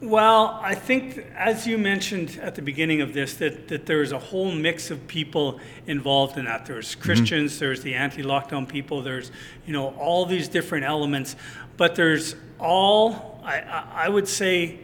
Well, 0.00 0.60
I 0.62 0.74
think, 0.74 1.24
as 1.36 1.66
you 1.66 1.78
mentioned 1.78 2.38
at 2.42 2.54
the 2.54 2.62
beginning 2.62 3.00
of 3.00 3.14
this, 3.14 3.34
that, 3.34 3.68
that 3.68 3.86
there's 3.86 4.12
a 4.12 4.18
whole 4.18 4.52
mix 4.52 4.90
of 4.90 5.06
people 5.08 5.58
involved 5.86 6.36
in 6.36 6.44
that. 6.44 6.66
There's 6.66 6.92
mm-hmm. 6.92 7.00
Christians, 7.00 7.58
there's 7.58 7.82
the 7.82 7.94
anti-lockdown 7.94 8.68
people, 8.68 9.00
there's 9.02 9.30
you 9.66 9.72
know 9.72 9.94
all 9.96 10.26
these 10.26 10.48
different 10.48 10.84
elements, 10.84 11.34
but 11.78 11.94
there's 11.94 12.36
all 12.58 13.40
I, 13.42 13.60
I, 13.60 13.84
I 14.04 14.08
would 14.10 14.28
say, 14.28 14.80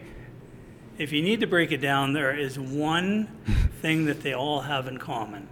if 0.97 1.13
you 1.13 1.21
need 1.21 1.41
to 1.41 1.47
break 1.47 1.73
it 1.73 1.79
down, 1.83 2.15
there 2.15 2.35
is 2.35 2.59
one 2.59 3.27
thing 3.83 4.07
that 4.07 4.23
they 4.23 4.33
all 4.33 4.63
have 4.63 4.87
in 4.89 4.97
common, 4.97 5.47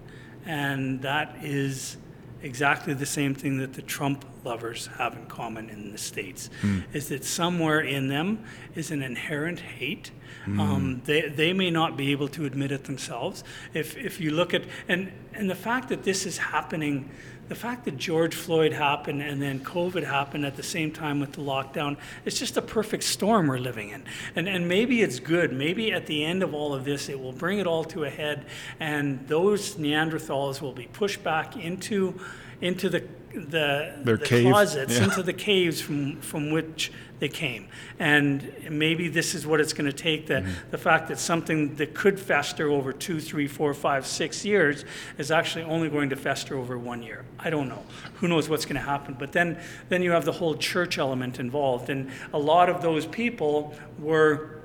and 0.51 1.01
that 1.02 1.36
is 1.43 1.97
exactly 2.43 2.93
the 2.93 3.06
same 3.06 3.35
thing 3.36 3.59
that 3.59 3.74
the 3.74 3.82
Trump 3.82 4.24
lovers 4.44 4.89
have 4.98 5.14
in 5.14 5.27
common 5.27 5.70
in 5.70 5.93
the 5.93 5.98
states 5.98 6.51
is 6.93 7.09
that 7.09 7.24
somewhere 7.24 7.81
in 7.81 8.09
them 8.09 8.43
is 8.74 8.90
an 8.90 9.02
inherent 9.02 9.60
hate. 9.60 10.10
Um, 10.47 11.02
they, 11.05 11.28
they 11.28 11.52
may 11.52 11.70
not 11.70 11.97
be 11.97 12.10
able 12.10 12.28
to 12.28 12.47
admit 12.47 12.72
it 12.72 12.85
themselves. 12.85 13.44
If, 13.74 13.97
if 13.97 14.20
you 14.20 14.31
look 14.31 14.55
at 14.55 14.62
and, 14.89 15.12
and 15.35 15.48
the 15.48 15.55
fact 15.55 15.89
that 15.90 16.02
this 16.02 16.27
is 16.27 16.39
happening 16.39 17.10
the 17.51 17.56
fact 17.56 17.85
that 17.85 17.98
George 17.98 18.36
Floyd 18.36 18.72
happened 18.72 19.20
and 19.20 19.43
then 19.43 19.59
COVID 19.59 20.05
happened 20.05 20.47
at 20.47 20.55
the 20.55 20.62
same 20.62 20.93
time 20.93 21.18
with 21.18 21.32
the 21.32 21.40
lockdown, 21.40 21.97
it's 22.24 22.39
just 22.39 22.56
a 22.56 22.62
perfect 22.62 23.02
storm 23.02 23.48
we're 23.48 23.59
living 23.59 23.89
in. 23.89 24.05
And, 24.36 24.48
and 24.48 24.68
maybe 24.68 25.02
it's 25.02 25.18
good. 25.18 25.52
Maybe 25.52 25.93
at 25.93 26.06
the 26.06 26.24
end 26.24 26.44
of 26.44 26.55
all 26.55 26.72
of 26.72 26.85
this, 26.85 27.09
it 27.09 27.18
will 27.18 27.32
bring 27.32 27.59
it 27.59 27.66
all 27.66 27.82
to 27.86 28.05
a 28.05 28.09
head, 28.09 28.47
and 28.78 29.27
those 29.27 29.74
Neanderthals 29.74 30.60
will 30.60 30.72
be 30.72 30.86
pushed 30.93 31.24
back 31.24 31.56
into, 31.56 32.20
into 32.60 32.89
the, 32.89 33.05
the, 33.32 33.94
Their 34.05 34.16
the 34.16 34.24
cave, 34.24 34.47
closets, 34.52 34.97
yeah. 34.98 35.05
into 35.05 35.23
the 35.23 35.32
caves 35.32 35.81
from, 35.81 36.20
from 36.20 36.51
which 36.51 36.93
they 37.20 37.28
came. 37.28 37.69
And 37.98 38.52
maybe 38.70 39.09
this 39.09 39.35
is 39.35 39.47
what 39.47 39.61
it's 39.61 39.73
going 39.74 39.90
to 39.90 39.97
take 39.97 40.27
the, 40.27 40.35
Mm-hmm. 40.40 40.70
the 40.70 40.78
fact 40.78 41.09
that 41.09 41.19
something 41.19 41.77
that 41.77 41.94
could 41.94 42.19
fester 42.19 42.70
over 42.70 42.93
two, 42.93 43.20
three, 43.20 43.47
four, 43.47 43.74
five, 43.74 44.07
six 44.07 44.44
years 44.44 44.85
is 45.19 45.31
actually 45.31 45.65
only 45.65 45.90
going 45.90 46.11
to 46.11 46.16
fester 46.16 46.57
over 46.57 46.78
one 46.78 47.02
year. 47.02 47.24
I 47.39 47.51
don't 47.51 47.69
know. 47.69 47.85
Who 48.15 48.28
knows 48.28 48.48
what's 48.48 48.65
going 48.65 48.77
to 48.77 48.82
happen? 48.82 49.16
But 49.19 49.32
then, 49.32 49.59
then 49.90 50.02
you 50.02 50.12
have 50.12 50.24
the 50.24 50.32
whole 50.32 50.55
church 50.55 50.97
element 50.98 51.39
involved. 51.39 51.90
And 51.90 52.11
a 52.32 52.39
lot 52.39 52.70
of 52.70 52.81
those 52.81 53.07
people 53.07 53.74
were 53.98 54.60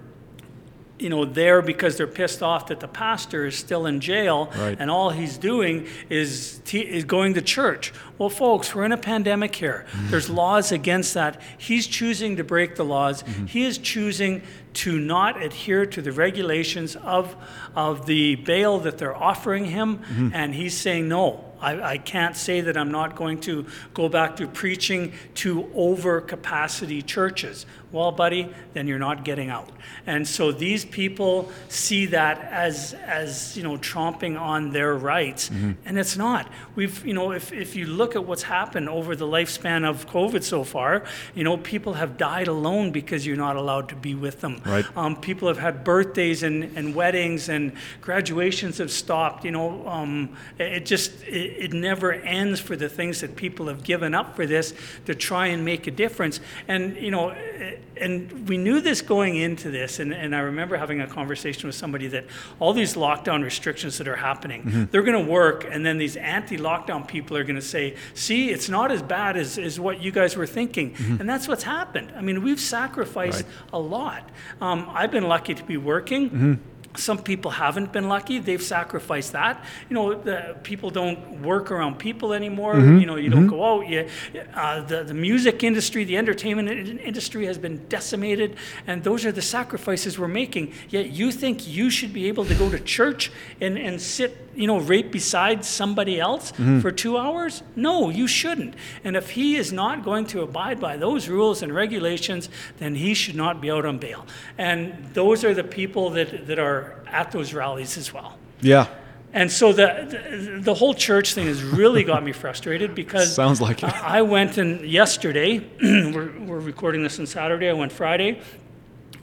you 0.97 1.09
know, 1.09 1.25
there 1.25 1.61
because 1.61 1.97
they're 1.97 2.07
pissed 2.07 2.41
off 2.41 2.67
that 2.67 2.79
the 2.79 2.87
pastor 2.87 3.45
is 3.45 3.55
still 3.57 3.85
in 3.85 3.99
jail 3.99 4.49
Right. 4.55 4.77
and 4.79 4.89
all 4.89 5.09
he's 5.09 5.37
doing 5.37 5.87
is, 6.09 6.61
te- 6.63 6.79
is 6.79 7.03
going 7.03 7.33
to 7.33 7.41
church. 7.41 7.91
Well, 8.17 8.29
folks, 8.29 8.73
we're 8.73 8.85
in 8.85 8.93
a 8.93 8.97
pandemic 8.97 9.53
here. 9.55 9.85
Mm. 9.91 10.09
There's 10.09 10.29
laws 10.29 10.71
against 10.71 11.13
that. 11.15 11.41
He's 11.57 11.85
choosing 11.85 12.37
to 12.37 12.43
break 12.45 12.75
the 12.77 12.85
laws. 12.85 13.23
Mm-hmm. 13.23 13.45
He 13.47 13.65
is 13.65 13.77
choosing 13.77 14.41
to 14.75 14.97
not 14.99 15.41
adhere 15.41 15.85
to 15.85 16.01
the 16.01 16.11
regulations 16.11 16.95
of, 16.97 17.35
of 17.75 18.05
the 18.05 18.35
bail 18.35 18.79
that 18.79 18.97
they're 18.97 19.15
offering 19.15 19.65
him. 19.65 19.97
Mm-hmm. 19.97 20.29
And 20.33 20.55
he's 20.55 20.77
saying, 20.77 21.09
no, 21.09 21.43
I, 21.61 21.81
I 21.93 21.97
can't 21.97 22.35
say 22.37 22.61
that 22.61 22.77
I'm 22.77 22.91
not 22.91 23.15
going 23.15 23.39
to 23.41 23.65
go 23.93 24.07
back 24.09 24.35
to 24.37 24.47
preaching 24.47 25.13
to 25.35 25.69
over 25.73 26.21
capacity 26.21 27.01
churches. 27.01 27.65
Well, 27.91 28.11
buddy, 28.11 28.49
then 28.73 28.87
you're 28.87 28.99
not 28.99 29.23
getting 29.23 29.49
out. 29.49 29.69
And 30.05 30.27
so 30.27 30.51
these 30.51 30.85
people 30.85 31.51
see 31.69 32.07
that 32.07 32.41
as, 32.51 32.93
as 33.05 33.55
you 33.55 33.63
know, 33.63 33.77
tromping 33.77 34.39
on 34.39 34.71
their 34.71 34.95
rights, 34.95 35.49
and 35.85 35.97
it's 35.97 36.17
not. 36.17 36.49
We've, 36.75 37.05
you 37.05 37.13
know, 37.13 37.31
if, 37.31 37.53
if 37.53 37.75
you 37.75 37.85
look 37.85 38.15
at 38.15 38.25
what's 38.25 38.43
happened 38.43 38.89
over 38.89 39.15
the 39.15 39.25
lifespan 39.25 39.87
of 39.87 40.07
COVID 40.09 40.43
so 40.43 40.63
far, 40.63 41.03
you 41.33 41.43
know, 41.43 41.57
people 41.57 41.93
have 41.93 42.17
died 42.17 42.47
alone 42.47 42.91
because 42.91 43.25
you're 43.25 43.37
not 43.37 43.55
allowed 43.55 43.89
to 43.89 43.95
be 43.95 44.13
with 44.15 44.41
them. 44.41 44.61
Right. 44.65 44.85
Um, 44.97 45.15
people 45.15 45.47
have 45.47 45.57
had 45.57 45.83
birthdays 45.83 46.43
and, 46.43 46.63
and 46.77 46.95
weddings 46.95 47.49
and 47.49 47.73
graduations 48.01 48.77
have 48.79 48.91
stopped. 48.91 49.45
You 49.45 49.51
know, 49.51 49.87
um, 49.87 50.35
it, 50.59 50.85
just 50.85 51.23
it, 51.23 51.65
it 51.65 51.73
never 51.73 52.13
ends 52.13 52.59
for 52.59 52.75
the 52.75 52.89
things 52.89 53.21
that 53.21 53.35
people 53.35 53.67
have 53.67 53.83
given 53.83 54.13
up 54.13 54.35
for 54.35 54.45
this 54.45 54.73
to 55.05 55.15
try 55.15 55.47
and 55.47 55.63
make 55.63 55.87
a 55.87 55.91
difference. 55.91 56.39
And 56.67 56.95
you 56.97 57.11
know, 57.11 57.35
and 57.99 58.47
we 58.49 58.57
knew 58.57 58.81
this 58.81 59.01
going 59.01 59.35
into 59.37 59.71
this. 59.71 59.99
And, 59.99 60.13
and 60.13 60.35
I 60.35 60.39
remember 60.39 60.77
having 60.77 61.01
a 61.01 61.07
conversation 61.07 61.67
with 61.67 61.75
somebody 61.75 62.07
that 62.07 62.25
all 62.59 62.73
these 62.73 62.95
lockdown 62.95 63.43
restrictions 63.43 63.97
that 63.97 64.07
are 64.07 64.15
happening, 64.15 64.63
mm-hmm. 64.63 64.83
they're 64.91 65.03
going 65.03 65.25
to 65.25 65.31
work, 65.31 65.65
and 65.69 65.85
then 65.85 65.97
these 65.97 66.17
anti-lockdown 66.17 67.07
people 67.07 67.37
are 67.37 67.43
going 67.43 67.55
to 67.55 67.61
say, 67.61 67.95
"See, 68.13 68.49
it's 68.49 68.69
not 68.69 68.91
as 68.91 69.01
bad 69.01 69.37
as, 69.37 69.57
as 69.57 69.79
what 69.79 70.01
you 70.01 70.11
guys 70.11 70.35
were 70.35 70.47
thinking." 70.47 70.93
Mm-hmm. 70.93 71.21
And 71.21 71.29
that's 71.29 71.47
what's 71.47 71.63
happened. 71.63 72.11
I 72.15 72.21
mean, 72.21 72.43
we've 72.43 72.59
sacrificed 72.59 73.25
Right. 73.25 73.45
a 73.73 73.79
lot. 73.79 74.29
Um, 74.61 74.87
I've 74.91 75.11
been 75.11 75.27
lucky 75.27 75.55
to 75.55 75.63
be 75.63 75.77
working. 75.77 76.29
Mm-hmm. 76.29 76.53
Some 76.97 77.19
people 77.19 77.51
haven't 77.51 77.91
been 77.91 78.07
lucky. 78.07 78.39
They've 78.39 78.61
sacrificed 78.61 79.33
that. 79.33 79.63
You 79.89 79.93
know, 79.93 80.13
the, 80.13 80.55
people 80.63 80.89
don't 80.89 81.41
work 81.41 81.71
around 81.71 81.99
people 81.99 82.33
anymore. 82.33 82.79
You 82.79 83.05
know, 83.05 83.15
you 83.15 83.29
don't 83.29 83.47
go 83.47 83.63
out. 83.63 83.87
You, 83.87 84.07
uh, 84.53 84.81
the, 84.81 85.03
the 85.03 85.13
music 85.13 85.63
industry, 85.63 86.03
the 86.03 86.17
entertainment 86.17 86.69
industry 86.69 87.45
has 87.45 87.57
been 87.57 87.85
decimated, 87.87 88.55
and 88.87 89.03
those 89.03 89.25
are 89.25 89.31
the 89.31 89.41
sacrifices 89.41 90.17
we're 90.19 90.27
making. 90.27 90.73
Yet 90.89 91.09
you 91.09 91.31
think 91.31 91.67
you 91.67 91.89
should 91.89 92.13
be 92.13 92.27
able 92.27 92.45
to 92.45 92.55
go 92.55 92.69
to 92.69 92.79
church 92.79 93.31
and, 93.61 93.77
and 93.77 94.01
sit 94.01 94.44
you 94.55 94.67
know, 94.67 94.79
rape 94.79 95.11
beside 95.11 95.65
somebody 95.65 96.19
else 96.19 96.51
Mm-hmm. 96.53 96.79
for 96.79 96.91
two 96.91 97.17
hours? 97.17 97.61
No, 97.75 98.09
you 98.09 98.27
shouldn't. 98.27 98.73
And 99.03 99.15
if 99.15 99.31
he 99.31 99.55
is 99.57 99.71
not 99.73 100.03
going 100.03 100.25
to 100.27 100.41
abide 100.41 100.79
by 100.79 100.97
those 100.97 101.27
rules 101.29 101.61
and 101.61 101.73
regulations, 101.73 102.49
then 102.77 102.95
he 102.95 103.13
should 103.13 103.35
not 103.35 103.59
be 103.61 103.69
out 103.71 103.85
on 103.85 103.97
bail. 103.97 104.25
And 104.57 104.93
those 105.13 105.43
are 105.43 105.53
the 105.53 105.63
people 105.63 106.09
that, 106.11 106.47
that 106.47 106.59
are 106.59 106.95
at 107.07 107.31
those 107.31 107.53
rallies 107.53 107.97
as 107.97 108.13
well. 108.13 108.37
Yeah. 108.61 108.87
And 109.33 109.51
so 109.51 109.73
the, 109.73 109.87
the 110.09 110.59
the 110.61 110.73
whole 110.73 110.93
church 110.93 111.33
thing 111.33 111.47
has 111.47 111.61
really 111.61 112.03
got 112.05 112.23
me 112.23 112.31
frustrated 112.31 112.95
because 113.03 113.35
Sounds 113.35 113.59
like 113.59 113.83
it. 113.83 113.93
I 113.93 114.19
I 114.19 114.21
went 114.21 114.57
and 114.57 114.79
yesterday 114.85 115.59
we're, 115.81 116.31
we're 116.39 116.59
recording 116.61 117.03
this 117.03 117.19
on 117.19 117.25
Saturday. 117.25 117.67
I 117.69 117.73
went 117.73 117.91
Friday, 117.91 118.39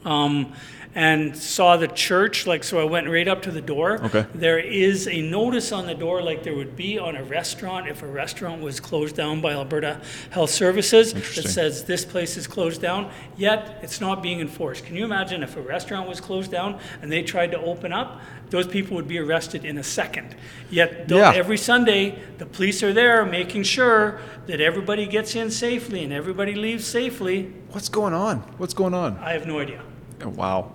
um, 0.04 0.52
and 0.94 1.36
saw 1.36 1.76
the 1.76 1.88
church. 1.88 2.46
Like 2.46 2.64
so, 2.64 2.78
I 2.80 2.84
went 2.84 3.08
right 3.08 3.26
up 3.26 3.42
to 3.42 3.50
the 3.50 3.60
door. 3.62 4.02
Okay. 4.04 4.26
There 4.34 4.58
is 4.58 5.08
a 5.08 5.22
notice 5.22 5.72
on 5.72 5.86
the 5.86 5.94
door, 5.94 6.22
like 6.22 6.42
there 6.42 6.54
would 6.54 6.76
be 6.76 6.98
on 6.98 7.16
a 7.16 7.24
restaurant 7.24 7.88
if 7.88 8.02
a 8.02 8.06
restaurant 8.06 8.60
was 8.62 8.78
closed 8.80 9.16
down 9.16 9.40
by 9.40 9.52
Alberta 9.52 10.00
Health 10.30 10.50
Services. 10.50 11.12
That 11.14 11.24
says 11.48 11.84
this 11.84 12.04
place 12.04 12.36
is 12.36 12.46
closed 12.46 12.82
down. 12.82 13.10
Yet 13.36 13.78
it's 13.82 14.00
not 14.00 14.22
being 14.22 14.40
enforced. 14.40 14.84
Can 14.84 14.96
you 14.96 15.04
imagine 15.04 15.42
if 15.42 15.56
a 15.56 15.62
restaurant 15.62 16.08
was 16.08 16.20
closed 16.20 16.50
down 16.50 16.78
and 17.00 17.10
they 17.10 17.22
tried 17.22 17.52
to 17.52 17.60
open 17.60 17.92
up? 17.92 18.20
Those 18.50 18.66
people 18.66 18.96
would 18.96 19.08
be 19.08 19.18
arrested 19.18 19.64
in 19.64 19.78
a 19.78 19.82
second. 19.82 20.36
Yet 20.70 21.08
Yeah. 21.10 21.32
every 21.34 21.56
Sunday, 21.56 22.18
the 22.36 22.44
police 22.44 22.82
are 22.82 22.92
there 22.92 23.24
making 23.24 23.62
sure 23.62 24.18
that 24.46 24.60
everybody 24.60 25.06
gets 25.06 25.34
in 25.34 25.50
safely 25.50 26.04
and 26.04 26.12
everybody 26.12 26.54
leaves 26.54 26.86
safely. 26.86 27.50
What's 27.70 27.88
going 27.88 28.12
on? 28.12 28.40
What's 28.58 28.74
going 28.74 28.92
on? 28.92 29.16
I 29.22 29.32
have 29.32 29.46
no 29.46 29.58
idea. 29.58 29.80
Oh, 30.22 30.28
wow. 30.28 30.72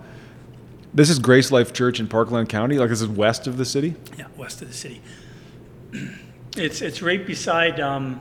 This 0.97 1.11
is 1.11 1.19
Grace 1.19 1.51
Life 1.51 1.73
Church 1.73 1.99
in 1.99 2.07
Parkland 2.07 2.49
County. 2.49 2.79
Like 2.79 2.89
this 2.89 3.01
is 3.03 3.07
west 3.07 3.45
of 3.45 3.57
the 3.57 3.65
city. 3.65 3.93
Yeah, 4.17 4.25
west 4.35 4.63
of 4.63 4.67
the 4.67 4.73
city. 4.73 5.01
It's 6.55 6.81
it's 6.81 7.03
right 7.03 7.23
beside 7.23 7.79
um, 7.79 8.19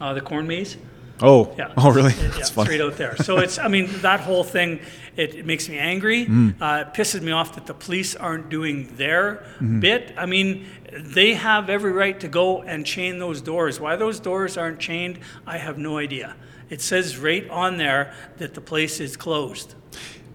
uh, 0.00 0.14
the 0.14 0.22
corn 0.22 0.46
maze. 0.46 0.78
Oh. 1.20 1.54
Yeah. 1.58 1.74
Oh, 1.76 1.92
really? 1.92 2.14
Yeah, 2.14 2.30
it's 2.38 2.48
funny. 2.48 2.70
right 2.70 2.80
out 2.80 2.96
there. 2.96 3.16
So 3.16 3.36
it's, 3.36 3.58
I 3.58 3.68
mean, 3.68 3.90
that 4.00 4.20
whole 4.20 4.42
thing, 4.44 4.80
it, 5.14 5.34
it 5.34 5.44
makes 5.44 5.68
me 5.68 5.76
angry. 5.76 6.24
Mm. 6.24 6.54
Uh, 6.58 6.84
it 6.86 6.94
pisses 6.94 7.20
me 7.20 7.32
off 7.32 7.54
that 7.56 7.66
the 7.66 7.74
police 7.74 8.16
aren't 8.16 8.48
doing 8.48 8.96
their 8.96 9.44
Mm-hmm. 9.56 9.80
bit. 9.80 10.14
I 10.16 10.24
mean, 10.24 10.64
they 10.90 11.34
have 11.34 11.68
every 11.68 11.92
right 11.92 12.18
to 12.20 12.28
go 12.28 12.62
and 12.62 12.86
chain 12.86 13.18
those 13.18 13.42
doors. 13.42 13.78
Why 13.78 13.94
those 13.96 14.20
doors 14.20 14.56
aren't 14.56 14.80
chained, 14.80 15.18
I 15.46 15.58
have 15.58 15.76
no 15.76 15.98
idea. 15.98 16.34
It 16.70 16.80
says 16.80 17.18
right 17.18 17.46
on 17.50 17.76
there 17.76 18.14
that 18.38 18.54
the 18.54 18.62
place 18.62 19.00
is 19.00 19.18
closed. 19.18 19.74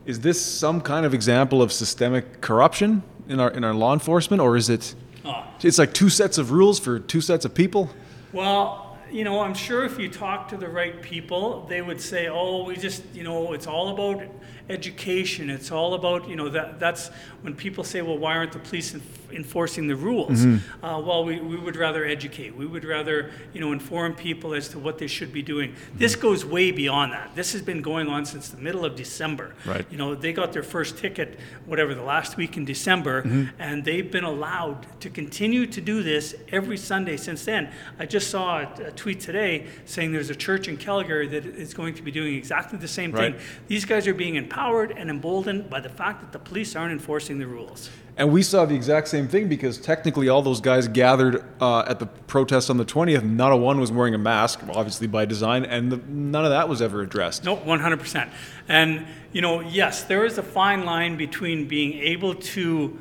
Is 0.10 0.22
this 0.22 0.44
some 0.44 0.82
kind 0.82 1.06
of 1.06 1.14
example 1.14 1.62
of 1.62 1.72
systemic 1.72 2.42
corruption 2.42 3.04
in 3.28 3.40
our 3.40 3.52
in 3.52 3.64
our 3.64 3.76
law 3.76 3.94
enforcement, 3.94 4.42
or 4.42 4.58
is 4.58 4.68
it? 4.68 4.96
Oh. 5.24 5.46
It's 5.62 5.78
like 5.78 5.94
two 5.94 6.10
sets 6.10 6.40
of 6.40 6.50
rules 6.50 6.80
for 6.80 6.98
two 6.98 7.22
sets 7.22 7.46
of 7.46 7.54
people. 7.54 7.92
Well, 8.34 8.98
you 9.12 9.24
know, 9.24 9.42
I'm 9.42 9.54
sure 9.54 9.86
if 9.86 10.00
you 10.00 10.10
talk 10.10 10.48
to 10.48 10.58
the 10.58 10.68
right 10.68 11.00
people, 11.00 11.68
they 11.70 11.84
would 11.84 12.02
say, 12.02 12.28
"Oh, 12.28 12.64
we 12.64 12.76
just, 12.76 13.04
you 13.14 13.24
know, 13.24 13.54
it's 13.54 13.68
all 13.68 13.90
about 13.90 14.24
education. 14.68 15.48
It's 15.52 15.72
all 15.72 15.94
about, 15.94 16.28
you 16.28 16.36
know, 16.36 16.50
that 16.50 16.80
that's 16.80 17.10
when 17.44 17.54
people 17.54 17.84
say, 17.84 18.02
"Well, 18.02 18.18
why 18.18 18.36
aren't 18.36 18.54
the 18.54 18.66
police 18.68 18.96
enforcing 19.32 19.88
the 19.88 19.96
rules?" 19.96 20.40
Mm-hmm. 20.40 20.86
Uh, 20.86 21.00
well, 21.00 21.26
we, 21.26 21.40
we 21.40 21.58
would 21.58 21.76
rather 21.76 22.06
educate. 22.06 22.56
We 22.56 22.66
would 22.66 22.86
rather, 22.86 23.32
you 23.54 23.60
know, 23.60 23.72
inform 23.74 24.14
people 24.14 24.54
as 24.54 24.70
to 24.70 24.80
what 24.80 24.98
they 24.98 25.08
should 25.08 25.34
be 25.34 25.42
doing. 25.42 25.72
Mm-hmm. 25.72 25.98
This 25.98 26.16
goes 26.16 26.46
way 26.46 26.72
beyond 26.72 27.12
that. 27.14 27.36
This 27.36 27.52
has 27.54 27.62
been 27.62 27.82
going 27.82 28.08
on 28.08 28.26
since 28.26 28.50
the 28.50 28.58
middle 28.58 28.86
of 28.86 28.96
December. 28.96 29.56
Right. 29.66 29.86
You 29.92 29.98
know, 29.98 30.16
they 30.16 30.34
got 30.34 30.54
their 30.54 30.64
first 30.64 30.98
ticket, 30.98 31.40
whatever, 31.66 31.94
the 31.94 32.04
last 32.04 32.38
week 32.38 32.58
in 32.58 32.66
December, 32.66 33.24
mm-hmm. 33.24 33.62
and 33.62 33.84
they've 33.84 34.10
been 34.12 34.24
allowed 34.24 34.86
to 35.02 35.10
continue 35.10 35.66
to 35.68 35.82
do 35.82 36.04
this 36.04 36.36
every 36.52 36.78
Sunday 36.78 37.18
since 37.18 37.46
then. 37.46 37.72
I 38.00 38.06
just 38.06 38.30
saw 38.30 38.60
a, 38.60 38.88
a 38.88 38.92
tweet 38.92 39.20
today 39.20 39.68
saying 39.86 40.12
there's 40.12 40.30
a 40.30 40.36
church 40.36 40.68
in 40.68 40.78
Calgary 40.78 41.28
that 41.28 41.46
is 41.46 41.74
going 41.74 41.96
to 41.96 42.02
be 42.02 42.12
doing 42.12 42.36
exactly 42.36 42.80
the 42.80 42.88
same 42.88 43.12
Right. 43.12 43.36
thing. 43.36 43.46
These 43.68 43.86
guys 43.86 44.08
are 44.08 44.14
being 44.14 44.36
empowered 44.36 44.92
and 44.92 45.10
emboldened 45.10 45.70
by 45.70 45.80
the 45.80 45.90
fact 45.90 46.22
that 46.22 46.32
the 46.32 46.40
police 46.40 46.76
aren't 46.76 46.92
enforcing 46.92 47.40
the 47.40 47.48
rules. 47.48 47.90
And 48.20 48.34
we 48.34 48.44
saw 48.44 48.66
the 48.66 48.76
exact 48.76 49.08
same 49.08 49.30
thing 49.30 49.48
because 49.48 49.78
technically 49.78 50.28
all 50.28 50.42
those 50.42 50.60
guys 50.60 50.90
gathered 50.90 51.42
uh, 51.62 51.86
at 51.88 52.00
the 52.00 52.06
protest 52.06 52.70
on 52.70 52.76
the 52.76 52.84
20th. 52.84 53.24
Not 53.24 53.54
a 53.54 53.56
one 53.56 53.80
was 53.80 53.94
wearing 53.94 54.14
a 54.14 54.18
mask, 54.18 54.60
obviously 54.72 55.08
by 55.08 55.24
design, 55.24 55.64
and 55.64 55.90
the, 55.90 56.02
none 56.10 56.44
of 56.44 56.52
that 56.52 56.68
was 56.68 56.82
ever 56.82 57.02
addressed. 57.02 57.46
No, 57.46 57.56
100%. 57.56 58.30
And, 58.68 59.08
you 59.32 59.40
know, 59.42 59.62
yes, 59.62 60.04
there 60.04 60.26
is 60.26 60.38
a 60.38 60.44
fine 60.44 60.84
line 60.84 61.16
between 61.16 61.70
being 61.70 61.94
able 61.94 62.36
to 62.36 63.00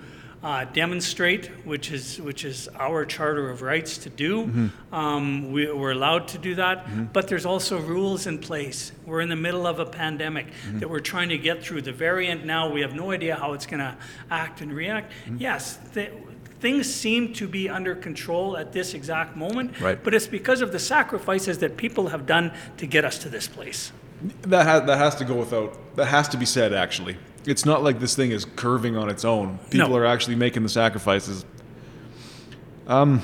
uh, 0.48 0.64
demonstrate, 0.64 1.46
which 1.66 1.92
is, 1.92 2.18
which 2.22 2.42
is 2.42 2.70
our 2.74 3.04
Charter 3.04 3.50
of 3.50 3.60
Rights 3.60 3.98
to 3.98 4.08
do. 4.08 4.70
Um, 4.90 5.52
we, 5.52 5.70
we're 5.70 5.92
allowed 5.92 6.26
to 6.28 6.38
do 6.38 6.54
that. 6.54 7.12
But 7.12 7.28
there's 7.28 7.44
also 7.44 7.78
rules 7.78 8.26
in 8.26 8.38
place. 8.38 8.92
We're 9.04 9.20
in 9.20 9.28
the 9.28 9.36
middle 9.36 9.66
of 9.66 9.78
a 9.78 9.84
pandemic 9.84 10.46
that 10.72 10.88
we're 10.88 11.00
trying 11.00 11.28
to 11.28 11.38
get 11.38 11.62
through. 11.62 11.82
The 11.82 11.92
variant 11.92 12.46
now, 12.46 12.72
we 12.72 12.80
have 12.80 12.94
no 12.94 13.10
idea 13.10 13.36
how 13.36 13.52
it's 13.52 13.66
going 13.66 13.80
to 13.80 13.94
act 14.30 14.62
and 14.62 14.72
react. 14.72 15.12
Yes, 15.36 15.78
th- 15.92 16.12
things 16.60 16.92
seem 16.92 17.34
to 17.34 17.46
be 17.46 17.68
under 17.68 17.94
control 17.94 18.56
at 18.56 18.72
this 18.72 18.94
exact 18.94 19.36
moment. 19.36 19.78
Right. 19.78 20.02
But 20.02 20.14
it's 20.14 20.26
because 20.26 20.62
of 20.62 20.72
the 20.72 20.78
sacrifices 20.78 21.58
that 21.58 21.76
people 21.76 22.08
have 22.08 22.24
done 22.24 22.52
to 22.78 22.86
get 22.86 23.04
us 23.04 23.18
to 23.18 23.28
this 23.28 23.48
place. 23.48 23.92
That 24.42 24.64
has, 24.64 24.86
that 24.86 24.96
has 24.96 25.14
to 25.16 25.26
go 25.26 25.34
without. 25.34 25.94
That 25.96 26.06
has 26.06 26.26
to 26.28 26.38
be 26.38 26.46
said. 26.46 26.72
Actually, 26.72 27.18
it's 27.48 27.64
not 27.64 27.82
like 27.82 27.98
this 28.00 28.14
thing 28.14 28.30
is 28.30 28.44
curving 28.44 28.96
on 28.96 29.08
its 29.08 29.24
own. 29.24 29.58
People 29.70 29.90
No. 29.90 29.96
are 29.96 30.06
actually 30.06 30.36
making 30.36 30.62
the 30.62 30.68
sacrifices. 30.68 31.44
Um, 32.86 33.22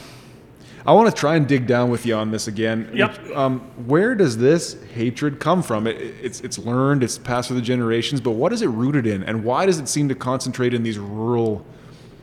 I 0.87 0.93
want 0.93 1.09
to 1.09 1.19
try 1.19 1.37
and 1.37 1.47
dig 1.49 1.67
down 1.67 1.89
with 1.91 2.05
you 2.05 2.15
on 2.15 2.31
this 2.31 2.47
again. 2.47 2.91
Yep. 2.95 3.19
Um, 3.35 3.61
where 3.87 4.15
does 4.15 4.37
this 4.37 4.77
hatred 4.95 5.41
come 5.41 5.63
from? 5.63 5.87
It, 5.87 5.97
it's 6.23 6.41
it's 6.43 6.59
learned, 6.59 7.03
it's 7.03 7.17
passed 7.17 7.49
through 7.49 7.57
the 7.57 7.63
generations, 7.63 8.21
but 8.21 8.33
what 8.33 8.53
is 8.53 8.61
it 8.61 8.69
rooted 8.69 9.07
in, 9.07 9.23
and 9.25 9.45
why 9.45 9.65
does 9.65 9.79
it 9.79 9.89
seem 9.89 10.09
to 10.11 10.15
concentrate 10.15 10.75
in 10.75 10.83
these 10.83 10.99
rural, 10.99 11.65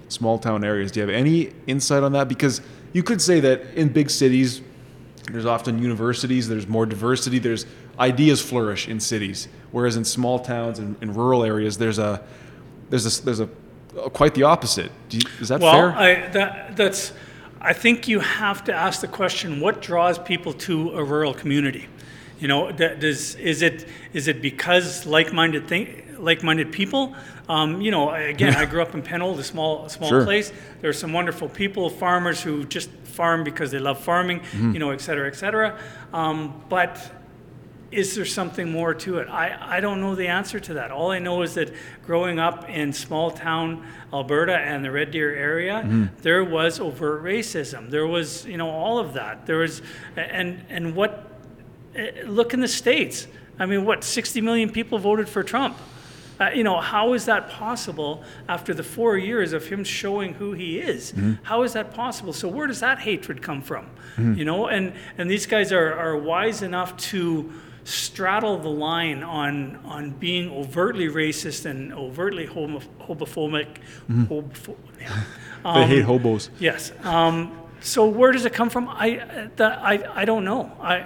small 0.09 0.37
town 0.37 0.63
areas? 0.63 0.91
Do 0.91 0.99
you 0.99 1.07
have 1.07 1.15
any 1.15 1.53
insight 1.65 2.03
on 2.03 2.11
that? 2.11 2.27
Because 2.27 2.61
you 2.93 3.01
could 3.01 3.21
say 3.21 3.39
that 3.39 3.61
in 3.73 3.89
big 3.89 4.11
cities, 4.11 4.61
there's 5.31 5.45
often 5.45 5.81
universities, 5.81 6.47
there's 6.47 6.67
more 6.67 6.85
diversity, 6.85 7.39
there's 7.39 7.65
ideas 7.99 8.41
flourish 8.41 8.87
in 8.87 8.99
cities, 8.99 9.47
whereas 9.71 9.95
in 9.97 10.05
small 10.05 10.39
towns 10.39 10.79
and 10.79 10.95
in 11.01 11.13
rural 11.13 11.43
areas, 11.43 11.77
there's 11.77 11.99
a 11.99 12.21
there's 12.89 13.05
a 13.21 13.25
there's 13.25 13.39
a 13.39 13.49
quite 14.13 14.33
the 14.35 14.43
opposite. 14.43 14.91
Do 15.09 15.17
you, 15.17 15.23
is 15.41 15.49
that 15.49 15.59
Well, 15.59 15.71
fair? 15.73 15.91
I, 15.91 16.27
that, 16.29 16.77
that's, 16.77 17.11
I 17.59 17.73
think 17.73 18.07
you 18.07 18.21
have 18.21 18.63
to 18.63 18.73
ask 18.73 19.01
the 19.01 19.07
question, 19.07 19.59
what 19.59 19.81
draws 19.81 20.17
people 20.17 20.53
to 20.53 20.91
a 20.91 21.03
rural 21.03 21.33
community? 21.33 21.87
You 22.39 22.47
know, 22.47 22.71
does, 22.71 23.35
is 23.35 23.61
it, 23.61 23.85
is 24.13 24.29
it 24.29 24.41
because 24.41 25.05
like-minded 25.05 25.67
thing, 25.67 26.15
like-minded 26.17 26.71
people? 26.71 27.13
Um, 27.49 27.81
you 27.81 27.91
know, 27.91 28.11
again, 28.11 28.55
I 28.55 28.63
grew 28.71 28.81
up 28.81 28.93
in 28.95 29.01
Penhold, 29.03 29.37
a 29.39 29.43
small, 29.43 29.89
small 29.89 30.07
Sure. 30.09 30.23
place. 30.23 30.53
There 30.79 30.89
are 30.89 30.93
some 30.93 31.11
wonderful 31.11 31.49
people, 31.49 31.89
farmers 31.89 32.41
who 32.41 32.63
just 32.63 32.89
farm 33.03 33.43
because 33.43 33.71
they 33.71 33.79
love 33.79 33.99
farming, 33.99 34.39
Mm-hmm. 34.39 34.71
you 34.71 34.79
know, 34.79 34.91
et 34.91 35.01
cetera, 35.01 35.27
et 35.27 35.35
cetera. 35.35 35.77
Um, 36.13 36.63
but 36.69 36.97
is 37.91 38.15
there 38.15 38.25
something 38.25 38.71
more 38.71 38.93
to 38.93 39.17
it? 39.19 39.27
I, 39.27 39.77
I 39.77 39.79
don't 39.81 39.99
know 39.99 40.15
the 40.15 40.27
answer 40.27 40.59
to 40.61 40.75
that. 40.75 40.91
All 40.91 41.11
I 41.11 41.19
know 41.19 41.41
is 41.41 41.55
that 41.55 41.73
growing 42.05 42.39
up 42.39 42.69
in 42.69 42.93
small 42.93 43.31
town 43.31 43.85
Alberta 44.13 44.55
and 44.57 44.83
the 44.83 44.91
Red 44.91 45.11
Deer 45.11 45.33
area, 45.35 46.09
there 46.21 46.43
was 46.43 46.79
overt 46.79 47.23
racism. 47.23 47.89
There 47.89 48.07
was, 48.07 48.45
you 48.45 48.57
know, 48.57 48.69
all 48.69 48.97
of 48.99 49.13
that. 49.13 49.45
There 49.45 49.57
was, 49.57 49.81
and 50.15 50.63
and 50.69 50.95
what? 50.95 51.27
eh, 51.95 52.23
Look 52.25 52.53
in 52.53 52.61
the 52.61 52.67
states. 52.67 53.27
I 53.59 53.65
mean, 53.65 53.85
what? 53.85 54.03
60 54.03 54.41
million 54.41 54.69
people 54.71 54.97
voted 54.97 55.27
for 55.29 55.43
Trump. 55.43 55.77
Uh, 56.39 56.49
you 56.55 56.63
know, 56.63 56.79
how 56.79 57.13
is 57.13 57.25
that 57.25 57.49
possible 57.49 58.23
after 58.47 58.73
the 58.73 58.81
four 58.83 59.15
years 59.15 59.53
of 59.53 59.67
him 59.67 59.83
showing 59.83 60.33
who 60.33 60.53
he 60.53 60.79
is? 60.79 61.13
How 61.43 61.61
is 61.61 61.73
that 61.73 61.93
possible? 61.93 62.33
So 62.33 62.47
where 62.47 62.65
does 62.65 62.79
that 62.79 62.99
hatred 62.99 63.41
come 63.43 63.61
from? 63.61 63.85
You 64.17 64.45
know, 64.45 64.67
and 64.67 64.93
and 65.17 65.29
these 65.29 65.45
guys 65.45 65.71
are 65.71 65.93
are 65.93 66.17
wise 66.17 66.61
enough 66.63 66.95
to 67.11 67.51
straddle 67.83 68.57
the 68.57 68.69
line 68.69 69.23
on 69.23 69.77
on 69.85 70.11
being 70.11 70.49
overtly 70.51 71.07
racist 71.07 71.65
and 71.65 71.93
overtly 71.93 72.45
homo, 72.45 72.79
homophobic. 73.01 73.67
homopho- 74.09 74.75
yeah. 74.99 75.23
they 75.73 75.87
hate 75.87 76.03
hobos. 76.05 76.49
Yes. 76.59 76.91
Um, 77.03 77.57
so 77.81 78.05
where 78.05 78.31
does 78.31 78.45
it 78.45 78.53
come 78.53 78.69
from? 78.69 78.87
I 78.89 79.49
that, 79.55 79.79
I 79.79 80.21
I 80.21 80.25
don't 80.25 80.43
know. 80.45 80.71
I 80.81 81.05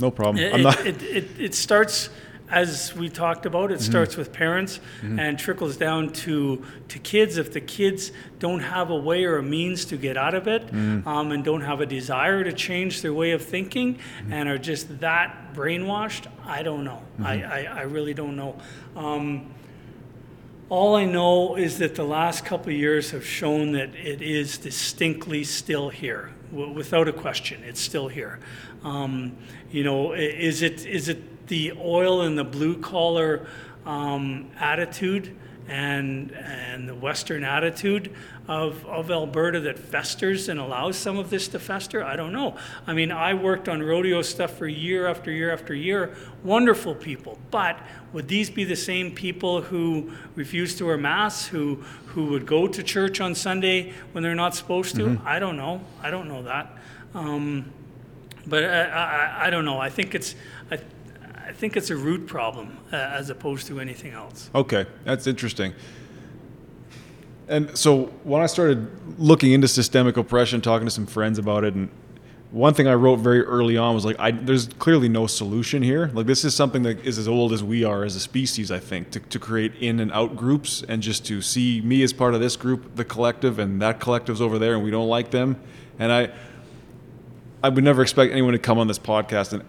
No 0.00 0.10
problem. 0.10 0.38
it, 0.42 0.54
I'm 0.54 0.62
not. 0.62 0.86
it, 0.86 1.02
it, 1.02 1.28
it 1.38 1.54
starts, 1.54 2.08
as 2.52 2.94
we 2.94 3.08
talked 3.08 3.46
about, 3.46 3.72
it 3.72 3.80
starts 3.80 4.16
with 4.16 4.32
parents 4.32 4.78
and 5.02 5.38
trickles 5.38 5.76
down 5.76 6.10
to, 6.24 6.62
to 6.88 6.98
kids. 6.98 7.38
If 7.38 7.52
the 7.52 7.60
kids 7.60 8.12
don't 8.38 8.60
have 8.60 8.90
a 8.90 8.96
way 8.96 9.24
or 9.24 9.38
a 9.38 9.42
means 9.42 9.84
to 9.86 9.96
get 9.96 10.16
out 10.16 10.34
of 10.34 10.46
it 10.46 10.70
um, 10.72 11.32
and 11.32 11.42
don't 11.42 11.62
have 11.62 11.80
a 11.80 11.86
desire 11.86 12.44
to 12.44 12.52
change 12.52 13.00
their 13.02 13.14
way 13.14 13.32
of 13.32 13.42
thinking 13.42 13.98
and 14.30 14.48
are 14.48 14.58
just 14.58 15.00
that 15.00 15.54
brainwashed, 15.54 16.26
I 16.46 16.62
don't 16.62 16.84
know. 16.84 17.02
I, 17.22 17.42
I, 17.42 17.62
I 17.62 17.82
really 17.82 18.14
don't 18.14 18.36
know. 18.36 18.58
Um, 18.96 19.54
all 20.68 20.94
I 20.96 21.04
know 21.04 21.56
is 21.56 21.78
that 21.78 21.94
the 21.94 22.04
last 22.04 22.44
couple 22.44 22.68
of 22.72 22.78
years 22.78 23.10
have 23.10 23.26
shown 23.26 23.72
that 23.72 23.94
it 23.94 24.22
is 24.22 24.58
distinctly 24.58 25.44
still 25.44 25.88
here, 25.90 26.30
w- 26.50 26.72
without 26.72 27.08
a 27.08 27.12
question. 27.12 27.62
It's 27.64 27.80
still 27.80 28.08
here. 28.08 28.40
Um, 28.82 29.36
you 29.70 29.84
know, 29.84 30.12
is 30.14 30.62
it 30.62 30.86
is 30.86 31.08
it 31.08 31.18
the 31.52 31.70
oil 31.78 32.22
and 32.22 32.38
the 32.38 32.44
blue 32.44 32.78
collar 32.78 33.46
um, 33.84 34.50
attitude 34.58 35.36
and 35.68 36.32
and 36.32 36.88
the 36.88 36.94
Western 36.94 37.44
attitude 37.44 38.10
of, 38.48 38.86
of 38.86 39.10
Alberta 39.10 39.60
that 39.60 39.78
festers 39.78 40.48
and 40.48 40.58
allows 40.58 40.96
some 40.96 41.18
of 41.18 41.28
this 41.28 41.48
to 41.48 41.58
fester? 41.58 42.02
I 42.02 42.16
don't 42.16 42.32
know. 42.32 42.56
I 42.86 42.94
mean, 42.94 43.12
I 43.12 43.34
worked 43.34 43.68
on 43.68 43.82
rodeo 43.82 44.22
stuff 44.22 44.56
for 44.56 44.66
year 44.66 45.06
after 45.06 45.30
year 45.30 45.52
after 45.52 45.74
year. 45.74 46.16
Wonderful 46.42 46.94
people, 46.94 47.36
but 47.50 47.78
would 48.14 48.28
these 48.28 48.48
be 48.48 48.64
the 48.64 48.74
same 48.74 49.14
people 49.14 49.60
who 49.60 50.10
refuse 50.34 50.74
to 50.76 50.86
wear 50.86 50.96
masks, 50.96 51.48
who 51.48 51.84
who 52.06 52.28
would 52.28 52.46
go 52.46 52.66
to 52.66 52.82
church 52.82 53.20
on 53.20 53.34
Sunday 53.34 53.92
when 54.12 54.24
they're 54.24 54.34
not 54.34 54.54
supposed 54.54 54.96
to? 54.96 55.20
I 55.26 55.38
don't 55.38 55.58
know. 55.58 55.82
I 56.02 56.10
don't 56.10 56.28
know 56.28 56.44
that. 56.44 56.74
Um, 57.12 57.70
but 58.46 58.64
I, 58.64 58.84
I, 58.84 59.46
I 59.46 59.50
don't 59.50 59.64
know. 59.64 59.78
I 59.78 59.90
think 59.90 60.14
it's 60.14 60.34
I, 61.46 61.52
think 61.52 61.76
it's 61.76 61.90
a 61.90 61.96
root 61.96 62.26
problem 62.26 62.78
uh, 62.92 62.96
as 62.96 63.30
opposed 63.30 63.66
to 63.68 63.80
anything 63.80 64.12
else. 64.12 64.50
Okay, 64.54 64.86
that's 65.04 65.26
interesting. 65.26 65.74
And 67.48 67.76
so 67.76 68.04
when 68.24 68.42
I 68.42 68.46
started 68.46 68.88
looking 69.18 69.52
into 69.52 69.68
systemic 69.68 70.16
oppression, 70.16 70.60
talking 70.60 70.86
to 70.86 70.90
some 70.90 71.06
friends 71.06 71.38
about 71.38 71.64
it, 71.64 71.74
and 71.74 71.90
one 72.52 72.74
thing 72.74 72.86
I 72.86 72.94
wrote 72.94 73.16
very 73.16 73.42
early 73.42 73.78
on 73.78 73.94
was 73.94 74.04
like, 74.04 74.16
I, 74.18 74.30
there's 74.30 74.68
clearly 74.68 75.08
no 75.08 75.26
solution 75.26 75.82
here. 75.82 76.10
Like 76.12 76.26
this 76.26 76.44
is 76.44 76.54
something 76.54 76.82
that 76.82 77.04
is 77.04 77.18
as 77.18 77.26
old 77.26 77.52
as 77.52 77.64
we 77.64 77.82
are 77.82 78.04
as 78.04 78.14
a 78.14 78.20
species. 78.20 78.70
I 78.70 78.78
think 78.78 79.10
to, 79.12 79.20
to 79.20 79.38
create 79.38 79.74
in 79.80 80.00
and 80.00 80.12
out 80.12 80.36
groups 80.36 80.84
and 80.86 81.02
just 81.02 81.24
to 81.26 81.40
see 81.40 81.80
me 81.80 82.02
as 82.02 82.12
part 82.12 82.34
of 82.34 82.40
this 82.40 82.56
group, 82.56 82.94
the 82.94 83.04
collective, 83.04 83.58
and 83.58 83.80
that 83.80 84.00
collective's 84.00 84.40
over 84.40 84.58
there, 84.58 84.74
and 84.74 84.84
we 84.84 84.90
don't 84.90 85.08
like 85.08 85.30
them. 85.30 85.60
And 85.98 86.12
I, 86.12 86.30
I 87.62 87.70
would 87.70 87.84
never 87.84 88.02
expect 88.02 88.32
anyone 88.32 88.52
to 88.52 88.58
come 88.58 88.78
on 88.78 88.86
this 88.86 88.98
podcast 88.98 89.54
and 89.54 89.64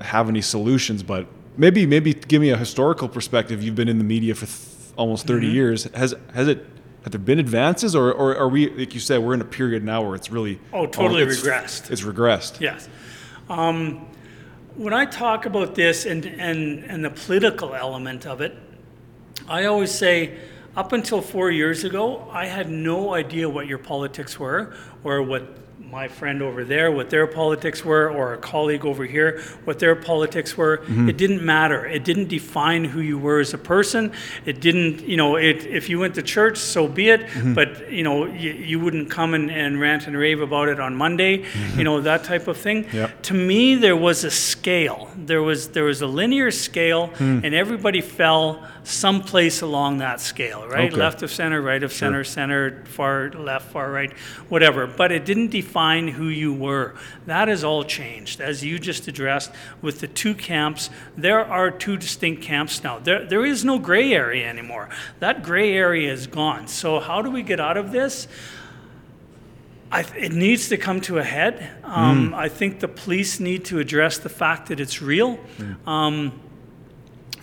have 0.00 0.28
any 0.28 0.40
solutions, 0.40 1.02
but 1.02 1.26
maybe 1.56 1.86
maybe 1.86 2.14
give 2.14 2.40
me 2.40 2.50
a 2.50 2.56
historical 2.56 3.08
perspective. 3.08 3.62
You've 3.62 3.74
been 3.74 3.88
in 3.88 3.98
the 3.98 4.04
media 4.04 4.34
for 4.34 4.46
th- 4.46 4.58
almost 4.96 5.26
30 5.26 5.46
Mm-hmm. 5.46 5.54
years. 5.54 5.84
Has 5.94 6.14
has 6.34 6.48
it 6.48 6.64
have 7.02 7.12
there 7.12 7.20
been 7.20 7.38
advances, 7.38 7.94
or, 7.96 8.12
or 8.12 8.36
are 8.36 8.48
we 8.48 8.68
like 8.70 8.94
you 8.94 9.00
said 9.00 9.18
we're 9.22 9.34
in 9.34 9.40
a 9.40 9.44
period 9.44 9.84
now 9.84 10.02
where 10.02 10.14
it's 10.14 10.30
really 10.30 10.60
Oh, 10.72 10.86
totally 10.86 11.22
it's, 11.22 11.40
regressed. 11.40 11.90
It's 11.90 12.02
regressed. 12.02 12.60
Yes. 12.60 12.88
Um, 13.48 14.06
when 14.76 14.92
I 14.92 15.06
talk 15.06 15.46
about 15.46 15.74
this 15.74 16.06
and, 16.06 16.24
and, 16.26 16.84
and 16.84 17.04
the 17.04 17.10
political 17.10 17.74
element 17.74 18.26
of 18.26 18.40
it, 18.40 18.54
I 19.48 19.64
always 19.64 19.90
say, 19.90 20.36
up 20.76 20.92
until 20.92 21.20
four 21.20 21.50
years 21.50 21.82
ago, 21.82 22.28
I 22.30 22.46
had 22.46 22.68
no 22.70 23.14
idea 23.14 23.48
what 23.48 23.66
your 23.66 23.78
politics 23.78 24.38
were 24.38 24.74
or 25.02 25.22
what 25.22 25.42
my 25.90 26.06
friend 26.06 26.42
over 26.42 26.64
there, 26.64 26.92
what 26.92 27.08
their 27.08 27.26
politics 27.26 27.82
were, 27.82 28.10
or 28.10 28.34
a 28.34 28.38
colleague 28.38 28.84
over 28.84 29.06
here, 29.06 29.40
what 29.64 29.78
their 29.78 29.96
politics 29.96 30.54
were. 30.54 30.78
Mm-hmm. 30.78 31.08
It 31.08 31.16
didn't 31.16 31.42
matter. 31.42 31.86
It 31.86 32.04
didn't 32.04 32.28
define 32.28 32.84
who 32.84 33.00
you 33.00 33.18
were 33.18 33.40
as 33.40 33.54
a 33.54 33.58
person. 33.58 34.12
It 34.44 34.60
didn't, 34.60 35.00
you 35.08 35.16
know, 35.16 35.36
it, 35.36 35.64
if 35.64 35.88
you 35.88 35.98
went 35.98 36.14
to 36.16 36.22
church, 36.22 36.58
so 36.58 36.88
be 36.88 37.08
it. 37.08 37.22
Mm-hmm. 37.22 37.54
But, 37.54 37.90
you 37.90 38.02
know, 38.02 38.26
you, 38.26 38.52
you 38.52 38.80
wouldn't 38.80 39.10
come 39.10 39.32
and, 39.32 39.50
and 39.50 39.80
rant 39.80 40.06
and 40.06 40.16
rave 40.16 40.42
about 40.42 40.68
it 40.68 40.78
on 40.78 40.94
Monday, 40.94 41.38
mm-hmm. 41.38 41.78
you 41.78 41.84
know, 41.84 42.02
that 42.02 42.22
type 42.24 42.48
of 42.48 42.58
thing. 42.58 42.86
Yep. 42.92 43.22
To 43.22 43.34
me, 43.34 43.74
there 43.74 43.96
was 43.96 44.24
a 44.24 44.30
scale. 44.30 45.10
There 45.16 45.42
was, 45.42 45.70
there 45.70 45.84
was 45.84 46.02
a 46.02 46.06
linear 46.06 46.50
scale, 46.50 47.06
hmm. 47.08 47.40
and 47.42 47.54
everybody 47.54 48.02
fell 48.02 48.62
someplace 48.88 49.60
along 49.60 49.98
that 49.98 50.18
scale, 50.18 50.66
right? 50.66 50.90
Okay. 50.90 50.96
Left 50.96 51.22
of 51.22 51.30
center, 51.30 51.60
right 51.60 51.82
of 51.82 51.92
center, 51.92 52.24
center, 52.24 52.84
far 52.86 53.30
left, 53.30 53.70
far 53.70 53.90
right, 53.90 54.10
whatever. 54.48 54.86
But 54.86 55.12
it 55.12 55.26
didn't 55.26 55.48
define 55.50 56.08
who 56.08 56.28
you 56.28 56.54
were. 56.54 56.94
That 57.26 57.48
has 57.48 57.62
all 57.62 57.84
changed. 57.84 58.40
As 58.40 58.64
you 58.64 58.78
just 58.78 59.06
addressed 59.06 59.52
with 59.82 60.00
the 60.00 60.08
two 60.08 60.34
camps, 60.34 60.88
there 61.16 61.44
are 61.44 61.70
two 61.70 61.98
distinct 61.98 62.42
camps 62.42 62.82
now. 62.82 62.98
There, 62.98 63.26
there 63.26 63.44
is 63.44 63.62
no 63.62 63.78
gray 63.78 64.14
area 64.14 64.48
anymore. 64.48 64.88
That 65.20 65.42
gray 65.42 65.74
area 65.74 66.10
is 66.10 66.26
gone. 66.26 66.66
So, 66.66 66.98
how 66.98 67.20
do 67.20 67.30
we 67.30 67.42
get 67.42 67.60
out 67.60 67.76
of 67.76 67.92
this? 67.92 68.26
I, 69.92 70.00
it 70.16 70.32
needs 70.32 70.68
to 70.68 70.76
come 70.78 71.00
to 71.02 71.18
a 71.18 71.24
head. 71.24 71.70
Um, 71.84 72.34
I 72.34 72.48
think 72.48 72.80
the 72.80 72.88
police 72.88 73.40
need 73.40 73.64
to 73.66 73.78
address 73.78 74.18
the 74.18 74.28
fact 74.28 74.68
that 74.68 74.80
it's 74.80 75.00
real. 75.00 75.38
Um, 75.86 76.40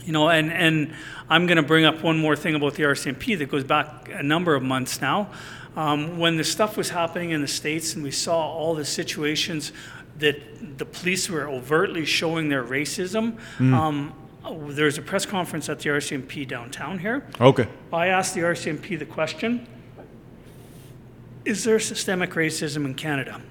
you 0.05 0.11
know, 0.11 0.29
and, 0.29 0.53
and 0.53 0.93
I'm 1.29 1.47
going 1.47 1.57
to 1.57 1.63
bring 1.63 1.85
up 1.85 2.03
one 2.03 2.17
more 2.17 2.35
thing 2.35 2.55
about 2.55 2.75
the 2.75 2.83
RCMP 2.83 3.37
that 3.39 3.49
goes 3.49 3.63
back 3.63 4.09
a 4.11 4.21
number 4.21 4.53
of 4.55 4.61
months 4.63 5.01
now. 5.01 5.31
Um, 5.75 6.19
when 6.19 6.37
the 6.37 6.43
stuff 6.43 6.77
was 6.77 6.89
happening 6.89 7.31
in 7.31 7.41
the 7.41 7.47
States 7.47 7.95
and 7.95 8.03
we 8.03 8.11
saw 8.11 8.37
all 8.37 8.75
the 8.75 8.85
situations 8.85 9.71
that 10.19 10.77
the 10.77 10.85
police 10.85 11.29
were 11.29 11.49
overtly 11.49 12.05
showing 12.05 12.49
their 12.49 12.63
racism, 12.63 13.37
um, 13.73 14.13
there 14.69 14.85
was 14.85 14.97
a 14.97 15.01
press 15.01 15.25
conference 15.25 15.67
at 15.67 15.79
the 15.79 15.89
RCMP 15.89 16.47
downtown 16.47 16.99
here. 16.99 17.27
Okay. 17.41 17.67
I 17.91 18.07
asked 18.07 18.35
the 18.35 18.41
RCMP 18.41 18.97
the 18.97 19.05
question 19.05 19.67
Is 21.43 21.63
there 21.63 21.79
systemic 21.79 22.31
racism 22.31 22.85
in 22.85 22.93
Canada? 22.93 23.41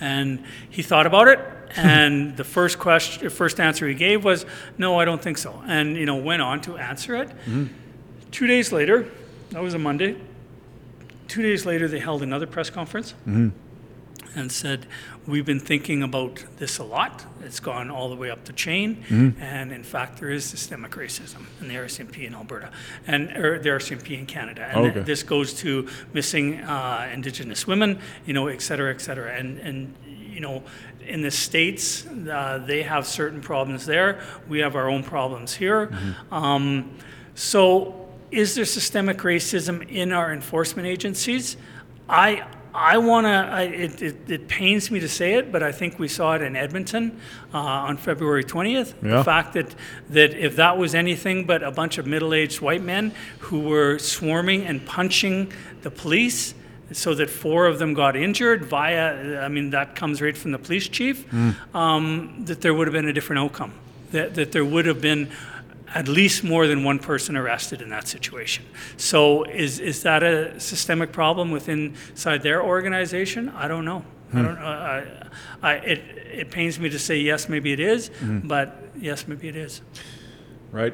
And 0.00 0.44
he 0.68 0.82
thought 0.82 1.06
about 1.06 1.28
it, 1.28 1.38
and 1.76 2.36
the 2.36 2.44
first 2.44 2.78
question, 2.78 3.28
first 3.30 3.60
answer 3.60 3.88
he 3.88 3.94
gave 3.94 4.24
was, 4.24 4.46
"No, 4.78 4.98
I 4.98 5.04
don't 5.04 5.20
think 5.20 5.38
so." 5.38 5.62
And 5.66 5.96
you 5.96 6.06
know, 6.06 6.16
went 6.16 6.42
on 6.42 6.60
to 6.62 6.76
answer 6.76 7.16
it. 7.16 7.28
Mm-hmm. 7.28 7.66
Two 8.30 8.46
days 8.46 8.72
later, 8.72 9.10
that 9.50 9.62
was 9.62 9.74
a 9.74 9.78
Monday. 9.78 10.16
Two 11.28 11.42
days 11.42 11.66
later, 11.66 11.88
they 11.88 11.98
held 11.98 12.22
another 12.22 12.46
press 12.46 12.70
conference 12.70 13.12
mm-hmm. 13.26 13.48
And 14.36 14.52
said, 14.52 14.86
"We've 15.26 15.44
been 15.46 15.58
thinking 15.60 16.02
about 16.02 16.44
this 16.58 16.78
a 16.78 16.84
lot. 16.84 17.24
It's 17.42 17.58
gone 17.60 17.90
all 17.90 18.08
the 18.08 18.14
way 18.16 18.30
up 18.30 18.44
the 18.44 18.52
chain, 18.52 19.04
and 19.40 19.72
in 19.72 19.82
fact, 19.82 20.20
there 20.20 20.30
is 20.30 20.44
systemic 20.44 20.92
racism 20.92 21.46
in 21.60 21.68
the 21.68 21.74
RCMP 21.76 22.26
in 22.26 22.34
Alberta 22.34 22.70
and 23.06 23.30
or 23.36 23.58
the 23.58 23.70
RCMP 23.70 24.18
in 24.18 24.26
Canada. 24.26 24.68
And 24.72 24.86
Okay. 24.86 25.00
this 25.00 25.22
goes 25.22 25.54
to 25.54 25.88
missing 26.12 26.60
uh, 26.60 27.08
Indigenous 27.12 27.66
women, 27.66 27.98
you 28.26 28.34
know, 28.34 28.46
et 28.48 28.60
cetera, 28.62 28.90
et 28.92 29.00
cetera. 29.00 29.32
And 29.34 29.58
and 29.58 29.94
you 30.06 30.40
know, 30.40 30.62
in 31.06 31.22
the 31.22 31.30
states, 31.30 32.06
uh, 32.06 32.58
they 32.66 32.82
have 32.82 33.06
certain 33.06 33.40
problems 33.40 33.86
there. 33.86 34.20
We 34.48 34.58
have 34.58 34.76
our 34.76 34.88
own 34.90 35.02
problems 35.02 35.54
here. 35.54 35.90
Um, 36.30 36.90
so." 37.34 38.02
Is 38.32 38.56
there 38.56 38.64
systemic 38.64 39.18
racism 39.18 39.88
in 39.88 40.12
our 40.12 40.32
enforcement 40.32 40.88
agencies? 40.88 41.56
I 42.08 42.42
I 42.76 42.98
want 42.98 43.26
to. 43.26 43.62
It, 43.62 44.02
it, 44.02 44.30
it 44.30 44.48
pains 44.48 44.90
me 44.90 45.00
to 45.00 45.08
say 45.08 45.34
it, 45.34 45.50
but 45.50 45.62
I 45.62 45.72
think 45.72 45.98
we 45.98 46.08
saw 46.08 46.34
it 46.34 46.42
in 46.42 46.54
Edmonton 46.56 47.18
uh, 47.54 47.58
on 47.58 47.96
February 47.96 48.44
20th. 48.44 48.92
Yeah. 49.02 49.16
The 49.16 49.24
fact 49.24 49.54
that 49.54 49.74
that 50.10 50.34
if 50.34 50.56
that 50.56 50.76
was 50.76 50.94
anything 50.94 51.46
but 51.46 51.62
a 51.62 51.70
bunch 51.70 51.96
of 51.96 52.06
middle-aged 52.06 52.60
white 52.60 52.82
men 52.82 53.12
who 53.38 53.60
were 53.60 53.98
swarming 53.98 54.66
and 54.66 54.84
punching 54.84 55.52
the 55.82 55.90
police, 55.90 56.54
so 56.92 57.14
that 57.14 57.30
four 57.30 57.66
of 57.66 57.78
them 57.78 57.94
got 57.94 58.14
injured 58.14 58.66
via. 58.66 59.40
I 59.40 59.48
mean, 59.48 59.70
that 59.70 59.96
comes 59.96 60.20
right 60.20 60.36
from 60.36 60.52
the 60.52 60.58
police 60.58 60.86
chief. 60.86 61.24
Um, 61.74 62.44
that 62.44 62.60
there 62.60 62.74
would 62.74 62.86
have 62.86 62.92
been 62.92 63.08
a 63.08 63.12
different 63.12 63.40
outcome. 63.40 63.72
That 64.12 64.34
that 64.34 64.52
there 64.52 64.64
would 64.66 64.84
have 64.84 65.00
been 65.00 65.30
at 65.94 66.08
least 66.08 66.42
more 66.42 66.66
than 66.66 66.84
one 66.84 66.98
person 66.98 67.36
arrested 67.36 67.80
in 67.80 67.90
that 67.90 68.08
situation. 68.08 68.64
So 68.96 69.44
is, 69.44 69.78
is 69.78 70.02
that 70.02 70.22
a 70.22 70.58
systemic 70.58 71.12
problem 71.12 71.50
within 71.50 71.94
inside 72.10 72.42
their 72.42 72.62
organization? 72.62 73.48
I 73.50 73.68
don't 73.68 73.84
know. 73.84 74.04
I 74.34 74.42
don't. 74.42 74.56
Hmm. 74.56 74.64
I, 74.64 75.04
I, 75.62 75.72
it, 75.74 75.98
it 76.32 76.50
pains 76.50 76.80
me 76.80 76.88
to 76.90 76.98
say 76.98 77.18
yes, 77.18 77.48
maybe 77.48 77.72
it 77.72 77.80
is, 77.80 78.08
hmm. 78.08 78.40
but 78.40 78.76
yes, 78.98 79.28
maybe 79.28 79.48
it 79.48 79.56
is. 79.56 79.82
Right. 80.72 80.92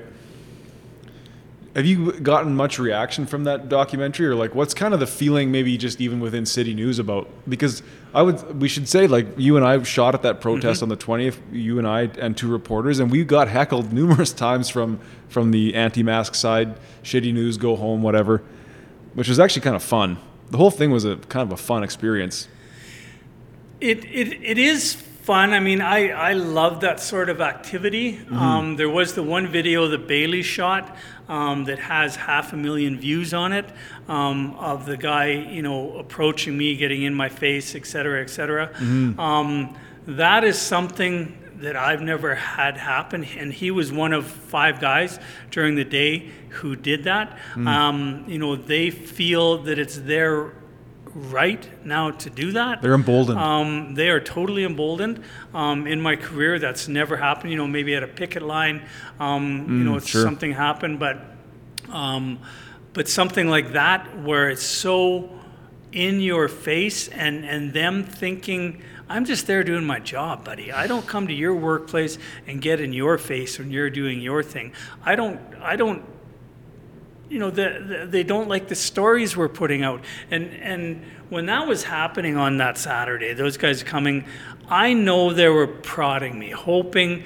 Have 1.75 1.87
you 1.87 2.13
gotten 2.13 2.55
much 2.55 2.79
reaction 2.79 3.27
from 3.27 3.45
that 3.45 3.71
documentary, 3.71 4.27
or 4.27 4.35
like, 4.35 4.55
what's 4.55 4.75
kind 4.75 4.93
of 4.93 5.01
the 5.01 5.07
feeling, 5.07 5.51
maybe 5.51 5.79
just 5.79 6.03
even 6.03 6.21
within 6.21 6.45
City 6.45 6.75
News 6.75 6.99
about? 6.99 7.29
Because 7.49 7.83
I 8.15 8.23
would, 8.23 8.61
we 8.61 8.69
should 8.69 8.89
say, 8.89 9.07
like, 9.07 9.27
you 9.39 9.57
and 9.57 9.65
I 9.65 9.83
shot 9.83 10.15
at 10.15 10.23
that 10.23 10.41
protest 10.41 10.79
mm-hmm. 10.79 10.85
on 10.85 10.89
the 10.91 10.97
twentieth. 10.97 11.41
You 11.51 11.79
and 11.79 11.89
I 11.89 12.03
and 12.03 12.37
two 12.37 12.49
reporters, 12.49 12.99
and 12.99 13.11
we 13.11 13.25
got 13.25 13.49
heckled 13.49 13.93
numerous 14.01 14.33
times 14.33 14.69
from 14.69 15.01
from 15.29 15.51
the 15.51 15.75
anti-mask 15.75 16.35
side, 16.35 16.77
shitty 17.03 17.33
news, 17.33 17.57
go 17.57 17.75
home, 17.75 18.03
whatever, 18.03 18.43
which 19.15 19.29
was 19.29 19.41
actually 19.41 19.63
kind 19.63 19.77
of 19.77 19.83
fun. 19.83 20.19
The 20.51 20.59
whole 20.59 20.71
thing 20.71 20.91
was 20.91 21.07
a 21.07 21.17
kind 21.17 21.51
of 21.51 21.53
a 21.53 21.63
fun 21.63 21.83
experience. 21.83 22.49
It, 23.81 24.05
it, 24.05 24.41
it 24.43 24.59
is 24.59 25.03
fun. 25.23 25.53
I 25.53 25.61
mean, 25.61 25.81
I, 25.81 26.09
I 26.09 26.33
love 26.33 26.81
that 26.81 26.99
sort 27.01 27.29
of 27.31 27.41
activity. 27.41 28.21
Um, 28.31 28.77
there 28.77 28.91
was 28.91 29.15
the 29.15 29.23
one 29.23 29.47
video 29.47 29.87
that 29.89 30.07
Bailey 30.09 30.43
shot 30.43 30.97
um, 31.29 31.65
that 31.65 31.79
has 31.79 32.17
half 32.17 32.53
a 32.53 32.57
million 32.57 32.99
views 32.99 33.33
on 33.33 33.53
it 33.53 33.67
um, 34.09 34.55
of 34.57 34.85
the 34.85 34.97
guy, 34.97 35.27
you 35.29 35.63
know, 35.63 35.97
approaching 35.99 36.59
me, 36.59 36.77
getting 36.77 37.03
in 37.03 37.15
my 37.15 37.29
face, 37.29 37.75
et 37.77 37.87
cetera, 37.87 38.21
et 38.21 38.31
cetera. 38.31 38.71
Um, 39.19 39.77
that 40.07 40.43
is 40.45 40.59
something 40.61 41.39
that 41.57 41.77
I've 41.77 42.03
never 42.03 42.35
had 42.35 42.77
happen, 42.77 43.23
and 43.25 43.53
he 43.53 43.71
was 43.71 43.93
one 43.93 44.13
of 44.13 44.27
five 44.27 44.81
guys 44.81 45.21
during 45.53 45.77
the 45.77 45.85
day 45.85 46.33
who 46.49 46.75
did 46.75 47.05
that. 47.05 47.39
Um, 47.57 48.25
you 48.27 48.39
know, 48.39 48.57
they 48.57 48.91
feel 48.91 49.59
that 49.59 49.79
it's 49.79 49.99
their 49.99 50.53
right 51.15 51.69
now 51.85 52.11
to 52.11 52.31
do 52.31 52.53
that. 52.53 52.83
They're 52.83 52.95
emboldened. 52.95 53.39
Um, 53.39 53.95
they 53.95 54.09
are 54.09 54.21
totally 54.21 54.65
emboldened. 54.65 55.23
Um, 55.53 55.87
in 55.87 56.01
my 56.01 56.17
career, 56.17 56.59
that's 56.59 56.89
never 56.89 57.17
happened. 57.17 57.51
You 57.51 57.57
know, 57.57 57.67
maybe 57.67 57.95
at 57.95 58.03
a 58.03 58.09
picket 58.09 58.43
line, 58.43 58.83
um, 59.21 59.67
you 59.69 59.85
know, 59.85 59.99
sure. 59.99 60.23
something 60.23 60.53
happened, 60.53 60.99
but 60.99 61.19
um, 61.91 62.39
but 62.93 63.09
something 63.09 63.49
like 63.49 63.73
that 63.73 64.23
where 64.23 64.51
it's 64.51 64.63
so 64.63 65.31
in 65.93 66.21
your 66.21 66.49
face 66.49 67.09
and 67.09 67.45
and 67.45 67.73
them 67.73 68.05
thinking. 68.05 68.83
I'm 69.09 69.27
just 69.27 69.47
there 69.47 69.63
doing 69.63 69.85
my 69.85 69.99
job, 69.99 70.43
buddy. 70.43 70.73
I 70.73 70.87
don't 70.87 71.07
come 71.07 71.27
to 71.27 71.35
your 71.35 71.55
workplace 71.55 72.17
and 72.47 72.63
get 72.63 72.81
in 72.81 72.95
your 72.95 73.19
face 73.19 73.59
when 73.59 73.71
you're 73.71 73.91
doing 73.91 74.23
your 74.23 74.43
thing. 74.43 74.73
I 75.05 75.17
don't. 75.17 75.39
I 75.61 75.77
don't 75.77 76.03
you 77.33 77.39
know 77.39 77.51
the, 77.51 77.83
the, 77.87 78.07
they 78.07 78.23
don't 78.23 78.49
like 78.49 78.69
the 78.69 78.75
stories 78.75 79.37
we're 79.37 79.49
putting 79.49 79.83
out. 79.83 80.05
And 80.31 80.53
and 80.55 81.03
when 81.31 81.47
that 81.47 81.67
was 81.67 81.85
happening 81.85 82.37
on 82.37 82.59
that 82.59 82.77
saturday 82.77 83.33
those 83.33 83.57
guys 83.57 83.83
coming 83.83 84.27
i 84.69 84.93
know 84.93 85.33
they 85.33 85.49
were 85.49 85.67
prodding 85.67 86.39
me 86.39 86.51
hoping 86.51 87.25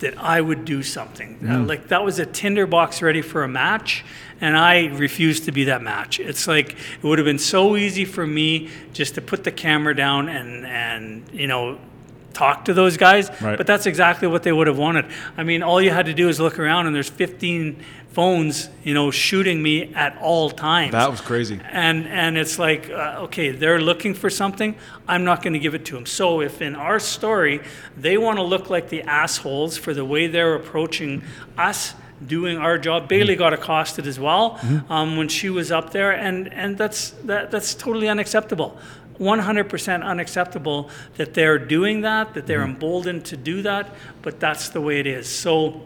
that 0.00 0.18
i 0.18 0.38
would 0.38 0.66
do 0.66 0.82
something. 0.82 1.38
Uh, 1.48 1.60
like 1.60 1.88
that 1.88 2.04
was 2.04 2.18
a 2.18 2.26
tinderbox 2.26 3.00
ready 3.00 3.22
for 3.22 3.42
a 3.42 3.48
match 3.48 4.04
and 4.40 4.56
i 4.56 4.86
refused 4.88 5.46
to 5.46 5.52
be 5.52 5.64
that 5.64 5.82
match. 5.82 6.20
It's 6.20 6.46
like 6.46 6.72
it 6.72 7.02
would 7.02 7.18
have 7.18 7.24
been 7.24 7.38
so 7.38 7.74
easy 7.74 8.04
for 8.04 8.26
me 8.26 8.70
just 8.92 9.14
to 9.14 9.22
put 9.22 9.44
the 9.44 9.52
camera 9.52 9.96
down 9.96 10.28
and 10.28 10.66
and 10.66 11.24
you 11.32 11.46
know 11.46 11.78
talk 12.38 12.64
to 12.66 12.72
those 12.74 12.96
guys 12.96 13.30
Right. 13.40 13.58
but 13.58 13.66
that's 13.66 13.86
exactly 13.86 14.28
what 14.28 14.42
they 14.42 14.52
would 14.52 14.66
have 14.66 14.78
wanted. 14.78 15.04
I 15.36 15.42
mean, 15.42 15.62
all 15.62 15.80
you 15.82 15.90
had 15.90 16.06
to 16.06 16.14
do 16.14 16.28
is 16.28 16.38
look 16.40 16.58
around, 16.58 16.86
and 16.86 16.94
there's 16.96 17.10
15 17.10 17.76
phones, 18.12 18.68
you 18.84 18.94
know, 18.94 19.10
shooting 19.10 19.62
me 19.62 19.92
at 19.94 20.16
all 20.20 20.50
times. 20.50 20.92
that 20.92 21.10
was 21.10 21.20
crazy. 21.20 21.60
and 21.70 22.06
and 22.08 22.36
it's 22.38 22.58
like, 22.58 22.90
uh, 22.90 23.24
okay, 23.26 23.50
they're 23.52 23.80
looking 23.80 24.14
for 24.14 24.30
something. 24.30 24.74
I'm 25.06 25.24
not 25.24 25.42
going 25.42 25.52
to 25.52 25.58
give 25.66 25.74
it 25.74 25.84
to 25.86 25.94
them. 25.94 26.06
So 26.06 26.40
if 26.40 26.60
in 26.62 26.74
our 26.74 26.98
story 27.00 27.60
they 27.96 28.16
want 28.18 28.38
to 28.38 28.42
look 28.44 28.70
like 28.70 28.88
the 28.88 29.02
assholes 29.02 29.76
for 29.76 29.92
the 29.94 30.04
way 30.04 30.26
they're 30.26 30.54
approaching 30.54 31.22
us 31.56 31.94
doing 32.26 32.58
our 32.58 32.78
job, 32.78 33.08
Bailey 33.08 33.36
got 33.36 33.52
accosted 33.52 34.04
as 34.06 34.18
well 34.18 34.58
um, 34.88 35.16
when 35.18 35.28
she 35.28 35.48
was 35.50 35.70
up 35.70 35.90
there, 35.92 36.10
and 36.26 36.52
and 36.52 36.76
that's 36.76 37.10
that 37.26 37.50
that's 37.52 37.74
totally 37.74 38.08
unacceptable. 38.08 38.70
100% 39.20 40.02
unacceptable 40.04 40.90
that 41.16 41.34
they're 41.34 41.58
doing 41.58 42.02
that, 42.02 42.34
that 42.34 42.46
they're 42.46 42.60
mm-hmm. 42.60 42.72
emboldened 42.72 43.24
to 43.26 43.36
do 43.36 43.62
that, 43.62 43.94
but 44.22 44.38
that's 44.40 44.68
the 44.70 44.80
way 44.80 45.00
it 45.00 45.06
is. 45.06 45.28
So, 45.28 45.82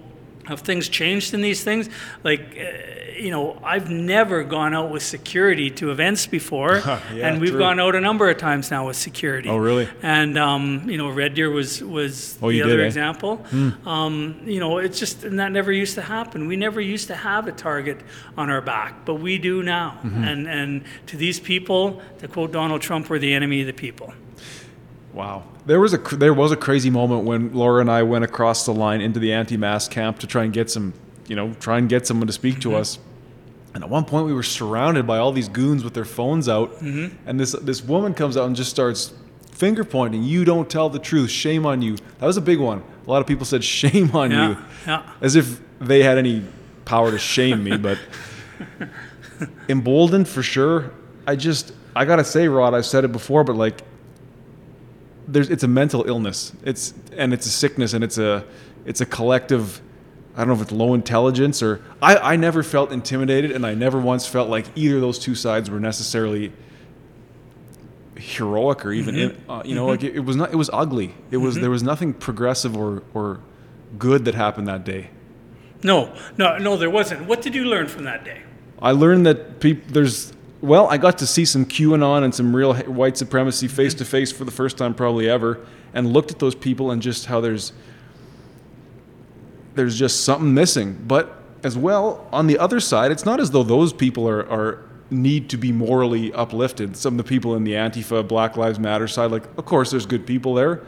have 0.47 0.61
things 0.61 0.89
changed 0.89 1.35
in 1.35 1.41
these 1.41 1.63
things? 1.65 1.89
Like, 2.25 2.41
uh, 2.59 3.01
you 3.19 3.31
know, 3.31 3.61
I've 3.63 3.89
never 3.91 4.43
gone 4.43 4.75
out 4.75 4.91
with 4.91 5.03
security 5.03 5.71
to 5.71 5.91
events 5.93 6.27
before, 6.27 6.77
Yeah, 7.15 7.29
and 7.29 7.41
we've 7.41 7.51
true. 7.51 7.59
gone 7.59 7.79
out 7.79 7.95
a 7.95 8.01
number 8.01 8.29
of 8.29 8.39
times 8.39 8.71
now 8.71 8.87
with 8.89 8.97
security. 8.97 9.49
Oh, 9.49 9.59
really? 9.59 9.89
And 10.03 10.37
um, 10.39 10.89
you 10.89 10.99
know, 10.99 11.09
Red 11.11 11.35
Deer 11.35 11.51
was 11.51 11.83
was 11.83 12.39
Oh, 12.43 12.51
the 12.51 12.63
other 12.63 12.79
did, 12.79 12.85
eh? 12.85 12.87
example. 12.87 13.45
Um, 13.87 14.41
you 14.45 14.59
know, 14.59 14.79
it's 14.79 14.99
just 14.99 15.25
and 15.25 15.39
that 15.39 15.53
never 15.53 15.71
used 15.71 15.95
to 15.97 16.03
happen. 16.03 16.49
We 16.49 16.57
never 16.57 16.81
used 16.81 17.07
to 17.09 17.15
have 17.15 17.47
a 17.47 17.53
target 17.53 18.01
on 18.37 18.51
our 18.51 18.61
back, 18.63 19.05
but 19.05 19.17
we 19.17 19.39
do 19.39 19.63
now. 19.63 19.99
Mm-hmm. 20.03 20.25
And 20.25 20.49
and 20.49 20.85
to 21.07 21.17
these 21.17 21.39
people, 21.39 22.03
to 22.19 22.27
quote 22.29 22.51
Donald 22.51 22.81
Trump, 22.81 23.09
we're 23.11 23.19
the 23.21 23.35
enemy 23.35 23.61
of 23.61 23.67
the 23.69 23.73
people. 23.73 24.13
Wow. 25.13 25.45
There 25.67 25.81
was 25.81 25.95
a 25.95 25.99
there 25.99 26.35
was 26.35 26.53
a 26.53 26.57
crazy 26.57 26.91
moment 26.91 27.25
when 27.25 27.53
Laura 27.53 27.81
and 27.81 27.91
I 27.91 28.03
went 28.03 28.25
across 28.25 28.65
the 28.65 28.73
line 28.73 29.01
into 29.01 29.21
the 29.21 29.33
anti-mask 29.33 29.91
camp 29.91 30.19
to 30.21 30.27
try 30.27 30.45
and 30.45 30.53
get 30.53 30.71
some, 30.71 30.95
you 31.29 31.37
know, 31.37 31.55
try 31.61 31.79
and 31.79 31.89
get 31.89 32.07
someone 32.07 32.27
to 32.27 32.33
speak 32.33 32.61
to 32.61 32.69
mm-hmm. 32.69 32.79
us. 32.79 32.99
And 33.75 33.85
at 33.85 33.91
one 33.91 34.05
point 34.05 34.27
we 34.27 34.35
were 34.35 34.43
surrounded 34.43 35.07
by 35.07 35.19
all 35.19 35.33
these 35.33 35.49
goons 35.49 35.85
with 35.85 35.95
their 35.95 36.05
phones 36.05 36.49
out, 36.49 36.73
mm-hmm. 36.77 37.15
and 37.27 37.39
this 37.39 37.53
this 37.53 37.83
woman 37.83 38.15
comes 38.15 38.37
out 38.37 38.47
and 38.47 38.57
just 38.57 38.71
starts 38.71 39.15
finger 39.51 39.85
pointing. 39.85 40.23
You 40.23 40.45
don't 40.45 40.69
tell 40.69 40.89
the 40.89 40.99
truth. 40.99 41.31
Shame 41.31 41.67
on 41.67 41.83
you. 41.83 41.97
That 42.19 42.27
was 42.27 42.37
a 42.37 42.43
big 42.43 42.59
one. 42.59 42.83
A 43.07 43.11
lot 43.11 43.21
of 43.21 43.27
people 43.27 43.47
said 43.47 43.63
shame 43.81 44.15
on 44.17 44.31
Yeah, 44.31 44.49
you, 44.49 44.57
yeah. 44.87 45.13
as 45.21 45.37
if 45.37 45.61
they 45.79 46.03
had 46.03 46.19
any 46.19 46.45
power 46.85 47.11
to 47.11 47.19
shame 47.19 47.63
me. 47.63 47.77
But 47.77 47.99
emboldened 49.69 50.29
for 50.29 50.43
sure. 50.43 50.93
I 51.27 51.37
just 51.37 51.73
I 51.95 52.05
gotta 52.05 52.25
say, 52.25 52.49
Rod. 52.49 52.75
I've 52.75 52.87
said 52.87 53.05
it 53.05 53.13
before, 53.13 53.45
but 53.45 53.57
like 53.57 53.83
there's 55.27 55.51
it's 55.51 55.63
a 55.63 55.69
mental 55.69 56.05
illness. 56.07 56.53
It's 56.65 56.95
and 57.17 57.33
it's 57.33 57.47
a 57.47 57.51
sickness 57.51 57.93
and 57.93 58.03
it's 58.05 58.19
a 58.19 58.45
it's 58.85 59.01
a 59.01 59.07
collective 59.07 59.81
I 60.35 60.39
don't 60.39 60.49
know 60.49 60.55
if 60.55 60.63
it's 60.63 60.73
low 60.73 60.95
intelligence 60.95 61.63
or 61.63 61.83
I, 62.01 62.17
I 62.17 62.37
never 62.37 62.63
felt 62.63 62.93
intimidated 62.93 63.51
and 63.51 63.67
I 63.67 63.75
never 63.75 64.01
once 64.01 64.27
felt 64.27 64.49
like 64.49 64.67
either 64.75 64.97
of 64.97 65.03
those 65.03 65.19
two 65.19 65.35
sides 65.35 65.69
were 65.69 65.81
necessarily 65.81 66.53
heroic 68.17 68.87
or 68.87 68.93
even 68.93 69.17
in, 69.17 69.45
uh, 69.49 69.63
you 69.65 69.75
know 69.75 69.83
mm-hmm. 69.83 69.91
like 69.91 70.05
it, 70.05 70.17
it 70.17 70.21
was 70.21 70.37
not 70.37 70.53
it 70.53 70.57
was 70.57 70.71
ugly. 70.73 71.15
It 71.31 71.37
was 71.37 71.55
mm-hmm. 71.55 71.63
there 71.63 71.71
was 71.71 71.83
nothing 71.83 72.15
progressive 72.15 72.77
or 72.77 73.03
or 73.15 73.41
good 73.99 74.25
that 74.25 74.35
happened 74.35 74.69
that 74.69 74.85
day. 74.85 75.11
No, 75.85 76.15
no, 76.39 76.59
no, 76.59 76.77
there 76.77 76.91
wasn't. 76.91 77.27
What 77.27 77.43
did 77.43 77.55
you 77.55 77.65
learn 77.65 77.89
from 77.89 78.05
that 78.05 78.25
day? 78.25 78.43
I 78.81 78.93
learned 78.93 79.27
that 79.27 79.61
peop 79.61 79.89
there's 79.89 80.33
well, 80.63 80.87
I 80.89 80.97
got 80.97 81.19
to 81.19 81.27
see 81.27 81.45
some 81.45 81.67
QAnon 81.67 82.23
and 82.23 82.33
some 82.33 82.55
real 82.55 82.73
white 82.75 83.17
supremacy 83.17 83.67
face 83.67 83.95
to 83.95 84.05
face 84.05 84.31
for 84.31 84.45
the 84.45 84.53
first 84.53 84.79
time 84.79 84.95
probably 84.95 85.29
ever, 85.29 85.59
and 85.93 86.13
looked 86.13 86.31
at 86.31 86.39
those 86.39 86.55
people 86.55 86.93
and 86.93 87.03
just 87.03 87.27
how 87.27 87.41
there's 87.41 87.73
there's 89.75 89.99
just 89.99 90.25
something 90.25 90.55
missing. 90.55 91.03
But 91.07 91.37
as 91.65 91.77
well, 91.77 92.29
on 92.33 92.47
the 92.47 92.59
other 92.59 92.79
side, 92.79 93.11
it's 93.11 93.25
not 93.25 93.41
as 93.41 93.51
though 93.51 93.65
those 93.65 93.93
people 93.93 94.29
are, 94.29 94.49
are 94.49 94.85
need 95.11 95.51
to 95.51 95.57
be 95.57 95.73
morally 95.73 96.33
uplifted. 96.33 96.97
Some 96.97 97.15
of 97.15 97.19
the 97.19 97.29
people 97.29 97.57
in 97.57 97.65
the 97.65 97.73
Antifa, 97.73 98.27
Black 98.27 98.57
Lives 98.57 98.79
Matter 98.79 99.09
side, 99.09 99.33
like 99.33 99.45
of 99.59 99.65
course 99.65 99.91
there's 99.91 100.07
good 100.07 100.27
people 100.27 100.55
there, 100.55 100.83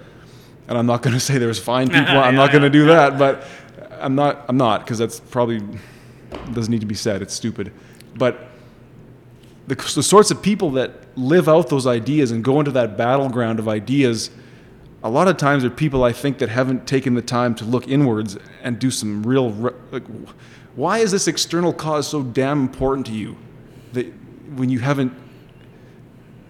and 0.68 0.78
I'm 0.78 0.86
not 0.86 1.02
going 1.02 1.14
to 1.14 1.20
say 1.20 1.38
there's 1.38 1.58
fine 1.58 1.88
people. 1.88 2.16
I'm 2.16 2.36
not 2.36 2.52
going 2.52 2.62
to 2.62 2.70
do 2.70 2.86
that, 2.86 3.18
but 3.18 3.44
I'm 3.90 4.14
not. 4.14 4.44
I'm 4.48 4.56
not 4.56 4.84
because 4.84 4.98
that's 4.98 5.18
probably 5.18 5.60
doesn't 6.52 6.70
need 6.70 6.80
to 6.80 6.86
be 6.86 6.94
said. 6.94 7.22
It's 7.22 7.34
stupid, 7.34 7.72
but 8.14 8.50
the, 9.66 9.74
the 9.74 10.02
sorts 10.02 10.30
of 10.30 10.42
people 10.42 10.70
that 10.72 10.92
live 11.16 11.48
out 11.48 11.68
those 11.68 11.86
ideas 11.86 12.30
and 12.30 12.44
go 12.44 12.58
into 12.58 12.70
that 12.72 12.96
battleground 12.96 13.58
of 13.58 13.68
ideas 13.68 14.30
a 15.02 15.10
lot 15.10 15.28
of 15.28 15.36
times 15.36 15.64
are 15.64 15.70
people 15.70 16.04
i 16.04 16.12
think 16.12 16.38
that 16.38 16.48
haven't 16.48 16.86
taken 16.86 17.14
the 17.14 17.22
time 17.22 17.54
to 17.54 17.64
look 17.64 17.88
inwards 17.88 18.36
and 18.62 18.78
do 18.78 18.90
some 18.90 19.22
real 19.22 19.50
like 19.90 20.04
why 20.74 20.98
is 20.98 21.10
this 21.10 21.28
external 21.28 21.72
cause 21.72 22.08
so 22.08 22.22
damn 22.22 22.60
important 22.60 23.06
to 23.06 23.12
you 23.12 23.36
that 23.92 24.06
when 24.56 24.68
you 24.70 24.78
haven't 24.78 25.12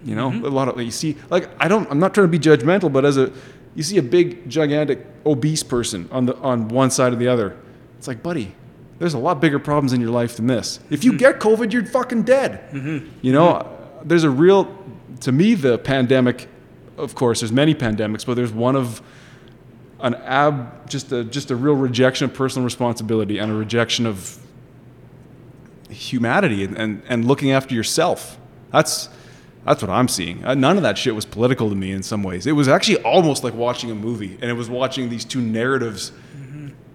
you 0.03 0.15
know 0.15 0.29
mm-hmm. 0.29 0.45
a 0.45 0.49
lot 0.49 0.67
of 0.67 0.79
you 0.81 0.91
see 0.91 1.15
like 1.29 1.49
i 1.59 1.67
don't 1.67 1.89
i'm 1.91 1.99
not 1.99 2.13
trying 2.13 2.25
to 2.25 2.31
be 2.31 2.39
judgmental 2.39 2.91
but 2.91 3.05
as 3.05 3.17
a 3.17 3.31
you 3.75 3.83
see 3.83 3.97
a 3.97 4.03
big 4.03 4.49
gigantic 4.49 5.05
obese 5.25 5.61
person 5.61 6.07
on 6.11 6.25
the 6.25 6.35
on 6.37 6.69
one 6.69 6.89
side 6.89 7.13
or 7.13 7.17
the 7.17 7.27
other. 7.27 7.57
It's 7.97 8.07
like 8.07 8.23
buddy 8.23 8.55
there's 8.99 9.13
a 9.13 9.19
lot 9.19 9.41
bigger 9.41 9.59
problems 9.59 9.93
in 9.93 10.01
your 10.01 10.09
life 10.09 10.37
than 10.37 10.47
this. 10.47 10.79
If 10.89 11.03
you 11.03 11.11
mm-hmm. 11.11 11.19
get 11.19 11.39
covid 11.39 11.71
you're 11.71 11.85
fucking 11.85 12.23
dead. 12.23 12.69
Mm-hmm. 12.71 13.09
You 13.21 13.33
know 13.33 13.53
mm-hmm. 13.53 14.07
there's 14.07 14.23
a 14.23 14.29
real 14.29 14.75
to 15.21 15.31
me 15.31 15.55
the 15.55 15.77
pandemic 15.77 16.47
of 16.97 17.15
course 17.15 17.41
there's 17.41 17.51
many 17.51 17.75
pandemics 17.75 18.25
but 18.25 18.35
there's 18.35 18.51
one 18.51 18.75
of 18.75 19.01
an 19.99 20.15
ab 20.15 20.89
just 20.89 21.11
a 21.11 21.23
just 21.23 21.51
a 21.51 21.55
real 21.55 21.75
rejection 21.75 22.25
of 22.25 22.33
personal 22.33 22.63
responsibility 22.63 23.37
and 23.37 23.51
a 23.51 23.55
rejection 23.55 24.05
of 24.05 24.39
humanity 25.89 26.63
and, 26.63 26.77
and, 26.77 27.01
and 27.07 27.25
looking 27.25 27.51
after 27.51 27.75
yourself. 27.75 28.37
That's 28.71 29.09
that's 29.65 29.81
what 29.81 29.89
I'm 29.89 30.07
seeing. 30.07 30.45
Uh, 30.45 30.53
none 30.53 30.77
of 30.77 30.83
that 30.83 30.95
shit 30.95 31.15
was 31.15 31.25
political 31.25 31.69
to 31.69 31.75
me 31.75 31.91
in 31.91 32.03
some 32.03 32.21
ways. 32.21 32.45
It 32.45 32.51
was 32.51 32.67
actually 32.67 32.97
almost 32.97 33.43
like 33.43 33.55
watching 33.55 33.89
a 33.89 33.95
movie, 33.95 34.37
and 34.39 34.43
it 34.43 34.53
was 34.53 34.69
watching 34.69 35.09
these 35.09 35.25
two 35.25 35.41
narratives 35.41 36.11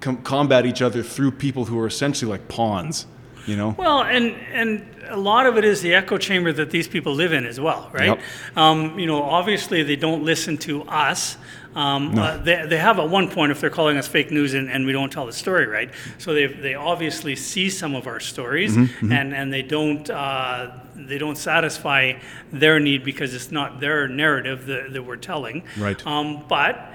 com- 0.00 0.22
combat 0.22 0.66
each 0.66 0.82
other 0.82 1.02
through 1.02 1.32
people 1.32 1.66
who 1.66 1.78
are 1.78 1.86
essentially 1.86 2.30
like 2.30 2.48
pawns. 2.48 3.06
You 3.46 3.56
know? 3.56 3.74
Well, 3.78 4.02
and 4.02 4.34
and 4.52 4.86
a 5.08 5.16
lot 5.16 5.46
of 5.46 5.56
it 5.56 5.64
is 5.64 5.82
the 5.82 5.94
echo 5.94 6.18
chamber 6.18 6.52
that 6.52 6.70
these 6.70 6.86
people 6.86 7.14
live 7.14 7.32
in 7.32 7.46
as 7.46 7.58
well, 7.58 7.90
right? 7.92 8.18
Yep. 8.18 8.20
Um, 8.56 8.98
you 8.98 9.06
know, 9.06 9.22
obviously 9.22 9.82
they 9.82 9.96
don't 9.96 10.22
listen 10.24 10.56
to 10.58 10.82
us. 10.84 11.36
Um, 11.74 12.18
uh, 12.18 12.36
they, 12.38 12.66
they 12.66 12.78
have 12.78 12.98
at 12.98 13.08
one 13.08 13.30
point 13.30 13.52
if 13.52 13.60
they're 13.60 13.70
calling 13.70 13.96
us 13.96 14.08
fake 14.08 14.32
news 14.32 14.54
and, 14.54 14.68
and 14.68 14.84
we 14.86 14.92
don't 14.92 15.10
tell 15.10 15.26
the 15.26 15.32
story 15.32 15.66
right. 15.66 15.90
So 16.18 16.34
they 16.34 16.46
they 16.46 16.74
obviously 16.74 17.36
see 17.36 17.70
some 17.70 17.94
of 17.94 18.06
our 18.06 18.20
stories 18.20 18.76
Mm-hmm, 18.76 19.12
and 19.12 19.34
and 19.34 19.52
they 19.52 19.62
don't 19.62 20.08
uh, 20.10 20.72
they 20.94 21.18
don't 21.18 21.38
satisfy 21.38 22.14
their 22.52 22.80
need 22.80 23.04
because 23.04 23.34
it's 23.34 23.50
not 23.50 23.80
their 23.80 24.08
narrative 24.08 24.66
that, 24.66 24.92
that 24.92 25.02
we're 25.02 25.16
telling. 25.16 25.64
Right. 25.78 26.04
Um, 26.06 26.44
but 26.48 26.92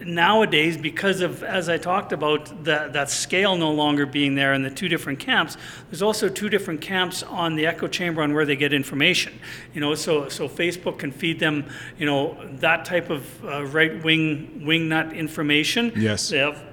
nowadays, 0.00 0.76
because 0.76 1.20
of, 1.20 1.42
as 1.42 1.68
I 1.68 1.78
talked 1.78 2.12
about, 2.12 2.64
that, 2.64 2.92
that 2.92 3.10
scale 3.10 3.56
no 3.56 3.70
longer 3.70 4.06
being 4.06 4.34
there 4.34 4.52
and 4.52 4.64
the 4.64 4.70
two 4.70 4.88
different 4.88 5.18
camps, 5.18 5.56
there's 5.90 6.02
also 6.02 6.28
two 6.28 6.48
different 6.48 6.80
camps 6.80 7.22
on 7.22 7.56
the 7.56 7.66
echo 7.66 7.86
chamber 7.86 8.22
on 8.22 8.34
where 8.34 8.44
they 8.44 8.56
get 8.56 8.72
information. 8.72 9.38
You 9.74 9.80
know, 9.80 9.94
so, 9.94 10.28
so 10.28 10.48
Facebook 10.48 10.98
can 10.98 11.12
feed 11.12 11.40
them, 11.40 11.64
you 11.98 12.06
know, 12.06 12.36
that 12.56 12.84
type 12.84 13.10
of 13.10 13.44
uh, 13.44 13.64
right 13.66 14.02
wing, 14.02 14.64
wing 14.64 14.88
nut 14.88 15.12
information. 15.12 15.92
Yes. 15.96 16.28
They 16.28 16.38
have 16.38 16.64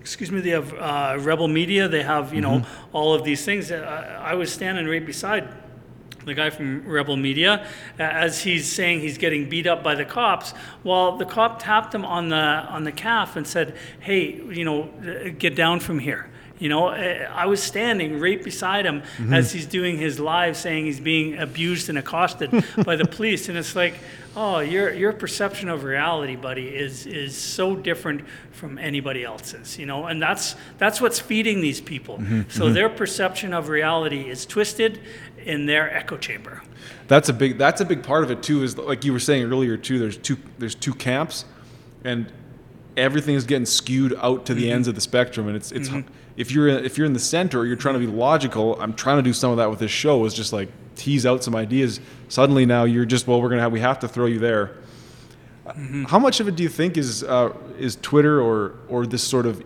excuse 0.00 0.32
me, 0.32 0.40
they 0.40 0.50
have 0.50 0.72
uh, 0.74 1.16
Rebel 1.20 1.46
Media. 1.46 1.86
They 1.86 2.02
have 2.02 2.32
you 2.32 2.40
know 2.40 2.64
all 2.92 3.14
of 3.14 3.22
these 3.22 3.44
things. 3.44 3.70
Uh, 3.70 4.18
I 4.22 4.34
was 4.34 4.50
standing 4.52 4.86
right 4.86 5.04
beside 5.04 5.46
the 6.24 6.34
guy 6.34 6.50
from 6.50 6.86
Rebel 6.86 7.16
Media 7.16 7.66
uh, 7.98 8.02
as 8.02 8.40
he's 8.40 8.70
saying 8.70 9.00
he's 9.00 9.18
getting 9.18 9.48
beat 9.48 9.66
up 9.66 9.82
by 9.82 9.94
the 9.94 10.04
cops. 10.04 10.54
Well, 10.84 11.16
the 11.16 11.24
cop 11.24 11.62
tapped 11.62 11.94
him 11.94 12.04
on 12.04 12.28
the 12.28 12.36
on 12.36 12.84
the 12.84 12.92
calf 12.92 13.36
and 13.36 13.46
said, 13.46 13.76
"Hey, 14.00 14.34
you 14.34 14.64
know, 14.64 14.90
uh, 15.06 15.30
get 15.38 15.54
down 15.54 15.80
from 15.80 15.98
here." 15.98 16.30
You 16.58 16.68
know, 16.68 16.88
uh, 16.88 17.26
I 17.34 17.46
was 17.46 17.62
standing 17.62 18.20
right 18.20 18.42
beside 18.42 18.84
him 18.84 19.02
as 19.32 19.50
he's 19.50 19.64
doing 19.64 19.96
his 19.96 20.20
live, 20.20 20.58
saying 20.58 20.84
he's 20.84 21.00
being 21.00 21.38
abused 21.38 21.88
and 21.88 21.96
accosted 21.96 22.50
by 22.84 22.96
the 22.96 23.06
police, 23.06 23.48
and 23.48 23.56
it's 23.56 23.74
like, 23.74 23.94
oh, 24.36 24.58
your 24.58 24.92
your 24.92 25.14
perception 25.14 25.70
of 25.70 25.84
reality, 25.84 26.36
buddy, 26.36 26.68
is 26.68 27.06
is 27.06 27.34
so 27.34 27.74
different 27.74 28.28
from 28.52 28.76
anybody 28.76 29.24
else's. 29.24 29.78
You 29.78 29.86
know, 29.86 30.04
and 30.04 30.20
that's 30.20 30.54
that's 30.76 31.00
what's 31.00 31.18
feeding 31.18 31.62
these 31.62 31.80
people. 31.80 32.22
So 32.50 32.70
their 32.70 32.90
perception 32.90 33.54
of 33.54 33.70
reality 33.70 34.28
is 34.28 34.44
twisted 34.44 35.00
in 35.44 35.66
their 35.66 35.94
echo 35.94 36.16
chamber. 36.16 36.62
That's 37.08 37.28
a 37.28 37.32
big. 37.32 37.58
That's 37.58 37.80
a 37.80 37.84
big 37.84 38.02
part 38.02 38.24
of 38.24 38.30
it 38.30 38.42
too. 38.42 38.62
Is 38.62 38.78
like 38.78 39.04
you 39.04 39.12
were 39.12 39.18
saying 39.18 39.44
earlier 39.44 39.76
too. 39.76 39.98
There's 39.98 40.16
two. 40.16 40.36
There's 40.58 40.74
two 40.74 40.94
camps, 40.94 41.44
and 42.04 42.32
everything 42.96 43.34
is 43.34 43.44
getting 43.44 43.66
skewed 43.66 44.14
out 44.20 44.46
to 44.46 44.54
the 44.54 44.64
Mm-hmm. 44.64 44.72
ends 44.72 44.88
of 44.88 44.94
the 44.94 45.00
spectrum. 45.00 45.48
And 45.48 45.56
it's 45.56 45.72
it's 45.72 45.90
if 46.36 46.50
you're 46.52 46.68
if 46.68 46.96
you're 46.98 47.06
in 47.06 47.12
the 47.12 47.18
center, 47.18 47.66
you're 47.66 47.76
trying 47.76 47.94
to 47.94 48.00
be 48.00 48.06
logical. 48.06 48.80
I'm 48.80 48.94
trying 48.94 49.16
to 49.16 49.22
do 49.22 49.32
some 49.32 49.50
of 49.50 49.56
that 49.56 49.70
with 49.70 49.78
this 49.80 49.90
show. 49.90 50.24
Is 50.24 50.34
just 50.34 50.52
like 50.52 50.68
tease 50.96 51.26
out 51.26 51.42
some 51.42 51.56
ideas. 51.56 52.00
Suddenly 52.28 52.66
now 52.66 52.84
you're 52.84 53.04
just 53.04 53.26
well, 53.26 53.40
we're 53.42 53.48
gonna 53.48 53.62
have 53.62 53.72
we 53.72 53.80
have 53.80 53.98
to 54.00 54.08
throw 54.08 54.26
you 54.26 54.38
there. 54.38 54.76
Mm-hmm. 55.66 56.04
How 56.04 56.18
much 56.18 56.40
of 56.40 56.48
it 56.48 56.56
do 56.56 56.62
you 56.62 56.68
think 56.68 56.96
is 56.96 57.22
uh, 57.24 57.52
is 57.78 57.96
Twitter 57.96 58.40
or 58.40 58.74
or 58.88 59.06
this 59.06 59.22
sort 59.22 59.46
of 59.46 59.62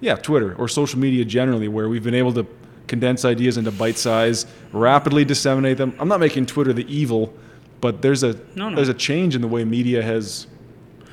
yeah 0.00 0.14
Twitter 0.16 0.54
or 0.54 0.68
social 0.68 0.98
media 0.98 1.24
generally, 1.24 1.68
where 1.68 1.88
we've 1.88 2.04
been 2.04 2.14
able 2.14 2.32
to 2.34 2.46
condense 2.86 3.24
ideas 3.24 3.56
into 3.56 3.70
bite 3.70 3.98
size, 3.98 4.46
rapidly 4.72 5.24
disseminate 5.24 5.78
them? 5.78 5.94
I'm 5.98 6.08
not 6.08 6.20
making 6.20 6.46
Twitter 6.46 6.72
the 6.72 6.90
evil, 6.92 7.32
but 7.80 8.02
there's 8.02 8.22
a 8.22 8.34
No, 8.54 8.68
no. 8.70 8.76
there's 8.76 8.88
a 8.88 8.94
change 8.94 9.34
in 9.34 9.42
the 9.42 9.48
way 9.48 9.64
media 9.64 10.02
has 10.02 10.46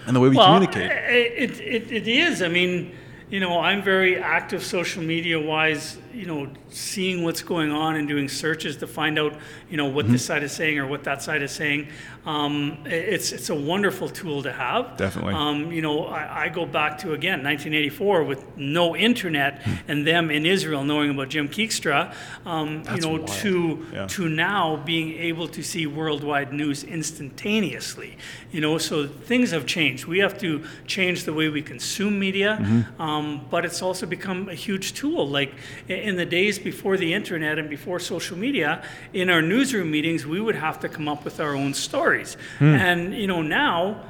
and 0.06 0.16
the 0.16 0.20
way 0.20 0.30
we 0.30 0.38
well, 0.38 0.48
communicate. 0.48 0.92
Uh, 0.92 1.12
it, 1.12 1.60
it, 1.60 1.92
it 1.92 2.08
is. 2.08 2.42
I 2.42 2.48
mean, 2.48 2.92
you 3.30 3.40
know, 3.40 3.60
I'm 3.60 3.82
very 3.82 4.18
active 4.18 4.64
social 4.64 5.02
media 5.02 5.40
wise, 5.40 5.98
you 6.14 6.26
know, 6.26 6.50
seeing 6.70 7.24
what's 7.24 7.42
going 7.42 7.72
on 7.72 7.96
and 7.96 8.08
doing 8.08 8.30
searches 8.30 8.78
to 8.78 8.88
find 8.88 9.18
out, 9.18 9.36
you 9.70 9.78
know, 9.78 9.88
what 9.88 10.08
this 10.08 10.22
mm-hmm. 10.22 10.34
side 10.34 10.44
is 10.44 10.52
saying 10.52 10.78
or 10.78 10.86
what 10.86 11.04
that 11.06 11.24
side 11.24 11.42
is 11.42 11.52
saying. 11.52 11.88
Um, 12.26 12.78
it's, 12.86 13.32
it's 13.34 13.50
a 13.50 13.56
wonderful 13.56 14.08
tool 14.08 14.44
to 14.44 14.52
have. 14.54 14.96
Definitely. 14.98 15.34
Um, 15.34 15.72
you 15.74 15.82
know, 15.82 16.06
I, 16.06 16.46
I 16.46 16.50
go 16.50 16.66
back 16.66 16.98
to, 17.00 17.12
again, 17.14 17.44
1984 17.44 18.24
with 18.24 18.58
no 18.58 18.96
internet 18.96 19.62
and 19.90 20.08
them 20.08 20.32
in 20.32 20.46
Israel 20.46 20.84
knowing 20.86 21.10
about 21.12 21.30
Jim 21.30 21.50
Keegstra, 21.50 22.14
um, 22.46 22.84
you 22.96 23.02
know, 23.02 23.10
wild. 23.16 23.28
to, 23.28 23.86
Yeah. 23.94 24.08
to 24.08 24.30
now 24.30 24.78
being 24.86 25.14
able 25.20 25.48
to 25.50 25.62
see 25.62 25.86
worldwide 25.86 26.54
news 26.54 26.84
instantaneously. 26.86 28.18
You 28.52 28.62
know, 28.62 28.78
so 28.78 29.08
things 29.08 29.52
have 29.52 29.66
changed. 29.66 30.06
We 30.06 30.20
have 30.20 30.38
to 30.40 30.64
change 30.88 31.24
the 31.26 31.34
way 31.34 31.50
we 31.50 31.62
consume 31.62 32.20
media, 32.20 32.58
Mm-hmm. 32.62 33.02
um, 33.02 33.46
but 33.50 33.66
it's 33.66 33.82
also 33.82 34.06
become 34.06 34.48
a 34.50 34.54
huge 34.54 34.94
tool. 34.94 35.28
Like 35.28 35.54
in 35.88 36.16
the 36.16 36.26
days 36.26 36.60
before 36.60 36.98
the 36.98 37.14
internet 37.14 37.58
and 37.60 37.70
before 37.70 38.00
social 38.00 38.38
media, 38.38 38.84
in 39.14 39.30
our 39.30 39.42
newsroom 39.42 39.92
meetings, 39.92 40.26
we 40.26 40.40
would 40.40 40.56
have 40.56 40.80
to 40.82 40.90
come 40.90 41.08
up 41.08 41.26
with 41.26 41.40
our 41.40 41.56
own 41.56 41.74
stories. 42.14 42.38
Hmm. 42.60 42.66
And, 42.76 43.14
you 43.16 43.28
know, 43.28 43.42
now, 43.42 44.04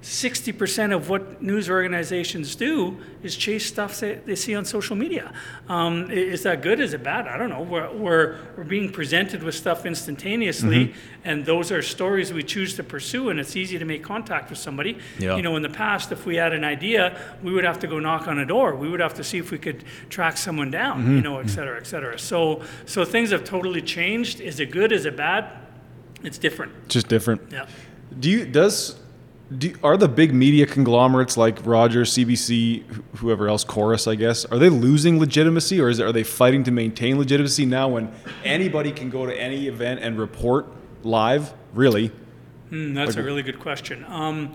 60% 0.00 0.94
of 0.94 1.08
what 1.08 1.42
news 1.42 1.68
organizations 1.68 2.54
do 2.54 2.98
is 3.24 3.36
chase 3.36 3.66
stuff 3.66 3.98
that 3.98 4.26
they 4.26 4.36
see 4.36 4.54
on 4.54 4.64
social 4.64 4.94
media. 4.94 5.32
Um, 5.68 6.08
is 6.12 6.44
that 6.44 6.62
good? 6.62 6.78
Is 6.78 6.94
it 6.94 7.02
bad? 7.02 7.26
I 7.26 7.36
don't 7.36 7.50
know. 7.50 7.62
We're, 7.62 7.90
we're, 7.92 8.36
we're 8.56 8.62
being 8.64 8.92
presented 8.92 9.42
with 9.42 9.56
stuff 9.56 9.84
instantaneously, 9.84 10.86
Mm-hmm. 10.86 11.28
and 11.28 11.44
those 11.44 11.72
are 11.72 11.82
stories 11.82 12.32
we 12.32 12.44
choose 12.44 12.76
to 12.76 12.84
pursue, 12.84 13.28
and 13.30 13.40
it's 13.40 13.56
easy 13.56 13.76
to 13.76 13.84
make 13.84 14.04
contact 14.04 14.50
with 14.50 14.58
somebody. 14.58 14.98
Yeah. 15.18 15.34
You 15.36 15.42
know, 15.42 15.56
in 15.56 15.62
the 15.62 15.68
past, 15.68 16.12
if 16.12 16.24
we 16.24 16.36
had 16.36 16.52
an 16.52 16.62
idea, 16.64 17.20
we 17.42 17.52
would 17.52 17.64
have 17.64 17.80
to 17.80 17.88
go 17.88 17.98
knock 17.98 18.28
on 18.28 18.38
a 18.38 18.46
door. 18.46 18.76
We 18.76 18.88
would 18.88 19.00
have 19.00 19.14
to 19.14 19.24
see 19.24 19.38
if 19.38 19.50
we 19.50 19.58
could 19.58 19.82
track 20.10 20.36
someone 20.36 20.70
down, 20.70 21.02
Mm-hmm. 21.02 21.16
you 21.16 21.22
know, 21.22 21.40
et 21.40 21.48
cetera, 21.50 21.76
et 21.76 21.86
cetera. 21.88 22.18
So, 22.20 22.62
so 22.86 23.04
things 23.04 23.30
have 23.32 23.42
totally 23.42 23.82
changed. 23.82 24.40
Is 24.40 24.60
it 24.60 24.70
good? 24.70 24.92
Is 24.92 25.06
it 25.06 25.16
bad? 25.16 25.44
It's 26.22 26.38
different. 26.38 26.88
Just 26.88 27.08
different. 27.08 27.42
Yeah. 27.50 27.66
Do 28.18 28.30
you 28.30 28.44
does 28.46 28.98
do 29.56 29.74
are 29.82 29.96
the 29.96 30.08
big 30.08 30.34
media 30.34 30.66
conglomerates 30.66 31.36
like 31.36 31.64
Rogers, 31.64 32.12
CBC, 32.12 32.82
wh- 32.84 33.18
whoever 33.18 33.48
else, 33.48 33.64
Corus, 33.64 34.06
I 34.06 34.14
guess, 34.14 34.44
are 34.46 34.58
they 34.58 34.68
losing 34.68 35.18
legitimacy, 35.18 35.80
or 35.80 35.88
is 35.88 35.98
it, 35.98 36.04
are 36.04 36.12
they 36.12 36.24
fighting 36.24 36.64
to 36.64 36.70
maintain 36.70 37.18
legitimacy 37.18 37.64
now 37.66 37.88
when 37.88 38.12
anybody 38.44 38.92
can 38.92 39.10
go 39.10 39.26
to 39.26 39.34
any 39.40 39.66
event 39.68 40.00
and 40.00 40.18
report 40.18 40.66
live? 41.02 41.54
Really? 41.72 42.10
Mm, 42.70 42.94
that's 42.94 43.16
a 43.16 43.22
really 43.22 43.42
good 43.42 43.58
question. 43.60 44.04
Um, 44.08 44.54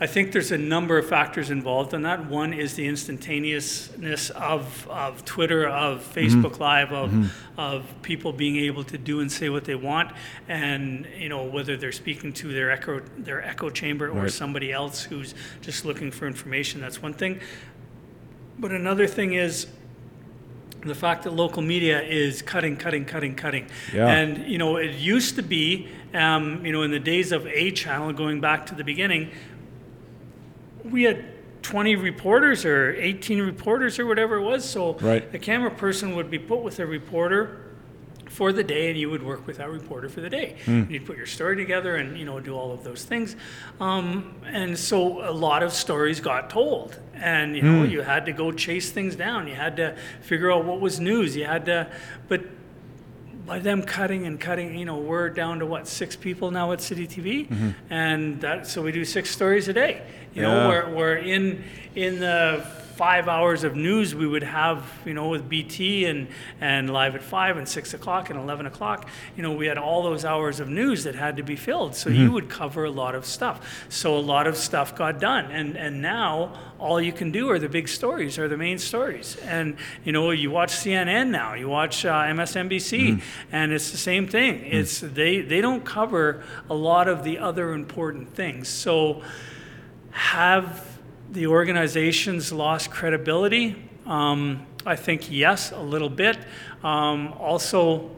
I 0.00 0.08
think 0.08 0.32
there's 0.32 0.50
a 0.50 0.58
number 0.58 0.98
of 0.98 1.08
factors 1.08 1.50
involved 1.50 1.94
in 1.94 2.02
that. 2.02 2.26
One 2.26 2.52
is 2.52 2.74
the 2.74 2.86
instantaneousness 2.88 4.30
of, 4.30 4.88
of 4.88 5.24
Twitter, 5.24 5.68
of 5.68 6.02
Facebook 6.14 6.58
Live, 6.58 6.92
of, 6.92 7.32
of 7.56 7.86
people 8.02 8.32
being 8.32 8.56
able 8.56 8.82
to 8.84 8.98
do 8.98 9.20
and 9.20 9.30
say 9.30 9.48
what 9.50 9.64
they 9.64 9.76
want, 9.76 10.10
and 10.48 11.06
you 11.16 11.28
know 11.28 11.44
whether 11.44 11.76
they're 11.76 11.92
speaking 11.92 12.32
to 12.34 12.52
their 12.52 12.72
echo 12.72 13.02
their 13.18 13.40
echo 13.44 13.70
chamber 13.70 14.08
or 14.08 14.22
Right. 14.22 14.30
somebody 14.32 14.72
else 14.72 15.02
who's 15.04 15.32
just 15.60 15.84
looking 15.84 16.10
for 16.10 16.26
information. 16.26 16.80
That's 16.80 17.00
one 17.00 17.14
thing. 17.14 17.38
But 18.58 18.72
another 18.72 19.06
thing 19.06 19.34
is 19.34 19.68
the 20.84 20.94
fact 20.94 21.22
that 21.22 21.32
local 21.32 21.62
media 21.62 22.02
is 22.02 22.42
cutting, 22.42 22.76
cutting, 22.76 23.04
cutting, 23.04 23.34
cutting. 23.36 23.68
Yeah. 23.92 24.06
And, 24.08 24.46
you 24.46 24.58
know, 24.58 24.76
it 24.76 24.92
used 24.96 25.36
to 25.36 25.42
be, 25.42 25.88
um, 26.12 26.64
you 26.66 26.72
know, 26.72 26.82
in 26.82 26.90
the 26.90 26.98
days 27.00 27.32
of 27.32 27.46
A 27.46 27.70
Channel, 27.70 28.12
going 28.12 28.40
back 28.40 28.66
to 28.66 28.74
the 28.74 28.84
beginning, 28.84 29.30
we 30.84 31.04
had 31.04 31.24
20 31.62 31.96
reporters 31.96 32.64
or 32.64 32.92
18 32.94 33.40
reporters 33.42 33.98
or 33.98 34.06
whatever 34.06 34.36
it 34.36 34.42
was. 34.42 34.64
So 34.64 34.94
Right. 35.00 35.30
the 35.32 35.38
camera 35.38 35.70
person 35.70 36.14
would 36.14 36.30
be 36.30 36.38
put 36.38 36.62
with 36.62 36.78
a 36.78 36.86
reporter 36.86 37.60
for 38.28 38.52
the 38.52 38.64
day 38.64 38.90
and 38.90 38.98
you 38.98 39.08
would 39.08 39.22
work 39.22 39.46
with 39.46 39.58
that 39.58 39.70
reporter 39.70 40.08
for 40.08 40.20
the 40.20 40.28
day. 40.28 40.56
And 40.66 40.90
you'd 40.90 41.06
put 41.06 41.16
your 41.16 41.26
story 41.26 41.56
together 41.56 41.94
and 41.96 42.18
you 42.18 42.24
know 42.24 42.40
do 42.40 42.54
all 42.54 42.72
of 42.72 42.82
those 42.84 43.04
things. 43.04 43.36
Um, 43.80 44.34
and 44.44 44.76
so 44.76 45.26
a 45.28 45.30
lot 45.32 45.62
of 45.62 45.72
stories 45.72 46.20
got 46.20 46.50
told 46.50 46.98
and 47.14 47.56
you 47.56 47.62
know 47.62 47.84
you 47.84 48.00
had 48.02 48.26
to 48.26 48.32
go 48.32 48.50
chase 48.50 48.90
things 48.90 49.14
down. 49.14 49.46
You 49.46 49.54
had 49.54 49.76
to 49.76 49.96
figure 50.20 50.50
out 50.52 50.64
what 50.64 50.80
was 50.80 50.98
news. 51.00 51.36
You 51.36 51.44
had 51.44 51.64
to 51.66 51.86
but 52.28 52.42
by 53.46 53.58
them 53.58 53.82
cutting 53.82 54.26
and 54.26 54.40
cutting, 54.40 54.76
you 54.78 54.84
know, 54.84 54.96
we're 54.96 55.28
down 55.28 55.58
to 55.58 55.66
what 55.66 55.86
six 55.86 56.16
people 56.16 56.50
now 56.50 56.72
at 56.72 56.80
City 56.80 57.06
TV, 57.06 57.46
mm-hmm. 57.48 57.70
and 57.90 58.40
that 58.40 58.66
so 58.66 58.82
we 58.82 58.92
do 58.92 59.04
six 59.04 59.30
stories 59.30 59.68
a 59.68 59.72
day. 59.72 60.02
You 60.34 60.42
Yeah. 60.42 60.48
know, 60.48 60.68
we're, 60.68 60.94
we're 60.94 61.16
in 61.16 61.62
in 61.94 62.20
the 62.20 62.64
five 62.96 63.28
hours 63.28 63.64
of 63.64 63.74
news 63.74 64.14
we 64.14 64.26
would 64.26 64.42
have, 64.42 64.84
you 65.04 65.14
know, 65.14 65.28
with 65.28 65.48
BT 65.48 66.06
and 66.06 66.28
and 66.60 66.92
live 66.92 67.14
at 67.14 67.22
five 67.22 67.56
and 67.56 67.68
six 67.68 67.94
o'clock 67.94 68.30
and 68.30 68.38
eleven 68.38 68.66
o'clock. 68.66 69.08
You 69.36 69.42
know, 69.42 69.52
we 69.52 69.66
had 69.66 69.78
all 69.78 70.02
those 70.02 70.24
hours 70.24 70.60
of 70.60 70.68
news 70.68 71.04
that 71.04 71.14
had 71.14 71.36
to 71.36 71.42
be 71.42 71.56
filled, 71.56 71.94
so 71.96 72.08
you 72.08 72.24
mm-hmm. 72.26 72.34
would 72.34 72.48
cover 72.48 72.84
a 72.84 72.90
lot 72.90 73.14
of 73.14 73.26
stuff. 73.26 73.86
So 73.88 74.16
a 74.16 74.20
lot 74.20 74.46
of 74.46 74.56
stuff 74.56 74.94
got 74.94 75.18
done, 75.18 75.50
and 75.50 75.76
and 75.76 76.00
now 76.00 76.52
all 76.78 77.00
you 77.00 77.12
can 77.12 77.30
do 77.30 77.50
are 77.50 77.58
the 77.58 77.68
big 77.68 77.88
stories, 77.88 78.38
are 78.38 78.48
the 78.48 78.56
main 78.56 78.78
stories. 78.78 79.36
And 79.42 79.76
you 80.04 80.12
know, 80.12 80.30
you 80.30 80.50
watch 80.50 80.72
CNN 80.72 81.30
now, 81.30 81.54
you 81.54 81.68
watch 81.68 82.04
uh, 82.04 82.12
MSNBC, 82.12 83.00
mm-hmm. 83.00 83.20
and 83.52 83.72
it's 83.72 83.90
the 83.90 83.96
same 83.96 84.28
thing. 84.28 84.60
Mm. 84.60 84.74
It's 84.74 85.00
they 85.00 85.40
they 85.40 85.60
don't 85.60 85.84
cover 85.84 86.44
a 86.70 86.74
lot 86.74 87.08
of 87.08 87.24
the 87.24 87.38
other 87.38 87.72
important 87.72 88.34
things. 88.34 88.68
So 88.68 89.22
have 90.10 90.93
the 91.34 91.48
organizations 91.48 92.52
lost 92.52 92.92
credibility? 92.92 93.74
Um, 94.06 94.64
I 94.86 94.94
think 94.94 95.30
yes, 95.30 95.72
a 95.72 95.80
little 95.80 96.08
bit. 96.08 96.38
Um, 96.84 97.32
also, 97.32 98.12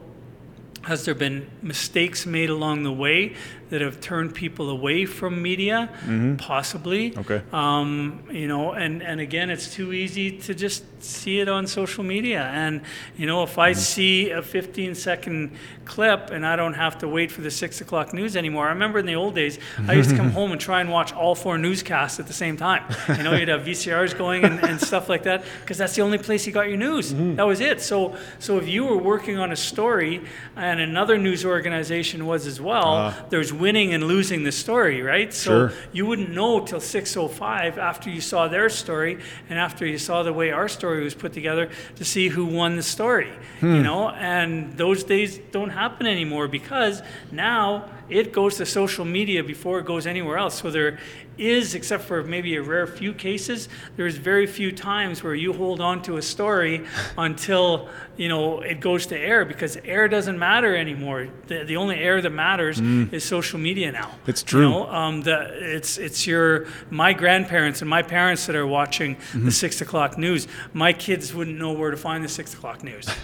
has 0.83 1.03
there 1.03 1.15
been 1.15 1.49
mistakes 1.63 2.27
made 2.27 2.51
along 2.51 2.83
the 2.83 2.91
way 2.91 3.35
that 3.69 3.81
have 3.81 3.99
turned 3.99 4.33
people 4.33 4.69
away 4.69 5.05
from 5.05 5.41
media, 5.41 5.89
possibly. 6.37 7.11
Mm-hmm. 7.11 7.19
Okay. 7.19 7.41
Um, 7.51 8.23
you 8.31 8.47
know, 8.47 8.71
and, 8.71 9.03
and 9.03 9.19
again, 9.19 9.49
it's 9.49 9.73
too 9.73 9.91
easy 9.93 10.37
to 10.39 10.53
just 10.55 10.83
see 11.03 11.39
it 11.39 11.49
on 11.49 11.67
social 11.67 12.03
media. 12.03 12.43
And, 12.53 12.81
you 13.17 13.25
know, 13.27 13.43
if 13.43 13.57
Mm-hmm. 13.57 13.61
I 13.61 13.73
see 13.73 14.29
a 14.29 14.41
15 14.43 14.93
second 14.93 15.51
clip 15.85 16.29
and 16.29 16.45
I 16.45 16.55
don't 16.55 16.75
have 16.75 16.99
to 16.99 17.07
wait 17.07 17.31
for 17.31 17.41
the 17.41 17.49
six 17.49 17.81
o'clock 17.81 18.13
news 18.13 18.35
anymore. 18.37 18.67
I 18.67 18.69
remember 18.69 18.99
in 18.99 19.07
the 19.07 19.15
old 19.15 19.33
days, 19.33 19.57
I 19.87 19.93
used 19.93 20.11
to 20.11 20.15
come 20.15 20.29
home 20.39 20.51
and 20.51 20.61
try 20.61 20.79
and 20.81 20.91
watch 20.91 21.11
all 21.11 21.33
four 21.33 21.57
newscasts 21.57 22.19
at 22.19 22.27
the 22.27 22.33
same 22.33 22.55
time. 22.55 22.83
You 23.17 23.23
know, 23.23 23.33
you'd 23.33 23.47
have 23.47 23.61
VCRs 23.61 24.15
going 24.15 24.43
and, 24.43 24.63
and 24.63 24.79
stuff 24.79 25.09
like 25.09 25.23
that 25.23 25.43
because 25.61 25.77
that's 25.79 25.95
the 25.95 26.03
only 26.03 26.19
place 26.19 26.45
you 26.45 26.53
got 26.53 26.67
your 26.67 26.77
news. 26.77 27.13
Mm-hmm. 27.13 27.35
That 27.35 27.47
was 27.47 27.59
it. 27.61 27.81
So, 27.81 28.15
so 28.37 28.57
if 28.59 28.67
you 28.67 28.85
were 28.85 28.97
working 28.97 29.39
on 29.39 29.51
a 29.51 29.55
story 29.55 30.21
and 30.55 30.79
another 30.79 31.17
news 31.17 31.43
organization 31.45 32.27
was 32.27 32.45
as 32.45 32.61
well, 32.61 33.15
there's 33.29 33.51
winning 33.59 33.93
and 33.93 34.03
losing 34.03 34.43
the 34.43 34.51
story, 34.51 35.01
right? 35.01 35.33
So 35.33 35.69
Sure. 35.69 35.73
you 35.91 36.05
wouldn't 36.05 36.31
know 36.31 36.59
till 36.59 36.79
6:05 36.79 37.77
after 37.77 38.09
you 38.09 38.21
saw 38.21 38.47
their 38.47 38.69
story 38.69 39.17
and 39.49 39.59
after 39.59 39.85
you 39.85 39.97
saw 39.97 40.23
the 40.23 40.33
way 40.33 40.51
our 40.51 40.67
story 40.67 41.03
was 41.03 41.13
put 41.13 41.33
together 41.33 41.69
to 41.95 42.05
see 42.05 42.29
who 42.29 42.45
won 42.45 42.75
the 42.75 42.83
story. 42.83 43.31
You 43.61 43.67
hmm. 43.67 43.81
know, 43.83 44.09
and 44.09 44.77
those 44.77 45.03
days 45.03 45.39
don't 45.51 45.69
happen 45.69 46.07
anymore 46.07 46.47
because 46.47 47.01
now 47.31 47.85
it 48.09 48.31
goes 48.31 48.55
to 48.57 48.65
social 48.65 49.05
media 49.05 49.43
before 49.43 49.79
it 49.79 49.85
goes 49.85 50.07
anywhere 50.07 50.37
else. 50.37 50.61
So 50.61 50.71
there 50.71 50.99
is, 51.37 51.75
except 51.75 52.03
for 52.05 52.23
maybe 52.23 52.55
a 52.55 52.61
rare 52.63 52.87
few 52.87 53.13
cases, 53.13 53.69
there's 53.95 54.17
very 54.17 54.47
few 54.47 54.71
times 54.71 55.21
where 55.23 55.35
you 55.35 55.53
hold 55.53 55.81
on 55.81 56.01
to 56.03 56.17
a 56.17 56.21
story 56.21 56.83
until 57.17 57.89
you 58.15 58.27
know 58.29 58.61
it 58.61 58.79
goes 58.79 59.05
to 59.07 59.17
air 59.17 59.45
because 59.45 59.77
air 59.85 60.07
doesn't 60.07 60.39
matter 60.39 60.75
anymore. 60.75 61.27
The, 61.47 61.63
the 61.63 61.77
only 61.77 61.97
air 61.99 62.21
that 62.21 62.31
matters 62.31 62.79
is 62.79 63.23
social 63.23 63.59
media 63.59 63.91
now. 63.91 64.11
It's 64.25 64.41
You 64.41 64.47
true. 64.47 64.69
know, 64.69 64.87
um, 64.87 65.21
the, 65.21 65.75
it's 65.75 65.97
it's 65.97 66.25
your 66.25 66.65
my 66.89 67.13
grandparents 67.13 67.81
and 67.81 67.89
my 67.89 68.01
parents 68.01 68.45
that 68.47 68.55
are 68.55 68.65
watching 68.67 69.17
the 69.35 69.51
six 69.51 69.81
o'clock 69.81 70.17
news. 70.17 70.47
My 70.73 70.93
kids 70.93 71.33
wouldn't 71.33 71.57
know 71.59 71.73
where 71.73 71.91
to 71.91 71.97
find 71.97 72.23
the 72.23 72.29
six 72.29 72.53
o'clock 72.53 72.83
news. 72.83 73.07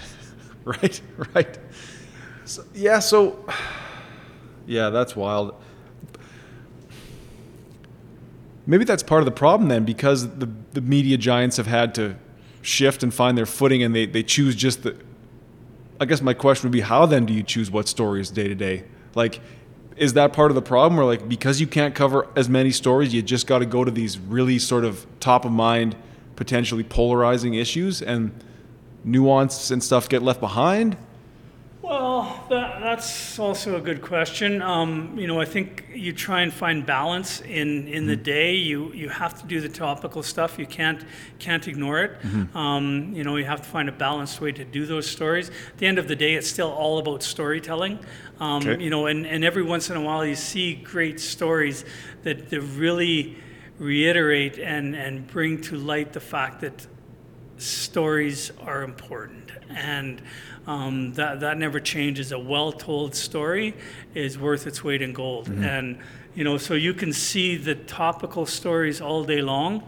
Right, 0.66 0.98
right. 1.34 1.58
So, 2.46 2.64
yeah, 2.72 2.98
so 2.98 3.44
yeah, 4.66 4.90
that's 4.90 5.14
wild. 5.14 5.54
Maybe 8.66 8.84
that's 8.84 9.02
part 9.02 9.20
of 9.20 9.26
the 9.26 9.32
problem 9.32 9.68
then, 9.68 9.84
because 9.84 10.36
the 10.38 10.48
the 10.72 10.80
media 10.80 11.16
giants 11.16 11.56
have 11.58 11.66
had 11.66 11.94
to 11.96 12.16
shift 12.62 13.02
and 13.02 13.12
find 13.12 13.36
their 13.36 13.46
footing, 13.46 13.82
and 13.82 13.94
they 13.94 14.06
they 14.06 14.22
choose 14.22 14.56
just 14.56 14.82
the. 14.82 14.96
I 16.00 16.06
guess 16.06 16.20
my 16.22 16.34
question 16.34 16.68
would 16.68 16.72
be, 16.72 16.80
how 16.80 17.06
then 17.06 17.24
do 17.24 17.32
you 17.32 17.42
choose 17.42 17.70
what 17.70 17.88
stories 17.88 18.30
day 18.30 18.48
to 18.48 18.54
day? 18.54 18.84
Like, 19.14 19.40
is 19.96 20.14
that 20.14 20.32
part 20.32 20.50
of 20.50 20.54
the 20.54 20.62
problem, 20.62 20.98
or 20.98 21.04
like 21.04 21.28
because 21.28 21.60
you 21.60 21.66
can't 21.66 21.94
cover 21.94 22.26
as 22.34 22.48
many 22.48 22.70
stories, 22.70 23.14
you 23.14 23.22
just 23.22 23.46
got 23.46 23.58
to 23.58 23.66
go 23.66 23.84
to 23.84 23.90
these 23.90 24.18
really 24.18 24.58
sort 24.58 24.84
of 24.84 25.06
top 25.20 25.44
of 25.44 25.52
mind, 25.52 25.94
potentially 26.34 26.82
polarizing 26.82 27.54
issues, 27.54 28.02
and 28.02 28.32
nuance 29.04 29.70
and 29.70 29.82
stuff 29.82 30.08
get 30.08 30.22
left 30.22 30.40
behind? 30.40 30.96
Well, 31.84 32.46
that, 32.48 32.80
that's 32.80 33.38
also 33.38 33.76
a 33.76 33.80
good 33.80 34.00
question. 34.00 34.62
Um, 34.62 35.18
you 35.18 35.26
know, 35.26 35.38
I 35.38 35.44
think 35.44 35.84
you 35.94 36.14
try 36.14 36.40
and 36.40 36.50
find 36.50 36.86
balance 36.86 37.42
in, 37.42 37.86
in 37.88 38.06
the 38.06 38.16
day. 38.16 38.54
You 38.54 38.90
you 38.94 39.10
have 39.10 39.38
to 39.42 39.46
do 39.46 39.60
the 39.60 39.68
topical 39.68 40.22
stuff. 40.22 40.58
You 40.58 40.66
can't 40.66 41.04
can't 41.38 41.68
ignore 41.68 42.02
it. 42.02 42.12
Um, 42.54 43.12
you 43.14 43.22
know, 43.22 43.36
you 43.36 43.44
have 43.44 43.60
to 43.60 43.68
find 43.68 43.90
a 43.90 43.92
balanced 43.92 44.40
way 44.40 44.50
to 44.52 44.64
do 44.64 44.86
those 44.86 45.06
stories. 45.06 45.50
At 45.50 45.76
the 45.76 45.86
end 45.86 45.98
of 45.98 46.08
the 46.08 46.16
day, 46.16 46.34
it's 46.36 46.48
still 46.48 46.72
all 46.72 46.98
about 46.98 47.22
storytelling. 47.22 47.98
Um, 48.40 48.54
Okay. 48.54 48.82
You 48.82 48.88
know, 48.88 49.06
and, 49.06 49.26
and 49.26 49.44
every 49.44 49.62
once 49.62 49.90
in 49.90 49.96
a 49.96 50.00
while 50.00 50.24
you 50.24 50.36
see 50.36 50.74
great 50.74 51.20
stories 51.20 51.84
that, 52.22 52.48
that 52.50 52.60
really 52.60 53.36
reiterate 53.78 54.58
and, 54.58 54.94
and 54.96 55.26
bring 55.26 55.60
to 55.62 55.76
light 55.76 56.12
the 56.14 56.20
fact 56.20 56.60
that 56.62 56.86
stories 57.58 58.52
are 58.60 58.82
important 58.82 59.50
and 59.68 60.22
um, 60.66 61.12
that, 61.14 61.40
that 61.40 61.58
never 61.58 61.80
changes. 61.80 62.32
A 62.32 62.38
well-told 62.38 63.14
story 63.14 63.74
is 64.14 64.38
worth 64.38 64.66
its 64.66 64.82
weight 64.82 65.02
in 65.02 65.12
gold. 65.12 65.48
And 65.48 65.98
you 66.34 66.42
know 66.42 66.58
so 66.58 66.74
you 66.74 66.92
can 66.92 67.12
see 67.12 67.56
the 67.56 67.74
topical 67.74 68.44
stories 68.44 69.00
all 69.00 69.24
day 69.24 69.40
long 69.40 69.82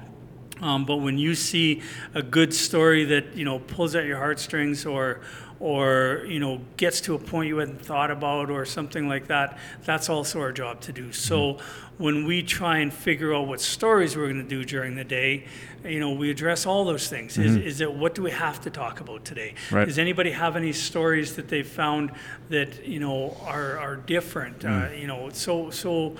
um, 0.62 0.86
but 0.86 0.96
when 0.96 1.18
you 1.18 1.34
see 1.34 1.82
a 2.14 2.22
good 2.22 2.54
story 2.54 3.04
that 3.04 3.36
you 3.36 3.44
know 3.44 3.58
pulls 3.58 3.94
at 3.94 4.04
your 4.04 4.18
heartstrings 4.18 4.86
or 4.86 5.20
or 5.58 6.24
you 6.28 6.38
know 6.38 6.60
gets 6.76 7.00
to 7.00 7.14
a 7.14 7.18
point 7.18 7.48
you 7.48 7.56
hadn't 7.58 7.82
thought 7.82 8.10
about 8.10 8.50
or 8.50 8.64
something 8.64 9.08
like 9.08 9.26
that 9.26 9.58
that's 9.84 10.08
also 10.08 10.40
our 10.40 10.52
job 10.52 10.80
to 10.82 10.92
do. 10.92 11.12
So 11.12 11.58
when 11.98 12.26
we 12.26 12.42
try 12.42 12.78
and 12.78 12.92
figure 12.92 13.34
out 13.34 13.48
what 13.48 13.60
stories 13.60 14.16
we're 14.16 14.30
going 14.30 14.42
to 14.42 14.48
do 14.48 14.64
during 14.64 14.94
the 14.94 15.04
day 15.04 15.46
you 15.86 16.00
know 16.00 16.12
we 16.12 16.30
address 16.30 16.66
all 16.66 16.84
those 16.84 17.08
things 17.08 17.38
is, 17.38 17.56
is 17.56 17.80
it 17.80 17.92
what 17.92 18.14
do 18.14 18.22
we 18.22 18.30
have 18.30 18.60
to 18.60 18.70
talk 18.70 19.00
about 19.00 19.24
today 19.24 19.54
Right. 19.70 19.84
does 19.84 19.98
anybody 19.98 20.30
have 20.32 20.56
any 20.56 20.72
stories 20.72 21.36
that 21.36 21.48
they've 21.48 21.66
found 21.66 22.12
that 22.48 22.84
you 22.86 23.00
know 23.00 23.36
are, 23.44 23.78
are 23.78 23.96
different 23.96 24.64
uh, 24.64 24.88
you 24.96 25.06
know 25.06 25.30
so 25.30 25.70
so 25.70 26.16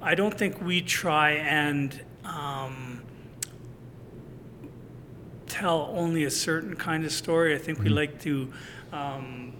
i 0.00 0.14
don't 0.14 0.36
think 0.36 0.60
we 0.62 0.80
try 0.80 1.32
and 1.32 2.00
um, 2.24 3.02
tell 5.46 5.90
only 5.94 6.24
a 6.24 6.30
certain 6.30 6.76
kind 6.76 7.04
of 7.04 7.10
story. 7.12 7.54
I 7.54 7.58
think 7.58 7.80
we 7.80 7.88
like 7.88 8.20
to 8.22 8.52
um, 8.92 9.52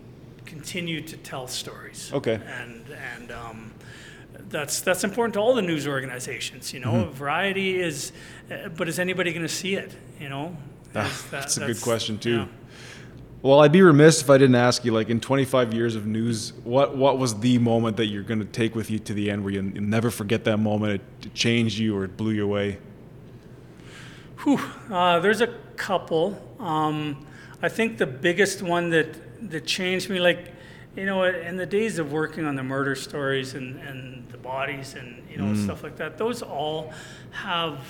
continue 0.45 1.01
to 1.01 1.16
tell 1.16 1.49
stories. 1.49 2.11
Okay. 2.12 2.41
And 2.61 2.85
and 3.15 3.32
um, 3.32 3.73
that's 4.49 4.81
that's 4.81 5.05
important 5.05 5.35
to 5.35 5.41
all 5.41 5.55
the 5.55 5.62
news 5.62 5.87
organizations. 5.87 6.73
You 6.73 6.81
know, 6.81 7.11
variety 7.12 7.81
is, 7.81 8.12
uh, 8.51 8.69
but 8.69 8.89
is 8.89 8.99
anybody 8.99 9.33
going 9.33 9.47
to 9.47 9.49
see 9.53 9.75
it? 9.75 9.93
You 10.21 10.29
know. 10.29 10.57
Ah, 10.95 11.03
that- 11.03 11.31
that's 11.31 11.57
a 11.57 11.67
good 11.67 11.81
question, 11.81 12.19
too. 12.19 12.31
yeah. 12.37 12.47
Well, 13.43 13.61
I'd 13.61 13.73
be 13.73 13.81
remiss 13.81 14.21
if 14.21 14.29
I 14.29 14.37
didn't 14.37 14.57
ask 14.57 14.85
you, 14.85 14.93
like, 14.93 15.09
in 15.09 15.19
25 15.19 15.73
years 15.73 15.97
of 15.97 16.05
news, 16.07 16.53
what 16.65 16.97
what 16.97 17.17
was 17.19 17.39
the 17.41 17.59
moment 17.59 17.97
that 17.97 18.07
you're 18.07 18.23
going 18.23 18.41
to 18.41 18.45
take 18.45 18.75
with 18.75 18.91
you 18.91 18.99
to 18.99 19.15
the 19.15 19.31
end, 19.31 19.45
where 19.45 19.53
you, 19.53 19.62
you'll 19.75 19.83
never 19.85 20.11
forget 20.11 20.45
that 20.45 20.59
moment? 20.59 20.95
It, 21.23 21.27
it 21.27 21.35
changed 21.35 21.79
you, 21.79 21.97
or 21.97 22.05
it 22.05 22.17
blew 22.17 22.33
you 22.33 22.45
away. 22.45 22.79
Whew, 24.45 24.59
uh, 24.91 25.21
there's 25.21 25.41
a 25.41 25.49
couple. 25.77 26.37
Um, 26.59 27.27
I 27.62 27.69
think 27.69 27.99
the 27.99 28.07
biggest 28.07 28.62
one 28.62 28.91
that 28.91 29.09
that 29.51 29.65
changed 29.67 30.11
me, 30.11 30.21
like, 30.21 30.53
you 31.01 31.07
know, 31.07 31.25
in 31.25 31.57
the 31.57 31.65
days 31.65 31.99
of 31.99 32.13
working 32.13 32.45
on 32.45 32.57
the 32.57 32.63
murder 32.63 32.95
stories 32.95 33.55
and, 33.55 33.81
and 33.81 34.29
the 34.29 34.37
bodies 34.37 34.95
and 34.95 35.27
you 35.31 35.39
know 35.39 35.45
mm. 35.45 35.65
stuff 35.65 35.83
like 35.83 35.97
that, 35.97 36.19
those 36.19 36.43
all 36.43 36.93
have 37.31 37.81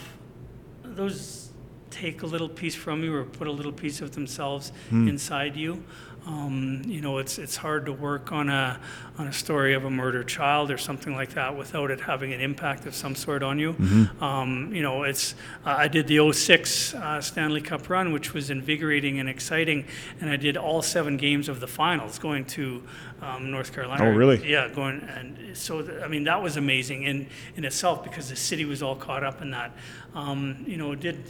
those 0.84 1.50
take 1.90 2.22
a 2.22 2.26
little 2.26 2.48
piece 2.48 2.76
from 2.76 3.02
you 3.02 3.12
or 3.12 3.24
put 3.24 3.48
a 3.48 3.50
little 3.50 3.72
piece 3.72 4.00
of 4.00 4.12
themselves 4.12 4.70
mm. 4.92 5.08
inside 5.08 5.56
you. 5.56 5.82
Um, 6.26 6.82
you 6.86 7.00
know, 7.00 7.18
it's 7.18 7.38
it's 7.38 7.56
hard 7.56 7.86
to 7.86 7.92
work 7.92 8.30
on 8.30 8.48
a 8.50 8.78
on 9.18 9.26
a 9.26 9.32
story 9.32 9.74
of 9.74 9.84
a 9.84 9.90
murdered 9.90 10.28
child 10.28 10.70
or 10.70 10.78
something 10.78 11.14
like 11.14 11.30
that 11.30 11.56
without 11.56 11.90
it 11.90 12.00
having 12.00 12.32
an 12.32 12.40
impact 12.40 12.86
of 12.86 12.94
some 12.94 13.14
sort 13.14 13.42
on 13.42 13.58
you. 13.58 13.74
Um, 14.20 14.70
you 14.74 14.82
know, 14.82 15.04
it's 15.04 15.34
uh, 15.64 15.74
I 15.78 15.88
did 15.88 16.06
the 16.06 16.32
06 16.32 16.94
uh, 16.94 17.20
Stanley 17.20 17.60
Cup 17.62 17.88
run, 17.88 18.12
which 18.12 18.34
was 18.34 18.50
invigorating 18.50 19.18
and 19.18 19.28
exciting, 19.28 19.86
and 20.20 20.28
I 20.30 20.36
did 20.36 20.56
all 20.56 20.82
seven 20.82 21.16
games 21.16 21.48
of 21.48 21.60
the 21.60 21.66
finals, 21.66 22.18
going 22.18 22.44
to 22.46 22.82
um, 23.22 23.50
North 23.50 23.72
Carolina. 23.72 24.04
Oh, 24.04 24.10
really? 24.10 24.48
Yeah, 24.48 24.68
going 24.68 25.00
and 25.00 25.56
so 25.56 25.82
th- 25.82 26.02
I 26.02 26.08
mean 26.08 26.24
that 26.24 26.42
was 26.42 26.56
amazing 26.56 27.04
in 27.04 27.26
in 27.56 27.64
itself 27.64 28.02
because 28.02 28.28
the 28.28 28.36
city 28.36 28.64
was 28.64 28.82
all 28.82 28.96
caught 28.96 29.24
up 29.24 29.42
in 29.42 29.50
that. 29.50 29.72
Um, 30.14 30.64
you 30.66 30.76
know, 30.76 30.94
did 30.94 31.22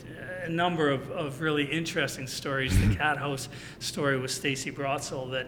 a 0.44 0.48
number 0.48 0.90
of, 0.90 1.10
of 1.10 1.40
really 1.40 1.64
interesting 1.64 2.26
stories. 2.26 2.78
The 2.80 2.94
cat 2.96 3.18
house 3.18 3.48
story 3.78 4.18
with 4.18 4.30
Stacey 4.30 4.70
Brotzel 4.70 5.30
that 5.32 5.46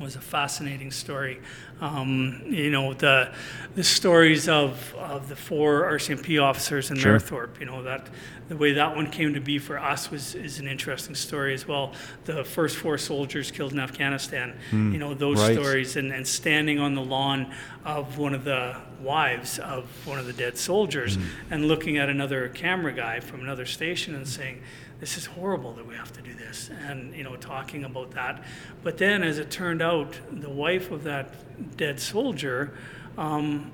was 0.00 0.16
a 0.16 0.20
fascinating 0.20 0.90
story. 0.90 1.40
Um, 1.80 2.42
you 2.46 2.70
know, 2.70 2.94
the 2.94 3.32
the 3.74 3.84
stories 3.84 4.48
of, 4.48 4.94
of 4.96 5.28
the 5.28 5.36
four 5.36 5.82
RCMP 5.82 6.42
officers 6.42 6.90
in 6.90 6.96
Sure. 6.96 7.18
Mayerthorpe, 7.18 7.60
you 7.60 7.66
know, 7.66 7.82
that 7.82 8.08
the 8.48 8.56
way 8.56 8.72
that 8.72 8.96
one 8.96 9.10
came 9.10 9.34
to 9.34 9.40
be 9.40 9.58
for 9.58 9.78
us 9.78 10.10
was 10.10 10.34
is 10.34 10.58
an 10.58 10.66
interesting 10.66 11.14
story 11.14 11.54
as 11.54 11.68
well. 11.68 11.92
The 12.24 12.44
first 12.44 12.76
four 12.76 12.98
soldiers 12.98 13.50
killed 13.50 13.72
in 13.72 13.80
Afghanistan, 13.80 14.58
you 14.72 14.98
know, 14.98 15.14
those 15.14 15.38
right. 15.38 15.54
stories 15.54 15.96
and, 15.96 16.12
and 16.12 16.26
standing 16.26 16.78
on 16.78 16.94
the 16.94 17.02
lawn 17.02 17.52
of 17.84 18.18
one 18.18 18.34
of 18.34 18.44
the 18.44 18.76
wives 19.00 19.58
of 19.58 19.84
one 20.06 20.18
of 20.18 20.26
the 20.26 20.32
dead 20.32 20.58
soldiers 20.58 21.16
and 21.50 21.68
looking 21.68 21.98
at 21.98 22.08
another 22.08 22.48
camera 22.48 22.92
guy 22.92 23.20
from 23.20 23.40
another 23.40 23.66
station 23.66 24.14
and 24.14 24.26
saying, 24.26 24.60
this 25.00 25.16
is 25.16 25.26
horrible 25.26 25.72
that 25.72 25.86
we 25.86 25.94
have 25.94 26.12
to 26.12 26.22
do 26.22 26.34
this 26.34 26.70
and 26.86 27.14
you 27.14 27.22
know 27.22 27.36
talking 27.36 27.84
about 27.84 28.10
that 28.10 28.42
but 28.82 28.98
then 28.98 29.22
as 29.22 29.38
it 29.38 29.50
turned 29.50 29.82
out 29.82 30.18
the 30.30 30.50
wife 30.50 30.90
of 30.90 31.04
that 31.04 31.32
dead 31.76 32.00
soldier 32.00 32.72
um, 33.16 33.70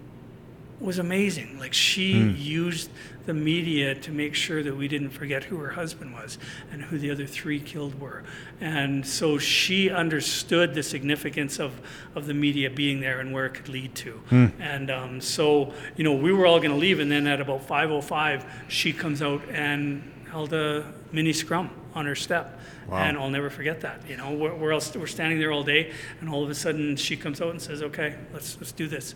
was 0.80 0.98
amazing. 0.98 1.58
Like 1.58 1.72
she 1.72 2.12
used 2.12 2.90
the 3.26 3.34
media 3.34 3.94
to 3.94 4.10
make 4.12 4.34
sure 4.34 4.62
that 4.62 4.76
we 4.76 4.86
didn't 4.86 5.10
forget 5.10 5.44
who 5.44 5.56
her 5.58 5.70
husband 5.70 6.12
was 6.12 6.36
and 6.70 6.82
who 6.82 6.98
the 6.98 7.10
other 7.10 7.26
three 7.26 7.58
killed 7.60 7.98
were. 8.00 8.22
And 8.60 9.06
so 9.06 9.38
she 9.38 9.88
understood 9.90 10.74
the 10.74 10.82
significance 10.82 11.58
of, 11.58 11.80
of 12.14 12.26
the 12.26 12.34
media 12.34 12.70
being 12.70 13.00
there 13.00 13.20
and 13.20 13.32
where 13.32 13.46
it 13.46 13.54
could 13.54 13.68
lead 13.68 13.94
to. 13.96 14.20
And 14.60 14.90
um, 14.90 15.20
so, 15.20 15.72
you 15.96 16.04
know, 16.04 16.12
we 16.12 16.32
were 16.32 16.46
all 16.46 16.58
going 16.58 16.70
to 16.70 16.76
leave, 16.76 17.00
and 17.00 17.10
then 17.10 17.26
at 17.26 17.40
about 17.40 17.66
5:05, 17.66 18.44
she 18.68 18.92
comes 18.92 19.22
out 19.22 19.42
and 19.50 20.02
held 20.30 20.52
a 20.52 20.92
mini 21.14 21.32
scrum 21.32 21.70
on 21.94 22.06
her 22.06 22.14
step. 22.16 22.60
And 22.90 23.16
I'll 23.16 23.30
never 23.30 23.48
forget 23.48 23.80
that. 23.80 24.02
You 24.08 24.16
know, 24.18 24.32
we're, 24.32 24.54
we're, 24.54 24.72
all, 24.72 24.82
we're 24.96 25.06
standing 25.06 25.38
there 25.38 25.52
all 25.52 25.62
day, 25.62 25.92
and 26.20 26.28
all 26.28 26.44
of 26.44 26.50
a 26.50 26.54
sudden 26.54 26.96
she 26.96 27.16
comes 27.16 27.40
out 27.40 27.50
and 27.50 27.62
says, 27.62 27.82
"Okay, 27.82 28.16
let's 28.32 28.56
let's 28.58 28.72
do 28.72 28.86
this." 28.86 29.14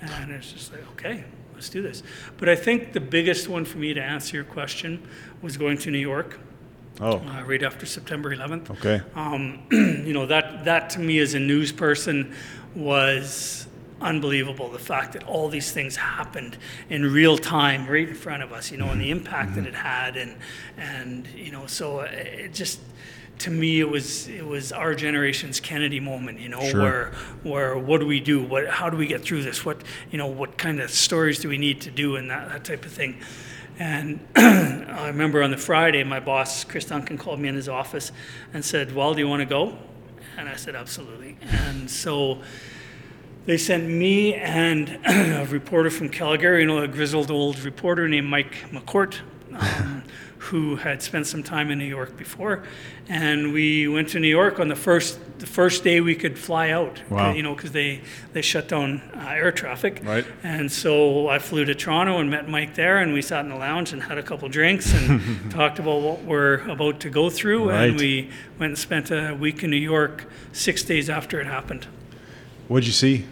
And 0.00 0.32
it's 0.32 0.52
just 0.52 0.72
like, 0.72 0.82
"Okay, 0.92 1.24
let's 1.54 1.68
do 1.68 1.80
this." 1.80 2.02
But 2.38 2.48
I 2.48 2.56
think 2.56 2.92
the 2.92 3.00
biggest 3.00 3.48
one 3.48 3.64
for 3.64 3.78
me 3.78 3.94
to 3.94 4.02
answer 4.02 4.36
your 4.36 4.44
question 4.44 5.06
was 5.42 5.56
going 5.56 5.78
to 5.78 5.90
New 5.92 5.98
York 5.98 6.40
Oh, 7.00 7.18
uh, 7.18 7.42
right 7.44 7.62
after 7.62 7.86
September 7.86 8.34
11th. 8.34 8.70
okay. 8.70 9.00
Um, 9.14 9.62
you 9.70 10.12
know 10.12 10.26
that 10.26 10.64
that 10.64 10.90
to 10.90 11.00
me 11.00 11.18
as 11.20 11.34
a 11.34 11.40
news 11.40 11.72
person 11.72 12.34
was 12.74 13.66
unbelievable. 14.00 14.70
The 14.70 14.78
fact 14.78 15.12
that 15.12 15.24
all 15.24 15.48
these 15.48 15.72
things 15.72 15.96
happened 15.96 16.56
in 16.90 17.12
real 17.12 17.38
time, 17.38 17.86
right 17.86 18.08
in 18.08 18.14
front 18.14 18.42
of 18.42 18.52
us. 18.52 18.70
You 18.70 18.78
know, 18.78 18.90
and 18.90 19.00
the 19.00 19.10
mm-hmm. 19.10 19.18
impact 19.18 19.54
that 19.56 19.66
it 19.66 19.74
mm-hmm. 19.74 19.86
had, 19.86 20.16
and 20.16 20.36
and 20.76 21.26
you 21.28 21.52
know, 21.52 21.66
so 21.66 22.00
uh, 22.00 22.08
it 22.10 22.54
just 22.54 22.80
to 23.36 23.50
me 23.50 23.80
it 23.80 23.88
was 23.88 24.28
it 24.28 24.46
was 24.46 24.72
our 24.72 24.94
generation's 24.94 25.60
Kennedy 25.60 26.00
moment. 26.00 26.40
You 26.40 26.48
know, 26.48 26.60
Sure. 26.68 26.80
where 26.80 27.12
where 27.42 27.78
what 27.78 28.00
do 28.00 28.06
we 28.06 28.20
do? 28.20 28.42
What 28.42 28.68
how 28.68 28.90
do 28.90 28.96
we 28.96 29.06
get 29.06 29.22
through 29.22 29.42
this? 29.42 29.64
What 29.64 29.82
you 30.10 30.18
know, 30.18 30.26
what 30.26 30.58
kind 30.58 30.80
of 30.80 30.90
stories 30.90 31.38
do 31.40 31.48
we 31.48 31.58
need 31.58 31.80
to 31.82 31.90
do, 31.90 32.16
and 32.16 32.30
that 32.30 32.48
that 32.50 32.64
type 32.64 32.84
of 32.84 32.92
thing. 32.92 33.20
And 33.78 34.20
I 34.36 35.08
remember 35.08 35.42
on 35.42 35.50
the 35.50 35.56
Friday, 35.56 36.04
my 36.04 36.20
boss, 36.20 36.62
Chris 36.62 36.84
Duncan, 36.84 37.18
called 37.18 37.40
me 37.40 37.48
in 37.48 37.56
his 37.56 37.68
office 37.68 38.12
and 38.52 38.64
said, 38.64 38.94
Well, 38.94 39.14
do 39.14 39.20
you 39.20 39.28
want 39.28 39.40
to 39.40 39.46
go? 39.46 39.76
And 40.36 40.48
I 40.48 40.56
said, 40.56 40.76
Absolutely. 40.76 41.36
And 41.42 41.90
so 41.90 42.40
they 43.46 43.56
sent 43.58 43.88
me 43.88 44.34
and 44.34 44.98
a 45.06 45.46
reporter 45.50 45.90
from 45.90 46.08
Calgary, 46.08 46.62
you 46.62 46.66
know, 46.66 46.78
a 46.78 46.88
grizzled 46.88 47.30
old 47.30 47.58
reporter 47.60 48.08
named 48.08 48.28
Mike 48.28 48.54
McCourt, 48.70 49.18
um, 49.52 50.02
who 50.38 50.76
had 50.76 51.02
spent 51.02 51.26
some 51.26 51.42
time 51.42 51.70
in 51.70 51.78
New 51.78 51.84
York 51.86 52.16
before. 52.16 52.62
And 53.08 53.52
we 53.52 53.88
went 53.88 54.08
to 54.10 54.20
New 54.20 54.28
York 54.28 54.60
on 54.60 54.68
the 54.68 54.76
first 54.76 55.18
the 55.38 55.46
first 55.46 55.82
day 55.84 56.00
we 56.00 56.14
could 56.14 56.38
fly 56.38 56.70
out, 56.70 57.02
Wow. 57.10 57.32
you 57.34 57.42
know, 57.42 57.54
because 57.54 57.72
they, 57.72 58.00
they 58.32 58.40
shut 58.40 58.68
down 58.68 59.02
uh, 59.14 59.28
air 59.30 59.50
traffic. 59.52 60.00
Right. 60.02 60.24
And 60.42 60.70
so 60.70 61.28
I 61.28 61.38
flew 61.38 61.64
to 61.66 61.74
Toronto 61.74 62.18
and 62.18 62.30
met 62.30 62.48
Mike 62.48 62.74
there, 62.76 62.98
and 62.98 63.12
we 63.12 63.20
sat 63.20 63.44
in 63.44 63.50
the 63.50 63.56
lounge 63.56 63.92
and 63.92 64.02
had 64.04 64.16
a 64.16 64.22
couple 64.22 64.48
drinks 64.48 64.94
and 64.94 65.50
talked 65.50 65.78
about 65.80 66.00
what 66.02 66.22
we're 66.22 66.60
about 66.70 67.00
to 67.00 67.10
go 67.10 67.28
through. 67.30 67.68
Right. 67.70 67.88
And 67.90 67.98
we 67.98 68.30
went 68.58 68.70
and 68.70 68.78
spent 68.78 69.10
a 69.10 69.34
week 69.34 69.62
in 69.64 69.70
New 69.70 69.76
York 69.76 70.24
six 70.52 70.82
days 70.84 71.10
after 71.10 71.40
it 71.40 71.46
happened. 71.46 71.88
What'd 72.68 72.86
you 72.86 72.92
see? 72.92 73.24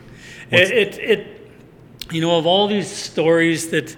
It, 0.51 0.71
it, 0.71 0.99
it, 0.99 1.51
you 2.11 2.21
know, 2.21 2.37
of 2.37 2.47
all 2.47 2.67
these 2.69 2.91
stories 2.91 3.71
that 3.71 3.97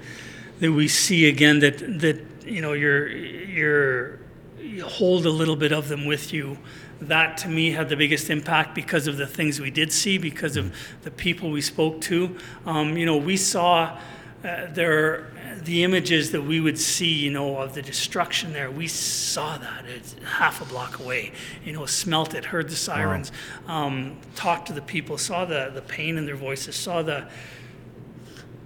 that 0.60 0.70
we 0.70 0.86
see 0.86 1.28
again, 1.28 1.58
that 1.60 1.78
that 2.00 2.20
you 2.46 2.60
know, 2.60 2.72
you're 2.72 3.08
you're 3.08 4.18
you 4.60 4.84
hold 4.84 5.26
a 5.26 5.30
little 5.30 5.56
bit 5.56 5.72
of 5.72 5.88
them 5.88 6.06
with 6.06 6.32
you. 6.32 6.58
That 7.00 7.36
to 7.38 7.48
me 7.48 7.72
had 7.72 7.88
the 7.88 7.96
biggest 7.96 8.30
impact 8.30 8.74
because 8.74 9.08
of 9.08 9.16
the 9.16 9.26
things 9.26 9.60
we 9.60 9.70
did 9.70 9.92
see, 9.92 10.18
because 10.18 10.56
of 10.56 10.74
the 11.02 11.10
people 11.10 11.50
we 11.50 11.60
spoke 11.60 12.00
to. 12.02 12.36
Um, 12.64 12.96
you 12.96 13.04
know, 13.04 13.16
we 13.16 13.36
saw 13.36 13.98
uh, 14.44 14.66
there 14.72 15.32
the 15.62 15.82
images 15.82 16.32
that 16.32 16.42
we 16.42 16.60
would 16.60 16.78
see, 16.78 17.12
you 17.12 17.30
know, 17.30 17.56
of 17.56 17.74
the 17.74 17.80
destruction 17.80 18.52
there. 18.52 18.70
We 18.70 18.86
saw 18.86 19.56
that 19.56 19.86
it's 19.86 20.14
half 20.24 20.60
a 20.60 20.64
block 20.66 20.98
away. 20.98 21.32
You 21.64 21.72
know, 21.72 21.86
smelt 21.86 22.34
it, 22.34 22.44
heard 22.44 22.68
the 22.68 22.76
sirens, 22.76 23.32
um, 23.66 24.18
talked 24.34 24.66
to 24.66 24.72
the 24.72 24.82
people, 24.82 25.16
saw 25.16 25.44
the 25.44 25.70
the 25.72 25.82
pain 25.82 26.18
in 26.18 26.26
their 26.26 26.36
voices, 26.36 26.76
saw 26.76 27.02
the 27.02 27.26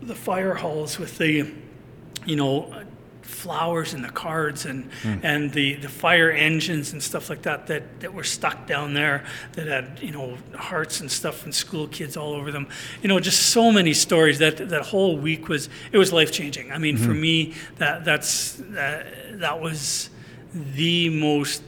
the 0.02 0.14
fire 0.14 0.54
halls 0.54 0.98
with 0.98 1.18
the, 1.18 1.52
you 2.24 2.36
know, 2.36 2.72
flowers 3.28 3.92
and 3.92 4.02
the 4.02 4.08
cards 4.08 4.64
and 4.64 4.90
hmm. 5.02 5.18
and 5.22 5.52
the 5.52 5.74
the 5.74 5.88
fire 5.88 6.30
engines 6.30 6.92
and 6.92 7.02
stuff 7.02 7.28
like 7.28 7.42
that 7.42 7.66
that 7.66 8.00
that 8.00 8.12
were 8.12 8.24
stuck 8.24 8.66
down 8.66 8.94
there 8.94 9.22
that 9.52 9.66
had 9.66 10.00
you 10.00 10.10
know 10.10 10.36
hearts 10.54 11.00
and 11.00 11.10
stuff 11.10 11.44
and 11.44 11.54
school 11.54 11.86
kids 11.88 12.16
all 12.16 12.32
over 12.32 12.50
them. 12.50 12.66
You 13.02 13.08
know 13.08 13.20
just 13.20 13.50
so 13.50 13.70
many 13.70 13.92
stories 13.92 14.38
that 14.38 14.56
that 14.70 14.82
whole 14.82 15.18
week 15.18 15.48
was 15.48 15.68
it 15.92 15.98
was 15.98 16.12
life 16.12 16.32
changing 16.32 16.72
i 16.72 16.78
mean 16.78 16.96
for 16.96 17.12
hmm. 17.12 17.20
me 17.20 17.54
that 17.76 18.04
that's 18.04 18.52
that, 18.70 19.06
that 19.40 19.60
was 19.60 20.10
the 20.54 21.10
most 21.10 21.62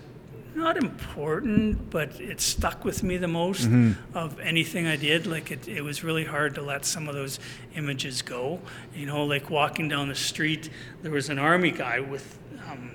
not 0.55 0.77
important, 0.77 1.91
but 1.91 2.21
it 2.21 2.41
stuck 2.41 2.85
with 2.85 3.03
me 3.03 3.17
the 3.17 3.29
most 3.29 3.69
of 4.15 4.39
anything 4.41 4.87
I 4.87 4.97
did. 4.97 5.27
Like 5.27 5.51
it, 5.51 5.69
it 5.69 5.83
was 5.83 6.03
really 6.05 6.25
hard 6.25 6.55
to 6.57 6.63
let 6.63 6.85
some 6.85 7.09
of 7.09 7.15
those 7.15 7.39
images 7.77 8.23
go. 8.23 8.61
You 8.95 9.07
know, 9.07 9.25
like 9.25 9.51
walking 9.51 9.89
down 9.89 10.09
the 10.09 10.15
street, 10.15 10.71
there 11.03 11.13
was 11.13 11.29
an 11.29 11.39
army 11.39 11.71
guy 11.71 12.01
with 12.01 12.39
um, 12.69 12.93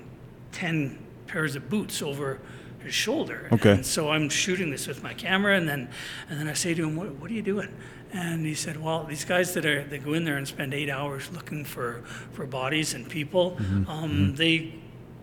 10 0.52 0.98
pairs 1.26 1.56
of 1.56 1.68
boots 1.68 2.02
over 2.02 2.40
his 2.80 2.94
shoulder. 2.94 3.48
Okay. 3.52 3.72
And 3.72 3.86
so 3.86 4.10
I'm 4.10 4.28
shooting 4.28 4.70
this 4.70 4.86
with 4.86 5.02
my 5.02 5.12
camera, 5.14 5.56
and 5.56 5.68
then, 5.68 5.88
and 6.30 6.38
then 6.38 6.48
I 6.48 6.52
say 6.54 6.72
to 6.74 6.84
him, 6.84 6.96
what, 6.96 7.14
what 7.16 7.30
are 7.30 7.34
you 7.34 7.42
doing? 7.42 7.68
And 8.12 8.46
he 8.46 8.54
said, 8.54 8.80
"Well, 8.80 9.04
these 9.04 9.24
guys 9.24 9.52
that 9.54 9.66
are 9.66 9.82
that 9.82 10.04
go 10.04 10.14
in 10.14 10.24
there 10.24 10.36
and 10.36 10.46
spend 10.46 10.72
eight 10.72 10.88
hours 10.88 11.28
looking 11.32 11.64
for 11.64 12.02
for 12.32 12.46
bodies 12.46 12.94
and 12.94 13.06
people, 13.06 13.58
um, 13.88 14.34
they 14.36 14.74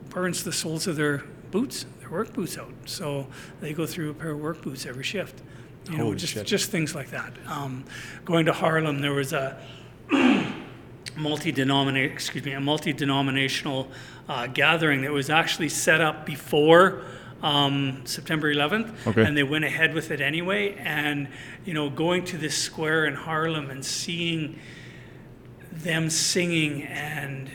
burns 0.09 0.43
the 0.43 0.51
soles 0.51 0.85
of 0.85 0.97
their 0.97 1.23
boots, 1.49 1.85
their 2.03 2.11
work 2.11 2.33
boots 2.33 2.57
out. 2.57 2.73
So 2.85 3.27
they 3.61 3.73
go 3.73 3.85
through 3.85 4.11
a 4.11 4.13
pair 4.13 4.31
of 4.31 4.39
work 4.39 4.61
boots 4.61 4.85
every 4.85 5.03
shift. 5.03 5.41
You 5.89 5.97
know, 5.97 6.03
Holy 6.05 6.17
just 6.17 6.33
shit. 6.33 6.45
just 6.47 6.69
things 6.69 6.93
like 6.95 7.09
that. 7.11 7.33
Um, 7.47 7.85
going 8.25 8.45
to 8.45 8.53
Harlem, 8.53 8.99
there 9.01 9.13
was 9.13 9.33
a 9.33 9.57
multi-denominational, 11.17 12.13
excuse 12.13 12.43
me, 12.45 12.51
a 12.53 12.59
multi-denominational 12.59 13.89
uh, 14.29 14.47
gathering 14.47 15.01
that 15.01 15.11
was 15.11 15.29
actually 15.29 15.69
set 15.69 16.01
up 16.01 16.25
before 16.25 17.01
um, 17.41 18.01
September 18.05 18.53
11th, 18.53 19.07
Okay. 19.07 19.23
and 19.25 19.35
they 19.35 19.43
went 19.43 19.65
ahead 19.65 19.93
with 19.93 20.11
it 20.11 20.21
anyway. 20.21 20.75
And 20.75 21.27
you 21.65 21.73
know, 21.73 21.89
going 21.89 22.23
to 22.25 22.37
this 22.37 22.57
square 22.57 23.05
in 23.05 23.15
Harlem 23.15 23.69
and 23.69 23.83
seeing 23.83 24.59
them 25.71 26.09
singing 26.09 26.83
and 26.83 27.49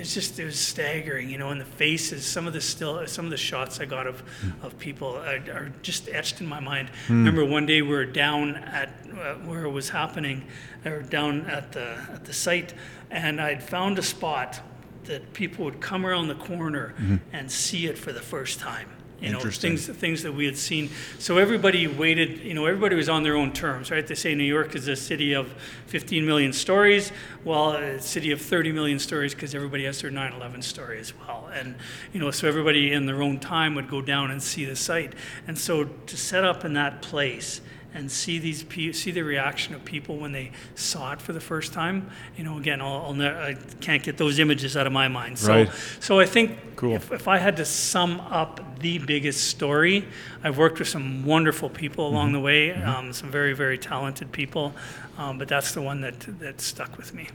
it's 0.00 0.14
just 0.14 0.38
it 0.38 0.44
was 0.44 0.58
staggering 0.58 1.28
you 1.30 1.38
know 1.38 1.50
and 1.50 1.60
the 1.60 1.64
faces 1.64 2.24
some 2.24 2.46
of 2.46 2.52
the 2.52 2.60
still 2.60 3.06
some 3.06 3.24
of 3.24 3.30
the 3.30 3.36
shots 3.36 3.80
i 3.80 3.84
got 3.84 4.06
of 4.06 4.20
hmm. 4.20 4.64
of 4.64 4.78
people 4.78 5.16
are, 5.16 5.36
are 5.52 5.72
just 5.82 6.08
etched 6.08 6.40
in 6.40 6.46
my 6.46 6.60
mind. 6.60 6.88
Hmm. 7.06 7.24
Remember 7.24 7.44
one 7.44 7.66
day 7.66 7.82
we 7.82 7.88
were 7.88 8.06
down 8.06 8.56
at 8.56 8.88
uh, 9.12 9.34
where 9.46 9.64
it 9.64 9.70
was 9.70 9.88
happening 9.90 10.46
or 10.84 11.02
down 11.02 11.46
at 11.46 11.72
the 11.72 11.98
at 12.12 12.24
the 12.24 12.32
site 12.32 12.74
and 13.10 13.40
i'd 13.40 13.62
found 13.62 13.98
a 13.98 14.02
spot 14.02 14.60
that 15.04 15.32
people 15.32 15.64
would 15.64 15.80
come 15.80 16.06
around 16.06 16.28
the 16.28 16.34
corner 16.34 16.94
hmm. 16.96 17.16
and 17.32 17.50
see 17.50 17.86
it 17.86 17.98
for 17.98 18.12
the 18.12 18.20
first 18.20 18.58
time 18.58 18.88
you 19.20 19.30
know 19.30 19.36
Interesting. 19.36 19.76
things 19.76 19.86
things 19.98 20.22
that 20.22 20.32
we 20.32 20.46
had 20.46 20.56
seen. 20.56 20.90
So 21.18 21.38
everybody 21.38 21.86
waited, 21.86 22.40
you 22.40 22.54
know, 22.54 22.66
everybody 22.66 22.96
was 22.96 23.08
on 23.08 23.22
their 23.22 23.36
own 23.36 23.52
terms, 23.52 23.90
right? 23.90 24.06
They 24.06 24.14
say 24.14 24.34
New 24.34 24.44
York 24.44 24.74
is 24.74 24.88
a 24.88 24.96
city 24.96 25.34
of 25.34 25.52
15 25.86 26.24
million 26.24 26.52
stories, 26.52 27.12
well, 27.44 27.72
a 27.72 28.00
city 28.00 28.32
of 28.32 28.40
30 28.40 28.72
million 28.72 28.98
stories 28.98 29.34
because 29.34 29.54
everybody 29.54 29.84
has 29.84 30.00
their 30.00 30.10
9/11 30.10 30.62
story 30.62 30.98
as 30.98 31.12
well. 31.18 31.50
And 31.52 31.74
you 32.12 32.20
know, 32.20 32.30
so 32.30 32.48
everybody 32.48 32.92
in 32.92 33.06
their 33.06 33.22
own 33.22 33.38
time 33.38 33.74
would 33.74 33.88
go 33.88 34.00
down 34.00 34.30
and 34.30 34.42
see 34.42 34.64
the 34.64 34.76
site. 34.76 35.14
And 35.46 35.58
so 35.58 35.84
to 35.84 36.16
set 36.16 36.44
up 36.44 36.64
in 36.64 36.72
that 36.74 37.02
place 37.02 37.60
and 37.92 38.10
see 38.10 38.38
these 38.38 38.64
see 38.96 39.10
the 39.10 39.22
reaction 39.22 39.74
of 39.74 39.84
people 39.84 40.16
when 40.18 40.32
they 40.32 40.52
saw 40.74 41.12
it 41.12 41.20
for 41.20 41.32
the 41.32 41.40
first 41.40 41.72
time, 41.72 42.08
you 42.36 42.44
know, 42.44 42.56
again, 42.58 42.80
I'll, 42.80 43.02
I'll 43.06 43.14
ne- 43.14 43.26
I 43.28 43.56
can't 43.80 44.02
get 44.02 44.16
those 44.16 44.38
images 44.38 44.76
out 44.76 44.86
of 44.86 44.92
my 44.92 45.08
mind. 45.08 45.38
So, 45.38 45.52
Right. 45.52 45.70
so 46.00 46.20
I 46.20 46.26
think 46.26 46.56
Cool. 46.76 46.94
if, 46.94 47.10
if 47.12 47.26
I 47.28 47.38
had 47.38 47.56
to 47.56 47.64
sum 47.64 48.20
up 48.20 48.78
the 48.80 48.98
biggest 48.98 49.48
story, 49.48 50.04
I've 50.44 50.56
worked 50.56 50.78
with 50.78 50.88
some 50.88 51.24
wonderful 51.24 51.68
people 51.68 52.06
along 52.08 52.28
Mm-hmm. 52.28 52.34
the 52.34 52.40
way, 52.40 52.72
um, 52.74 53.12
some 53.12 53.30
very, 53.30 53.52
very 53.54 53.76
talented 53.78 54.30
people, 54.32 54.72
um, 55.18 55.36
but 55.38 55.48
that's 55.48 55.72
the 55.72 55.82
one 55.82 56.00
that, 56.02 56.20
that 56.40 56.60
stuck 56.60 56.96
with 56.96 57.12
me. 57.12 57.28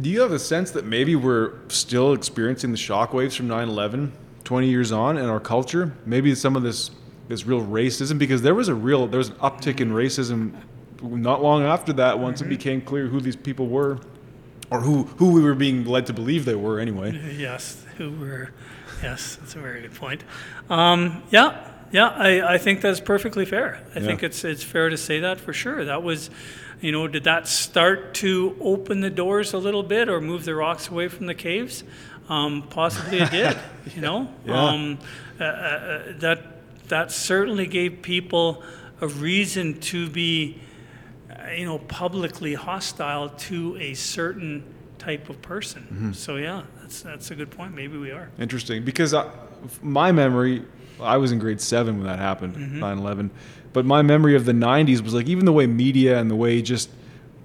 Do 0.00 0.08
you 0.08 0.20
have 0.20 0.32
a 0.32 0.38
sense 0.38 0.70
that 0.70 0.84
maybe 0.86 1.16
we're 1.16 1.52
still 1.68 2.12
experiencing 2.12 2.70
the 2.70 2.78
shockwaves 2.78 3.34
from 3.36 3.48
9 3.48 3.68
11 3.68 4.12
20 4.44 4.68
years 4.68 4.92
on 4.92 5.18
in 5.18 5.24
our 5.26 5.40
culture? 5.40 5.92
Maybe 6.06 6.34
some 6.34 6.54
of 6.56 6.62
this 6.62 6.90
this 7.30 7.46
real 7.46 7.62
racism, 7.64 8.18
because 8.18 8.42
there 8.42 8.54
was 8.54 8.68
a 8.68 8.74
real, 8.74 9.06
there 9.06 9.18
was 9.18 9.28
an 9.30 9.36
uptick 9.36 9.80
in 9.80 9.90
racism 9.92 10.52
not 11.02 11.42
long 11.42 11.62
after 11.62 11.92
that 11.94 12.18
once 12.18 12.42
it 12.42 12.48
became 12.48 12.80
clear 12.82 13.06
who 13.06 13.20
these 13.20 13.36
people 13.36 13.66
were, 13.68 13.98
or 14.70 14.80
who, 14.80 15.04
who 15.04 15.32
we 15.32 15.42
were 15.42 15.54
being 15.54 15.84
led 15.86 16.06
to 16.06 16.12
believe 16.12 16.44
they 16.44 16.54
were 16.54 16.78
anyway. 16.78 17.10
Yes, 17.36 17.84
who 17.96 18.10
were, 18.12 18.50
yes, 19.02 19.36
that's 19.36 19.54
a 19.54 19.60
very 19.60 19.80
good 19.82 19.94
point. 19.94 20.22
Um, 20.68 21.22
yeah, 21.30 21.66
yeah, 21.90 22.08
I, 22.08 22.54
I 22.54 22.58
think 22.58 22.82
that's 22.82 23.00
perfectly 23.00 23.44
fair. 23.46 23.80
I 23.94 23.98
Yeah. 24.00 24.06
think 24.06 24.22
it's 24.22 24.44
it's 24.44 24.62
fair 24.62 24.90
to 24.90 24.96
say 24.96 25.20
that 25.20 25.40
for 25.40 25.52
sure. 25.52 25.84
That 25.86 26.02
was, 26.02 26.30
you 26.80 26.92
know, 26.92 27.08
did 27.08 27.24
that 27.24 27.48
start 27.48 28.14
to 28.14 28.56
open 28.60 29.00
the 29.00 29.10
doors 29.10 29.54
a 29.54 29.58
little 29.58 29.82
bit 29.82 30.08
or 30.08 30.20
move 30.20 30.44
the 30.44 30.54
rocks 30.54 30.88
away 30.88 31.08
from 31.08 31.26
the 31.26 31.34
caves? 31.34 31.82
Um, 32.28 32.62
possibly 32.68 33.18
it 33.20 33.30
did. 33.30 33.56
You 33.96 34.02
know, 34.02 34.28
Yeah. 34.46 34.64
um, 34.68 34.98
uh, 35.40 35.44
uh, 35.44 35.46
uh, 35.46 36.02
that 36.18 36.44
that 36.90 37.10
certainly 37.10 37.66
gave 37.66 38.02
people 38.02 38.62
a 39.00 39.08
reason 39.08 39.80
to 39.80 40.08
be, 40.08 40.60
uh, 41.30 41.50
you 41.50 41.64
know, 41.64 41.78
publicly 41.78 42.54
hostile 42.54 43.30
to 43.30 43.76
a 43.78 43.94
certain 43.94 44.62
type 44.98 45.30
of 45.30 45.40
person. 45.42 45.82
Mm-hmm. 45.82 46.12
So 46.12 46.36
yeah, 46.36 46.62
that's 46.80 47.02
that's 47.02 47.30
a 47.30 47.34
good 47.34 47.50
point. 47.50 47.74
Maybe 47.74 47.96
we 47.96 48.10
are. 48.10 48.30
Interesting, 48.38 48.84
because 48.84 49.14
I, 49.14 49.30
my 49.82 50.12
memory, 50.12 50.64
I 51.00 51.16
was 51.16 51.32
in 51.32 51.38
grade 51.38 51.60
seven 51.60 51.96
when 51.96 52.06
that 52.06 52.18
happened, 52.18 52.54
9/11. 52.56 53.30
But 53.72 53.86
my 53.86 54.02
memory 54.02 54.36
of 54.36 54.44
the 54.44 54.52
'90s 54.52 55.00
was 55.00 55.14
like 55.14 55.28
even 55.28 55.46
the 55.46 55.52
way 55.52 55.66
media 55.66 56.18
and 56.18 56.30
the 56.30 56.36
way 56.36 56.60
just 56.60 56.90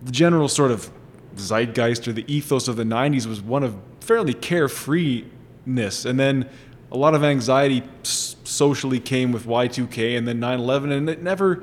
the 0.04 0.12
general 0.12 0.50
sort 0.50 0.72
of 0.72 0.92
zeitgeist 1.38 2.08
or 2.08 2.14
the 2.14 2.26
ethos 2.32 2.68
of 2.68 2.76
the 2.76 2.84
'90s 2.84 3.26
was 3.26 3.42
one 3.42 3.64
of 3.64 3.78
fairly 4.02 4.34
carefreeness, 4.34 6.06
and 6.06 6.20
then 6.20 6.50
a 6.96 6.98
lot 6.98 7.14
of 7.14 7.26
anxiety 7.26 7.84
socially 8.04 9.02
came 9.02 9.34
with 9.34 9.46
Y2K 9.46 10.18
and 10.18 10.26
then 10.26 10.40
9/11, 10.40 10.94
and 10.94 11.10
it 11.10 11.22
never, 11.22 11.62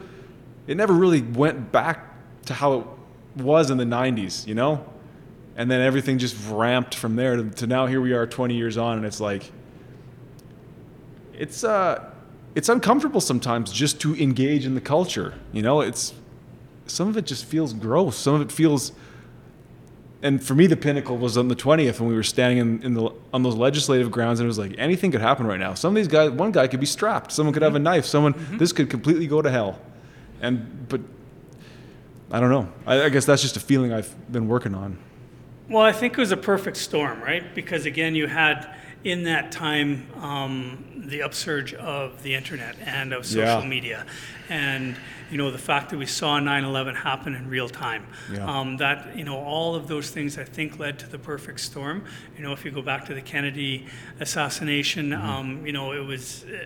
it 0.66 0.76
never 0.76 0.92
really 0.92 1.22
went 1.22 1.72
back 1.72 2.14
to 2.44 2.52
how 2.52 2.74
it 2.74 2.86
was 3.42 3.70
in 3.70 3.78
the 3.78 3.84
'90s, 3.84 4.46
you 4.46 4.54
know. 4.54 4.84
And 5.56 5.70
then 5.70 5.80
everything 5.80 6.18
just 6.18 6.36
ramped 6.50 6.94
from 6.94 7.16
there 7.16 7.36
to, 7.36 7.48
to 7.48 7.66
now 7.66 7.86
here 7.86 8.02
we 8.02 8.12
are 8.12 8.26
20 8.26 8.54
years 8.54 8.76
on, 8.76 8.98
and 8.98 9.06
it's 9.06 9.20
like 9.20 9.50
it's 11.32 11.64
uh 11.64 12.10
it's 12.54 12.68
uncomfortable 12.68 13.22
sometimes 13.22 13.72
just 13.72 14.02
to 14.02 14.14
engage 14.16 14.66
in 14.66 14.74
the 14.74 14.82
culture. 14.82 15.32
You 15.50 15.62
know, 15.62 15.80
it's 15.80 16.12
some 16.86 17.08
of 17.08 17.16
it 17.16 17.24
just 17.24 17.46
feels 17.46 17.72
gross. 17.72 18.16
Some 18.18 18.34
of 18.34 18.42
it 18.42 18.52
feels 18.52 18.92
and 20.22 20.42
for 20.42 20.54
me 20.54 20.66
the 20.66 20.76
pinnacle 20.76 21.16
was 21.18 21.36
on 21.36 21.48
the 21.48 21.56
20th 21.56 21.98
when 22.00 22.08
we 22.08 22.14
were 22.14 22.22
standing 22.22 22.58
in, 22.58 22.82
in 22.82 22.94
the 22.94 23.10
on 23.32 23.42
those 23.42 23.56
legislative 23.56 24.10
grounds 24.10 24.38
and 24.40 24.46
it 24.46 24.48
was 24.48 24.58
like 24.58 24.74
anything 24.78 25.10
could 25.10 25.20
happen 25.20 25.46
right 25.46 25.60
now. 25.60 25.74
Some 25.74 25.90
of 25.90 25.96
these 25.96 26.08
guys 26.08 26.30
one 26.30 26.52
guy 26.52 26.68
could 26.68 26.80
be 26.80 26.86
strapped, 26.86 27.32
someone 27.32 27.52
could 27.52 27.62
have 27.62 27.74
a 27.74 27.78
knife, 27.80 28.04
someone 28.06 28.34
this 28.58 28.72
could 28.72 28.88
completely 28.88 29.26
go 29.26 29.42
to 29.42 29.50
hell. 29.50 29.80
And 30.40 30.88
but 30.88 31.00
I 32.30 32.40
don't 32.40 32.50
know. 32.50 32.72
I, 32.86 33.04
I 33.04 33.08
guess 33.10 33.24
that's 33.26 33.42
just 33.42 33.56
a 33.56 33.60
feeling 33.60 33.92
I've 33.92 34.14
been 34.32 34.48
working 34.48 34.74
on. 34.74 34.98
Well, 35.68 35.82
I 35.82 35.92
think 35.92 36.14
it 36.14 36.18
was 36.18 36.32
a 36.32 36.36
perfect 36.36 36.76
storm, 36.76 37.20
right? 37.22 37.54
Because 37.54 37.84
again, 37.86 38.14
you 38.14 38.26
had 38.26 38.74
in 39.04 39.24
that 39.24 39.50
time 39.52 40.06
um, 40.20 40.84
the 41.08 41.22
upsurge 41.22 41.74
of 41.74 42.22
the 42.22 42.34
internet 42.34 42.76
and 42.84 43.12
of 43.12 43.26
social 43.26 43.60
Yeah. 43.62 43.66
media, 43.68 44.06
and 44.48 44.96
you 45.32 45.38
know 45.38 45.50
the 45.50 45.58
fact 45.58 45.90
that 45.90 45.98
we 45.98 46.06
saw 46.06 46.38
9/11 46.38 46.94
happen 46.94 47.34
in 47.34 47.48
real 47.48 47.68
time. 47.68 48.06
Yeah. 48.32 48.46
Um, 48.46 48.76
that 48.76 49.16
you 49.16 49.24
know 49.24 49.38
all 49.38 49.74
of 49.74 49.88
those 49.88 50.10
things 50.10 50.36
I 50.38 50.44
think 50.44 50.78
led 50.78 50.98
to 51.00 51.08
the 51.08 51.18
perfect 51.18 51.60
storm. 51.60 52.04
You 52.36 52.42
know, 52.44 52.52
if 52.52 52.64
you 52.64 52.70
go 52.70 52.82
back 52.82 53.06
to 53.06 53.14
the 53.14 53.22
Kennedy 53.22 53.86
assassination, 54.20 55.10
Mm-hmm. 55.10 55.28
um, 55.30 55.66
you 55.66 55.72
know 55.72 55.92
it 55.92 56.04
was. 56.06 56.44
Uh, 56.44 56.58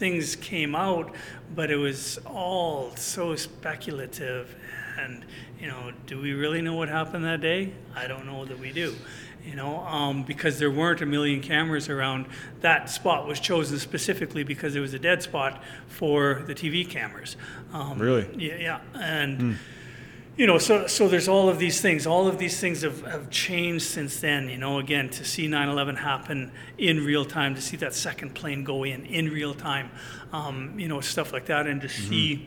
things 0.00 0.34
came 0.36 0.74
out, 0.74 1.14
but 1.54 1.70
it 1.70 1.76
was 1.76 2.18
all 2.24 2.90
so 2.96 3.36
speculative. 3.36 4.56
And, 4.98 5.26
you 5.60 5.66
know, 5.68 5.92
do 6.06 6.18
we 6.18 6.32
really 6.32 6.62
know 6.62 6.74
what 6.74 6.88
happened 6.88 7.24
that 7.26 7.42
day? 7.42 7.74
I 7.94 8.06
don't 8.06 8.24
know 8.24 8.46
that 8.46 8.58
we 8.58 8.72
do. 8.72 8.94
You 9.44 9.56
know, 9.56 9.80
um, 9.80 10.22
because 10.22 10.58
there 10.58 10.70
weren't 10.70 11.00
a 11.02 11.06
million 11.06 11.40
cameras 11.42 11.88
around. 11.88 12.26
That 12.60 12.88
spot 12.90 13.26
was 13.26 13.40
chosen 13.40 13.78
specifically 13.78 14.42
because 14.42 14.74
it 14.74 14.80
was 14.80 14.92
a 14.94 14.98
dead 14.98 15.22
spot 15.22 15.62
for 15.88 16.44
the 16.46 16.54
TV 16.54 16.88
cameras. 16.88 17.36
Um, 17.72 17.98
Really? 17.98 18.28
Yeah, 18.36 18.56
yeah. 18.56 18.80
And, 18.94 19.58
you 20.36 20.46
know, 20.46 20.58
so 20.58 20.86
so 20.86 21.06
there's 21.08 21.28
all 21.28 21.48
of 21.48 21.58
these 21.58 21.80
things. 21.80 22.06
All 22.06 22.26
of 22.26 22.38
these 22.38 22.58
things 22.58 22.82
have, 22.82 23.04
have 23.04 23.30
changed 23.30 23.84
since 23.84 24.20
then. 24.20 24.48
You 24.48 24.56
know, 24.58 24.78
again, 24.78 25.10
to 25.10 25.24
see 25.24 25.46
9/11 25.48 25.96
happen 25.98 26.50
in 26.78 27.04
real 27.04 27.24
time, 27.24 27.54
to 27.54 27.60
see 27.60 27.76
that 27.78 27.94
second 27.94 28.34
plane 28.34 28.64
go 28.64 28.84
in 28.84 29.04
in 29.06 29.28
real 29.30 29.54
time, 29.54 29.90
um, 30.32 30.78
you 30.78 30.88
know, 30.88 31.00
stuff 31.00 31.32
like 31.32 31.46
that, 31.46 31.66
and 31.66 31.80
to 31.82 31.88
see. 31.88 32.46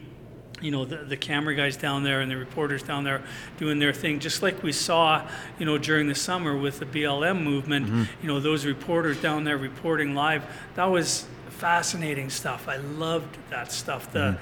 You 0.61 0.71
know 0.71 0.85
the, 0.85 0.97
the 0.97 1.17
camera 1.17 1.55
guys 1.55 1.75
down 1.75 2.03
there 2.03 2.21
and 2.21 2.31
the 2.31 2.37
reporters 2.37 2.83
down 2.83 3.03
there 3.03 3.21
doing 3.57 3.79
their 3.79 3.91
thing, 3.91 4.19
just 4.19 4.41
like 4.41 4.63
we 4.63 4.71
saw, 4.71 5.27
you 5.59 5.65
know, 5.65 5.77
during 5.77 6.07
the 6.07 6.15
summer 6.15 6.55
with 6.57 6.79
the 6.79 6.85
BLM 6.85 7.43
movement. 7.43 8.07
You 8.21 8.27
know, 8.29 8.39
those 8.39 8.65
reporters 8.65 9.19
down 9.21 9.43
there 9.43 9.57
reporting 9.57 10.15
live. 10.15 10.43
That 10.75 10.85
was 10.85 11.25
fascinating 11.49 12.29
stuff. 12.29 12.69
I 12.69 12.77
loved 12.77 13.37
that 13.49 13.73
stuff. 13.73 14.11
The 14.13 14.37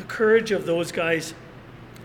the 0.00 0.06
courage 0.06 0.50
of 0.50 0.64
those 0.64 0.92
guys 0.92 1.34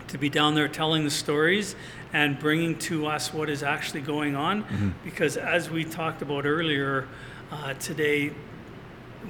to 0.08 0.18
be 0.18 0.28
down 0.28 0.54
there 0.54 0.68
telling 0.68 1.04
the 1.04 1.10
stories 1.10 1.74
and 2.12 2.38
bringing 2.38 2.78
to 2.78 3.06
us 3.06 3.32
what 3.32 3.48
is 3.48 3.62
actually 3.62 4.02
going 4.02 4.36
on. 4.36 4.94
Because 5.02 5.36
as 5.36 5.70
we 5.70 5.82
talked 5.84 6.20
about 6.20 6.44
earlier 6.44 7.08
uh, 7.50 7.72
today, 7.74 8.32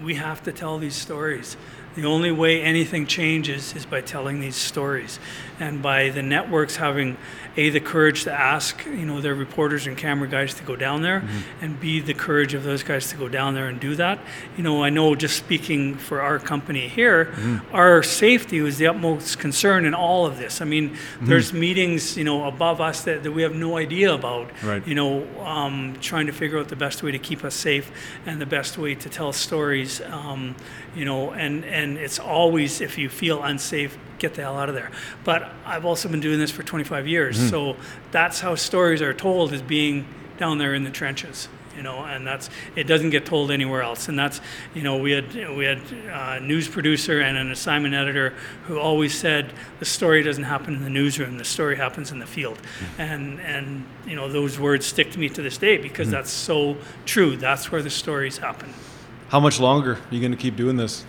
we 0.02 0.16
have 0.16 0.42
to 0.42 0.52
tell 0.52 0.78
these 0.78 0.96
stories. 0.96 1.56
The 1.94 2.04
only 2.04 2.32
way 2.32 2.60
anything 2.60 3.06
changes 3.06 3.74
is 3.74 3.86
by 3.86 4.00
telling 4.00 4.40
these 4.40 4.56
stories, 4.56 5.18
and 5.58 5.82
by 5.82 6.10
the 6.10 6.22
networks 6.22 6.76
having 6.76 7.16
a 7.56 7.70
the 7.70 7.80
courage 7.80 8.24
to 8.24 8.32
ask, 8.32 8.84
you 8.84 9.06
know, 9.06 9.20
their 9.20 9.34
reporters 9.34 9.86
and 9.86 9.96
camera 9.96 10.28
guys 10.28 10.54
to 10.54 10.62
go 10.64 10.76
down 10.76 11.02
there, 11.02 11.24
and 11.60 11.80
b 11.80 12.00
the 12.00 12.14
courage 12.14 12.54
of 12.54 12.64
those 12.64 12.82
guys 12.82 13.08
to 13.10 13.16
go 13.16 13.28
down 13.28 13.54
there 13.54 13.68
and 13.68 13.80
do 13.80 13.96
that. 13.96 14.18
You 14.56 14.62
know, 14.62 14.84
I 14.84 14.90
know 14.90 15.14
just 15.14 15.36
speaking 15.36 15.94
for 15.94 16.20
our 16.20 16.38
company 16.38 16.88
here, 16.88 17.34
our 17.72 18.02
safety 18.02 18.60
was 18.60 18.76
the 18.78 18.88
utmost 18.88 19.38
concern 19.38 19.84
in 19.84 19.94
all 19.94 20.26
of 20.26 20.38
this. 20.38 20.60
I 20.60 20.64
mean, 20.64 20.96
there's 21.20 21.52
meetings, 21.52 22.16
you 22.16 22.24
know, 22.24 22.46
above 22.46 22.80
us 22.80 23.04
that, 23.04 23.22
that 23.22 23.32
we 23.32 23.42
have 23.42 23.54
no 23.54 23.76
idea 23.76 24.12
about. 24.12 24.50
Right. 24.62 24.86
You 24.86 24.94
know, 24.94 25.40
um, 25.40 25.96
trying 26.00 26.26
to 26.26 26.32
figure 26.32 26.58
out 26.58 26.68
the 26.68 26.76
best 26.76 27.02
way 27.02 27.10
to 27.12 27.18
keep 27.18 27.44
us 27.44 27.54
safe 27.54 27.90
and 28.26 28.40
the 28.40 28.46
best 28.46 28.76
way 28.78 28.94
to 28.94 29.08
tell 29.08 29.32
stories. 29.32 30.00
Um, 30.02 30.54
you 30.94 31.04
know, 31.04 31.32
and 31.32 31.64
and 31.64 31.98
it's 31.98 32.18
always 32.18 32.80
if 32.80 32.98
you 32.98 33.08
feel 33.08 33.42
unsafe, 33.42 33.98
get 34.18 34.34
the 34.34 34.42
hell 34.42 34.56
out 34.56 34.68
of 34.68 34.74
there. 34.74 34.90
But 35.24 35.50
I've 35.64 35.84
also 35.84 36.08
been 36.08 36.20
doing 36.20 36.38
this 36.38 36.50
for 36.50 36.62
25 36.62 37.06
years, 37.06 37.38
mm-hmm. 37.38 37.48
so 37.48 37.76
that's 38.10 38.40
how 38.40 38.54
stories 38.54 39.02
are 39.02 39.14
told 39.14 39.52
is 39.52 39.62
being 39.62 40.06
down 40.38 40.58
there 40.58 40.74
in 40.74 40.84
the 40.84 40.90
trenches. 40.90 41.48
You 41.76 41.82
know, 41.82 42.04
and 42.04 42.26
that's 42.26 42.48
it 42.74 42.84
doesn't 42.84 43.10
get 43.10 43.26
told 43.26 43.50
anywhere 43.50 43.82
else. 43.82 44.08
And 44.08 44.18
that's 44.18 44.40
you 44.74 44.82
know 44.82 44.96
we 44.96 45.12
had 45.12 45.34
we 45.54 45.66
had 45.66 45.82
a 46.10 46.40
news 46.40 46.68
producer 46.68 47.20
and 47.20 47.36
an 47.36 47.52
assignment 47.52 47.94
editor 47.94 48.32
who 48.64 48.78
always 48.78 49.14
said 49.14 49.52
the 49.78 49.84
story 49.84 50.22
doesn't 50.22 50.44
happen 50.44 50.74
in 50.74 50.82
the 50.82 50.90
newsroom, 50.90 51.36
the 51.36 51.44
story 51.44 51.76
happens 51.76 52.12
in 52.12 52.18
the 52.18 52.26
field. 52.26 52.56
Mm. 52.96 52.98
And 52.98 53.40
and 53.40 53.84
you 54.06 54.16
know 54.16 54.26
those 54.26 54.58
words 54.58 54.86
stick 54.86 55.10
to 55.12 55.18
me 55.18 55.28
to 55.28 55.42
this 55.42 55.58
day 55.58 55.76
because 55.76 56.06
mm-hmm. 56.06 56.16
that's 56.16 56.30
so 56.30 56.78
true. 57.04 57.36
That's 57.36 57.70
where 57.70 57.82
the 57.82 57.90
stories 57.90 58.38
happen. 58.38 58.72
How 59.28 59.40
much 59.40 59.60
longer 59.60 59.94
are 59.94 60.14
you 60.14 60.20
going 60.20 60.32
to 60.32 60.38
keep 60.38 60.56
doing 60.56 60.76
this? 60.76 61.04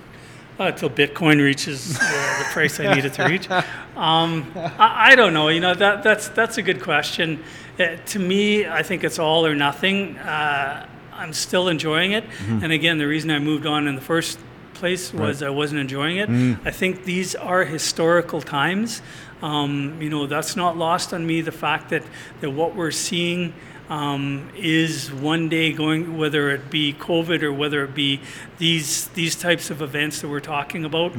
Uh, 0.60 0.64
until 0.66 0.90
Bitcoin 0.90 1.42
reaches 1.42 1.94
the, 1.94 2.00
the 2.40 2.46
price 2.52 2.80
I 2.80 2.96
need 2.96 3.06
it 3.06 3.14
to 3.14 3.26
reach. 3.26 3.48
Um, 3.96 4.52
I, 4.56 5.12
I 5.12 5.16
don't 5.16 5.34
know. 5.34 5.50
You 5.50 5.60
know 5.60 5.76
that 5.76 6.02
that's 6.04 6.30
that's 6.30 6.58
a 6.58 6.62
good 6.64 6.82
question. 6.82 7.44
Uh, 7.80 7.98
to 8.08 8.20
me, 8.20 8.66
I 8.68 8.82
think 8.82 9.04
it's 9.04 9.20
all 9.20 9.46
or 9.46 9.54
nothing. 9.56 10.18
Uh, 10.18 10.88
I'm 11.14 11.34
still 11.34 11.68
enjoying 11.68 12.12
it, 12.14 12.24
and 12.48 12.72
again, 12.72 12.98
the 12.98 13.08
reason 13.08 13.30
I 13.32 13.40
moved 13.40 13.66
on 13.66 13.88
in 13.88 13.96
the 13.96 14.02
first 14.02 14.40
place 14.74 15.14
was 15.14 15.42
I 15.44 15.50
wasn't 15.50 15.82
enjoying 15.82 16.18
it. 16.18 16.30
I 16.66 16.72
think 16.72 17.04
these 17.06 17.34
are 17.36 17.64
historical 17.66 18.42
times. 18.42 19.02
Um, 19.42 19.98
you 20.02 20.10
know, 20.10 20.26
that's 20.28 20.56
not 20.56 20.76
lost 20.78 21.14
on 21.14 21.26
me. 21.26 21.42
The 21.42 21.52
fact 21.52 21.90
that 21.90 22.04
that 22.42 22.50
what 22.52 22.76
we're 22.76 22.92
seeing 22.92 23.54
um, 23.90 24.50
is 24.56 25.12
one 25.12 25.48
day 25.50 25.72
going, 25.72 26.18
whether 26.18 26.50
it 26.50 26.70
be 26.70 26.94
COVID 26.94 27.42
or 27.44 27.54
whether 27.54 27.84
it 27.84 27.94
be 27.94 28.20
these 28.58 29.08
these 29.10 29.36
types 29.36 29.70
of 29.70 29.82
events 29.82 30.22
that 30.22 30.28
we're 30.28 30.40
talking 30.42 30.84
about, 30.86 31.14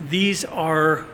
these 0.00 0.44
are 0.44 1.04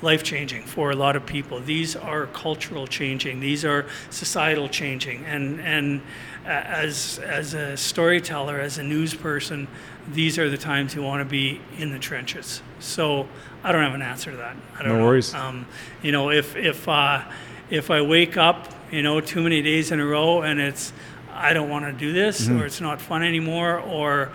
life 0.00 0.22
changing 0.22 0.62
for 0.64 0.90
a 0.92 0.96
lot 0.96 1.16
of 1.16 1.26
people. 1.26 1.60
These 1.60 1.96
are 1.96 2.26
cultural 2.28 2.86
changing. 2.86 3.40
These 3.40 3.64
are 3.64 3.84
societal 4.10 4.68
changing. 4.68 5.24
And 5.26 5.60
and 5.60 6.00
as 6.46 7.18
as 7.24 7.52
a 7.54 7.76
storyteller, 7.76 8.58
as 8.60 8.78
a 8.78 8.82
news 8.82 9.12
person, 9.14 9.68
these 10.10 10.38
are 10.38 10.48
the 10.48 10.56
times 10.58 10.94
you 10.94 11.02
want 11.02 11.20
to 11.20 11.24
be 11.30 11.60
in 11.78 11.90
the 11.92 11.98
trenches. 11.98 12.62
So 12.80 13.28
I 13.62 13.72
don't 13.72 13.82
have 13.82 13.94
an 13.94 14.02
answer 14.02 14.30
to 14.30 14.36
that. 14.38 14.56
I 14.78 14.82
don't 14.82 14.92
No 14.92 14.98
know. 15.00 15.04
worries. 15.06 15.34
Um, 15.34 15.66
you 16.02 16.12
know, 16.12 16.30
if 16.30 16.56
if 16.56 16.88
uh, 16.88 17.22
if 17.68 17.90
I 17.90 18.00
wake 18.00 18.36
up, 18.38 18.68
you 18.90 19.02
know, 19.02 19.20
too 19.20 19.42
many 19.42 19.62
days 19.62 19.90
in 19.92 20.00
a 20.00 20.04
row, 20.06 20.42
and 20.42 20.60
it's 20.60 20.92
I 21.32 21.52
don't 21.52 21.68
want 21.68 21.84
to 21.84 21.92
do 21.92 22.12
this, 22.12 22.48
or 22.48 22.66
it's 22.66 22.80
not 22.80 23.00
fun 23.00 23.22
anymore, 23.22 23.78
or 23.78 24.30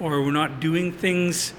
or 0.00 0.22
we're 0.22 0.32
not 0.32 0.60
doing 0.60 0.92
things, 0.92 1.52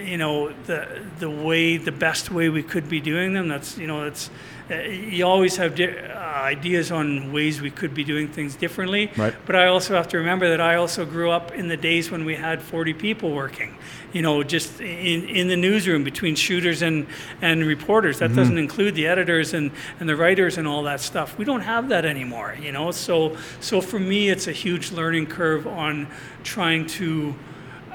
you 0.00 0.16
know, 0.18 0.52
the 0.66 1.02
the 1.18 1.30
way 1.30 1.76
the 1.76 1.92
best 1.92 2.30
way 2.30 2.48
we 2.48 2.62
could 2.62 2.88
be 2.88 3.00
doing 3.00 3.32
them. 3.32 3.48
That's 3.48 3.78
you 3.78 3.86
know, 3.86 4.04
it's 4.04 4.28
uh, 4.28 4.32
you 4.70 5.24
always 5.24 5.56
have 5.56 5.74
di- 5.74 5.96
uh, 5.96 6.18
ideas 6.42 6.92
on 6.92 7.32
ways 7.32 7.60
we 7.60 7.70
could 7.70 7.94
be 7.94 8.04
doing 8.04 8.28
things 8.28 8.54
differently. 8.54 9.10
Right. 9.16 9.34
But 9.46 9.56
I 9.56 9.68
also 9.68 9.94
have 9.94 10.08
to 10.08 10.18
remember 10.18 10.48
that 10.48 10.60
I 10.60 10.76
also 10.76 11.04
grew 11.04 11.30
up 11.30 11.52
in 11.52 11.68
the 11.68 11.76
days 11.76 12.10
when 12.10 12.24
we 12.24 12.34
had 12.34 12.60
40 12.60 12.94
people 12.94 13.32
working, 13.32 13.76
you 14.12 14.22
know, 14.22 14.42
just 14.42 14.80
in, 14.80 15.28
in 15.28 15.48
the 15.48 15.56
newsroom 15.56 16.04
between 16.04 16.34
shooters 16.34 16.82
and, 16.82 17.06
and 17.40 17.64
reporters. 17.64 18.18
That 18.18 18.34
doesn't 18.34 18.58
include 18.58 18.94
the 18.94 19.06
editors 19.06 19.54
and, 19.54 19.70
and 20.00 20.08
the 20.08 20.16
writers 20.16 20.58
and 20.58 20.68
all 20.68 20.82
that 20.84 21.00
stuff. 21.00 21.38
We 21.38 21.44
don't 21.44 21.62
have 21.62 21.88
that 21.88 22.04
anymore, 22.04 22.56
you 22.60 22.72
know. 22.72 22.90
So, 22.90 23.36
so 23.60 23.80
for 23.80 23.98
me, 23.98 24.28
it's 24.28 24.46
a 24.48 24.52
huge 24.52 24.92
learning 24.92 25.26
curve 25.26 25.66
on 25.66 26.08
trying 26.44 26.86
to 26.86 27.34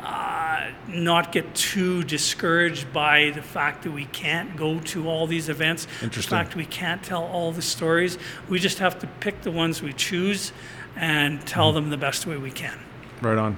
uh, 0.04 0.70
not 0.88 1.32
get 1.32 1.56
too 1.56 2.04
discouraged 2.04 2.92
by 2.92 3.32
the 3.32 3.42
fact 3.42 3.84
that 3.84 3.92
we 3.92 4.06
can't 4.06 4.56
go 4.56 4.80
to 4.80 5.10
all 5.10 5.28
these 5.28 5.50
events. 5.50 5.88
The 6.00 6.06
Interesting. 6.06 6.30
fact 6.30 6.56
we 6.56 6.66
can't 6.66 7.02
tell 7.02 7.24
all 7.24 7.52
the 7.52 7.62
stories. 7.62 8.18
We 8.50 8.60
just 8.60 8.80
have 8.80 9.00
to 9.00 9.08
pick 9.20 9.42
the 9.42 9.52
ones 9.52 9.82
we 9.82 9.94
choose 9.94 10.52
and 10.96 11.46
tell 11.48 11.72
them 11.72 11.90
the 11.90 11.98
best 11.98 12.26
way 12.26 12.38
we 12.38 12.52
can. 12.52 12.78
Right 13.22 13.38
on. 13.38 13.58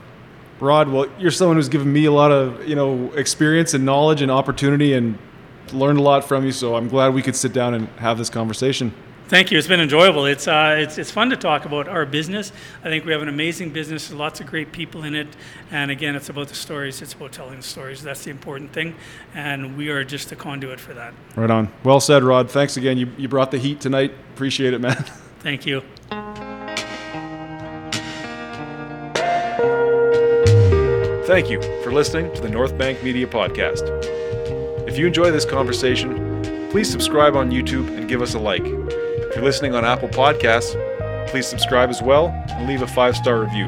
Rod, 0.60 0.88
well, 0.88 1.08
you're 1.20 1.32
someone 1.32 1.58
who's 1.58 1.68
given 1.68 1.92
me 1.92 2.06
a 2.06 2.12
lot 2.12 2.32
of, 2.32 2.68
you 2.68 2.76
know, 2.76 3.12
experience 3.14 3.74
and 3.74 3.84
knowledge 3.84 4.22
and 4.22 4.32
opportunity 4.32 4.94
and 4.94 5.18
learned 5.74 6.00
a 6.00 6.02
lot 6.02 6.24
from 6.24 6.46
you, 6.46 6.52
so 6.52 6.76
I'm 6.76 6.88
glad 6.88 7.14
we 7.14 7.22
could 7.22 7.36
sit 7.36 7.52
down 7.52 7.74
and 7.74 7.88
have 7.98 8.18
this 8.18 8.30
conversation. 8.30 8.94
Thank 9.28 9.52
you. 9.52 9.58
It's 9.58 9.68
been 9.68 9.80
enjoyable. 9.80 10.26
It's, 10.28 10.48
uh, 10.48 10.76
it's, 10.78 11.00
it's 11.00 11.10
fun 11.10 11.32
to 11.32 11.36
talk 11.36 11.66
about 11.66 11.88
our 11.88 12.06
business. 12.06 12.52
I 12.84 12.90
think 12.90 13.06
we 13.06 13.12
have 13.12 13.24
an 13.24 13.28
amazing 13.28 13.72
business, 13.72 14.14
lots 14.14 14.40
of 14.40 14.46
great 14.46 14.72
people 14.72 15.04
in 15.04 15.16
it. 15.16 15.28
And 15.72 15.90
again, 15.90 16.16
it's 16.16 16.30
about 16.30 16.48
the 16.48 16.56
stories, 16.56 17.02
it's 17.02 17.14
about 17.14 17.32
telling 17.32 17.58
the 17.58 17.64
stories. 17.64 18.04
That's 18.04 18.24
the 18.24 18.30
important 18.30 18.72
thing. 18.72 18.96
And 19.34 19.76
we 19.78 19.90
are 19.90 20.04
just 20.04 20.32
a 20.32 20.36
conduit 20.36 20.80
for 20.80 20.94
that. 20.94 21.16
Right 21.36 21.50
on. 21.50 21.72
Well 21.84 22.00
said, 22.00 22.22
Rod. 22.22 22.52
Thanks 22.52 22.78
again. 22.78 23.00
You, 23.00 23.12
you 23.18 23.28
brought 23.28 23.50
the 23.50 23.58
heat 23.58 23.82
tonight. 23.82 24.14
Appreciate 24.36 24.76
it, 24.76 24.80
man. 24.80 24.96
Thank 25.40 25.66
you. 25.66 25.82
Thank 31.26 31.50
you 31.50 31.60
for 31.84 31.92
listening 31.92 32.32
to 32.36 32.42
the 32.44 32.50
North 32.50 32.78
Bank 32.78 33.02
Media 33.04 33.26
Podcast. 33.26 33.90
If 34.88 35.00
you 35.00 35.08
enjoy 35.08 35.32
this 35.32 35.46
conversation, 35.46 36.70
please 36.70 36.88
subscribe 36.88 37.36
on 37.36 37.50
YouTube 37.50 37.88
and 37.98 38.08
give 38.08 38.22
us 38.22 38.36
a 38.36 38.40
like. 38.40 38.85
If 39.36 39.40
you're 39.40 39.48
listening 39.48 39.76
on 39.76 39.84
Apple 39.84 40.08
Podcasts, 40.08 40.78
please 41.28 41.46
subscribe 41.46 41.90
as 41.90 42.02
well 42.02 42.28
and 42.52 42.70
leave 42.70 42.82
a 42.82 42.88
five 42.88 43.18
star 43.18 43.42
review. 43.42 43.66